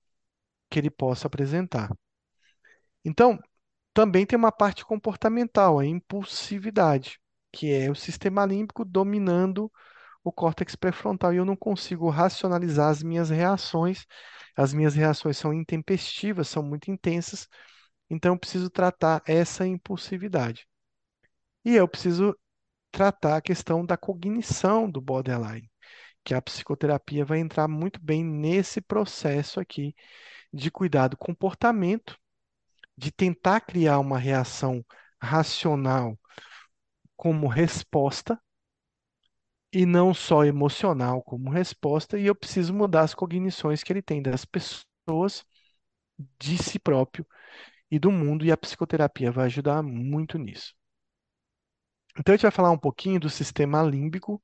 que 0.70 0.78
ele 0.78 0.90
possa 0.90 1.26
apresentar. 1.26 1.90
Então, 3.04 3.38
também 3.94 4.26
tem 4.26 4.38
uma 4.38 4.52
parte 4.52 4.84
comportamental, 4.84 5.78
a 5.78 5.86
impulsividade, 5.86 7.18
que 7.52 7.72
é 7.72 7.90
o 7.90 7.94
sistema 7.94 8.44
límbico 8.46 8.84
dominando 8.84 9.72
o 10.22 10.32
córtex 10.32 10.76
pré-frontal 10.76 11.32
e 11.32 11.38
eu 11.38 11.44
não 11.44 11.56
consigo 11.56 12.10
racionalizar 12.10 12.90
as 12.90 13.02
minhas 13.02 13.30
reações. 13.30 14.06
As 14.56 14.74
minhas 14.74 14.94
reações 14.94 15.38
são 15.38 15.52
intempestivas, 15.54 16.48
são 16.48 16.62
muito 16.62 16.90
intensas, 16.90 17.48
então 18.10 18.34
eu 18.34 18.38
preciso 18.38 18.68
tratar 18.70 19.22
essa 19.26 19.66
impulsividade. 19.66 20.68
E 21.64 21.74
eu 21.74 21.88
preciso 21.88 22.36
tratar 22.90 23.36
a 23.36 23.40
questão 23.42 23.84
da 23.86 23.96
cognição 23.96 24.90
do 24.90 25.00
borderline, 25.00 25.69
que 26.24 26.34
a 26.34 26.42
psicoterapia 26.42 27.24
vai 27.24 27.38
entrar 27.38 27.68
muito 27.68 28.00
bem 28.00 28.24
nesse 28.24 28.80
processo 28.80 29.60
aqui 29.60 29.94
de 30.52 30.70
cuidar 30.70 31.08
do 31.08 31.16
comportamento, 31.16 32.18
de 32.96 33.10
tentar 33.12 33.60
criar 33.62 33.98
uma 33.98 34.18
reação 34.18 34.84
racional 35.20 36.18
como 37.16 37.46
resposta 37.48 38.40
e 39.72 39.86
não 39.86 40.12
só 40.12 40.44
emocional 40.44 41.22
como 41.22 41.50
resposta, 41.50 42.18
e 42.18 42.26
eu 42.26 42.34
preciso 42.34 42.74
mudar 42.74 43.02
as 43.02 43.14
cognições 43.14 43.82
que 43.82 43.92
ele 43.92 44.02
tem 44.02 44.20
das 44.22 44.44
pessoas, 44.44 45.44
de 46.38 46.58
si 46.58 46.78
próprio 46.78 47.26
e 47.90 47.98
do 47.98 48.10
mundo, 48.10 48.44
e 48.44 48.52
a 48.52 48.56
psicoterapia 48.56 49.32
vai 49.32 49.46
ajudar 49.46 49.82
muito 49.82 50.38
nisso. 50.38 50.74
Então, 52.18 52.32
a 52.32 52.36
gente 52.36 52.42
vai 52.42 52.50
falar 52.50 52.70
um 52.70 52.78
pouquinho 52.78 53.20
do 53.20 53.30
sistema 53.30 53.82
límbico 53.82 54.42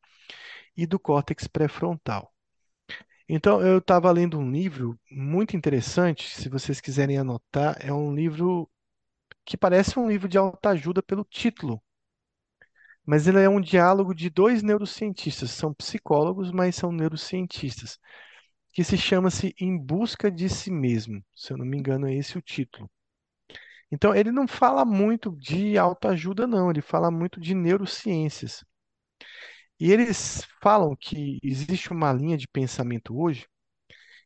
e 0.76 0.86
do 0.86 0.98
córtex 0.98 1.46
pré-frontal. 1.46 2.32
Então, 3.28 3.60
eu 3.60 3.78
estava 3.78 4.10
lendo 4.12 4.38
um 4.38 4.50
livro 4.50 4.98
muito 5.10 5.56
interessante, 5.56 6.30
se 6.36 6.48
vocês 6.48 6.80
quiserem 6.80 7.18
anotar, 7.18 7.76
é 7.80 7.92
um 7.92 8.14
livro 8.14 8.70
que 9.44 9.56
parece 9.56 9.98
um 9.98 10.08
livro 10.08 10.28
de 10.28 10.38
autoajuda 10.38 11.02
pelo 11.02 11.24
título, 11.24 11.82
mas 13.04 13.26
ele 13.26 13.40
é 13.40 13.48
um 13.48 13.60
diálogo 13.60 14.14
de 14.14 14.28
dois 14.28 14.62
neurocientistas, 14.62 15.50
são 15.50 15.72
psicólogos, 15.72 16.50
mas 16.50 16.74
são 16.76 16.92
neurocientistas, 16.92 17.98
que 18.72 18.84
se 18.84 18.98
chama-se 18.98 19.54
Em 19.60 19.78
Busca 19.78 20.30
de 20.30 20.48
Si 20.48 20.70
Mesmo, 20.70 21.24
se 21.34 21.52
eu 21.52 21.56
não 21.56 21.64
me 21.64 21.78
engano, 21.78 22.08
é 22.08 22.14
esse 22.14 22.36
o 22.38 22.42
título. 22.42 22.90
Então, 23.90 24.14
ele 24.14 24.32
não 24.32 24.46
fala 24.48 24.84
muito 24.84 25.30
de 25.36 25.78
autoajuda, 25.78 26.46
não, 26.46 26.70
ele 26.70 26.82
fala 26.82 27.10
muito 27.10 27.40
de 27.40 27.54
neurociências. 27.54 28.64
E 29.78 29.92
eles 29.92 30.42
falam 30.62 30.96
que 30.96 31.38
existe 31.42 31.92
uma 31.92 32.12
linha 32.12 32.36
de 32.36 32.48
pensamento 32.48 33.18
hoje 33.18 33.46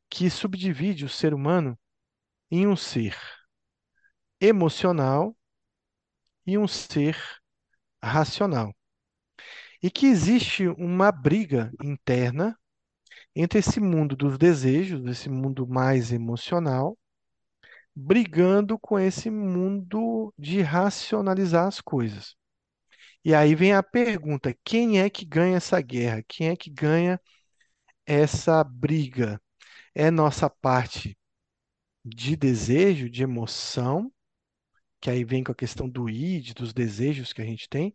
que 0.09 0.31
subdivide 0.31 1.05
o 1.05 1.09
ser 1.09 1.35
humano 1.35 1.79
em 2.51 2.67
um 2.67 2.77
ser 2.77 3.17
emocional 4.41 5.35
e 6.47 6.59
um 6.59 6.69
ser 6.69 7.17
racional. 8.03 8.75
E 9.83 9.91
que 9.91 10.07
existe 10.07 10.69
uma 10.69 11.11
briga 11.11 11.73
interna 11.83 12.59
entre 13.35 13.61
esse 13.61 13.81
mundo 13.81 14.17
dos 14.17 14.39
desejos, 14.39 15.07
esse 15.07 15.29
mundo 15.31 15.67
mais 15.67 16.13
emocional, 16.13 16.99
brigando 17.95 18.79
com 18.79 18.99
esse 18.99 19.31
mundo 19.31 20.33
de 20.39 20.63
racionalizar 20.63 21.67
as 21.69 21.81
coisas. 21.81 22.37
E 23.25 23.35
aí 23.35 23.55
vem 23.55 23.73
a 23.75 23.83
pergunta: 23.83 24.55
quem 24.65 25.01
é 25.01 25.11
que 25.11 25.25
ganha 25.25 25.57
essa 25.57 25.81
guerra? 25.81 26.23
Quem 26.27 26.49
é 26.49 26.57
que 26.57 26.71
ganha 26.71 27.21
essa 28.07 28.65
briga? 28.65 29.41
É 29.95 30.11
nossa 30.11 30.51
parte 30.51 31.19
de 32.05 32.37
desejo, 32.37 33.11
de 33.11 33.23
emoção, 33.23 34.13
que 35.01 35.11
aí 35.11 35.25
vem 35.25 35.45
com 35.45 35.53
a 35.53 35.55
questão 35.55 35.89
do 35.89 36.09
id, 36.11 36.55
dos 36.55 36.73
desejos 36.75 37.33
que 37.33 37.43
a 37.43 37.45
gente 37.47 37.69
tem, 37.69 37.95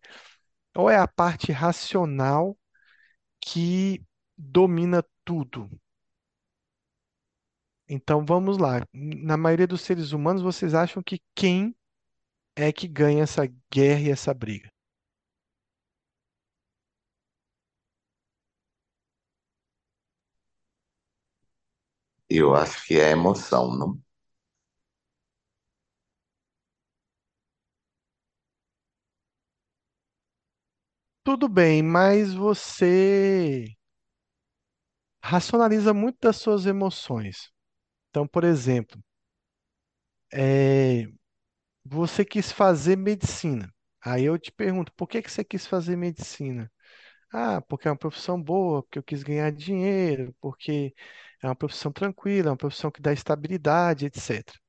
ou 0.75 0.89
é 0.89 0.97
a 0.97 1.07
parte 1.07 1.51
racional 1.51 2.57
que 3.41 4.03
domina 4.37 5.03
tudo? 5.25 5.69
Então 7.87 8.23
vamos 8.25 8.57
lá. 8.57 8.85
Na 8.93 9.37
maioria 9.37 9.67
dos 9.67 9.81
seres 9.81 10.11
humanos, 10.11 10.41
vocês 10.41 10.73
acham 10.73 11.01
que 11.03 11.19
quem 11.35 11.75
é 12.55 12.71
que 12.73 12.87
ganha 12.87 13.23
essa 13.23 13.43
guerra 13.71 14.01
e 14.01 14.11
essa 14.11 14.33
briga? 14.33 14.71
Eu 22.29 22.53
acho 22.55 22.85
que 22.85 22.99
é 22.99 23.09
emoção, 23.11 23.75
não? 23.75 23.99
Tudo 31.25 31.49
bem, 31.49 31.83
mas 31.83 32.33
você 32.33 33.75
racionaliza 35.21 35.93
muito 35.93 36.17
das 36.21 36.37
suas 36.37 36.65
emoções. 36.65 37.51
Então, 38.11 38.27
por 38.27 38.43
exemplo, 38.45 39.01
é, 40.33 41.07
você 41.85 42.25
quis 42.25 42.51
fazer 42.51 42.97
medicina. 42.97 43.73
Aí 44.03 44.25
eu 44.25 44.39
te 44.39 44.51
pergunto, 44.53 44.93
por 44.95 45.07
que 45.09 45.21
que 45.23 45.31
você 45.31 45.43
quis 45.45 45.67
fazer 45.67 45.95
medicina? 45.97 46.71
Ah, 47.31 47.61
porque 47.61 47.87
é 47.87 47.91
uma 47.91 47.97
profissão 47.97 48.41
boa, 48.41 48.81
porque 48.83 48.97
eu 48.99 49.03
quis 49.03 49.21
ganhar 49.23 49.51
dinheiro, 49.51 50.35
porque 50.41 50.95
é 51.41 51.47
uma 51.47 51.55
profissão 51.55 51.91
tranquila, 51.91 52.47
é 52.49 52.51
uma 52.51 52.57
profissão 52.57 52.89
que 52.91 53.01
dá 53.01 53.11
estabilidade, 53.13 54.05
etc. 54.05 54.59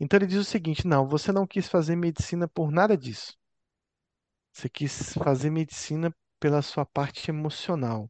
Então 0.00 0.18
ele 0.18 0.26
diz 0.28 0.38
o 0.40 0.44
seguinte: 0.44 0.86
não, 0.86 1.08
você 1.08 1.32
não 1.32 1.46
quis 1.46 1.68
fazer 1.68 1.96
medicina 1.96 2.48
por 2.48 2.70
nada 2.72 2.96
disso. 2.98 3.36
Você 4.52 4.68
quis 4.68 5.12
fazer 5.14 5.50
medicina 5.50 6.14
pela 6.38 6.62
sua 6.62 6.86
parte 6.86 7.30
emocional. 7.30 8.08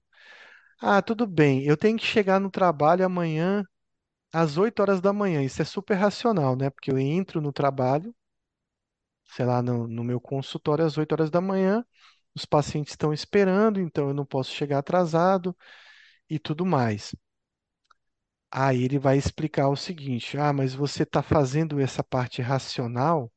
Ah, 0.80 1.02
tudo 1.02 1.26
bem, 1.26 1.64
eu 1.64 1.76
tenho 1.76 1.98
que 1.98 2.06
chegar 2.06 2.40
no 2.40 2.50
trabalho 2.50 3.04
amanhã 3.06 3.64
às 4.32 4.56
8 4.58 4.80
horas 4.80 5.00
da 5.00 5.12
manhã. 5.12 5.42
Isso 5.42 5.62
é 5.62 5.66
super 5.66 5.94
racional, 5.96 6.56
né? 6.56 6.70
Porque 6.70 6.90
eu 6.92 6.98
entro 6.98 7.40
no 7.42 7.52
trabalho, 7.52 8.14
sei 9.34 9.44
lá, 9.46 9.62
no, 9.62 9.86
no 9.86 10.04
meu 10.04 10.20
consultório 10.20 10.84
às 10.84 10.98
8 10.98 11.12
horas 11.12 11.30
da 11.30 11.40
manhã, 11.40 11.84
os 12.34 12.44
pacientes 12.44 12.92
estão 12.92 13.12
esperando, 13.12 13.80
então 13.80 14.08
eu 14.08 14.14
não 14.14 14.24
posso 14.26 14.50
chegar 14.52 14.78
atrasado 14.78 15.56
e 16.28 16.38
tudo 16.38 16.66
mais. 16.66 17.14
Aí 18.52 18.84
ele 18.84 18.96
vai 18.98 19.16
explicar 19.18 19.68
o 19.68 19.76
seguinte: 19.76 20.38
ah, 20.38 20.52
mas 20.52 20.72
você 20.74 21.02
está 21.02 21.20
fazendo 21.22 21.80
essa 21.80 22.02
parte 22.04 22.40
racional 22.40 23.32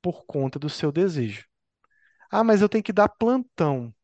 por 0.00 0.24
conta 0.26 0.58
do 0.58 0.68
seu 0.68 0.90
desejo. 0.92 1.46
Ah, 2.30 2.44
mas 2.44 2.62
eu 2.62 2.68
tenho 2.68 2.84
que 2.84 2.92
dar 2.92 3.08
plantão. 3.08 3.94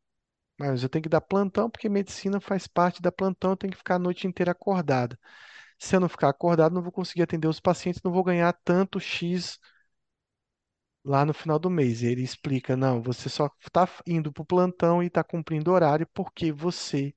Mas 0.59 0.83
eu 0.83 0.89
tenho 0.89 1.05
que 1.05 1.09
dar 1.09 1.21
plantão 1.21 1.71
porque 1.71 1.89
medicina 1.89 2.41
faz 2.41 2.67
parte 2.67 3.03
da 3.03 3.13
plantão, 3.13 3.53
eu 3.53 3.57
tenho 3.57 3.73
que 3.73 3.79
ficar 3.79 3.97
a 3.97 3.99
noite 3.99 4.27
inteira 4.27 4.53
acordada. 4.53 5.19
Se 5.79 5.97
eu 5.97 6.01
não 6.01 6.09
ficar 6.09 6.31
acordado, 6.31 6.75
não 6.75 6.83
vou 6.83 6.93
conseguir 6.93 7.23
atender 7.23 7.49
os 7.49 7.61
pacientes, 7.61 8.03
não 8.03 8.13
vou 8.13 8.25
ganhar 8.25 8.53
tanto 8.65 9.01
X 9.01 9.59
lá 11.09 11.25
no 11.27 11.35
final 11.35 11.59
do 11.59 11.71
mês. 11.71 12.03
Ele 12.05 12.23
explica: 12.23 12.77
não, 12.77 13.03
você 13.03 13.29
só 13.29 13.51
está 13.61 13.89
indo 14.07 14.33
para 14.33 14.43
o 14.43 14.47
plantão 14.47 15.03
e 15.03 15.07
está 15.09 15.25
cumprindo 15.25 15.73
horário 15.73 16.07
porque 16.15 16.53
você 16.53 17.15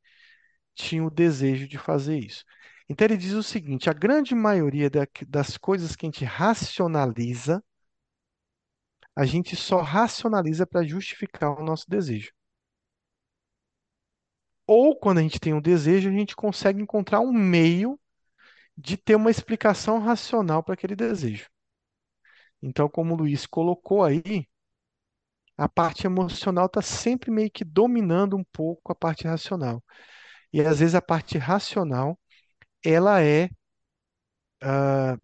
tinha 0.75 1.03
o 1.05 1.09
desejo 1.11 1.67
de 1.67 1.77
fazer 1.77 2.19
isso. 2.19 2.45
Então 2.89 3.05
ele 3.07 3.17
diz 3.17 3.33
o 3.33 3.43
seguinte: 3.43 3.89
a 3.89 3.93
grande 3.93 4.35
maioria 4.35 4.89
da- 4.89 5.07
das 5.27 5.57
coisas 5.57 5.95
que 5.95 6.05
a 6.05 6.09
gente 6.09 6.25
racionaliza, 6.25 7.63
a 9.15 9.25
gente 9.25 9.55
só 9.55 9.79
racionaliza 9.81 10.67
para 10.67 10.83
justificar 10.83 11.57
o 11.57 11.63
nosso 11.63 11.89
desejo. 11.89 12.33
Ou 14.65 14.95
quando 14.97 15.19
a 15.19 15.21
gente 15.21 15.39
tem 15.39 15.53
um 15.53 15.61
desejo, 15.61 16.09
a 16.09 16.11
gente 16.11 16.35
consegue 16.35 16.81
encontrar 16.81 17.19
um 17.19 17.31
meio 17.31 17.99
de 18.77 18.97
ter 18.97 19.15
uma 19.15 19.31
explicação 19.31 19.99
racional 19.99 20.63
para 20.63 20.75
aquele 20.75 20.95
desejo. 20.95 21.49
Então, 22.61 22.89
como 22.89 23.13
o 23.13 23.17
Luiz 23.17 23.45
colocou 23.45 24.03
aí, 24.03 24.47
a 25.57 25.67
parte 25.69 26.05
emocional 26.07 26.65
está 26.65 26.81
sempre 26.81 27.31
meio 27.31 27.49
que 27.51 27.63
dominando 27.63 28.35
um 28.37 28.43
pouco 28.43 28.91
a 28.91 28.95
parte 28.95 29.25
racional. 29.27 29.81
E 30.53 30.61
às 30.61 30.79
vezes 30.79 30.95
a 30.95 31.01
parte 31.01 31.37
racional, 31.39 32.19
ela 32.83 33.21
é 33.23 33.49
ah, 34.61 35.17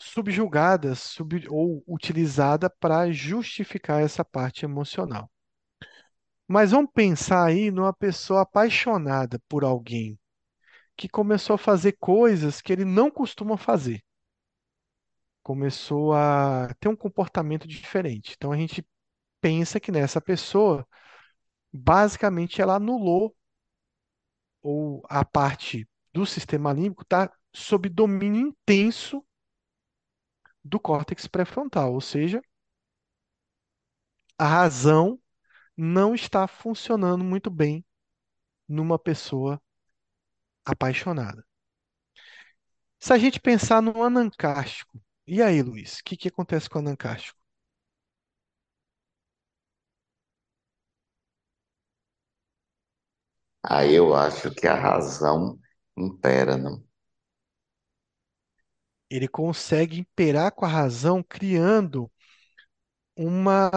subjugada 0.00 0.94
sub- 0.94 1.46
ou 1.50 1.84
utilizada 1.86 2.70
para 2.70 3.12
justificar 3.12 4.02
essa 4.02 4.24
parte 4.24 4.64
emocional. 4.64 5.30
Mas 6.48 6.72
vamos 6.72 6.90
pensar 6.92 7.44
aí 7.46 7.70
numa 7.70 7.92
pessoa 7.92 8.40
apaixonada 8.42 9.40
por 9.48 9.62
alguém 9.62 10.18
que 10.96 11.08
começou 11.08 11.54
a 11.56 11.58
fazer 11.58 11.94
coisas 12.00 12.62
que 12.62 12.72
ele 12.72 12.86
não 12.86 13.10
costuma 13.10 13.58
fazer. 13.58 14.04
Começou 15.46 16.12
a 16.12 16.74
ter 16.80 16.88
um 16.88 16.96
comportamento 16.96 17.68
diferente. 17.68 18.34
Então 18.36 18.50
a 18.50 18.56
gente 18.56 18.84
pensa 19.40 19.78
que 19.78 19.92
nessa 19.92 20.20
pessoa, 20.20 20.84
basicamente, 21.72 22.60
ela 22.60 22.74
anulou 22.74 23.32
ou 24.60 25.06
a 25.08 25.24
parte 25.24 25.88
do 26.12 26.26
sistema 26.26 26.72
límbico 26.72 27.04
está 27.04 27.32
sob 27.54 27.88
domínio 27.88 28.48
intenso 28.48 29.24
do 30.64 30.80
córtex 30.80 31.28
pré-frontal, 31.28 31.94
ou 31.94 32.00
seja, 32.00 32.42
a 34.36 34.48
razão 34.48 35.16
não 35.76 36.12
está 36.12 36.48
funcionando 36.48 37.22
muito 37.22 37.50
bem 37.50 37.86
numa 38.66 38.98
pessoa 38.98 39.62
apaixonada. 40.64 41.46
Se 42.98 43.12
a 43.12 43.18
gente 43.18 43.38
pensar 43.38 43.80
no 43.80 44.02
anancástico, 44.02 45.05
e 45.26 45.40
aí, 45.42 45.62
Luiz, 45.62 45.98
o 46.00 46.04
que 46.04 46.16
que 46.16 46.26
acontece 46.28 46.68
com 46.68 46.78
o 46.78 46.82
anancástico? 46.82 47.38
Aí 53.62 53.92
eu 53.94 54.14
acho 54.14 54.50
que 54.54 54.66
a 54.66 54.74
razão 54.74 55.58
impera, 55.96 56.56
não? 56.56 56.82
Ele 59.10 59.26
consegue 59.26 59.98
imperar 59.98 60.52
com 60.52 60.64
a 60.64 60.68
razão, 60.68 61.20
criando 61.20 62.08
uma 63.16 63.70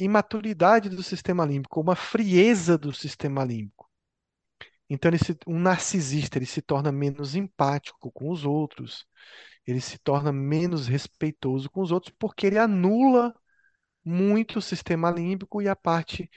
imaturidade 0.00 0.88
do 0.90 1.02
sistema 1.02 1.46
límbico, 1.46 1.80
uma 1.80 1.96
frieza 1.96 2.78
do 2.78 2.92
sistema 2.94 3.44
límbico. 3.44 3.87
Então, 4.90 5.10
ele 5.10 5.18
se- 5.18 5.36
um 5.46 5.58
narcisista 5.58 6.38
ele 6.38 6.46
se 6.46 6.62
torna 6.62 6.90
menos 6.92 7.34
empático 7.34 8.10
com 8.12 8.30
os 8.30 8.44
outros, 8.44 9.06
ele 9.66 9.80
se 9.80 9.98
torna 9.98 10.32
menos 10.32 10.86
respeitoso 10.88 11.70
com 11.70 11.82
os 11.82 11.92
outros, 11.92 12.14
porque 12.18 12.46
ele 12.46 12.58
anula 12.58 13.34
muito 14.04 14.58
o 14.60 14.62
sistema 14.62 15.10
límbico 15.10 15.62
e 15.62 15.68
a 15.68 15.76
parte, 15.76 16.30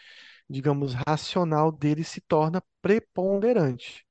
digamos, 0.50 0.94
racional 1.08 1.72
dele 1.72 2.04
se 2.04 2.22
torna 2.22 2.64
preponderante. 2.82 4.06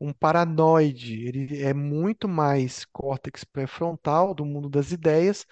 Um 0.00 0.12
paranoide, 0.12 1.26
ele 1.26 1.62
é 1.62 1.72
muito 1.74 2.28
mais 2.28 2.84
córtex 2.86 3.44
pré-frontal 3.44 4.34
do 4.34 4.44
mundo 4.44 4.68
das 4.68 4.92
ideias 4.92 5.46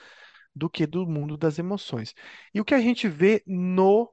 do 0.55 0.71
que 0.71 0.87
do 0.87 1.07
mundo 1.07 1.37
das 1.37 1.59
emoções. 1.59 2.15
E 2.55 2.61
o 2.61 2.65
que 2.65 2.75
a 2.75 2.81
gente 2.81 3.09
vê 3.09 3.43
no 3.47 4.13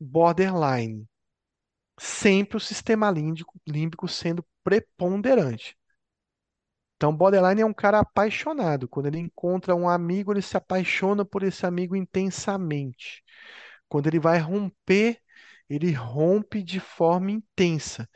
borderline? 0.00 1.06
Sempre 1.98 2.56
o 2.56 2.60
sistema 2.60 3.10
límbico, 3.10 3.60
límbico 3.66 4.08
sendo 4.08 4.44
preponderante. 4.64 5.76
Então, 6.96 7.14
borderline 7.16 7.60
é 7.60 7.66
um 7.66 7.72
cara 7.72 8.00
apaixonado. 8.00 8.88
Quando 8.88 9.06
ele 9.06 9.18
encontra 9.18 9.74
um 9.74 9.88
amigo, 9.88 10.32
ele 10.32 10.42
se 10.42 10.56
apaixona 10.56 11.24
por 11.24 11.42
esse 11.44 11.64
amigo 11.64 11.94
intensamente. 11.94 13.22
Quando 13.88 14.08
ele 14.08 14.18
vai 14.20 14.38
romper, 14.38 15.20
ele 15.68 15.92
rompe 15.92 16.62
de 16.62 16.80
forma 16.80 17.30
intensa. 17.30 18.08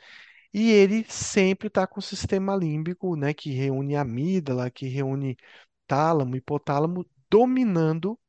E 0.53 0.71
ele 0.71 1.05
sempre 1.09 1.67
está 1.67 1.87
com 1.87 1.99
o 1.99 2.03
sistema 2.03 2.55
límbico, 2.55 3.15
né, 3.15 3.33
que 3.33 3.51
reúne 3.51 3.95
amígdala, 3.95 4.71
que 4.71 4.87
reúne 4.87 5.37
tálamo, 5.87 6.35
hipotálamo, 6.35 7.05
dominando 7.29 8.19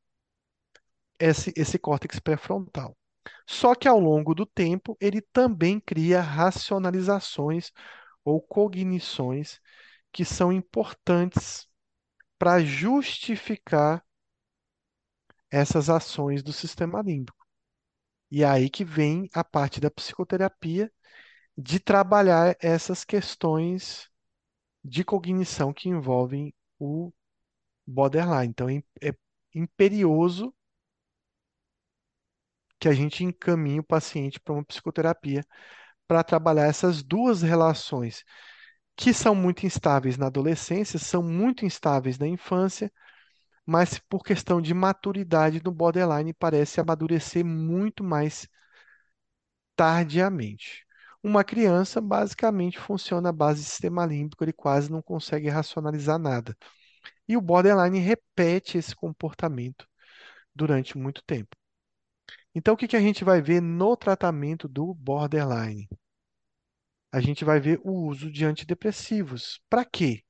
esse, 1.18 1.52
esse 1.56 1.78
córtex 1.78 2.18
pré-frontal. 2.20 2.96
Só 3.46 3.74
que 3.74 3.88
ao 3.88 3.98
longo 4.00 4.34
do 4.34 4.46
tempo, 4.46 4.96
ele 5.00 5.20
também 5.20 5.80
cria 5.80 6.20
racionalizações 6.20 7.70
ou 8.24 8.40
cognições 8.40 9.60
que 10.12 10.24
são 10.24 10.52
importantes 10.52 11.68
para 12.38 12.60
justificar 12.64 14.04
essas 15.50 15.88
ações 15.88 16.42
do 16.42 16.52
sistema 16.52 17.00
límbico. 17.02 17.46
E 18.30 18.42
é 18.42 18.46
aí 18.46 18.70
que 18.70 18.84
vem 18.84 19.28
a 19.34 19.44
parte 19.44 19.80
da 19.80 19.90
psicoterapia 19.90 20.92
de 21.56 21.80
trabalhar 21.80 22.56
essas 22.60 23.04
questões 23.04 24.10
de 24.84 25.04
cognição 25.04 25.72
que 25.72 25.88
envolvem 25.88 26.54
o 26.78 27.12
borderline. 27.86 28.48
Então, 28.48 28.68
é 28.68 28.82
é 29.02 29.14
imperioso 29.54 30.54
que 32.84 32.88
a 32.88 32.92
gente 32.92 33.24
encaminhe 33.24 33.80
o 33.80 33.82
paciente 33.82 34.38
para 34.38 34.52
uma 34.52 34.62
psicoterapia 34.62 35.42
para 36.06 36.22
trabalhar 36.22 36.66
essas 36.66 37.02
duas 37.02 37.40
relações 37.40 38.22
que 38.94 39.14
são 39.14 39.34
muito 39.34 39.64
instáveis 39.64 40.18
na 40.18 40.26
adolescência, 40.26 40.98
são 40.98 41.22
muito 41.22 41.64
instáveis 41.64 42.18
na 42.18 42.28
infância, 42.28 42.92
mas 43.64 43.98
por 43.98 44.22
questão 44.22 44.60
de 44.60 44.74
maturidade 44.74 45.62
no 45.64 45.72
borderline 45.72 46.34
parece 46.34 46.78
amadurecer 46.78 47.42
muito 47.42 48.04
mais 48.04 48.46
tardiamente. 49.74 50.84
Uma 51.22 51.42
criança 51.42 52.02
basicamente 52.02 52.78
funciona 52.78 53.30
à 53.30 53.32
base 53.32 53.62
de 53.62 53.66
sistema 53.70 54.04
límbico, 54.04 54.44
ele 54.44 54.52
quase 54.52 54.92
não 54.92 55.00
consegue 55.00 55.48
racionalizar 55.48 56.18
nada. 56.18 56.54
E 57.26 57.34
o 57.34 57.40
borderline 57.40 57.98
repete 57.98 58.76
esse 58.76 58.94
comportamento 58.94 59.88
durante 60.54 60.98
muito 60.98 61.22
tempo. 61.24 61.56
Então, 62.54 62.74
o 62.74 62.76
que 62.76 62.86
que 62.88 62.96
a 62.96 63.00
gente 63.00 63.24
vai 63.24 63.42
ver 63.42 63.60
no 63.60 63.96
tratamento 63.96 64.68
do 64.68 64.94
borderline? 64.94 65.88
A 67.12 67.20
gente 67.20 67.44
vai 67.44 67.60
ver 67.60 67.80
o 67.84 67.92
uso 67.92 68.30
de 68.30 68.44
antidepressivos. 68.44 69.60
Para 69.68 69.84
quê? 69.84 70.22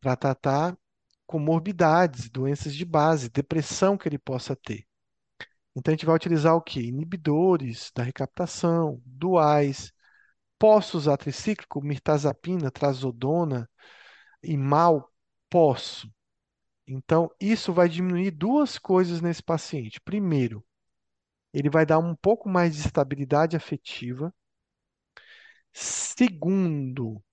Para 0.00 0.16
tratar 0.16 0.78
comorbidades, 1.26 2.30
doenças 2.30 2.74
de 2.74 2.84
base, 2.84 3.28
depressão 3.28 3.98
que 3.98 4.08
ele 4.08 4.18
possa 4.18 4.54
ter. 4.56 4.86
Então, 5.74 5.92
a 5.92 5.96
gente 5.96 6.06
vai 6.06 6.16
utilizar 6.16 6.54
o 6.54 6.62
quê? 6.62 6.80
Inibidores 6.80 7.92
da 7.94 8.02
recaptação, 8.02 9.02
duais. 9.04 9.92
Posso 10.58 10.98
usar 10.98 11.16
tricíclico, 11.18 11.82
mirtazapina, 11.82 12.70
trazodona 12.70 13.68
e 14.42 14.56
mal? 14.56 15.12
Posso. 15.50 16.10
Então, 16.86 17.30
isso 17.40 17.72
vai 17.72 17.88
diminuir 17.88 18.30
duas 18.30 18.78
coisas 18.78 19.20
nesse 19.20 19.42
paciente. 19.42 20.00
Primeiro, 20.00 20.64
ele 21.56 21.70
vai 21.70 21.86
dar 21.86 21.98
um 21.98 22.14
pouco 22.14 22.50
mais 22.50 22.74
de 22.76 22.82
estabilidade 22.82 23.56
afetiva. 23.56 24.30
Segundo, 25.72 27.24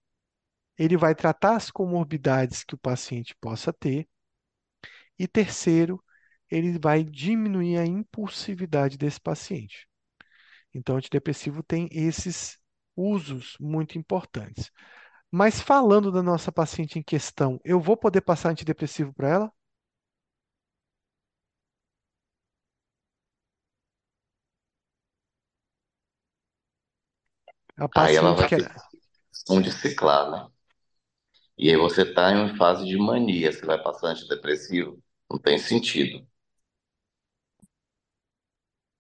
ele 0.78 0.96
vai 0.96 1.14
tratar 1.14 1.58
as 1.58 1.70
comorbidades 1.70 2.64
que 2.64 2.74
o 2.74 2.78
paciente 2.78 3.36
possa 3.36 3.74
ter. 3.74 4.08
E 5.20 5.28
terceiro, 5.28 6.02
ele 6.50 6.80
vai 6.80 7.04
diminuir 7.04 7.78
a 7.78 7.86
impulsividade 7.86 8.98
desse 8.98 9.20
paciente. 9.20 9.90
Então, 10.74 10.96
o 10.96 10.98
antidepressivo 11.00 11.62
tem 11.62 11.90
esses 11.92 12.58
usos 12.96 13.58
muito 13.60 13.98
importantes. 13.98 14.72
Mas 15.32 15.60
falando 15.62 16.12
da 16.12 16.24
nossa 16.24 16.52
paciente 16.52 17.00
em 17.00 17.04
questão, 17.04 17.60
eu 17.66 17.82
vou 17.82 17.98
poder 17.98 18.22
passar 18.22 18.52
antidepressivo 18.52 19.14
para 19.14 19.30
ela? 19.30 19.54
A 27.78 27.88
Aí 27.96 28.16
ela 28.16 28.34
paciente 28.34 28.34
vai 28.34 28.48
que 28.48 28.56
ter 28.56 28.64
era. 28.64 28.84
questão 29.32 29.62
de 29.62 29.72
ciclar, 29.72 30.32
né? 30.32 30.48
E 31.58 31.68
aí 31.70 31.76
você 31.78 32.04
está 32.04 32.32
em 32.32 32.56
fase 32.56 32.86
de 32.86 32.96
mania, 32.96 33.52
você 33.52 33.66
vai 33.66 33.82
passar 33.82 34.10
antidepressivo? 34.10 35.02
Não 35.30 35.40
tem 35.40 35.58
sentido. 35.58 36.24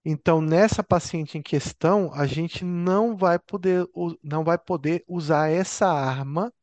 Então, 0.05 0.41
nessa 0.41 0.81
paciente 0.83 1.37
em 1.37 1.41
questão, 1.41 2.13
a 2.13 2.25
gente 2.25 2.63
não 2.65 3.15
vai 3.17 3.37
poder, 3.39 3.85
u- 3.93 4.17
não 4.23 4.43
vai 4.43 4.57
poder 4.57 5.03
usar 5.07 5.49
essa 5.49 5.87
arma 5.87 6.53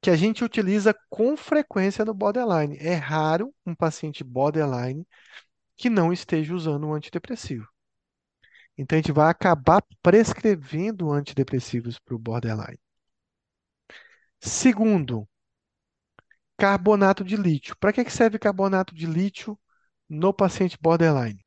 que 0.00 0.08
a 0.10 0.14
gente 0.16 0.44
utiliza 0.44 0.94
com 1.10 1.36
frequência 1.36 2.04
no 2.04 2.14
borderline. 2.14 2.76
É 2.78 2.94
raro 2.94 3.52
um 3.66 3.74
paciente 3.74 4.22
borderline 4.22 5.04
que 5.76 5.90
não 5.90 6.12
esteja 6.12 6.54
usando 6.54 6.86
um 6.88 6.94
antidepressivo. 6.94 7.68
Então, 8.78 8.96
a 8.96 9.00
gente 9.00 9.12
vai 9.12 9.30
acabar 9.30 9.82
prescrevendo 10.02 11.10
antidepressivos 11.12 11.98
para 11.98 12.14
o 12.14 12.18
borderline. 12.18 12.78
Segundo, 14.40 15.26
carbonato 16.58 17.22
de 17.24 17.36
lítio. 17.36 17.76
Para 17.76 17.92
que 17.92 18.10
serve 18.10 18.38
carbonato 18.38 18.94
de 18.94 19.06
lítio 19.06 19.58
no 20.08 20.32
paciente 20.34 20.76
borderline? 20.80 21.44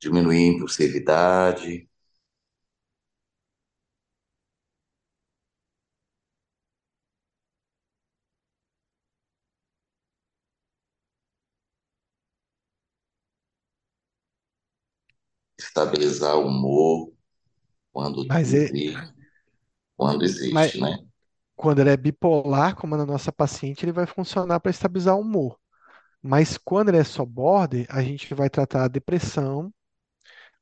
Diminuir 0.00 0.36
a 0.50 0.54
impulsividade, 0.54 1.88
estabilizar 15.70 16.36
o 16.36 16.46
humor 16.46 17.12
quando 17.92 18.26
Mas, 18.28 18.52
é, 18.54 18.64
existe, 18.64 18.96
quando 19.96 20.24
mas 20.52 20.72
existe, 20.72 20.80
né? 20.80 20.98
quando 21.56 21.80
ele 21.80 21.90
é 21.90 21.96
bipolar, 21.96 22.74
como 22.74 22.96
na 22.96 23.06
nossa 23.06 23.32
paciente, 23.32 23.84
ele 23.84 23.92
vai 23.92 24.06
funcionar 24.06 24.60
para 24.60 24.70
estabilizar 24.70 25.16
o 25.16 25.20
humor. 25.20 25.58
Mas 26.22 26.58
quando 26.58 26.88
ele 26.88 26.98
é 26.98 27.04
só 27.04 27.24
border, 27.24 27.86
a 27.88 28.02
gente 28.02 28.34
vai 28.34 28.50
tratar 28.50 28.84
a 28.84 28.88
depressão, 28.88 29.72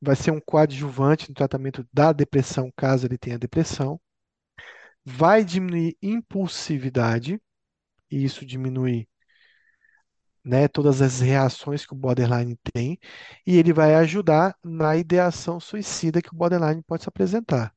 vai 0.01 0.17
ser 0.17 0.31
um 0.31 0.41
coadjuvante 0.41 1.29
no 1.29 1.35
tratamento 1.35 1.87
da 1.93 2.13
depressão, 2.13 2.73
caso 2.77 3.07
ele 3.07 3.19
tenha 3.19 3.39
depressão. 3.39 4.01
Vai 5.05 5.45
diminuir 5.45 5.97
impulsividade, 6.03 7.41
e 8.11 8.25
isso 8.25 8.45
diminui, 8.45 9.09
né, 10.49 10.69
todas 10.69 11.03
as 11.03 11.21
reações 11.21 11.85
que 11.87 11.93
o 11.93 11.97
borderline 11.97 12.57
tem, 12.73 12.99
e 13.47 13.57
ele 13.59 13.73
vai 13.73 13.95
ajudar 13.97 14.57
na 14.65 14.97
ideação 14.97 15.61
suicida 15.61 16.23
que 16.23 16.33
o 16.35 16.37
borderline 16.37 16.83
pode 16.83 17.03
se 17.05 17.09
apresentar, 17.09 17.75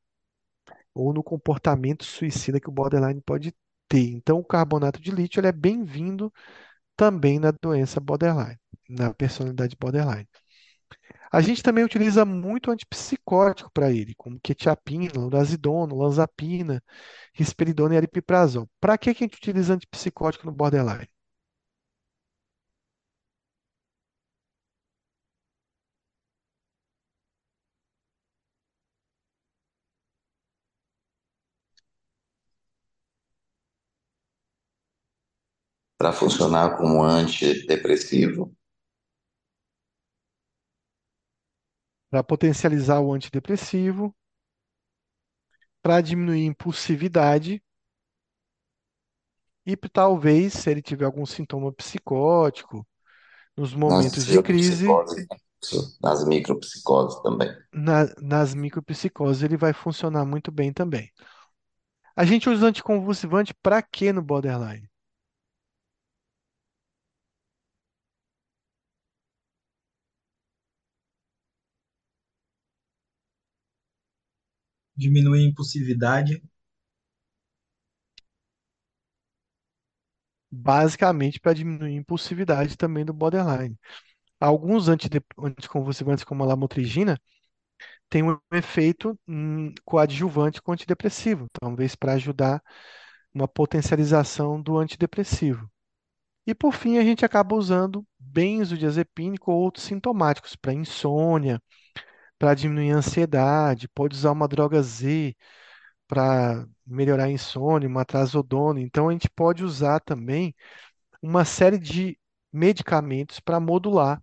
ou 0.94 1.12
no 1.12 1.22
comportamento 1.22 2.04
suicida 2.04 2.60
que 2.60 2.68
o 2.68 2.72
borderline 2.72 3.20
pode 3.22 3.54
ter. 3.88 4.10
Então, 4.10 4.38
o 4.38 4.44
carbonato 4.44 5.00
de 5.00 5.10
lítio 5.10 5.40
ele 5.40 5.48
é 5.48 5.52
bem-vindo 5.52 6.32
também 6.96 7.38
na 7.38 7.52
doença 7.52 8.00
borderline, 8.00 8.58
na 8.88 9.14
personalidade 9.14 9.76
borderline. 9.78 10.28
A 11.32 11.40
gente 11.40 11.62
também 11.62 11.82
utiliza 11.84 12.24
muito 12.24 12.70
antipsicótico 12.70 13.70
para 13.72 13.90
ele, 13.90 14.14
como 14.14 14.38
quetiapina, 14.40 15.10
lorazepam, 15.16 15.88
olanzapina, 15.90 16.82
risperidona 17.34 17.94
e 17.94 17.96
aripiprazol. 17.98 18.68
Para 18.80 18.96
que 18.98 19.14
que 19.14 19.24
a 19.24 19.26
gente 19.26 19.38
utiliza 19.38 19.74
antipsicótico 19.74 20.46
no 20.46 20.52
borderline? 20.52 21.08
Para 36.02 36.12
funcionar 36.12 36.76
como 36.76 37.00
antidepressivo, 37.04 38.52
Para 42.10 42.22
potencializar 42.22 43.00
o 43.00 43.12
antidepressivo, 43.12 44.14
para 45.80 46.00
diminuir 46.00 46.42
a 46.42 46.46
impulsividade 46.50 47.62
e 49.66 49.76
talvez, 49.76 50.52
se 50.54 50.70
ele 50.70 50.82
tiver 50.82 51.04
algum 51.04 51.24
sintoma 51.26 51.72
psicótico, 51.72 52.86
nos 53.56 53.74
momentos 53.74 54.26
de 54.26 54.38
crise, 54.40 55.00
nas 56.02 56.24
micropsicoses 56.26 57.20
também. 57.22 57.50
na- 57.72 58.06
nas 58.20 58.54
micropsicoses, 58.54 59.42
ele 59.42 59.56
vai 59.56 59.72
funcionar 59.72 60.24
muito 60.24 60.50
bem 60.52 60.72
também. 60.72 61.10
A 62.16 62.24
gente 62.24 62.48
usa 62.48 62.68
anticonvulsivante 62.68 63.52
para 63.52 63.82
quê 63.82 64.14
no 64.14 64.22
borderline? 64.22 64.88
Diminuir 75.02 75.40
a 75.40 75.48
impulsividade. 75.50 76.42
basicamente 80.50 81.40
para 81.40 81.54
diminuir 81.54 81.88
a 81.92 81.96
impulsividade 81.96 82.76
também 82.76 83.04
do 83.04 83.12
borderline. 83.12 83.76
Alguns 84.40 84.88
antidep- 84.88 85.26
anticonvulsivantes, 85.38 86.24
como 86.24 86.44
a 86.44 86.46
lamotrigina, 86.46 87.20
têm 88.10 88.22
um 88.24 88.38
efeito 88.52 89.18
hum, 89.28 89.72
coadjuvante 89.84 90.62
com 90.62 90.72
antidepressivo, 90.72 91.48
talvez 91.60 91.96
para 91.96 92.14
ajudar 92.14 92.62
uma 93.34 93.48
potencialização 93.48 94.62
do 94.62 94.78
antidepressivo. 94.78 95.70
E 96.46 96.54
por 96.54 96.72
fim, 96.74 96.98
a 96.98 97.04
gente 97.04 97.24
acaba 97.24 97.56
usando 97.56 98.06
benzodiazepínico 98.18 99.52
ou 99.52 99.60
outros 99.62 99.84
sintomáticos 99.84 100.56
para 100.56 100.72
insônia, 100.74 101.60
para 102.42 102.54
diminuir 102.54 102.90
a 102.92 102.96
ansiedade, 102.96 103.86
pode 103.88 104.16
usar 104.16 104.32
uma 104.32 104.48
droga 104.48 104.82
Z 104.82 105.36
para 106.08 106.66
melhorar 106.86 107.26
a 107.26 107.30
insônia, 107.30 107.88
uma 107.88 108.04
trazodona. 108.04 108.80
Então, 108.80 109.08
a 109.08 109.12
gente 109.12 109.30
pode 109.30 109.64
usar 109.64 110.00
também 110.00 110.52
uma 111.22 111.44
série 111.44 111.78
de 111.78 112.18
medicamentos 112.52 113.40
para 113.40 113.60
modular 113.60 114.20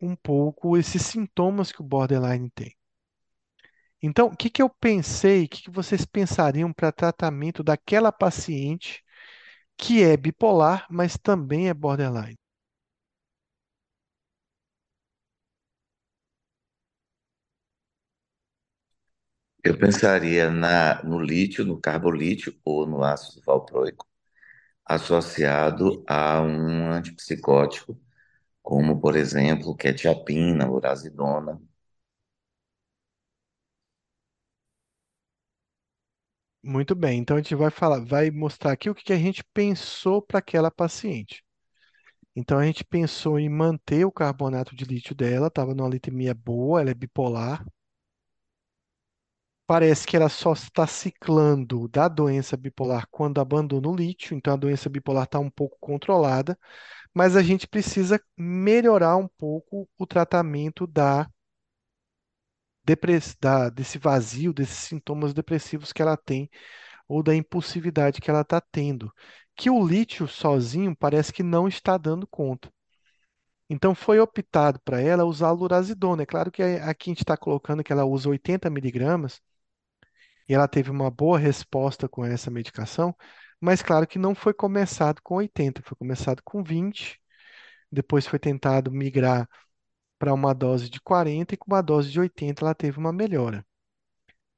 um 0.00 0.16
pouco 0.16 0.78
esses 0.78 1.02
sintomas 1.02 1.70
que 1.70 1.82
o 1.82 1.84
borderline 1.84 2.50
tem. 2.50 2.74
Então, 4.02 4.28
o 4.28 4.36
que 4.36 4.48
que 4.48 4.62
eu 4.62 4.70
pensei, 4.70 5.44
o 5.44 5.48
que 5.50 5.64
que 5.64 5.70
vocês 5.70 6.06
pensariam 6.06 6.72
para 6.72 6.90
tratamento 6.90 7.62
daquela 7.62 8.10
paciente 8.10 9.04
que 9.76 10.02
é 10.02 10.16
bipolar, 10.16 10.86
mas 10.90 11.18
também 11.18 11.68
é 11.68 11.74
borderline? 11.74 12.38
Eu 19.66 19.76
pensaria 19.78 20.50
na, 20.50 21.02
no 21.02 21.18
lítio, 21.20 21.64
no 21.64 21.80
carbolítio 21.80 22.54
ou 22.64 22.86
no 22.86 23.02
ácido 23.04 23.42
valproico, 23.44 24.06
associado 24.86 26.04
a 26.08 26.40
um 26.42 26.92
antipsicótico, 26.92 27.98
como, 28.62 29.00
por 29.00 29.16
exemplo, 29.16 29.76
quetiapina, 29.76 30.70
urazidona. 30.70 31.60
Muito 36.62 36.94
bem, 36.94 37.18
então 37.20 37.36
a 37.36 37.40
gente 37.40 37.54
vai 37.54 37.70
falar, 37.70 38.00
vai 38.04 38.30
mostrar 38.30 38.72
aqui 38.72 38.90
o 38.90 38.94
que 38.94 39.04
que 39.04 39.12
a 39.12 39.18
gente 39.18 39.42
pensou 39.54 40.20
para 40.20 40.38
aquela 40.38 40.70
paciente. 40.70 41.42
Então 42.36 42.58
a 42.58 42.66
gente 42.66 42.84
pensou 42.84 43.38
em 43.38 43.48
manter 43.48 44.04
o 44.06 44.12
carbonato 44.12 44.76
de 44.76 44.84
lítio 44.84 45.14
dela, 45.14 45.48
estava 45.48 45.74
numa 45.74 45.88
litemia 45.90 46.34
boa, 46.34 46.80
ela 46.82 46.90
é 46.90 46.94
bipolar. 46.94 47.64
Parece 49.66 50.06
que 50.06 50.16
ela 50.16 50.28
só 50.28 50.52
está 50.52 50.86
ciclando 50.86 51.88
da 51.88 52.06
doença 52.08 52.56
bipolar 52.56 53.06
quando 53.10 53.40
abandona 53.40 53.88
o 53.88 53.96
lítio, 53.96 54.36
então 54.36 54.52
a 54.54 54.56
doença 54.56 54.88
bipolar 54.88 55.24
está 55.24 55.40
um 55.40 55.50
pouco 55.50 55.76
controlada, 55.80 56.56
mas 57.14 57.36
a 57.36 57.42
gente 57.42 57.66
precisa 57.68 58.20
melhorar 58.36 59.16
um 59.16 59.28
pouco 59.28 59.88
o 59.98 60.06
tratamento 60.06 60.86
da, 60.86 61.28
da- 63.40 63.68
desse 63.70 63.98
vazio, 63.98 64.52
desses 64.52 64.76
sintomas 64.78 65.34
depressivos 65.34 65.92
que 65.92 66.00
ela 66.02 66.16
tem 66.16 66.50
ou 67.08 67.22
da 67.22 67.34
impulsividade 67.36 68.20
que 68.20 68.30
ela 68.30 68.42
está 68.42 68.60
tendo, 68.60 69.12
que 69.56 69.70
o 69.70 69.86
lítio 69.86 70.28
sozinho 70.28 70.96
parece 70.96 71.32
que 71.32 71.42
não 71.42 71.68
está 71.68 71.96
dando 71.98 72.26
conta. 72.28 72.70
Então 73.68 73.94
foi 73.94 74.20
optado 74.20 74.80
para 74.84 75.00
ela 75.00 75.24
usar 75.24 75.48
a 75.48 75.52
lurazidona. 75.52 76.22
É 76.22 76.26
claro 76.26 76.50
que 76.50 76.62
aqui 76.62 77.10
a 77.10 77.12
gente 77.12 77.22
está 77.22 77.36
colocando 77.36 77.82
que 77.84 77.92
ela 77.92 78.04
usa 78.04 78.28
80 78.28 78.70
miligramas 78.70 79.40
e 80.48 80.54
ela 80.54 80.68
teve 80.68 80.90
uma 80.90 81.10
boa 81.10 81.38
resposta 81.38 82.08
com 82.08 82.24
essa 82.24 82.50
medicação, 82.50 83.14
mas 83.60 83.82
claro 83.82 84.06
que 84.06 84.18
não 84.18 84.34
foi 84.34 84.54
começado 84.54 85.20
com 85.22 85.36
80, 85.36 85.82
foi 85.82 85.96
começado 85.96 86.42
com 86.44 86.62
20, 86.62 87.20
depois 87.90 88.26
foi 88.26 88.38
tentado 88.38 88.90
migrar 88.92 89.48
para 90.18 90.34
uma 90.34 90.54
dose 90.54 90.90
de 90.90 91.00
40 91.00 91.54
e 91.54 91.56
com 91.56 91.70
uma 91.72 91.82
dose 91.82 92.10
de 92.10 92.20
80 92.20 92.64
ela 92.64 92.74
teve 92.74 92.98
uma 92.98 93.12
melhora. 93.12 93.64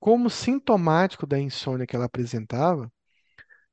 Como 0.01 0.31
sintomático 0.31 1.27
da 1.27 1.39
insônia 1.39 1.87
que 1.87 1.95
ela 1.97 2.07
apresentava, 2.07 2.91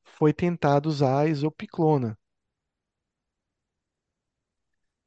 foi 0.04 0.34
tentado 0.34 0.90
usar 0.90 1.22
a 1.22 1.28
isopiclona. 1.28 2.18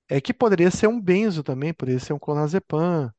É 0.08 0.20
que 0.20 0.32
poderia 0.34 0.70
ser 0.70 0.86
um 0.86 1.00
benzo 1.00 1.42
também, 1.42 1.72
poderia 1.72 2.00
ser 2.00 2.12
um 2.12 2.18
clonazepam. 2.18 3.12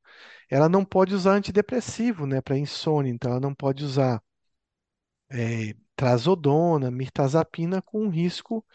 Ela 0.49 0.69
não 0.69 0.85
pode 0.85 1.13
usar 1.15 1.33
antidepressivo, 1.33 2.25
né, 2.27 2.41
para 2.41 2.57
insônia, 2.57 3.11
então 3.11 3.31
ela 3.31 3.39
não 3.39 3.53
pode 3.55 3.83
usar 3.85 4.21
é, 5.31 5.75
trazodona, 5.95 6.91
mirtazapina 6.91 7.81
com 7.81 8.09
risco 8.09 8.65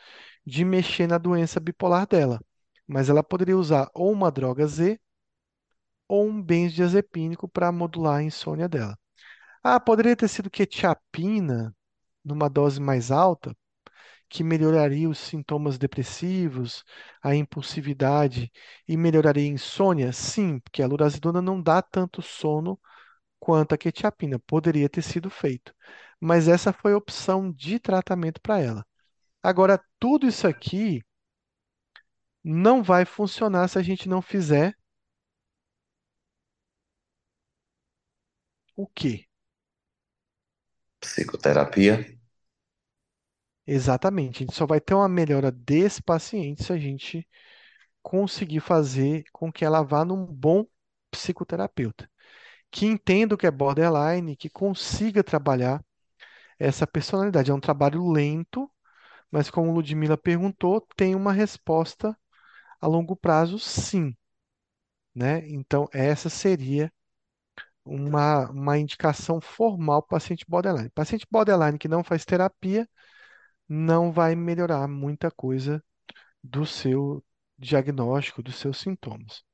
de 0.46 0.64
mexer 0.64 1.06
na 1.08 1.18
doença 1.18 1.60
bipolar 1.60 2.06
dela. 2.08 2.40
Mas 2.88 3.10
ela 3.10 3.22
poderia 3.24 3.58
usar 3.58 3.90
ou 3.94 4.12
uma 4.12 4.30
droga 4.32 4.66
Z 4.66 5.00
ou 6.08 6.26
um 6.28 6.42
benzodiazepínico 6.42 7.48
para 7.48 7.72
modular 7.72 8.16
a 8.16 8.22
insônia 8.22 8.68
dela. 8.68 8.98
Ah, 9.62 9.80
poderia 9.80 10.16
ter 10.16 10.28
sido 10.28 10.50
quetiapina 10.50 11.74
numa 12.24 12.48
dose 12.50 12.80
mais 12.80 13.10
alta, 13.10 13.56
que 14.28 14.44
melhoraria 14.44 15.08
os 15.08 15.18
sintomas 15.18 15.78
depressivos, 15.78 16.84
a 17.22 17.34
impulsividade 17.34 18.50
e 18.88 18.96
melhoraria 18.96 19.44
a 19.44 19.46
insônia? 19.54 20.12
Sim, 20.12 20.58
porque 20.60 20.82
a 20.82 20.86
lurazidona 20.86 21.40
não 21.42 21.60
dá 21.62 21.82
tanto 21.82 22.22
sono 22.22 22.78
quanto 23.40 23.74
a 23.74 23.78
quetiapina. 23.78 24.38
Poderia 24.40 24.88
ter 24.88 25.02
sido 25.02 25.30
feito. 25.30 25.74
Mas 26.20 26.48
essa 26.48 26.72
foi 26.72 26.92
a 26.94 26.96
opção 26.98 27.52
de 27.52 27.78
tratamento 27.80 28.40
para 28.40 28.60
ela. 28.60 28.86
Agora, 29.42 29.80
tudo 30.00 30.26
isso 30.28 30.46
aqui 30.48 31.02
não 32.44 32.80
vai 32.80 33.04
funcionar 33.04 33.66
se 33.66 33.76
a 33.76 33.82
gente 33.82 34.08
não 34.08 34.22
fizer 34.22 34.76
o 38.76 38.86
quê? 38.86 39.26
Psicoterapia. 41.00 41.94
Exatamente. 43.66 44.42
A 44.42 44.46
gente 44.46 44.54
só 44.54 44.66
vai 44.66 44.80
ter 44.80 44.94
uma 44.94 45.08
melhora 45.08 45.50
desse 45.50 46.02
paciente 46.02 46.64
se 46.64 46.72
a 46.72 46.78
gente 46.78 47.26
conseguir 48.02 48.60
fazer 48.60 49.24
com 49.32 49.52
que 49.52 49.64
ela 49.64 49.82
vá 49.82 50.04
num 50.04 50.26
bom 50.26 50.66
psicoterapeuta, 51.10 52.10
que 52.70 52.86
entenda 52.86 53.34
o 53.34 53.38
que 53.38 53.46
é 53.46 53.50
borderline, 53.50 54.36
que 54.36 54.50
consiga 54.50 55.24
trabalhar 55.24 55.84
essa 56.58 56.86
personalidade. 56.86 57.50
É 57.50 57.54
um 57.54 57.60
trabalho 57.60 58.10
lento, 58.10 58.70
mas 59.30 59.50
como 59.50 59.72
Ludmila 59.72 60.18
perguntou, 60.18 60.86
tem 60.96 61.14
uma 61.16 61.32
resposta 61.32 62.16
a 62.80 62.86
longo 62.88 63.16
prazo, 63.16 63.58
sim, 63.58 64.16
né? 65.14 65.46
Então, 65.48 65.88
essa 65.92 66.28
seria 66.28 66.92
uma, 67.84 68.50
uma 68.50 68.78
indicação 68.78 69.40
formal 69.40 70.02
para 70.02 70.18
paciente 70.18 70.44
borderline. 70.48 70.90
Paciente 70.90 71.26
borderline 71.30 71.78
que 71.78 71.88
não 71.88 72.04
faz 72.04 72.24
terapia 72.24 72.88
não 73.68 74.12
vai 74.12 74.34
melhorar 74.34 74.88
muita 74.88 75.30
coisa 75.30 75.82
do 76.42 76.66
seu 76.66 77.24
diagnóstico, 77.58 78.42
dos 78.42 78.56
seus 78.56 78.78
sintomas. 78.78 79.44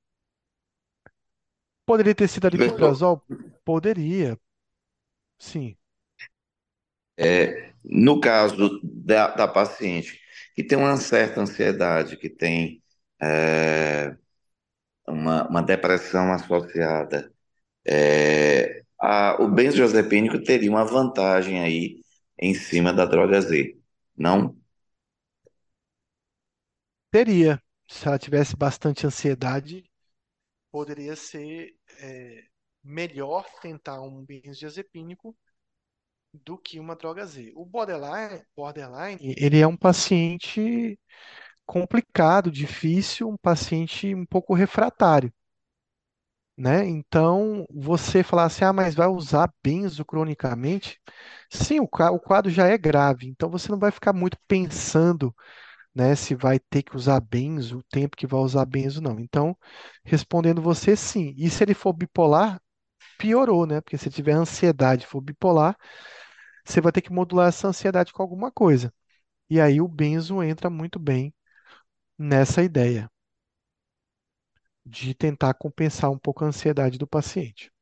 Poderia 1.85 2.15
ter 2.15 2.27
sido 2.29 2.47
Professor, 2.47 2.47
aripiprazol? 2.47 3.23
Poderia, 3.65 4.39
sim. 5.39 5.77
é, 7.19 7.73
no 7.85 8.21
caso 8.21 8.81
da, 8.83 9.29
da 9.35 9.49
paciente 9.49 10.21
que 10.55 10.65
tem 10.65 10.79
uma 10.79 10.97
certa 10.97 11.41
ansiedade, 11.41 12.17
que 12.17 12.29
tem 12.29 12.83
é, 13.21 14.17
uma, 15.09 15.49
uma 15.49 15.63
depressão 15.63 16.33
associada, 16.33 17.33
é, 17.87 18.83
a, 19.01 19.37
o 19.43 19.49
benzodiazepínico 19.51 20.43
teria 20.45 20.71
uma 20.71 20.85
vantagem 20.85 21.61
aí 21.63 22.03
em 22.41 22.55
cima 22.55 22.93
da 22.93 23.07
droga 23.07 23.41
Z, 23.43 23.77
não? 24.17 24.57
Teria. 27.11 27.61
Se 27.89 28.07
ela 28.07 28.19
tivesse 28.19 28.57
bastante 28.57 29.05
ansiedade, 29.05 29.85
poderia 30.71 31.17
ser 31.17 31.75
é, 31.99 32.45
melhor 32.85 33.45
tentar 33.61 34.01
um 34.01 34.25
benzodiazepínico 34.25 35.37
do 36.33 36.57
que 36.57 36.79
uma 36.79 36.95
droga 36.95 37.27
Z. 37.27 37.53
O 37.57 37.65
borderline, 37.65 38.45
borderline, 38.57 39.19
ele 39.21 39.59
é 39.59 39.67
um 39.67 39.77
paciente 39.77 40.99
complicado, 41.67 42.51
difícil, 42.51 43.29
um 43.29 43.37
paciente 43.37 44.15
um 44.15 44.25
pouco 44.25 44.55
refratário, 44.55 45.33
né? 46.61 46.87
Então, 46.87 47.67
você 47.71 48.23
falar 48.23 48.45
assim, 48.45 48.65
ah, 48.65 48.73
mas 48.73 48.95
vai 48.95 49.09
usar 49.09 49.53
benzo 49.63 50.05
cronicamente? 50.05 51.01
Sim, 51.51 51.81
o 51.81 51.89
quadro 51.89 52.51
já 52.51 52.67
é 52.69 52.77
grave, 52.79 53.27
então 53.29 53.51
você 53.51 53.71
não 53.73 53.79
vai 53.79 53.91
ficar 53.91 54.13
muito 54.13 54.37
pensando, 54.47 55.35
né, 55.95 56.15
se 56.17 56.35
vai 56.35 56.59
ter 56.61 56.83
que 56.85 56.97
usar 56.97 57.21
benzo, 57.21 57.79
o 57.79 57.85
tempo 57.85 58.17
que 58.17 58.27
vai 58.27 58.41
usar 58.41 58.65
benzo, 58.67 59.01
não. 59.03 59.21
Então, 59.21 59.57
respondendo 60.05 60.63
você, 60.63 60.97
sim. 60.97 61.35
E 61.39 61.51
se 61.51 61.65
ele 61.65 61.75
for 61.75 61.93
bipolar, 61.95 62.61
piorou, 63.19 63.67
né? 63.67 63.81
Porque 63.81 63.99
se 63.99 64.11
tiver 64.11 64.33
ansiedade 64.35 65.07
for 65.07 65.21
bipolar, 65.23 65.77
você 66.65 66.81
vai 66.81 66.93
ter 66.93 67.03
que 67.03 67.13
modular 67.13 67.49
essa 67.49 67.69
ansiedade 67.69 68.13
com 68.13 68.23
alguma 68.23 68.51
coisa. 68.53 68.93
E 69.51 69.61
aí 69.61 69.81
o 69.81 69.89
benzo 69.89 70.43
entra 70.43 70.71
muito 70.71 70.99
bem 70.99 71.35
nessa 72.19 72.63
ideia 72.63 73.11
de 74.85 75.15
tentar 75.15 75.55
compensar 75.55 76.11
um 76.11 76.19
pouco 76.19 76.45
a 76.45 76.49
ansiedade 76.49 76.99
do 76.99 77.07
paciente. 77.07 77.73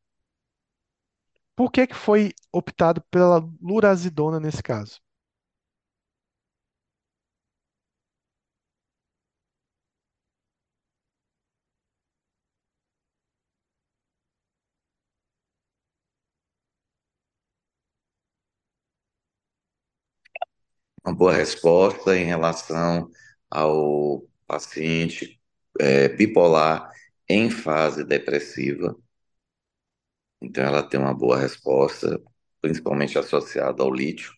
Por 1.55 1.71
que 1.71 1.87
que 1.87 1.95
foi 1.95 2.33
optado 2.51 3.03
pela 3.11 3.47
lurazidona 3.61 4.41
nesse 4.41 4.63
caso? 4.63 4.99
Uma 21.05 21.15
boa 21.15 21.33
resposta 21.33 22.17
em 22.17 22.25
relação 22.25 23.11
ao 23.51 24.23
paciente 24.47 25.38
é, 25.79 26.09
bipolar 26.09 26.91
em 27.29 27.51
fase 27.51 28.05
depressiva. 28.05 28.97
Então, 30.41 30.65
ela 30.65 30.83
tem 30.83 30.99
uma 30.99 31.15
boa 31.15 31.39
resposta, 31.39 32.21
principalmente 32.61 33.19
associada 33.19 33.83
ao 33.83 33.93
lítio. 33.93 34.33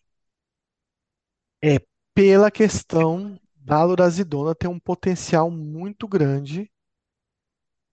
É 1.63 1.77
pela 2.13 2.51
questão 2.51 3.39
da 3.55 3.83
lurazidona 3.83 4.55
ter 4.55 4.67
um 4.67 4.79
potencial 4.79 5.49
muito 5.51 6.07
grande 6.07 6.71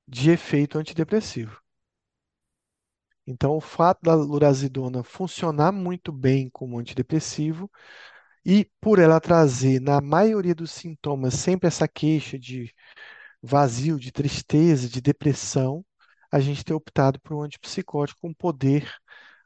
de 0.06 0.30
efeito 0.30 0.78
antidepressivo. 0.78 1.60
Então, 3.26 3.54
o 3.56 3.60
fato 3.60 4.00
da 4.02 4.14
lurazidona 4.14 5.04
funcionar 5.04 5.70
muito 5.70 6.10
bem 6.10 6.48
como 6.48 6.78
antidepressivo 6.78 7.70
e 8.44 8.64
por 8.80 8.98
ela 8.98 9.20
trazer, 9.20 9.80
na 9.80 10.00
maioria 10.00 10.54
dos 10.54 10.70
sintomas, 10.70 11.34
sempre 11.34 11.66
essa 11.68 11.86
queixa 11.86 12.38
de 12.38 12.74
vazio, 13.42 13.98
de 13.98 14.12
tristeza, 14.12 14.88
de 14.88 15.00
depressão, 15.00 15.84
a 16.30 16.40
gente 16.40 16.64
tem 16.64 16.74
optado 16.76 17.20
por 17.20 17.34
um 17.34 17.42
antipsicótico 17.42 18.20
com 18.20 18.34
poder 18.34 18.90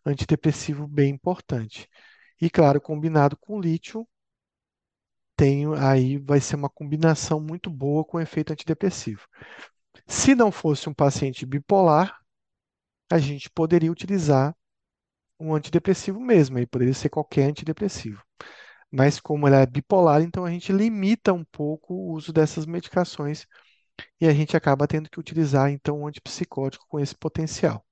antidepressivo 0.04 0.86
bem 0.86 1.10
importante. 1.14 1.88
E, 2.40 2.50
claro, 2.50 2.80
combinado 2.80 3.36
com 3.36 3.60
lítio, 3.60 4.06
tem, 5.36 5.64
aí 5.78 6.18
vai 6.18 6.40
ser 6.40 6.56
uma 6.56 6.68
combinação 6.68 7.40
muito 7.40 7.70
boa 7.70 8.04
com 8.04 8.20
efeito 8.20 8.52
antidepressivo. 8.52 9.26
Se 10.06 10.34
não 10.34 10.52
fosse 10.52 10.88
um 10.88 10.94
paciente 10.94 11.46
bipolar, 11.46 12.18
a 13.10 13.18
gente 13.18 13.50
poderia 13.50 13.92
utilizar 13.92 14.54
um 15.38 15.54
antidepressivo 15.54 16.20
mesmo, 16.20 16.58
aí 16.58 16.66
poderia 16.66 16.94
ser 16.94 17.10
qualquer 17.10 17.44
antidepressivo. 17.48 18.22
Mas 18.90 19.20
como 19.20 19.46
ela 19.48 19.60
é 19.60 19.66
bipolar, 19.66 20.22
então 20.22 20.44
a 20.44 20.50
gente 20.50 20.72
limita 20.72 21.32
um 21.32 21.44
pouco 21.44 21.94
o 21.94 22.12
uso 22.12 22.32
dessas 22.32 22.66
medicações 22.66 23.46
e 24.20 24.26
a 24.26 24.32
gente 24.32 24.56
acaba 24.56 24.86
tendo 24.86 25.10
que 25.10 25.20
utilizar 25.20 25.70
então 25.70 26.00
um 26.00 26.06
antipsicótico 26.06 26.86
com 26.88 27.00
esse 27.00 27.14
potencial. 27.14 27.84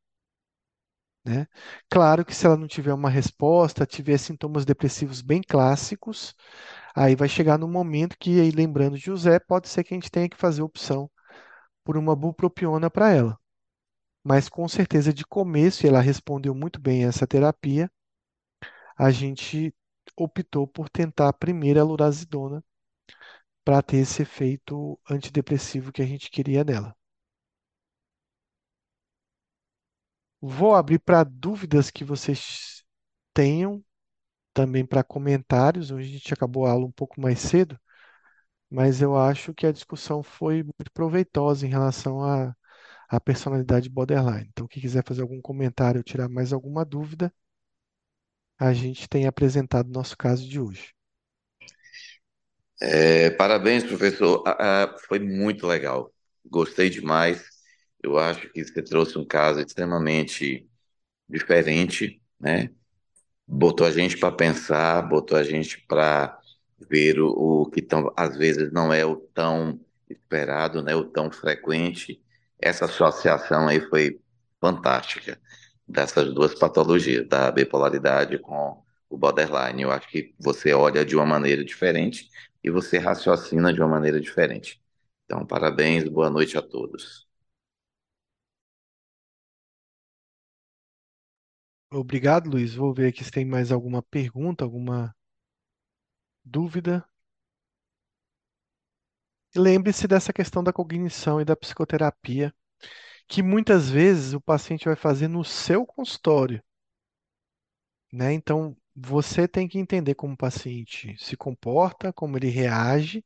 Né? 1.24 1.46
Claro 1.88 2.24
que 2.24 2.34
se 2.34 2.46
ela 2.46 2.56
não 2.56 2.66
tiver 2.66 2.94
uma 2.94 3.10
resposta, 3.10 3.86
tiver 3.86 4.18
sintomas 4.18 4.64
depressivos 4.64 5.20
bem 5.20 5.42
clássicos, 5.42 6.34
aí 6.94 7.14
vai 7.14 7.28
chegar 7.28 7.58
no 7.58 7.68
momento 7.68 8.16
que, 8.18 8.40
aí, 8.40 8.50
lembrando 8.50 8.96
de 8.96 9.04
José, 9.04 9.38
pode 9.38 9.68
ser 9.68 9.84
que 9.84 9.94
a 9.94 9.96
gente 9.96 10.10
tenha 10.10 10.28
que 10.28 10.36
fazer 10.36 10.62
opção 10.62 11.10
por 11.84 11.96
uma 11.96 12.16
bupropiona 12.16 12.90
para 12.90 13.10
ela. 13.10 13.38
Mas 14.24 14.48
com 14.48 14.68
certeza 14.68 15.12
de 15.12 15.24
começo, 15.26 15.84
e 15.86 15.88
ela 15.88 16.00
respondeu 16.00 16.54
muito 16.54 16.80
bem 16.80 17.04
essa 17.04 17.26
terapia, 17.26 17.90
a 18.96 19.10
gente 19.10 19.74
optou 20.16 20.66
por 20.66 20.88
tentar 20.88 21.32
primeiro 21.34 21.80
a 21.80 21.84
lurazidona 21.84 22.62
para 23.70 23.82
ter 23.82 23.98
esse 23.98 24.22
efeito 24.22 24.98
antidepressivo 25.08 25.92
que 25.92 26.02
a 26.02 26.04
gente 26.04 26.28
queria 26.28 26.64
nela. 26.64 26.92
Vou 30.40 30.74
abrir 30.74 30.98
para 30.98 31.22
dúvidas 31.24 31.88
que 31.90 32.02
vocês 32.04 32.82
tenham, 33.32 33.84
também 34.54 34.84
para 34.86 35.04
comentários. 35.04 35.90
Hoje 35.92 36.10
a 36.10 36.12
gente 36.18 36.34
acabou 36.34 36.66
a 36.66 36.72
aula 36.72 36.86
um 36.86 36.92
pouco 36.92 37.20
mais 37.20 37.40
cedo, 37.40 37.78
mas 38.70 39.02
eu 39.02 39.16
acho 39.16 39.54
que 39.54 39.66
a 39.66 39.72
discussão 39.72 40.22
foi 40.22 40.62
muito 40.64 40.90
proveitosa 40.92 41.66
em 41.66 41.70
relação 41.70 42.22
à, 42.24 42.54
à 43.08 43.20
personalidade 43.20 43.88
borderline. 43.90 44.48
Então, 44.50 44.66
quem 44.68 44.82
quiser 44.82 45.04
fazer 45.06 45.22
algum 45.22 45.40
comentário 45.42 46.00
ou 46.00 46.04
tirar 46.04 46.28
mais 46.28 46.52
alguma 46.52 46.84
dúvida, 46.84 47.32
a 48.60 48.72
gente 48.72 49.08
tem 49.08 49.26
apresentado 49.26 49.88
o 49.88 49.92
nosso 49.92 50.16
caso 50.16 50.48
de 50.48 50.60
hoje. 50.60 50.94
É, 52.80 53.30
parabéns, 53.30 53.84
professor. 53.84 54.42
Ah, 54.46 54.84
ah, 54.84 54.98
foi 55.06 55.18
muito 55.18 55.66
legal. 55.66 56.12
Gostei 56.46 56.88
demais. 56.90 57.42
Eu 58.02 58.18
acho 58.18 58.48
que 58.50 58.64
você 58.64 58.82
trouxe 58.82 59.18
um 59.18 59.24
caso 59.24 59.60
extremamente 59.60 60.68
diferente, 61.28 62.22
né? 62.40 62.70
Botou 63.46 63.86
a 63.86 63.92
gente 63.92 64.18
para 64.18 64.32
pensar, 64.34 65.02
botou 65.02 65.38
a 65.38 65.42
gente 65.44 65.80
para 65.88 66.38
ver 66.90 67.20
o, 67.20 67.62
o 67.62 67.66
que 67.70 67.82
tão, 67.82 68.12
às 68.16 68.36
vezes 68.36 68.72
não 68.72 68.92
é 68.92 69.04
o 69.06 69.16
tão 69.16 69.80
esperado, 70.08 70.82
né? 70.82 70.94
O 70.96 71.04
tão 71.04 71.30
frequente. 71.32 72.22
Essa 72.60 72.86
associação 72.86 73.68
aí 73.68 73.80
foi 73.80 74.20
fantástica 74.60 75.40
dessas 75.88 76.32
duas 76.34 76.54
patologias, 76.54 77.26
da 77.28 77.50
bipolaridade 77.50 78.38
com 78.38 78.82
o 79.08 79.18
borderline. 79.18 79.82
Eu 79.82 79.90
acho 79.92 80.08
que 80.08 80.34
você 80.38 80.72
olha 80.72 81.04
de 81.04 81.16
uma 81.16 81.26
maneira 81.26 81.64
diferente 81.64 82.28
e 82.64 82.70
você 82.70 82.98
raciocina 82.98 83.72
de 83.72 83.80
uma 83.80 83.88
maneira 83.88 84.20
diferente. 84.20 84.82
Então, 85.24 85.46
parabéns, 85.46 86.08
boa 86.08 86.30
noite 86.30 86.56
a 86.58 86.62
todos. 86.62 87.28
Obrigado, 91.92 92.50
Luiz. 92.50 92.74
Vou 92.74 92.92
ver 92.92 93.06
aqui 93.10 93.22
se 93.22 93.30
tem 93.30 93.44
mais 93.44 93.70
alguma 93.70 94.02
pergunta, 94.02 94.64
alguma 94.64 95.14
dúvida. 96.44 97.08
Lembre-se 99.54 100.08
dessa 100.08 100.32
questão 100.32 100.60
da 100.60 100.72
cognição 100.72 101.40
e 101.40 101.44
da 101.44 101.54
psicoterapia, 101.54 102.52
que 103.28 103.42
muitas 103.42 103.90
vezes 103.90 104.34
o 104.34 104.40
paciente 104.40 104.86
vai 104.86 104.96
fazer 104.96 105.28
no 105.28 105.44
seu 105.44 105.86
consultório, 105.86 106.62
né? 108.12 108.32
Então, 108.32 108.76
você 108.94 109.48
tem 109.48 109.68
que 109.68 109.78
entender 109.78 110.14
como 110.14 110.34
o 110.34 110.36
paciente 110.36 111.16
se 111.18 111.36
comporta, 111.36 112.12
como 112.12 112.36
ele 112.36 112.48
reage, 112.48 113.24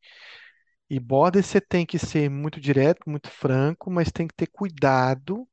e 0.91 1.01
border 1.01 1.45
você 1.45 1.61
tem 1.61 1.87
que 1.87 1.99
ser 1.99 2.31
muito 2.31 2.61
direto, 2.61 3.09
muito 3.09 3.31
franco, 3.31 3.91
mas 3.91 4.13
tem 4.13 4.27
que 4.29 4.35
ter 4.35 4.47
cuidado 4.49 5.49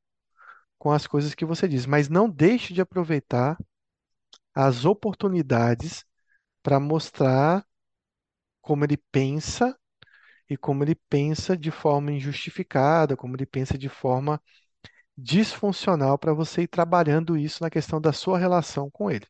com 0.78 0.92
as 0.92 1.06
coisas 1.06 1.34
que 1.34 1.44
você 1.44 1.68
diz. 1.68 1.86
Mas 1.86 2.08
não 2.08 2.28
deixe 2.30 2.74
de 2.74 2.80
aproveitar 2.80 3.58
as 4.54 4.84
oportunidades 4.84 6.04
para 6.62 6.80
mostrar 6.80 7.64
como 8.60 8.84
ele 8.84 8.96
pensa 9.12 9.76
e 10.50 10.56
como 10.56 10.84
ele 10.84 10.94
pensa 10.94 11.56
de 11.56 11.70
forma 11.70 12.12
injustificada, 12.12 13.16
como 13.16 13.36
ele 13.36 13.46
pensa 13.46 13.78
de 13.78 13.88
forma 13.88 14.42
disfuncional 15.16 16.18
para 16.18 16.34
você 16.34 16.62
ir 16.62 16.68
trabalhando 16.68 17.36
isso 17.36 17.62
na 17.62 17.70
questão 17.70 18.00
da 18.00 18.12
sua 18.12 18.38
relação 18.38 18.90
com 18.90 19.10
ele. 19.10 19.26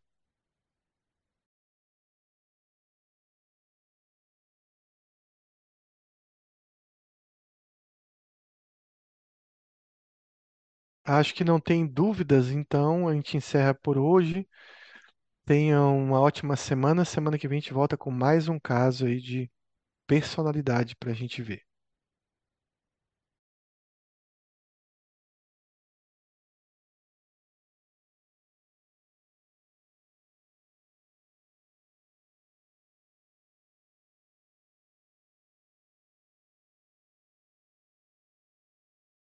Acho 11.05 11.33
que 11.35 11.45
não 11.45 11.61
tem 11.61 11.87
dúvidas, 11.87 12.51
então 12.51 13.07
a 13.09 13.15
gente 13.15 13.37
encerra 13.37 13.73
por 13.75 13.97
hoje. 13.99 14.47
Tenham 15.47 15.99
uma 16.03 16.21
ótima 16.21 16.57
semana. 16.57 17.05
Semana 17.05 17.39
que 17.39 17.47
vem 17.49 17.59
a 17.59 17.61
gente 17.61 17.73
volta 17.73 17.97
com 17.97 18.11
mais 18.11 18.49
um 18.49 18.59
caso 18.59 19.07
aí 19.07 19.21
de 19.21 19.51
personalidade 20.07 20.97
para 20.97 21.13
a 21.13 21.15
gente 21.15 21.43
ver. 21.43 21.63